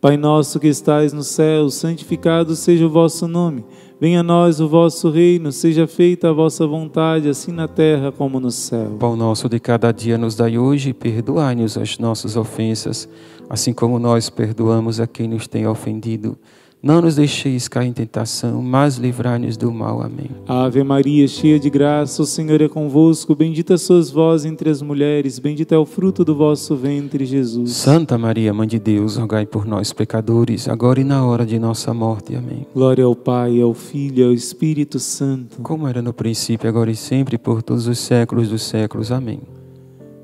Pai 0.00 0.16
nosso 0.16 0.58
que 0.58 0.68
estais 0.68 1.12
no 1.12 1.22
céu, 1.22 1.68
santificado 1.68 2.56
seja 2.56 2.86
o 2.86 2.90
vosso 2.90 3.28
nome. 3.28 3.62
Venha 4.00 4.20
a 4.20 4.22
nós 4.22 4.58
o 4.58 4.66
vosso 4.66 5.10
reino, 5.10 5.52
seja 5.52 5.86
feita 5.86 6.30
a 6.30 6.32
vossa 6.32 6.66
vontade, 6.66 7.28
assim 7.28 7.52
na 7.52 7.68
terra 7.68 8.10
como 8.10 8.40
no 8.40 8.50
céu. 8.50 8.96
Pão 8.98 9.14
nosso 9.14 9.50
de 9.50 9.60
cada 9.60 9.92
dia 9.92 10.16
nos 10.16 10.34
dai 10.34 10.56
hoje, 10.56 10.94
perdoai-nos 10.94 11.76
as 11.76 11.98
nossas 11.98 12.38
ofensas, 12.38 13.06
assim 13.50 13.74
como 13.74 13.98
nós 13.98 14.30
perdoamos 14.30 14.98
a 14.98 15.06
quem 15.06 15.28
nos 15.28 15.46
tem 15.46 15.66
ofendido 15.66 16.38
não 16.86 17.00
nos 17.00 17.16
deixeis 17.16 17.66
cair 17.66 17.88
em 17.88 17.92
tentação, 17.92 18.62
mas 18.62 18.96
livrai-nos 18.96 19.56
do 19.56 19.72
mal. 19.72 20.00
Amém. 20.00 20.30
Ave 20.46 20.84
Maria, 20.84 21.26
cheia 21.26 21.58
de 21.58 21.68
graça, 21.68 22.22
o 22.22 22.24
Senhor 22.24 22.62
é 22.62 22.68
convosco. 22.68 23.34
Bendita 23.34 23.76
sois 23.76 24.08
vós 24.08 24.44
entre 24.44 24.70
as 24.70 24.80
mulheres, 24.80 25.40
bendito 25.40 25.74
é 25.74 25.78
o 25.78 25.84
fruto 25.84 26.24
do 26.24 26.36
vosso 26.36 26.76
ventre, 26.76 27.26
Jesus. 27.26 27.72
Santa 27.72 28.16
Maria, 28.16 28.54
Mãe 28.54 28.68
de 28.68 28.78
Deus, 28.78 29.16
rogai 29.16 29.44
por 29.44 29.66
nós, 29.66 29.92
pecadores, 29.92 30.68
agora 30.68 31.00
e 31.00 31.04
na 31.04 31.26
hora 31.26 31.44
de 31.44 31.58
nossa 31.58 31.92
morte. 31.92 32.36
Amém. 32.36 32.64
Glória 32.72 33.04
ao 33.04 33.16
Pai, 33.16 33.60
ao 33.60 33.74
Filho 33.74 34.20
e 34.20 34.24
ao 34.24 34.32
Espírito 34.32 35.00
Santo. 35.00 35.60
Como 35.62 35.88
era 35.88 36.00
no 36.00 36.12
princípio, 36.12 36.68
agora 36.68 36.92
e 36.92 36.96
sempre, 36.96 37.36
por 37.36 37.64
todos 37.64 37.88
os 37.88 37.98
séculos 37.98 38.48
dos 38.48 38.62
séculos. 38.62 39.10
Amém. 39.10 39.40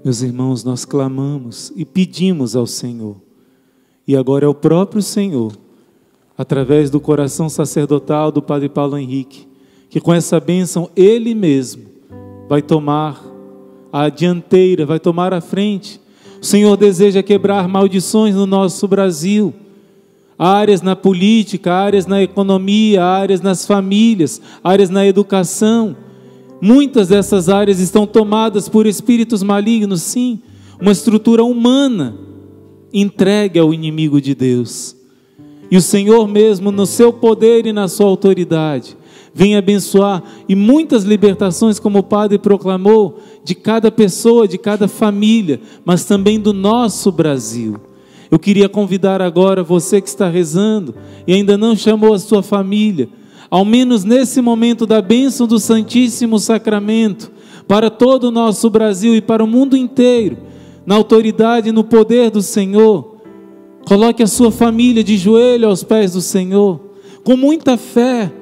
Meus 0.04 0.22
irmãos, 0.22 0.62
nós 0.62 0.84
clamamos 0.84 1.72
e 1.74 1.84
pedimos 1.84 2.54
ao 2.54 2.68
Senhor. 2.68 3.16
E 4.06 4.16
agora 4.16 4.44
é 4.44 4.48
o 4.48 4.54
próprio 4.54 5.02
Senhor 5.02 5.52
através 6.42 6.90
do 6.90 6.98
coração 6.98 7.48
sacerdotal 7.48 8.32
do 8.32 8.42
Padre 8.42 8.68
Paulo 8.68 8.98
Henrique, 8.98 9.46
que 9.88 10.00
com 10.00 10.12
essa 10.12 10.40
bênção 10.40 10.90
ele 10.96 11.36
mesmo 11.36 11.84
vai 12.48 12.60
tomar 12.60 13.24
a 13.92 14.08
dianteira, 14.08 14.84
vai 14.84 14.98
tomar 14.98 15.32
a 15.32 15.40
frente. 15.40 16.00
O 16.40 16.44
Senhor 16.44 16.76
deseja 16.76 17.22
quebrar 17.22 17.68
maldições 17.68 18.34
no 18.34 18.44
nosso 18.44 18.88
Brasil. 18.88 19.54
Áreas 20.36 20.82
na 20.82 20.96
política, 20.96 21.72
áreas 21.72 22.06
na 22.06 22.20
economia, 22.20 23.04
áreas 23.04 23.40
nas 23.40 23.64
famílias, 23.64 24.42
áreas 24.64 24.90
na 24.90 25.06
educação. 25.06 25.96
Muitas 26.60 27.06
dessas 27.06 27.48
áreas 27.48 27.78
estão 27.78 28.04
tomadas 28.04 28.68
por 28.68 28.84
espíritos 28.84 29.44
malignos, 29.44 30.02
sim, 30.02 30.40
uma 30.80 30.90
estrutura 30.90 31.44
humana 31.44 32.16
entregue 32.92 33.60
ao 33.60 33.72
inimigo 33.72 34.20
de 34.20 34.34
Deus. 34.34 35.00
E 35.72 35.76
o 35.78 35.80
Senhor 35.80 36.28
mesmo, 36.28 36.70
no 36.70 36.84
seu 36.84 37.14
poder 37.14 37.64
e 37.64 37.72
na 37.72 37.88
sua 37.88 38.04
autoridade, 38.04 38.94
vem 39.32 39.56
abençoar 39.56 40.22
e 40.46 40.54
muitas 40.54 41.02
libertações, 41.02 41.78
como 41.78 42.00
o 42.00 42.02
Padre 42.02 42.38
proclamou, 42.38 43.18
de 43.42 43.54
cada 43.54 43.90
pessoa, 43.90 44.46
de 44.46 44.58
cada 44.58 44.86
família, 44.86 45.62
mas 45.82 46.04
também 46.04 46.38
do 46.38 46.52
nosso 46.52 47.10
Brasil. 47.10 47.76
Eu 48.30 48.38
queria 48.38 48.68
convidar 48.68 49.22
agora 49.22 49.62
você 49.62 49.98
que 49.98 50.10
está 50.10 50.28
rezando 50.28 50.94
e 51.26 51.32
ainda 51.32 51.56
não 51.56 51.74
chamou 51.74 52.12
a 52.12 52.18
sua 52.18 52.42
família, 52.42 53.08
ao 53.48 53.64
menos 53.64 54.04
nesse 54.04 54.42
momento 54.42 54.84
da 54.84 55.00
bênção 55.00 55.46
do 55.46 55.58
Santíssimo 55.58 56.38
Sacramento, 56.38 57.32
para 57.66 57.88
todo 57.88 58.24
o 58.24 58.30
nosso 58.30 58.68
Brasil 58.68 59.16
e 59.16 59.22
para 59.22 59.42
o 59.42 59.46
mundo 59.46 59.74
inteiro, 59.74 60.36
na 60.84 60.96
autoridade 60.96 61.70
e 61.70 61.72
no 61.72 61.82
poder 61.82 62.30
do 62.30 62.42
Senhor 62.42 63.11
Coloque 63.86 64.22
a 64.22 64.26
sua 64.26 64.50
família 64.50 65.02
de 65.02 65.16
joelho 65.16 65.68
aos 65.68 65.82
pés 65.82 66.12
do 66.12 66.20
Senhor, 66.20 66.80
com 67.24 67.36
muita 67.36 67.76
fé, 67.76 68.32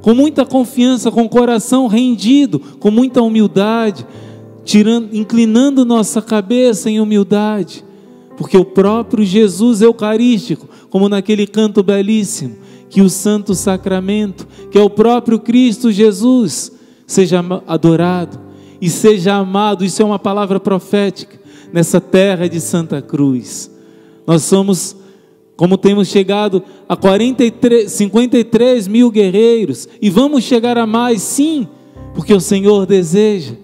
com 0.00 0.14
muita 0.14 0.44
confiança, 0.44 1.10
com 1.10 1.22
o 1.22 1.28
coração 1.28 1.86
rendido, 1.86 2.58
com 2.58 2.90
muita 2.90 3.22
humildade, 3.22 4.06
tirando, 4.64 5.14
inclinando 5.14 5.84
nossa 5.84 6.20
cabeça 6.20 6.90
em 6.90 7.00
humildade, 7.00 7.84
porque 8.36 8.56
o 8.56 8.64
próprio 8.64 9.24
Jesus 9.24 9.80
Eucarístico, 9.80 10.68
como 10.90 11.08
naquele 11.08 11.46
canto 11.46 11.82
belíssimo, 11.82 12.56
que 12.90 13.00
o 13.00 13.08
Santo 13.08 13.54
Sacramento, 13.54 14.46
que 14.70 14.76
é 14.76 14.82
o 14.82 14.90
próprio 14.90 15.38
Cristo 15.38 15.90
Jesus, 15.90 16.70
seja 17.06 17.42
adorado 17.66 18.38
e 18.80 18.90
seja 18.90 19.34
amado, 19.34 19.84
isso 19.84 20.02
é 20.02 20.04
uma 20.04 20.18
palavra 20.18 20.60
profética, 20.60 21.40
nessa 21.72 22.00
terra 22.00 22.48
de 22.48 22.60
Santa 22.60 23.00
Cruz. 23.00 23.71
Nós 24.26 24.42
somos, 24.42 24.96
como 25.56 25.76
temos 25.76 26.08
chegado 26.08 26.62
a 26.88 26.96
43, 26.96 27.90
53 27.90 28.88
mil 28.88 29.10
guerreiros, 29.10 29.88
e 30.00 30.08
vamos 30.10 30.44
chegar 30.44 30.78
a 30.78 30.86
mais, 30.86 31.22
sim, 31.22 31.66
porque 32.14 32.32
o 32.32 32.40
Senhor 32.40 32.86
deseja 32.86 33.54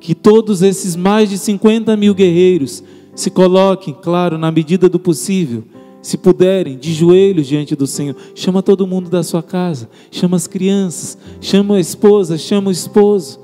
que 0.00 0.14
todos 0.14 0.62
esses 0.62 0.96
mais 0.96 1.30
de 1.30 1.38
50 1.38 1.96
mil 1.96 2.14
guerreiros 2.14 2.82
se 3.14 3.30
coloquem, 3.30 3.96
claro, 4.02 4.36
na 4.36 4.50
medida 4.50 4.88
do 4.88 4.98
possível, 4.98 5.64
se 6.02 6.18
puderem, 6.18 6.76
de 6.76 6.92
joelhos 6.92 7.46
diante 7.46 7.74
do 7.74 7.86
Senhor. 7.86 8.14
Chama 8.34 8.62
todo 8.62 8.86
mundo 8.86 9.08
da 9.08 9.22
sua 9.22 9.42
casa, 9.42 9.88
chama 10.10 10.36
as 10.36 10.46
crianças, 10.46 11.16
chama 11.40 11.76
a 11.76 11.80
esposa, 11.80 12.36
chama 12.36 12.68
o 12.68 12.72
esposo. 12.72 13.40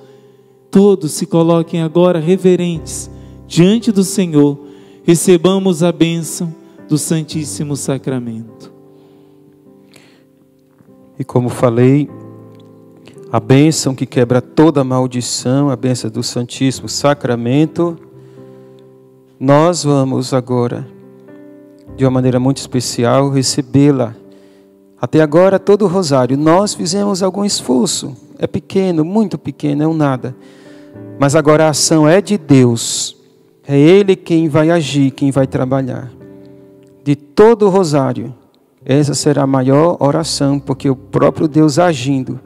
Todos 0.70 1.12
se 1.12 1.24
coloquem 1.24 1.80
agora 1.80 2.20
reverentes 2.20 3.10
diante 3.48 3.90
do 3.90 4.04
Senhor 4.04 4.69
recebamos 5.10 5.82
a 5.82 5.90
bênção 5.90 6.55
do 6.89 6.97
Santíssimo 6.97 7.74
Sacramento. 7.74 8.72
E 11.18 11.24
como 11.24 11.48
falei, 11.48 12.08
a 13.32 13.40
bênção 13.40 13.92
que 13.92 14.06
quebra 14.06 14.40
toda 14.40 14.84
maldição, 14.84 15.68
a 15.68 15.74
bênção 15.74 16.08
do 16.08 16.22
Santíssimo 16.22 16.89
Sacramento, 16.89 17.98
nós 19.40 19.82
vamos 19.82 20.32
agora, 20.32 20.86
de 21.97 22.05
uma 22.05 22.12
maneira 22.12 22.39
muito 22.39 22.58
especial, 22.58 23.30
recebê-la. 23.30 24.14
Até 25.00 25.20
agora, 25.20 25.58
todo 25.58 25.86
o 25.86 25.89
rosário, 25.89 26.36
nós 26.36 26.72
fizemos 26.72 27.20
algum 27.20 27.44
esforço, 27.44 28.16
é 28.39 28.47
pequeno, 28.47 29.05
muito 29.05 29.36
pequeno, 29.36 29.82
é 29.82 29.89
um 29.89 29.92
nada. 29.92 30.36
Mas 31.18 31.34
agora 31.34 31.66
a 31.66 31.70
ação 31.70 32.08
é 32.08 32.20
de 32.20 32.39
Deus 32.39 33.19
é 33.73 33.78
Ele 33.78 34.16
quem 34.16 34.49
vai 34.49 34.68
agir, 34.68 35.12
quem 35.12 35.31
vai 35.31 35.47
trabalhar. 35.47 36.10
De 37.05 37.15
todo 37.15 37.66
o 37.66 37.68
rosário, 37.68 38.34
essa 38.84 39.15
será 39.15 39.44
a 39.44 39.47
maior 39.47 39.97
oração, 40.00 40.58
porque 40.58 40.90
o 40.90 40.97
próprio 40.97 41.47
Deus 41.47 41.78
agindo. 41.78 42.40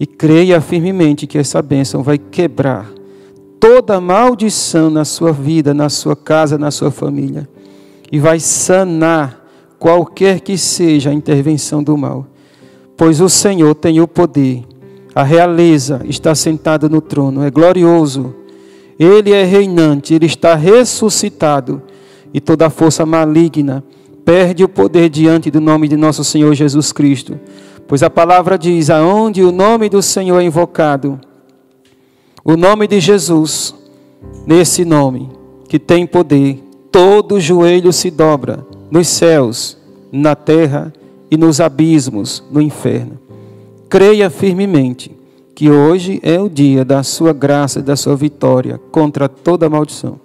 E 0.00 0.04
creia 0.04 0.60
firmemente 0.60 1.28
que 1.28 1.38
essa 1.38 1.62
bênção 1.62 2.02
vai 2.02 2.18
quebrar 2.18 2.90
toda 3.60 4.00
maldição 4.00 4.90
na 4.90 5.04
sua 5.04 5.30
vida, 5.30 5.72
na 5.72 5.88
sua 5.88 6.16
casa, 6.16 6.58
na 6.58 6.72
sua 6.72 6.90
família. 6.90 7.48
E 8.10 8.18
vai 8.18 8.40
sanar 8.40 9.46
qualquer 9.78 10.40
que 10.40 10.58
seja 10.58 11.10
a 11.10 11.14
intervenção 11.14 11.84
do 11.84 11.96
mal. 11.96 12.26
Pois 12.96 13.20
o 13.20 13.28
Senhor 13.28 13.76
tem 13.76 14.00
o 14.00 14.08
poder, 14.08 14.64
a 15.14 15.22
realeza 15.22 16.00
está 16.04 16.34
sentada 16.34 16.88
no 16.88 17.00
trono, 17.00 17.44
é 17.44 17.50
glorioso 17.50 18.34
ele 18.98 19.32
é 19.32 19.44
reinante, 19.44 20.14
ele 20.14 20.26
está 20.26 20.54
ressuscitado 20.54 21.82
e 22.34 22.40
toda 22.40 22.68
força 22.68 23.06
maligna 23.06 23.84
perde 24.24 24.64
o 24.64 24.68
poder 24.68 25.08
diante 25.08 25.50
do 25.50 25.60
nome 25.60 25.88
de 25.88 25.96
nosso 25.96 26.24
Senhor 26.24 26.52
Jesus 26.54 26.92
Cristo. 26.92 27.38
Pois 27.86 28.02
a 28.02 28.10
palavra 28.10 28.58
diz: 28.58 28.90
aonde 28.90 29.42
o 29.42 29.52
nome 29.52 29.88
do 29.88 30.02
Senhor 30.02 30.40
é 30.40 30.44
invocado, 30.44 31.18
o 32.44 32.56
nome 32.56 32.86
de 32.86 33.00
Jesus, 33.00 33.74
nesse 34.46 34.84
nome 34.84 35.30
que 35.68 35.78
tem 35.78 36.06
poder, 36.06 36.62
todo 36.90 37.40
joelho 37.40 37.92
se 37.92 38.10
dobra 38.10 38.66
nos 38.90 39.08
céus, 39.08 39.76
na 40.10 40.34
terra 40.34 40.92
e 41.30 41.36
nos 41.36 41.60
abismos, 41.60 42.42
no 42.50 42.60
inferno. 42.60 43.18
Creia 43.88 44.30
firmemente 44.30 45.17
que 45.58 45.68
hoje 45.68 46.20
é 46.22 46.38
o 46.38 46.48
dia 46.48 46.84
da 46.84 47.02
sua 47.02 47.32
graça 47.32 47.80
e 47.80 47.82
da 47.82 47.96
sua 47.96 48.14
vitória 48.14 48.78
contra 48.92 49.28
toda 49.28 49.68
maldição. 49.68 50.20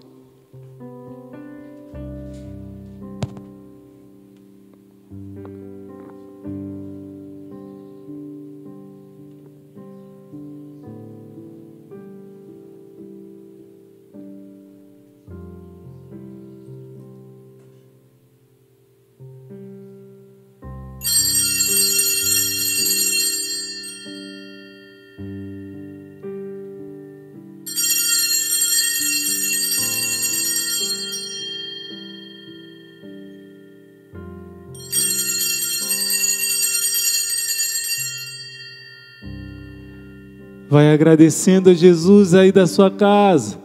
Vai 40.74 40.92
agradecendo 40.92 41.70
a 41.70 41.74
Jesus 41.76 42.34
aí 42.34 42.52
da 42.52 42.66
sua 42.66 42.90
casa. 42.90 43.60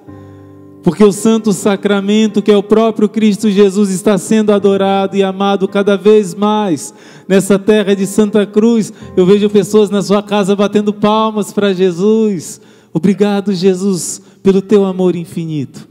Porque 0.82 1.02
o 1.02 1.10
Santo 1.10 1.54
Sacramento, 1.54 2.42
que 2.42 2.52
é 2.52 2.56
o 2.56 2.62
próprio 2.62 3.08
Cristo 3.08 3.50
Jesus, 3.50 3.88
está 3.88 4.18
sendo 4.18 4.52
adorado 4.52 5.16
e 5.16 5.22
amado 5.22 5.66
cada 5.66 5.96
vez 5.96 6.34
mais 6.34 6.92
nessa 7.26 7.58
terra 7.58 7.96
de 7.96 8.06
Santa 8.06 8.44
Cruz. 8.44 8.92
Eu 9.16 9.24
vejo 9.24 9.48
pessoas 9.48 9.88
na 9.88 10.02
sua 10.02 10.22
casa 10.22 10.54
batendo 10.54 10.92
palmas 10.92 11.50
para 11.50 11.72
Jesus. 11.72 12.60
Obrigado, 12.92 13.54
Jesus, 13.54 14.20
pelo 14.42 14.60
teu 14.60 14.84
amor 14.84 15.16
infinito. 15.16 15.88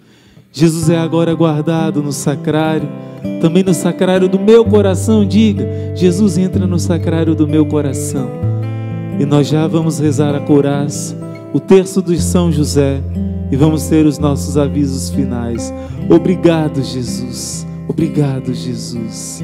Jesus 0.51 0.87
é 0.87 0.99
agora 0.99 1.33
guardado 1.33 2.03
no 2.03 2.11
sacrário, 2.11 2.87
também 3.41 3.63
no 3.63 3.73
sacrário 3.73 4.29
do 4.29 4.37
meu 4.37 4.63
coração. 4.63 5.25
Diga: 5.25 5.67
Jesus 5.95 6.37
entra 6.37 6.67
no 6.67 6.77
sacrário 6.77 7.33
do 7.33 7.47
meu 7.47 7.65
coração. 7.65 8.56
E 9.19 9.25
nós 9.25 9.47
já 9.47 9.67
vamos 9.67 9.99
rezar 9.99 10.35
a 10.35 10.39
coraça, 10.39 11.17
o 11.53 11.59
terço 11.59 12.01
de 12.01 12.21
São 12.21 12.51
José 12.51 13.01
e 13.51 13.55
vamos 13.55 13.87
ter 13.87 14.05
os 14.05 14.19
nossos 14.19 14.57
avisos 14.57 15.09
finais. 15.09 15.73
Obrigado, 16.09 16.83
Jesus. 16.83 17.65
Obrigado, 17.87 18.53
Jesus. 18.53 19.43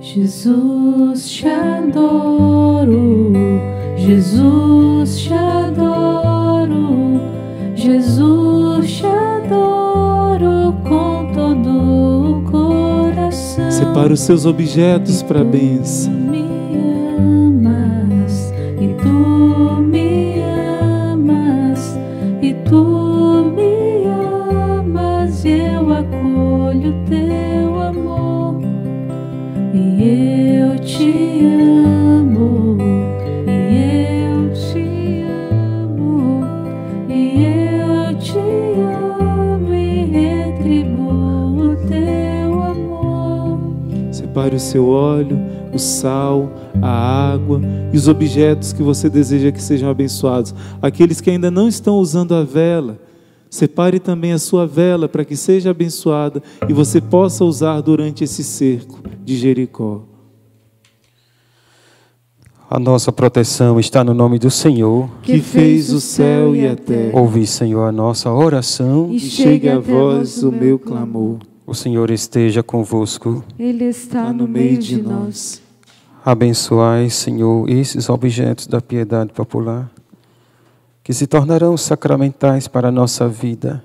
Jesus 0.00 1.30
te 1.30 1.48
adoro, 1.48 3.42
Jesus 3.96 5.20
te 5.20 5.32
adoro, 5.32 7.20
Jesus 7.74 8.90
te 8.90 9.06
adoro 9.06 10.74
com 10.84 11.32
todo 11.32 11.70
o 11.70 12.42
coração. 12.50 13.70
Separa 13.70 14.12
os 14.12 14.20
seus 14.20 14.44
objetos 14.44 15.22
para 15.22 15.40
a 15.40 15.44
bênção. 15.44 16.12
Separe 44.10 44.56
o 44.56 44.60
seu 44.60 44.88
óleo, 44.88 45.38
o 45.72 45.78
sal, 45.78 46.50
a 46.80 47.32
água 47.32 47.60
e 47.92 47.96
os 47.96 48.08
objetos 48.08 48.72
que 48.72 48.82
você 48.82 49.10
deseja 49.10 49.52
que 49.52 49.62
sejam 49.62 49.90
abençoados. 49.90 50.54
Aqueles 50.80 51.20
que 51.20 51.30
ainda 51.30 51.50
não 51.50 51.68
estão 51.68 51.96
usando 51.96 52.34
a 52.34 52.42
vela, 52.42 52.98
separe 53.52 54.00
também 54.00 54.32
a 54.32 54.38
sua 54.38 54.66
vela 54.66 55.06
para 55.06 55.26
que 55.26 55.36
seja 55.36 55.70
abençoada 55.72 56.42
e 56.66 56.72
você 56.72 57.02
possa 57.02 57.44
usar 57.44 57.82
durante 57.82 58.24
esse 58.24 58.42
cerco 58.42 58.98
de 59.22 59.36
Jericó. 59.36 60.04
A 62.70 62.78
nossa 62.78 63.12
proteção 63.12 63.78
está 63.78 64.02
no 64.02 64.14
nome 64.14 64.38
do 64.38 64.50
Senhor, 64.50 65.10
que 65.22 65.38
fez 65.38 65.92
o 65.92 66.00
céu 66.00 66.56
e 66.56 66.66
a 66.66 66.74
terra. 66.74 67.20
Ouvi, 67.20 67.46
Senhor, 67.46 67.84
a 67.84 67.92
nossa 67.92 68.32
oração 68.32 69.12
e 69.12 69.20
chegue 69.20 69.68
a 69.68 69.78
vós 69.78 70.42
o 70.42 70.50
meu 70.50 70.78
clamor. 70.78 71.36
O 71.66 71.74
Senhor 71.74 72.10
esteja 72.10 72.62
convosco. 72.62 73.44
Ele 73.58 73.84
está 73.84 74.32
no, 74.32 74.46
no 74.46 74.48
meio 74.48 74.78
de 74.78 75.02
nós. 75.02 75.60
Abençoai, 76.24 77.10
Senhor, 77.10 77.68
esses 77.68 78.08
objetos 78.08 78.66
da 78.66 78.80
piedade 78.80 79.30
popular, 79.34 79.90
que 81.02 81.12
se 81.12 81.26
tornarão 81.26 81.76
sacramentais 81.76 82.68
para 82.68 82.88
a 82.88 82.92
nossa 82.92 83.28
vida. 83.28 83.82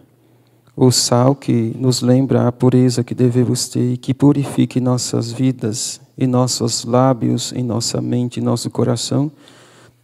O 0.75 0.91
sal 0.91 1.33
que 1.33 1.75
nos 1.79 2.01
lembra 2.01 2.47
a 2.47 2.51
pureza 2.51 3.03
que 3.03 3.15
devemos 3.15 3.67
ter 3.67 3.93
e 3.93 3.97
que 3.97 4.13
purifique 4.13 4.79
nossas 4.79 5.31
vidas 5.31 5.99
e 6.15 6.27
nossos 6.27 6.85
lábios, 6.85 7.51
em 7.53 7.63
nossa 7.63 7.99
mente, 7.99 8.39
em 8.39 8.43
nosso 8.43 8.69
coração, 8.69 9.31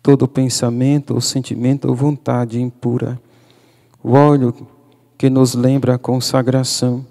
todo 0.01 0.27
pensamento 0.27 1.13
ou 1.13 1.21
sentimento 1.21 1.87
ou 1.87 1.95
vontade 1.95 2.59
impura. 2.59 3.19
O 4.03 4.13
óleo 4.13 4.53
que 5.17 5.29
nos 5.29 5.53
lembra 5.53 5.95
a 5.95 5.97
consagração 5.99 7.05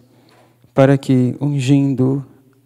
para 0.75 0.99
que, 0.99 1.37
ungindo 1.41 2.25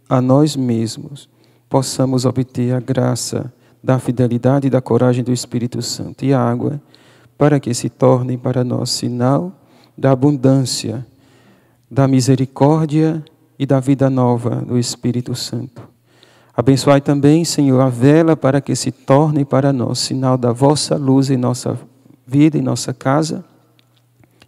a 0.09 0.21
nós 0.21 0.57
mesmos, 0.57 1.29
possamos 1.69 2.25
obter 2.25 2.75
a 2.75 2.81
graça 2.81 3.53
da 3.83 3.99
fidelidade 3.99 4.67
e 4.67 4.71
da 4.71 4.81
coragem 4.81 5.23
do 5.23 5.33
Espírito 5.33 5.83
Santo 5.83 6.25
e 6.25 6.33
a 6.33 6.41
água, 6.41 6.81
para 7.37 7.61
que 7.61 7.73
se 7.75 7.89
tornem 7.89 8.39
para 8.39 8.65
nós 8.65 8.91
sinal 8.91 9.53
da 9.97 10.13
abundância, 10.13 11.07
da 11.91 12.07
misericórdia 12.07 13.25
e 13.59 13.65
da 13.65 13.81
vida 13.81 14.11
nova 14.11 14.57
do 14.57 14.79
Espírito 14.79 15.35
Santo. 15.35 15.83
Abençoai 16.57 17.01
também, 17.01 17.45
Senhor, 17.45 17.81
a 17.81 17.89
vela 17.89 18.37
para 18.37 18.61
que 18.61 18.75
se 18.75 18.91
torne 18.91 19.45
para 19.45 19.73
nós 19.73 19.99
sinal 19.99 20.39
da 20.39 20.53
vossa 20.53 20.97
luz 20.97 21.31
em 21.31 21.37
nossa 21.37 21.79
vida, 22.27 22.57
em 22.57 22.63
nossa 22.63 22.95
casa, 22.95 23.45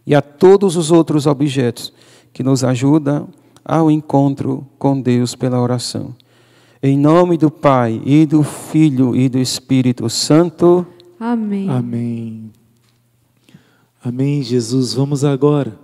e 0.05 0.15
a 0.15 0.21
todos 0.21 0.75
os 0.75 0.89
outros 0.91 1.27
objetos 1.27 1.93
que 2.33 2.41
nos 2.41 2.63
ajudam 2.63 3.29
ao 3.63 3.91
encontro 3.91 4.65
com 4.79 4.99
Deus 4.99 5.35
pela 5.35 5.61
oração. 5.61 6.15
Em 6.81 6.97
nome 6.97 7.37
do 7.37 7.51
Pai 7.51 8.01
e 8.03 8.25
do 8.25 8.41
Filho 8.41 9.15
e 9.15 9.29
do 9.29 9.37
Espírito 9.37 10.09
Santo. 10.09 10.87
Amém. 11.19 11.69
Amém. 11.69 12.51
Amém, 14.01 14.41
Jesus. 14.41 14.93
Vamos 14.93 15.25
agora 15.25 15.77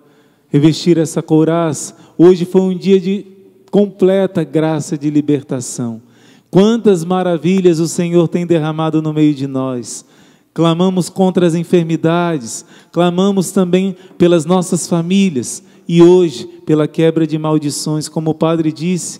revestir 0.47 0.97
essa 0.97 1.21
couraça. 1.21 1.95
Hoje 2.17 2.45
foi 2.45 2.61
um 2.61 2.77
dia 2.77 2.97
de 2.97 3.25
completa 3.69 4.41
graça 4.41 4.97
de 4.97 5.09
libertação. 5.09 6.01
Quantas 6.49 7.03
maravilhas 7.03 7.81
o 7.81 7.89
Senhor 7.89 8.29
tem 8.29 8.47
derramado 8.47 9.01
no 9.01 9.11
meio 9.11 9.33
de 9.33 9.47
nós. 9.47 10.05
Clamamos 10.53 11.09
contra 11.09 11.45
as 11.45 11.55
enfermidades, 11.55 12.63
clamamos 12.89 13.51
também 13.51 13.93
pelas 14.17 14.45
nossas 14.45 14.87
famílias 14.87 15.61
e 15.85 16.01
hoje, 16.01 16.45
pela 16.65 16.87
quebra 16.87 17.27
de 17.27 17.37
maldições, 17.37 18.07
como 18.07 18.31
o 18.31 18.35
padre 18.35 18.71
disse, 18.71 19.19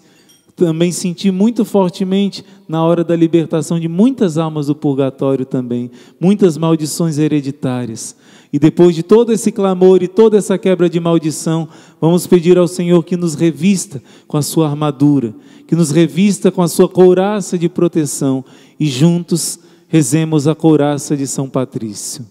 também 0.56 0.94
senti 0.94 1.32
muito 1.32 1.66
fortemente 1.66 2.46
na 2.66 2.82
hora 2.86 3.04
da 3.04 3.14
libertação 3.14 3.78
de 3.78 3.90
muitas 3.90 4.38
almas 4.38 4.68
do 4.68 4.76
purgatório 4.76 5.46
também, 5.46 5.92
muitas 6.18 6.58
maldições 6.58 7.18
hereditárias. 7.18 8.16
E 8.56 8.60
depois 8.60 8.96
de 8.96 9.04
todo 9.04 9.34
esse 9.34 9.52
clamor 9.52 10.02
e 10.02 10.08
toda 10.08 10.38
essa 10.38 10.58
quebra 10.58 10.90
de 10.90 10.98
maldição, 10.98 11.68
vamos 12.00 12.26
pedir 12.26 12.58
ao 12.58 12.70
Senhor 12.70 13.04
que 13.04 13.18
nos 13.18 13.36
revista 13.36 14.02
com 14.30 14.38
a 14.38 14.42
sua 14.42 14.70
armadura, 14.70 15.36
que 15.68 15.76
nos 15.76 15.92
revista 15.92 16.50
com 16.50 16.62
a 16.62 16.68
sua 16.70 16.88
couraça 16.88 17.58
de 17.58 17.68
proteção 17.68 18.46
e 18.80 18.86
juntos 18.86 19.60
rezemos 19.90 20.48
a 20.48 20.56
couraça 20.56 21.18
de 21.18 21.28
São 21.28 21.50
Patrício. 21.50 22.26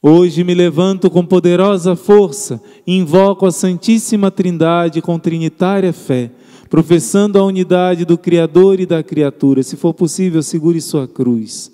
Hoje 0.00 0.42
me 0.42 0.54
levanto 0.54 1.10
com 1.10 1.26
poderosa 1.26 1.94
força 1.94 2.58
e 2.86 2.96
invoco 2.96 3.44
a 3.44 3.52
Santíssima 3.52 4.30
Trindade 4.30 5.02
com 5.02 5.18
trinitária 5.18 5.92
fé, 5.92 6.30
professando 6.70 7.38
a 7.38 7.44
unidade 7.44 8.06
do 8.06 8.16
Criador 8.16 8.80
e 8.80 8.86
da 8.86 9.02
criatura. 9.02 9.62
Se 9.62 9.76
for 9.76 9.92
possível, 9.92 10.42
segure 10.42 10.80
sua 10.80 11.06
cruz. 11.06 11.70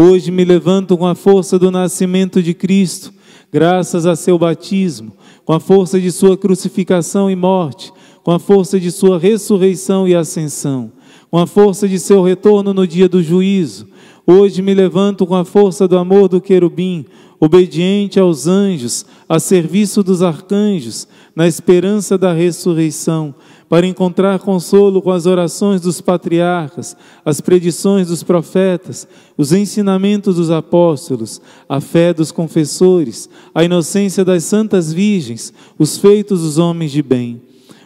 Hoje 0.00 0.30
me 0.30 0.44
levanto 0.44 0.96
com 0.96 1.08
a 1.08 1.16
força 1.16 1.58
do 1.58 1.72
nascimento 1.72 2.40
de 2.40 2.54
Cristo, 2.54 3.12
graças 3.52 4.06
a 4.06 4.14
seu 4.14 4.38
batismo, 4.38 5.10
com 5.44 5.52
a 5.52 5.58
força 5.58 6.00
de 6.00 6.12
sua 6.12 6.36
crucificação 6.36 7.28
e 7.28 7.34
morte, 7.34 7.92
com 8.22 8.30
a 8.30 8.38
força 8.38 8.78
de 8.78 8.92
sua 8.92 9.18
ressurreição 9.18 10.06
e 10.06 10.14
ascensão, 10.14 10.92
com 11.28 11.36
a 11.36 11.48
força 11.48 11.88
de 11.88 11.98
seu 11.98 12.22
retorno 12.22 12.72
no 12.72 12.86
dia 12.86 13.08
do 13.08 13.20
juízo. 13.20 13.88
Hoje 14.24 14.62
me 14.62 14.72
levanto 14.72 15.26
com 15.26 15.34
a 15.34 15.44
força 15.44 15.88
do 15.88 15.98
amor 15.98 16.28
do 16.28 16.40
querubim, 16.40 17.04
obediente 17.40 18.20
aos 18.20 18.46
anjos, 18.46 19.04
a 19.28 19.40
serviço 19.40 20.04
dos 20.04 20.22
arcanjos, 20.22 21.08
na 21.34 21.48
esperança 21.48 22.16
da 22.16 22.32
ressurreição, 22.32 23.34
para 23.68 23.86
encontrar 23.86 24.38
consolo 24.38 25.02
com 25.02 25.10
as 25.10 25.26
orações 25.26 25.80
dos 25.80 26.00
patriarcas, 26.00 26.96
as 27.24 27.40
predições 27.40 28.08
dos 28.08 28.22
profetas, 28.22 29.06
os 29.36 29.52
ensinamentos 29.52 30.36
dos 30.36 30.50
apóstolos, 30.50 31.40
a 31.68 31.80
fé 31.80 32.14
dos 32.14 32.32
confessores, 32.32 33.28
a 33.54 33.62
inocência 33.62 34.24
das 34.24 34.44
santas 34.44 34.92
virgens, 34.92 35.52
os 35.78 35.98
feitos 35.98 36.40
dos 36.40 36.56
homens 36.56 36.90
de 36.90 37.02
bem. 37.02 37.42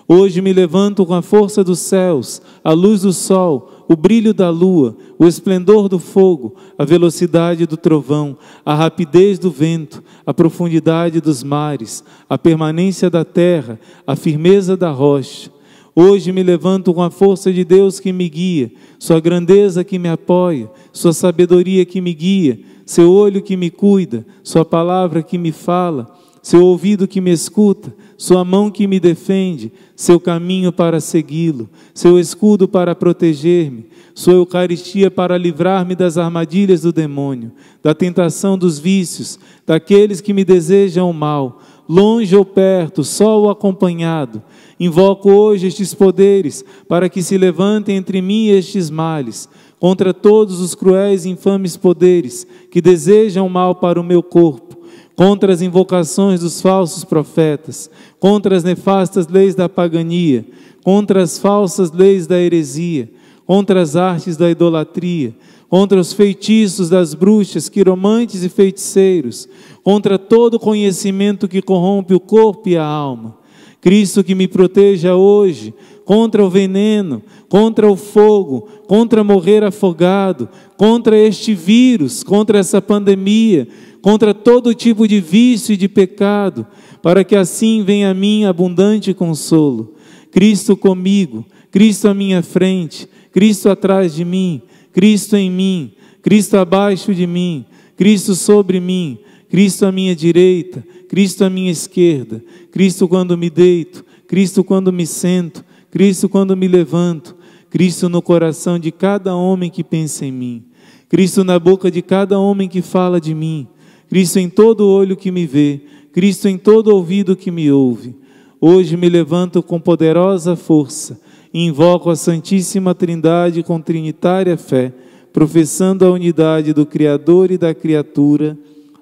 Hoje 0.07 0.41
me 0.41 0.52
levanto 0.52 1.07
com 1.07 1.15
a 1.15 1.23
força 1.23 1.65
dos 1.65 1.78
céus, 1.78 2.43
a 2.62 2.73
luz 2.73 3.02
do 3.02 3.12
sol, 3.12 3.85
o 3.89 3.97
brilho 3.97 4.33
da 4.33 4.51
lua, 4.51 4.97
o 5.19 5.27
esplendor 5.27 5.89
do 5.89 5.99
fogo, 5.99 6.55
a 6.78 6.85
velocidade 6.85 7.67
do 7.67 7.77
trovão, 7.77 8.36
a 8.65 8.75
rapidez 8.75 9.39
do 9.39 9.51
vento, 9.51 10.02
a 10.25 10.33
profundidade 10.33 11.20
dos 11.20 11.43
mares, 11.43 12.05
a 12.28 12.39
permanência 12.39 13.09
da 13.09 13.25
terra, 13.25 13.81
a 14.07 14.15
firmeza 14.15 14.77
da 14.77 14.91
rocha. 14.91 15.51
Hoje 15.94 16.32
me 16.32 16.42
levanto 16.42 16.94
com 16.94 17.02
a 17.02 17.10
força 17.10 17.52
de 17.52 17.64
Deus 17.64 18.00
que 18.00 18.12
me 18.12 18.26
guia, 18.28 18.72
Sua 18.98 19.20
grandeza 19.20 19.84
que 19.84 19.98
me 19.98 20.08
apoia, 20.08 20.70
Sua 20.90 21.12
sabedoria 21.12 21.84
que 21.84 22.00
me 22.00 22.14
guia, 22.14 22.58
Seu 22.86 23.12
olho 23.12 23.42
que 23.42 23.58
me 23.58 23.70
cuida, 23.70 24.24
Sua 24.42 24.64
palavra 24.64 25.22
que 25.22 25.36
me 25.36 25.52
fala, 25.52 26.10
Seu 26.42 26.64
ouvido 26.64 27.06
que 27.06 27.20
me 27.20 27.30
escuta, 27.30 27.94
Sua 28.16 28.42
mão 28.42 28.70
que 28.70 28.86
me 28.86 28.98
defende, 28.98 29.70
Seu 29.94 30.18
caminho 30.18 30.72
para 30.72 30.98
segui-lo, 30.98 31.68
Seu 31.92 32.18
escudo 32.18 32.66
para 32.66 32.94
proteger-me, 32.94 33.84
Sua 34.14 34.32
Eucaristia 34.32 35.10
para 35.10 35.36
livrar-me 35.36 35.94
das 35.94 36.16
armadilhas 36.16 36.80
do 36.80 36.92
demônio, 36.92 37.52
da 37.82 37.94
tentação 37.94 38.56
dos 38.56 38.78
vícios, 38.78 39.38
daqueles 39.66 40.22
que 40.22 40.32
me 40.32 40.42
desejam 40.42 41.10
o 41.10 41.12
mal 41.12 41.60
longe 41.89 42.35
ou 42.36 42.44
perto, 42.44 43.05
só 43.05 43.39
ou 43.39 43.51
acompanhado. 43.51 44.43
Invoco 44.78 45.31
hoje 45.31 45.67
estes 45.67 45.94
poderes 45.94 46.65
para 46.89 47.09
que 47.09 47.23
se 47.23 47.36
levantem 47.39 47.97
entre 47.97 48.20
mim 48.20 48.49
estes 48.49 48.91
males, 48.91 49.49
contra 49.78 50.15
todos 50.15 50.61
os 50.61 50.75
cruéis 50.75 51.25
e 51.25 51.31
infames 51.31 51.77
poderes 51.77 52.47
que 52.70 52.81
desejam 52.81 53.49
mal 53.49 53.75
para 53.75 54.01
o 54.01 54.05
meu 54.05 54.23
corpo, 54.23 54.77
contra 55.15 55.52
as 55.52 55.61
invocações 55.61 56.41
dos 56.41 56.61
falsos 56.61 57.05
profetas, 57.05 57.91
contra 58.19 58.57
as 58.57 58.65
nefastas 58.65 59.28
leis 59.28 59.55
da 59.55 59.69
pagania, 59.69 60.44
contra 60.85 61.23
as 61.23 61.39
falsas 61.39 61.91
leis 61.91 62.27
da 62.27 62.39
heresia, 62.39 63.11
contra 63.47 63.83
as 63.83 63.97
artes 63.97 64.36
da 64.36 64.51
idolatria, 64.51 65.35
contra 65.73 65.99
os 65.99 66.12
feitiços 66.12 66.91
das 66.91 67.15
bruxas, 67.15 67.70
quiromantes 67.70 68.44
e 68.44 68.51
feiticeiros, 68.51 69.49
contra 69.83 70.18
todo 70.18 70.60
conhecimento 70.60 71.49
que 71.49 71.62
corrompe 71.62 72.12
o 72.12 72.20
corpo 72.20 72.68
e 72.68 72.76
a 72.76 72.84
alma. 72.84 73.39
Cristo 73.81 74.23
que 74.23 74.34
me 74.34 74.47
proteja 74.47 75.17
hoje 75.17 75.73
contra 76.05 76.44
o 76.44 76.51
veneno, 76.51 77.23
contra 77.49 77.91
o 77.91 77.97
fogo, 77.97 78.68
contra 78.86 79.25
morrer 79.25 79.65
afogado, 79.65 80.47
contra 80.76 81.17
este 81.17 81.55
vírus, 81.55 82.23
contra 82.23 82.59
essa 82.59 82.83
pandemia, 82.83 83.67
contra 84.02 84.34
todo 84.34 84.75
tipo 84.75 85.09
de 85.09 85.23
vício 85.23 85.73
e 85.73 85.78
de 85.78 85.89
pecado, 85.89 86.67
para 87.01 87.25
que 87.25 87.34
assim 87.34 87.83
venha 87.83 88.10
a 88.10 88.15
mim 88.15 88.44
abundante 88.44 89.15
consolo. 89.15 89.94
Cristo 90.31 90.76
comigo, 90.76 91.47
Cristo 91.70 92.09
à 92.09 92.12
minha 92.12 92.42
frente, 92.42 93.09
Cristo 93.33 93.70
atrás 93.70 94.15
de 94.15 94.23
mim, 94.23 94.60
Cristo 94.92 95.36
em 95.36 95.50
mim, 95.50 95.92
Cristo 96.20 96.56
abaixo 96.56 97.14
de 97.14 97.26
mim, 97.26 97.64
Cristo 97.96 98.34
sobre 98.34 98.78
mim, 98.78 99.18
Cristo 99.48 99.86
à 99.86 99.92
minha 99.92 100.14
direita, 100.14 100.84
Cristo 101.08 101.44
à 101.44 101.50
minha 101.50 101.70
esquerda, 101.70 102.42
Cristo 102.70 103.08
quando 103.08 103.36
me 103.36 103.50
deito, 103.50 104.04
Cristo 104.26 104.62
quando 104.62 104.92
me 104.92 105.06
sento, 105.06 105.64
Cristo 105.90 106.28
quando 106.28 106.56
me 106.56 106.68
levanto, 106.68 107.36
Cristo 107.68 108.08
no 108.08 108.22
coração 108.22 108.78
de 108.78 108.92
cada 108.92 109.34
homem 109.34 109.70
que 109.70 109.82
pensa 109.82 110.24
em 110.24 110.32
mim, 110.32 110.64
Cristo 111.08 111.42
na 111.44 111.58
boca 111.58 111.90
de 111.90 112.02
cada 112.02 112.38
homem 112.38 112.68
que 112.68 112.82
fala 112.82 113.20
de 113.20 113.34
mim, 113.34 113.66
Cristo 114.08 114.38
em 114.38 114.48
todo 114.48 114.86
olho 114.86 115.16
que 115.16 115.30
me 115.30 115.46
vê, 115.46 115.82
Cristo 116.12 116.48
em 116.48 116.58
todo 116.58 116.88
ouvido 116.88 117.34
que 117.34 117.50
me 117.50 117.70
ouve. 117.72 118.14
Hoje 118.60 118.96
me 118.96 119.08
levanto 119.08 119.62
com 119.62 119.80
poderosa 119.80 120.54
força 120.54 121.18
invoco 121.52 122.10
a 122.10 122.16
Santíssima 122.16 122.94
Trindade 122.94 123.62
com 123.62 123.81
trinitária 123.81 124.56
fé, 124.56 124.92
professando 125.32 126.05
a 126.05 126.10
unidade 126.10 126.72
do 126.72 126.86
Criador 126.86 127.50
e 127.50 127.58
da 127.58 127.74
criatura. 127.74 128.56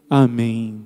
Amém. 0.09 0.83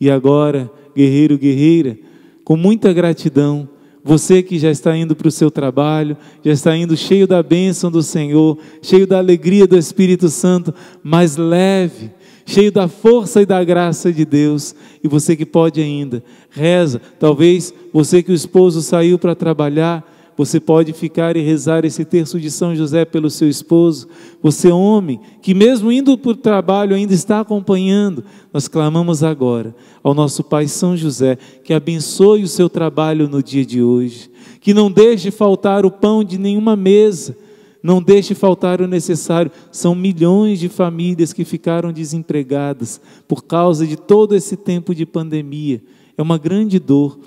E 0.00 0.10
agora, 0.10 0.70
guerreiro, 0.94 1.38
guerreira, 1.38 1.98
com 2.44 2.56
muita 2.56 2.92
gratidão, 2.92 3.68
você 4.04 4.42
que 4.42 4.58
já 4.58 4.70
está 4.70 4.94
indo 4.94 5.16
para 5.16 5.28
o 5.28 5.32
seu 5.32 5.50
trabalho, 5.50 6.14
já 6.44 6.52
está 6.52 6.76
indo 6.76 6.94
cheio 6.94 7.26
da 7.26 7.42
bênção 7.42 7.90
do 7.90 8.02
Senhor, 8.02 8.58
cheio 8.82 9.06
da 9.06 9.16
alegria 9.16 9.66
do 9.66 9.78
Espírito 9.78 10.28
Santo, 10.28 10.74
mas 11.02 11.38
leve, 11.38 12.10
cheio 12.44 12.70
da 12.70 12.86
força 12.86 13.40
e 13.40 13.46
da 13.46 13.64
graça 13.64 14.12
de 14.12 14.26
Deus. 14.26 14.74
E 15.02 15.08
você 15.08 15.34
que 15.34 15.46
pode 15.46 15.80
ainda, 15.80 16.22
reza. 16.50 17.00
Talvez 17.18 17.72
você 17.92 18.22
que 18.22 18.30
o 18.30 18.34
esposo 18.34 18.82
saiu 18.82 19.18
para 19.18 19.34
trabalhar, 19.34 20.04
você 20.36 20.58
pode 20.58 20.92
ficar 20.92 21.36
e 21.36 21.40
rezar 21.40 21.84
esse 21.84 22.04
terço 22.04 22.40
de 22.40 22.50
São 22.50 22.74
José 22.74 23.04
pelo 23.04 23.30
seu 23.30 23.48
esposo. 23.48 24.08
Você, 24.42 24.70
homem, 24.70 25.20
que 25.40 25.54
mesmo 25.54 25.92
indo 25.92 26.18
para 26.18 26.32
o 26.32 26.36
trabalho 26.36 26.96
ainda 26.96 27.14
está 27.14 27.40
acompanhando, 27.40 28.24
nós 28.52 28.66
clamamos 28.66 29.22
agora 29.22 29.74
ao 30.02 30.12
nosso 30.12 30.42
Pai 30.42 30.66
São 30.66 30.96
José 30.96 31.38
que 31.62 31.72
abençoe 31.72 32.42
o 32.42 32.48
seu 32.48 32.68
trabalho 32.68 33.28
no 33.28 33.42
dia 33.42 33.64
de 33.64 33.82
hoje, 33.82 34.30
que 34.60 34.74
não 34.74 34.90
deixe 34.90 35.30
faltar 35.30 35.86
o 35.86 35.90
pão 35.90 36.24
de 36.24 36.36
nenhuma 36.36 36.74
mesa, 36.74 37.36
não 37.82 38.02
deixe 38.02 38.34
faltar 38.34 38.80
o 38.80 38.88
necessário. 38.88 39.52
São 39.70 39.94
milhões 39.94 40.58
de 40.58 40.68
famílias 40.68 41.32
que 41.32 41.44
ficaram 41.44 41.92
desempregadas 41.92 43.00
por 43.28 43.44
causa 43.44 43.86
de 43.86 43.96
todo 43.96 44.34
esse 44.34 44.56
tempo 44.56 44.94
de 44.94 45.04
pandemia. 45.04 45.82
É 46.16 46.22
uma 46.22 46.38
grande 46.38 46.78
dor 46.78 47.18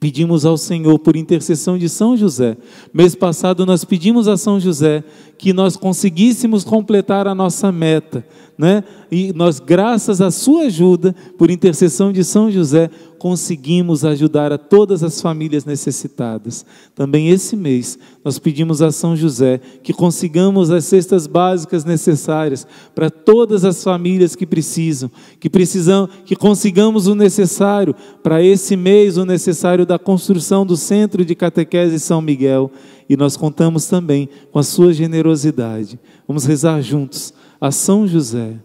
pedimos 0.00 0.44
ao 0.44 0.56
Senhor 0.56 0.98
por 0.98 1.16
intercessão 1.16 1.78
de 1.78 1.88
São 1.88 2.16
José. 2.16 2.56
Mês 2.92 3.14
passado 3.14 3.64
nós 3.64 3.84
pedimos 3.84 4.28
a 4.28 4.36
São 4.36 4.60
José 4.60 5.02
que 5.38 5.52
nós 5.52 5.76
conseguíssemos 5.76 6.64
completar 6.64 7.26
a 7.26 7.34
nossa 7.34 7.72
meta, 7.72 8.26
né? 8.56 8.84
E 9.10 9.32
nós, 9.32 9.60
graças 9.60 10.20
à 10.20 10.30
sua 10.30 10.64
ajuda, 10.64 11.14
por 11.38 11.50
intercessão 11.50 12.12
de 12.12 12.22
São 12.22 12.50
José, 12.50 12.90
conseguimos 13.24 14.04
ajudar 14.04 14.52
a 14.52 14.58
todas 14.58 15.02
as 15.02 15.18
famílias 15.18 15.64
necessitadas. 15.64 16.62
Também 16.94 17.30
esse 17.30 17.56
mês, 17.56 17.98
nós 18.22 18.38
pedimos 18.38 18.82
a 18.82 18.92
São 18.92 19.16
José 19.16 19.62
que 19.82 19.94
consigamos 19.94 20.70
as 20.70 20.84
cestas 20.84 21.26
básicas 21.26 21.86
necessárias 21.86 22.66
para 22.94 23.08
todas 23.08 23.64
as 23.64 23.82
famílias 23.82 24.36
que 24.36 24.44
precisam, 24.44 25.10
que 25.40 25.48
precisam, 25.48 26.06
que 26.26 26.36
consigamos 26.36 27.06
o 27.06 27.14
necessário 27.14 27.96
para 28.22 28.42
esse 28.42 28.76
mês, 28.76 29.16
o 29.16 29.24
necessário 29.24 29.86
da 29.86 29.98
construção 29.98 30.66
do 30.66 30.76
Centro 30.76 31.24
de 31.24 31.34
Catequese 31.34 31.98
São 32.00 32.20
Miguel. 32.20 32.70
E 33.08 33.16
nós 33.16 33.38
contamos 33.38 33.86
também 33.86 34.28
com 34.52 34.58
a 34.58 34.62
sua 34.62 34.92
generosidade. 34.92 35.98
Vamos 36.28 36.44
rezar 36.44 36.82
juntos 36.82 37.32
a 37.58 37.70
São 37.70 38.06
José. 38.06 38.56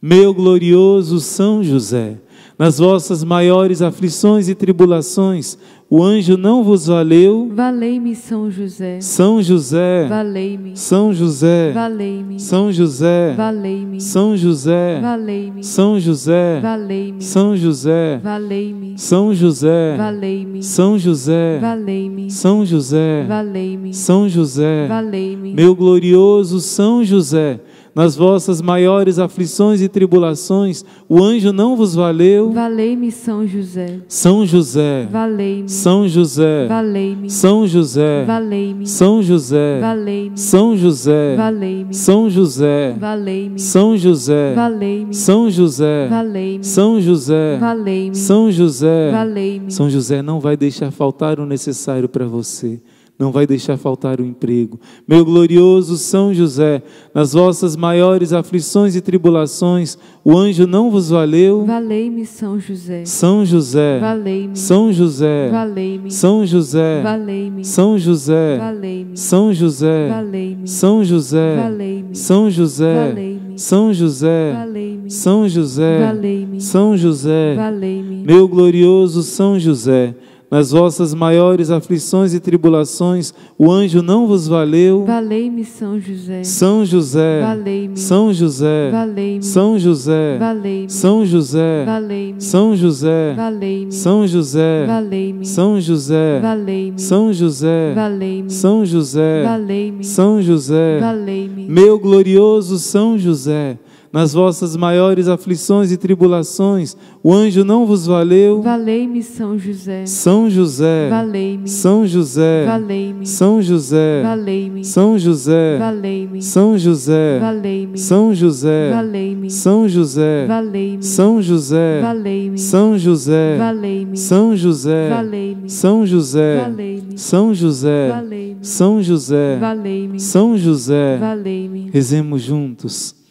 Meu 0.00 0.32
glorioso 0.32 1.18
São 1.18 1.64
José, 1.64 2.20
nas 2.58 2.78
vossas 2.78 3.24
maiores 3.24 3.82
aflições 3.82 4.48
e 4.48 4.54
tribulações, 4.54 5.58
o 5.90 6.02
anjo 6.02 6.36
não 6.36 6.64
vos 6.64 6.86
valeu. 6.86 7.50
Valei-me, 7.54 8.14
São 8.16 8.50
José. 8.50 9.00
São 9.00 9.42
José. 9.42 10.06
Valei-me. 10.08 10.76
São 10.76 11.12
José. 11.12 11.72
Valei-me. 11.72 12.40
São 12.40 12.72
José. 12.72 13.34
Valei-me. 13.36 14.00
São 14.00 14.36
José. 14.36 15.00
Valei-me. 15.00 15.62
São 15.62 15.98
José. 15.98 16.60
Valei-me. 16.62 17.22
São 17.22 17.56
José. 17.56 18.20
Valei-me. 18.22 18.98
São 18.98 19.34
José. 19.34 19.96
Valei-me. 19.96 20.62
São 20.62 20.98
José. 20.98 21.58
Valei-me. 21.60 22.30
São 22.30 22.66
José. 22.66 23.24
Valei-me. 23.28 23.94
São 23.94 24.28
José. 24.28 24.86
Valei-me. 24.88 25.54
Meu 25.54 25.74
glorioso 25.74 26.60
São 26.60 27.04
José 27.04 27.60
nas 27.94 28.16
vossas 28.16 28.60
maiores 28.60 29.18
aflições 29.18 29.80
e 29.80 29.88
tribulações, 29.88 30.84
o 31.08 31.22
anjo 31.22 31.52
não 31.52 31.76
vos 31.76 31.94
valeu. 31.94 32.50
Valei-me, 32.50 33.12
São 33.12 33.46
José. 33.46 34.00
São 34.08 34.44
José. 34.44 35.08
Valei-me. 35.10 35.68
São 35.68 36.08
José. 36.08 36.66
Valei-me. 36.66 37.30
São 37.30 37.66
José. 37.66 38.24
Valei-me. 38.26 38.86
São 38.88 39.22
José. 39.22 39.80
Valei-me. 39.80 40.36
São 40.36 40.76
José. 40.76 41.36
Valei-me. 41.36 41.94
São 41.94 42.28
José. 42.28 42.96
Valei-me. 42.98 43.60
São 43.60 43.96
José. 43.96 44.54
Valei-me. 44.54 45.14
São 45.14 45.50
José. 45.50 45.98
Valei-me. 46.10 46.64
São 46.64 47.00
José. 47.00 47.58
Valei-me. 47.60 48.16
São 48.16 48.50
José. 48.50 49.10
Valei-me. 49.12 49.72
São 49.72 49.90
José 49.90 50.22
não 50.22 50.40
vai 50.40 50.56
deixar 50.56 50.90
faltar 50.90 51.38
o 51.38 51.46
necessário 51.46 52.08
para 52.08 52.26
você 52.26 52.80
não 53.18 53.30
vai 53.30 53.46
deixar 53.46 53.76
faltar 53.76 54.20
o 54.20 54.24
emprego. 54.24 54.78
Meu 55.06 55.24
glorioso 55.24 55.96
São 55.96 56.34
José, 56.34 56.82
nas 57.14 57.32
vossas 57.32 57.76
maiores 57.76 58.32
aflições 58.32 58.96
e 58.96 59.00
tribulações, 59.00 59.96
o 60.24 60.36
anjo 60.36 60.66
não 60.66 60.90
vos 60.90 61.10
valeu. 61.10 61.64
Valei-me, 61.64 62.26
São 62.26 62.58
José. 62.58 63.04
São 63.04 63.44
José. 63.44 64.00
Valei-me. 64.00 64.56
São 64.56 64.92
José. 64.92 65.48
Valei-me. 65.50 66.10
São 66.10 66.46
José. 66.46 67.02
Valei-me. 67.02 67.64
São 67.64 67.98
José. 67.98 68.58
Valei-me. 68.58 69.16
São 69.16 69.54
José. 69.54 70.08
Valei-me. 70.08 70.68
São 70.68 71.04
José. 71.04 71.56
Valei-me. 71.56 72.16
São 72.16 72.50
José. 72.50 72.94
Valei-me. 72.94 73.58
São 73.58 73.94
José. 73.94 74.52
Valei-me. 74.52 75.10
São 75.10 75.48
José. 75.48 76.06
Valei-me. 76.06 76.60
São 76.60 76.96
José. 76.96 77.54
Valei-me. 77.54 78.24
Meu 78.24 78.48
glorioso 78.48 79.22
São 79.22 79.60
José, 79.60 80.14
Nas 80.54 80.70
vossas 80.70 81.12
maiores 81.12 81.68
aflições 81.68 82.32
e 82.32 82.38
tribulações, 82.38 83.34
o 83.58 83.72
anjo 83.72 84.00
não 84.00 84.28
vos 84.28 84.46
valeu. 84.46 85.04
Valei-me 85.04 85.64
São 85.64 85.98
José. 85.98 86.44
São 86.44 86.84
José. 86.84 87.40
Valei-me. 87.42 87.96
São 87.96 88.32
José. 88.32 88.90
Valei-me. 88.92 89.42
São 89.42 89.76
José. 89.76 90.38
Valei-me. 90.38 90.92
São 90.92 91.26
José. 91.26 91.84
Valei-me. 91.84 92.40
São 92.40 92.76
José. 92.76 93.34
Valei-me. 93.36 93.92
São 93.92 94.28
José. 94.28 94.86
Valei-me. 94.86 95.44
São 95.44 95.80
José. 95.80 96.40
Valei-me. 96.40 97.00
São 97.00 97.34
José. 97.34 97.92
Valei-me. 97.96 98.50
São 98.52 98.84
José. 98.86 99.44
Valei-me. 99.44 100.04
São 100.04 100.40
José. 100.40 101.00
Valei-me. 101.00 101.64
Meu 101.68 101.98
glorioso 101.98 102.78
São 102.78 103.18
José, 103.18 103.78
nas 104.14 104.32
vossas 104.32 104.76
maiores 104.76 105.26
aflições 105.26 105.90
e 105.90 105.96
tribulações, 105.96 106.96
o 107.20 107.34
anjo 107.34 107.64
não 107.64 107.84
vos 107.84 108.06
valeu. 108.06 108.62
Valei-me 108.62 109.24
São 109.24 109.58
José. 109.58 110.06
São 110.06 110.48
José. 110.48 111.08
Valei-me. 111.10 111.68
São 111.68 112.06
José. 112.06 112.64
Valei-me. 112.64 113.26
São 113.26 113.60
José. 113.60 114.22
Valei-me. 114.22 114.84
São 114.84 115.18
José. 115.18 115.78
Valei-me. 115.80 116.40
São 116.40 116.78
José. 116.78 117.40
Valei-me. 117.40 117.98
São 117.98 118.34
José. 118.36 118.90
Valei-me. 118.92 119.50
São 119.50 119.88
José. 119.88 120.46
Valei-me. 120.46 121.02
São 121.02 121.38
José. 121.40 121.98
Valei-me. 121.98 122.56
São 122.60 122.96
José. 122.96 123.58
Valei-me. 123.58 124.18
São 124.18 124.56
José. 124.56 125.08
Valei-me. 125.08 125.68
São 125.68 126.06
José. 126.06 126.60
Valei-me. 126.60 127.18
São 127.18 127.52
José. 127.52 128.08
Valei-me. 128.12 128.64
São 128.64 129.02
José. 129.02 129.58
Valei-me. 129.58 130.20
São 130.20 130.56
José. 130.56 131.18
Valei-me. 131.18 131.90
Rezemos 131.90 132.42
juntos. 132.42 133.23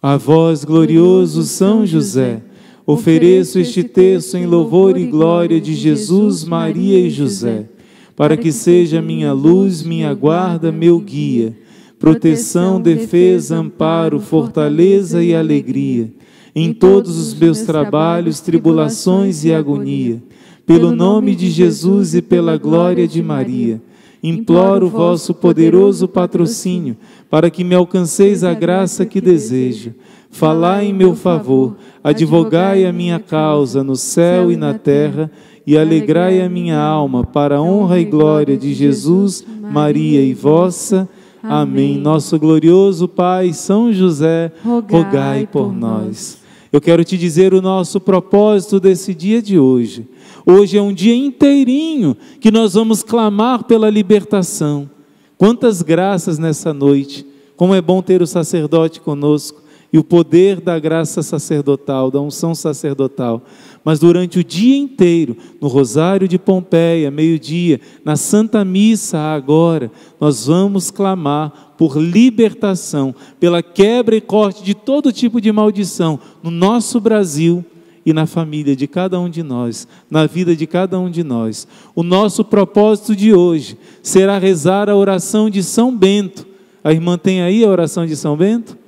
A 0.00 0.16
vós, 0.16 0.64
glorioso 0.64 1.42
São 1.42 1.84
José, 1.84 2.40
ofereço 2.86 3.58
este 3.58 3.82
texto 3.82 4.36
em 4.36 4.46
louvor 4.46 4.96
e 4.96 5.04
glória 5.04 5.60
de 5.60 5.74
Jesus, 5.74 6.44
Maria 6.44 7.00
e 7.00 7.10
José, 7.10 7.66
para 8.14 8.36
que 8.36 8.52
seja 8.52 9.02
minha 9.02 9.32
luz, 9.32 9.82
minha 9.82 10.14
guarda, 10.14 10.70
meu 10.70 11.00
guia, 11.00 11.52
proteção, 11.98 12.80
defesa, 12.80 13.56
amparo, 13.56 14.20
fortaleza 14.20 15.20
e 15.20 15.34
alegria, 15.34 16.12
em 16.54 16.72
todos 16.72 17.18
os 17.18 17.34
meus 17.34 17.62
trabalhos, 17.62 18.38
tribulações 18.38 19.44
e 19.44 19.52
agonia. 19.52 20.22
Pelo 20.64 20.92
nome 20.92 21.34
de 21.34 21.50
Jesus 21.50 22.14
e 22.14 22.22
pela 22.22 22.56
glória 22.56 23.08
de 23.08 23.20
Maria, 23.20 23.82
imploro 24.22 24.86
o 24.86 24.90
vosso 24.90 25.32
poderoso 25.34 26.08
patrocínio 26.08 26.96
para 27.30 27.50
que 27.50 27.62
me 27.64 27.74
alcanceis 27.74 28.42
a 28.42 28.54
graça 28.54 29.04
que 29.06 29.20
desejo. 29.20 29.94
Falai 30.30 30.86
em 30.86 30.92
meu 30.92 31.14
favor, 31.14 31.76
advogai 32.02 32.84
a 32.84 32.92
minha 32.92 33.18
causa 33.18 33.82
no 33.82 33.96
céu 33.96 34.52
e 34.52 34.56
na 34.56 34.74
terra, 34.74 35.30
e 35.66 35.76
alegrai 35.76 36.40
a 36.40 36.48
minha 36.48 36.78
alma 36.78 37.24
para 37.24 37.56
a 37.56 37.62
honra 37.62 38.00
e 38.00 38.04
glória 38.04 38.56
de 38.56 38.72
Jesus, 38.72 39.44
Maria 39.60 40.22
e 40.22 40.32
vossa. 40.32 41.08
Amém. 41.42 41.98
Nosso 41.98 42.38
glorioso 42.38 43.06
Pai, 43.06 43.52
São 43.52 43.92
José, 43.92 44.50
rogai 44.88 45.46
por 45.50 45.72
nós. 45.72 46.38
Eu 46.70 46.80
quero 46.80 47.04
te 47.04 47.16
dizer 47.16 47.54
o 47.54 47.62
nosso 47.62 47.98
propósito 48.00 48.78
desse 48.78 49.14
dia 49.14 49.40
de 49.40 49.58
hoje. 49.58 50.06
Hoje 50.50 50.78
é 50.78 50.82
um 50.82 50.94
dia 50.94 51.14
inteirinho 51.14 52.16
que 52.40 52.50
nós 52.50 52.72
vamos 52.72 53.02
clamar 53.02 53.64
pela 53.64 53.90
libertação. 53.90 54.88
Quantas 55.36 55.82
graças 55.82 56.38
nessa 56.38 56.72
noite. 56.72 57.26
Como 57.54 57.74
é 57.74 57.82
bom 57.82 58.00
ter 58.00 58.22
o 58.22 58.26
sacerdote 58.26 58.98
conosco 58.98 59.60
e 59.92 59.98
o 59.98 60.04
poder 60.04 60.58
da 60.58 60.78
graça 60.78 61.22
sacerdotal, 61.22 62.10
da 62.10 62.18
unção 62.18 62.54
sacerdotal. 62.54 63.42
Mas 63.84 63.98
durante 63.98 64.38
o 64.38 64.44
dia 64.44 64.78
inteiro, 64.78 65.36
no 65.60 65.68
Rosário 65.68 66.26
de 66.26 66.38
Pompeia, 66.38 67.10
meio-dia, 67.10 67.78
na 68.02 68.16
Santa 68.16 68.64
Missa 68.64 69.18
agora, 69.18 69.92
nós 70.18 70.46
vamos 70.46 70.90
clamar 70.90 71.74
por 71.76 71.98
libertação, 71.98 73.14
pela 73.38 73.62
quebra 73.62 74.16
e 74.16 74.20
corte 74.22 74.64
de 74.64 74.72
todo 74.72 75.12
tipo 75.12 75.42
de 75.42 75.52
maldição 75.52 76.18
no 76.42 76.50
nosso 76.50 76.98
Brasil 77.00 77.62
e 78.08 78.12
na 78.14 78.24
família 78.24 78.74
de 78.74 78.86
cada 78.86 79.20
um 79.20 79.28
de 79.28 79.42
nós, 79.42 79.86
na 80.10 80.26
vida 80.26 80.56
de 80.56 80.66
cada 80.66 80.98
um 80.98 81.10
de 81.10 81.22
nós. 81.22 81.68
O 81.94 82.02
nosso 82.02 82.42
propósito 82.42 83.14
de 83.14 83.34
hoje 83.34 83.76
será 84.02 84.38
rezar 84.38 84.88
a 84.88 84.96
oração 84.96 85.50
de 85.50 85.62
São 85.62 85.94
Bento. 85.94 86.46
A 86.82 86.90
irmã 86.90 87.18
tem 87.18 87.42
aí 87.42 87.62
a 87.62 87.68
oração 87.68 88.06
de 88.06 88.16
São 88.16 88.34
Bento? 88.34 88.78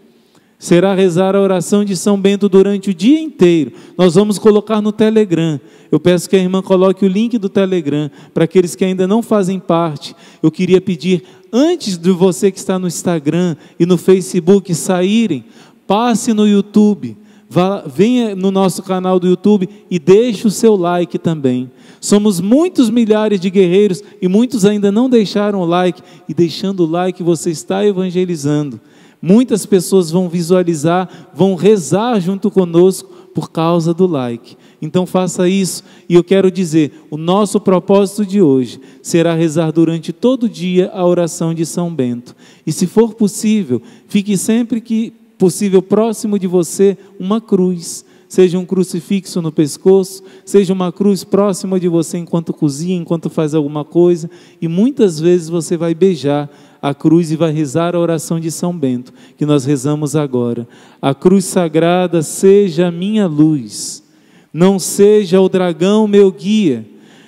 será 0.59 0.95
rezar 0.95 1.35
a 1.35 1.41
oração 1.41 1.83
de 1.87 1.97
São 1.97 2.21
Bento 2.21 2.47
durante 2.47 2.91
o 2.91 2.95
dia 2.95 3.19
inteiro. 3.19 3.73
Nós 3.97 4.15
vamos 4.15 4.39
colocar 4.39 4.83
no 4.83 4.93
Telegram. 4.93 5.59
Eu 5.91 5.99
peço 5.99 6.29
que 6.29 6.37
a 6.37 6.39
irmã 6.39 6.61
coloque 6.61 7.03
o 7.03 7.09
link 7.09 7.39
do 7.39 7.49
Telegram 7.49 8.11
para 8.35 8.45
aqueles 8.45 8.75
que 8.75 8.85
ainda 8.85 9.09
não 9.09 9.23
fazem 9.23 9.59
parte. 9.59 10.15
Eu 10.43 10.51
queria 10.51 10.79
pedir, 10.79 11.25
antes 11.51 11.97
de 11.97 12.11
você 12.11 12.51
que 12.51 12.59
está 12.59 12.79
no 12.79 12.87
Instagram 12.87 13.57
e 13.79 13.87
no 13.87 13.97
Facebook 13.97 14.75
saírem, 14.75 15.47
passe 15.87 16.35
no 16.35 16.47
YouTube. 16.47 17.17
Vá, 17.53 17.83
venha 17.85 18.37
no 18.37 18.53
nosso 18.53 18.81
canal 18.81 19.19
do 19.19 19.27
YouTube 19.27 19.69
e 19.91 19.99
deixe 19.99 20.47
o 20.47 20.51
seu 20.53 20.77
like 20.77 21.19
também. 21.19 21.69
Somos 22.01 22.41
muitos 22.41 22.89
milhares 22.89 23.41
de 23.41 23.51
guerreiros 23.51 24.05
e 24.23 24.29
muitos 24.29 24.65
ainda 24.65 24.93
não 24.93 25.11
deixaram 25.11 25.61
o 25.61 25.65
like. 25.65 26.01
E 26.29 26.33
deixando 26.33 26.85
o 26.85 26.87
like, 26.87 27.25
você 27.25 27.51
está 27.51 27.85
evangelizando. 27.85 28.81
Muitas 29.21 29.67
pessoas 29.67 30.13
vão 30.13 30.29
visualizar, 30.29 31.29
vão 31.35 31.57
rezar 31.57 32.21
junto 32.21 32.53
conosco 32.53 33.11
por 33.35 33.51
causa 33.51 33.93
do 33.93 34.07
like. 34.07 34.57
Então 34.81 35.05
faça 35.05 35.49
isso. 35.49 35.83
E 36.09 36.15
eu 36.15 36.23
quero 36.23 36.53
dizer, 36.53 37.05
o 37.11 37.17
nosso 37.17 37.59
propósito 37.59 38.25
de 38.25 38.41
hoje 38.41 38.81
será 39.03 39.35
rezar 39.35 39.73
durante 39.73 40.13
todo 40.13 40.45
o 40.45 40.49
dia 40.49 40.89
a 40.95 41.05
oração 41.05 41.53
de 41.53 41.67
São 41.67 41.93
Bento. 41.93 42.37
E 42.65 42.73
se 42.73 42.87
for 42.87 43.13
possível, 43.15 43.83
fique 44.07 44.37
sempre 44.37 44.81
que 44.81 45.20
possível 45.41 45.81
próximo 45.81 46.39
de 46.39 46.47
você 46.47 46.99
uma 47.19 47.41
cruz. 47.41 48.05
Seja 48.29 48.59
um 48.59 48.67
crucifixo 48.67 49.41
no 49.41 49.51
pescoço, 49.51 50.23
seja 50.45 50.73
uma 50.73 50.93
cruz 50.93 51.25
próxima 51.25 51.81
de 51.81 51.89
você 51.89 52.19
enquanto 52.19 52.53
cozinha, 52.53 52.95
enquanto 52.95 53.31
faz 53.31 53.55
alguma 53.55 53.85
coisa, 53.85 54.31
e 54.61 54.69
muitas 54.69 55.19
vezes 55.19 55.49
você 55.49 55.77
vai 55.77 55.95
beijar 55.95 56.49
a 56.81 56.95
cruz 56.95 57.33
e 57.33 57.37
vai 57.37 57.51
rezar 57.51 57.97
a 57.97 57.99
oração 57.99 58.39
de 58.39 58.51
São 58.51 58.77
Bento, 58.77 59.13
que 59.37 59.45
nós 59.45 59.65
rezamos 59.65 60.15
agora. 60.15 60.69
A 61.03 61.13
cruz 61.13 61.47
sagrada 61.47 62.23
seja 62.23 62.87
a 62.87 62.93
minha 62.93 63.27
luz, 63.27 64.05
não 64.53 64.79
seja 64.79 65.41
o 65.41 65.49
dragão 65.49 66.07
meu 66.07 66.31
guia. 66.31 66.87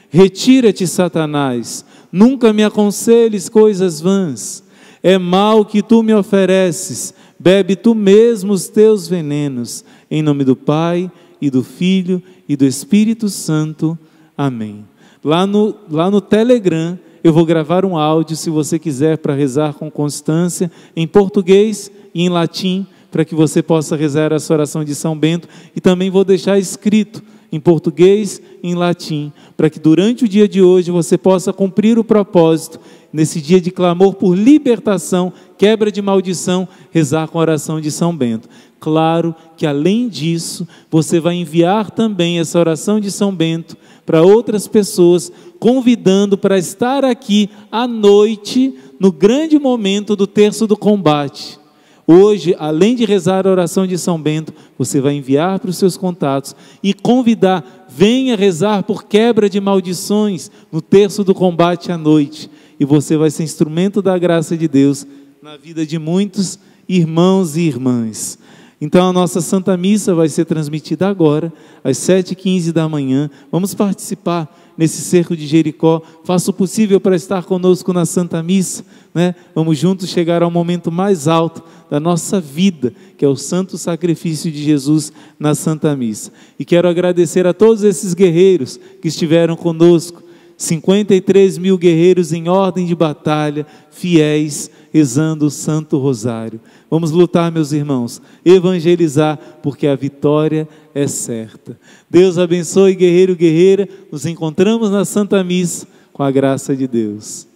Retira-te, 0.08 0.86
Satanás, 0.86 1.84
nunca 2.12 2.52
me 2.52 2.62
aconselhes 2.62 3.48
coisas 3.48 4.00
vãs. 4.00 4.62
É 5.02 5.18
mal 5.18 5.64
que 5.64 5.82
tu 5.82 6.00
me 6.00 6.14
ofereces, 6.14 7.12
bebe 7.42 7.74
tu 7.74 7.92
mesmo 7.92 8.52
os 8.52 8.68
teus 8.68 9.08
venenos. 9.08 9.84
Em 10.08 10.22
nome 10.22 10.44
do 10.44 10.54
Pai, 10.54 11.10
e 11.40 11.50
do 11.50 11.64
Filho, 11.64 12.22
e 12.48 12.54
do 12.54 12.64
Espírito 12.64 13.28
Santo. 13.28 13.98
Amém. 14.38 14.84
Lá 15.24 15.44
no, 15.44 15.74
lá 15.90 16.08
no 16.08 16.20
Telegram, 16.20 16.96
eu 17.24 17.32
vou 17.32 17.44
gravar 17.44 17.84
um 17.84 17.98
áudio, 17.98 18.36
se 18.36 18.48
você 18.48 18.78
quiser, 18.78 19.18
para 19.18 19.34
rezar 19.34 19.74
com 19.74 19.90
constância, 19.90 20.70
em 20.94 21.04
português 21.04 21.90
e 22.14 22.22
em 22.22 22.28
latim, 22.28 22.86
para 23.10 23.24
que 23.24 23.34
você 23.34 23.60
possa 23.60 23.96
rezar 23.96 24.32
essa 24.32 24.54
oração 24.54 24.84
de 24.84 24.94
São 24.94 25.18
Bento. 25.18 25.48
E 25.74 25.80
também 25.80 26.10
vou 26.10 26.24
deixar 26.24 26.60
escrito 26.60 27.22
em 27.50 27.58
português 27.58 28.40
e 28.62 28.70
em 28.70 28.74
latim, 28.74 29.32
para 29.56 29.68
que 29.68 29.80
durante 29.80 30.24
o 30.24 30.28
dia 30.28 30.48
de 30.48 30.62
hoje 30.62 30.92
você 30.92 31.18
possa 31.18 31.52
cumprir 31.52 31.98
o 31.98 32.04
propósito, 32.04 32.80
nesse 33.12 33.40
dia 33.40 33.60
de 33.60 33.70
clamor 33.70 34.14
por 34.14 34.34
libertação, 34.34 35.32
quebra 35.58 35.92
de 35.92 36.00
maldição, 36.00 36.66
rezar 36.90 37.28
com 37.28 37.38
a 37.38 37.42
oração 37.42 37.80
de 37.80 37.90
São 37.90 38.16
Bento. 38.16 38.48
Claro 38.80 39.34
que 39.56 39.66
além 39.66 40.08
disso, 40.08 40.66
você 40.90 41.20
vai 41.20 41.36
enviar 41.36 41.90
também 41.90 42.40
essa 42.40 42.58
oração 42.58 42.98
de 42.98 43.10
São 43.10 43.34
Bento 43.34 43.76
para 44.04 44.22
outras 44.22 44.66
pessoas, 44.66 45.30
convidando 45.60 46.36
para 46.36 46.58
estar 46.58 47.04
aqui 47.04 47.48
à 47.70 47.86
noite, 47.86 48.74
no 48.98 49.12
grande 49.12 49.58
momento 49.58 50.16
do 50.16 50.26
terço 50.26 50.66
do 50.66 50.76
combate. 50.76 51.60
Hoje, 52.04 52.56
além 52.58 52.96
de 52.96 53.04
rezar 53.04 53.46
a 53.46 53.50
oração 53.50 53.86
de 53.86 53.96
São 53.96 54.20
Bento, 54.20 54.52
você 54.76 55.00
vai 55.00 55.14
enviar 55.14 55.60
para 55.60 55.70
os 55.70 55.76
seus 55.76 55.96
contatos 55.96 56.54
e 56.82 56.92
convidar, 56.92 57.86
venha 57.88 58.36
rezar 58.36 58.82
por 58.82 59.04
quebra 59.04 59.48
de 59.48 59.60
maldições 59.60 60.50
no 60.72 60.80
terço 60.80 61.22
do 61.22 61.32
combate 61.32 61.92
à 61.92 61.96
noite. 61.96 62.50
E 62.82 62.84
você 62.84 63.16
vai 63.16 63.30
ser 63.30 63.44
instrumento 63.44 64.02
da 64.02 64.18
graça 64.18 64.56
de 64.56 64.66
Deus 64.66 65.06
na 65.40 65.56
vida 65.56 65.86
de 65.86 66.00
muitos 66.00 66.58
irmãos 66.88 67.56
e 67.56 67.60
irmãs. 67.60 68.36
Então 68.80 69.08
a 69.08 69.12
nossa 69.12 69.40
Santa 69.40 69.76
Missa 69.76 70.16
vai 70.16 70.28
ser 70.28 70.46
transmitida 70.46 71.06
agora, 71.06 71.52
às 71.84 71.96
7h15 71.98 72.72
da 72.72 72.88
manhã. 72.88 73.30
Vamos 73.52 73.72
participar 73.72 74.52
nesse 74.76 75.00
cerco 75.00 75.36
de 75.36 75.46
Jericó. 75.46 76.02
Faça 76.24 76.50
o 76.50 76.52
possível 76.52 77.00
para 77.00 77.14
estar 77.14 77.44
conosco 77.44 77.92
na 77.92 78.04
Santa 78.04 78.42
Missa. 78.42 78.84
Né? 79.14 79.36
Vamos 79.54 79.78
juntos 79.78 80.08
chegar 80.08 80.42
ao 80.42 80.50
momento 80.50 80.90
mais 80.90 81.28
alto 81.28 81.62
da 81.88 82.00
nossa 82.00 82.40
vida, 82.40 82.92
que 83.16 83.24
é 83.24 83.28
o 83.28 83.36
santo 83.36 83.78
sacrifício 83.78 84.50
de 84.50 84.60
Jesus 84.60 85.12
na 85.38 85.54
Santa 85.54 85.94
Missa. 85.94 86.32
E 86.58 86.64
quero 86.64 86.88
agradecer 86.88 87.46
a 87.46 87.54
todos 87.54 87.84
esses 87.84 88.12
guerreiros 88.12 88.76
que 89.00 89.06
estiveram 89.06 89.54
conosco 89.54 90.31
53 90.56 91.58
mil 91.58 91.76
guerreiros 91.76 92.32
em 92.32 92.48
ordem 92.48 92.86
de 92.86 92.94
batalha, 92.94 93.66
fiéis, 93.90 94.70
rezando 94.92 95.46
o 95.46 95.50
Santo 95.50 95.98
Rosário. 95.98 96.60
Vamos 96.90 97.10
lutar, 97.10 97.50
meus 97.50 97.72
irmãos, 97.72 98.20
evangelizar, 98.44 99.38
porque 99.62 99.86
a 99.86 99.96
vitória 99.96 100.68
é 100.94 101.06
certa. 101.06 101.78
Deus 102.08 102.38
abençoe, 102.38 102.94
guerreiro, 102.94 103.34
guerreira. 103.34 103.88
Nos 104.10 104.26
encontramos 104.26 104.90
na 104.90 105.04
Santa 105.04 105.42
Missa, 105.42 105.86
com 106.12 106.22
a 106.22 106.30
graça 106.30 106.76
de 106.76 106.86
Deus. 106.86 107.46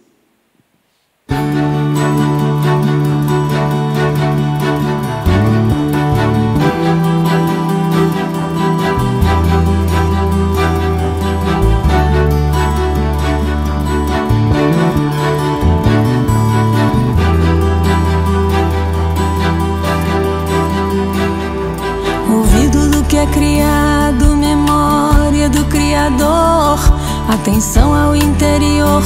Atenção 27.47 27.95
ao 27.95 28.13
interior, 28.13 29.01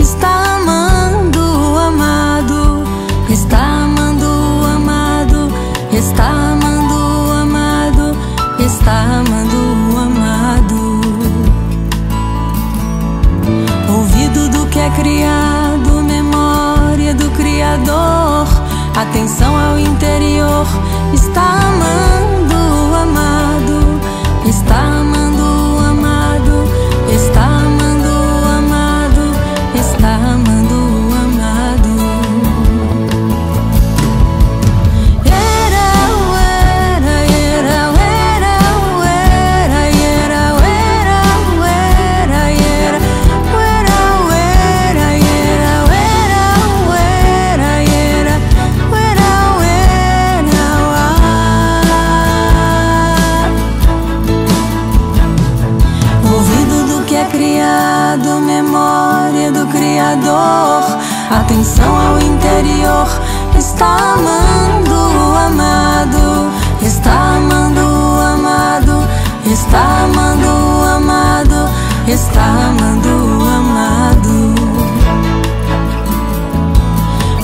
está 0.00 0.56
amando 0.56 1.38
o 1.38 1.78
amado, 1.78 2.82
está 3.30 3.84
amando 3.84 4.26
o 4.26 4.64
amado, 4.66 5.48
está 5.92 6.26
amando 6.26 6.92
o 6.92 7.32
amado, 7.32 8.16
está 8.58 9.00
amando 9.20 9.56
o 9.92 9.96
amado. 9.96 11.00
Ouvido 13.96 14.48
do 14.48 14.66
que 14.66 14.80
é 14.80 14.90
criado, 14.90 16.02
memória 16.02 17.14
do 17.14 17.30
Criador. 17.30 18.48
Atenção 18.96 19.56
ao 19.56 19.78
interior, 19.78 20.66
está 21.12 21.60
amando 21.60 22.56
o 22.56 22.94
amado, 22.96 24.00
está 24.48 24.78
amando 24.78 25.03
Criador. 60.04 60.84
Atenção 61.30 61.96
ao 61.96 62.18
interior, 62.18 63.08
está 63.58 63.86
amando 64.12 64.94
o 64.94 65.34
amado, 65.34 66.50
está 66.82 67.36
amando 67.38 67.80
o 67.80 68.20
amado, 68.20 69.08
está 69.46 70.04
amando 70.04 70.46
o 70.46 70.84
amado, 70.96 71.70
está 72.06 72.42
amando 72.42 73.08
o 73.08 73.48
amado. 73.48 74.54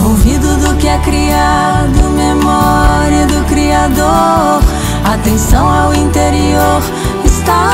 Ouvido 0.05 0.57
do 0.59 0.77
que 0.77 0.87
é 0.87 0.99
criado, 0.99 2.11
memória 2.15 3.27
do 3.27 3.43
Criador. 3.47 4.63
Atenção 5.11 5.67
ao 5.67 5.95
interior, 5.95 6.83
está 7.25 7.71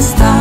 está. 0.00 0.39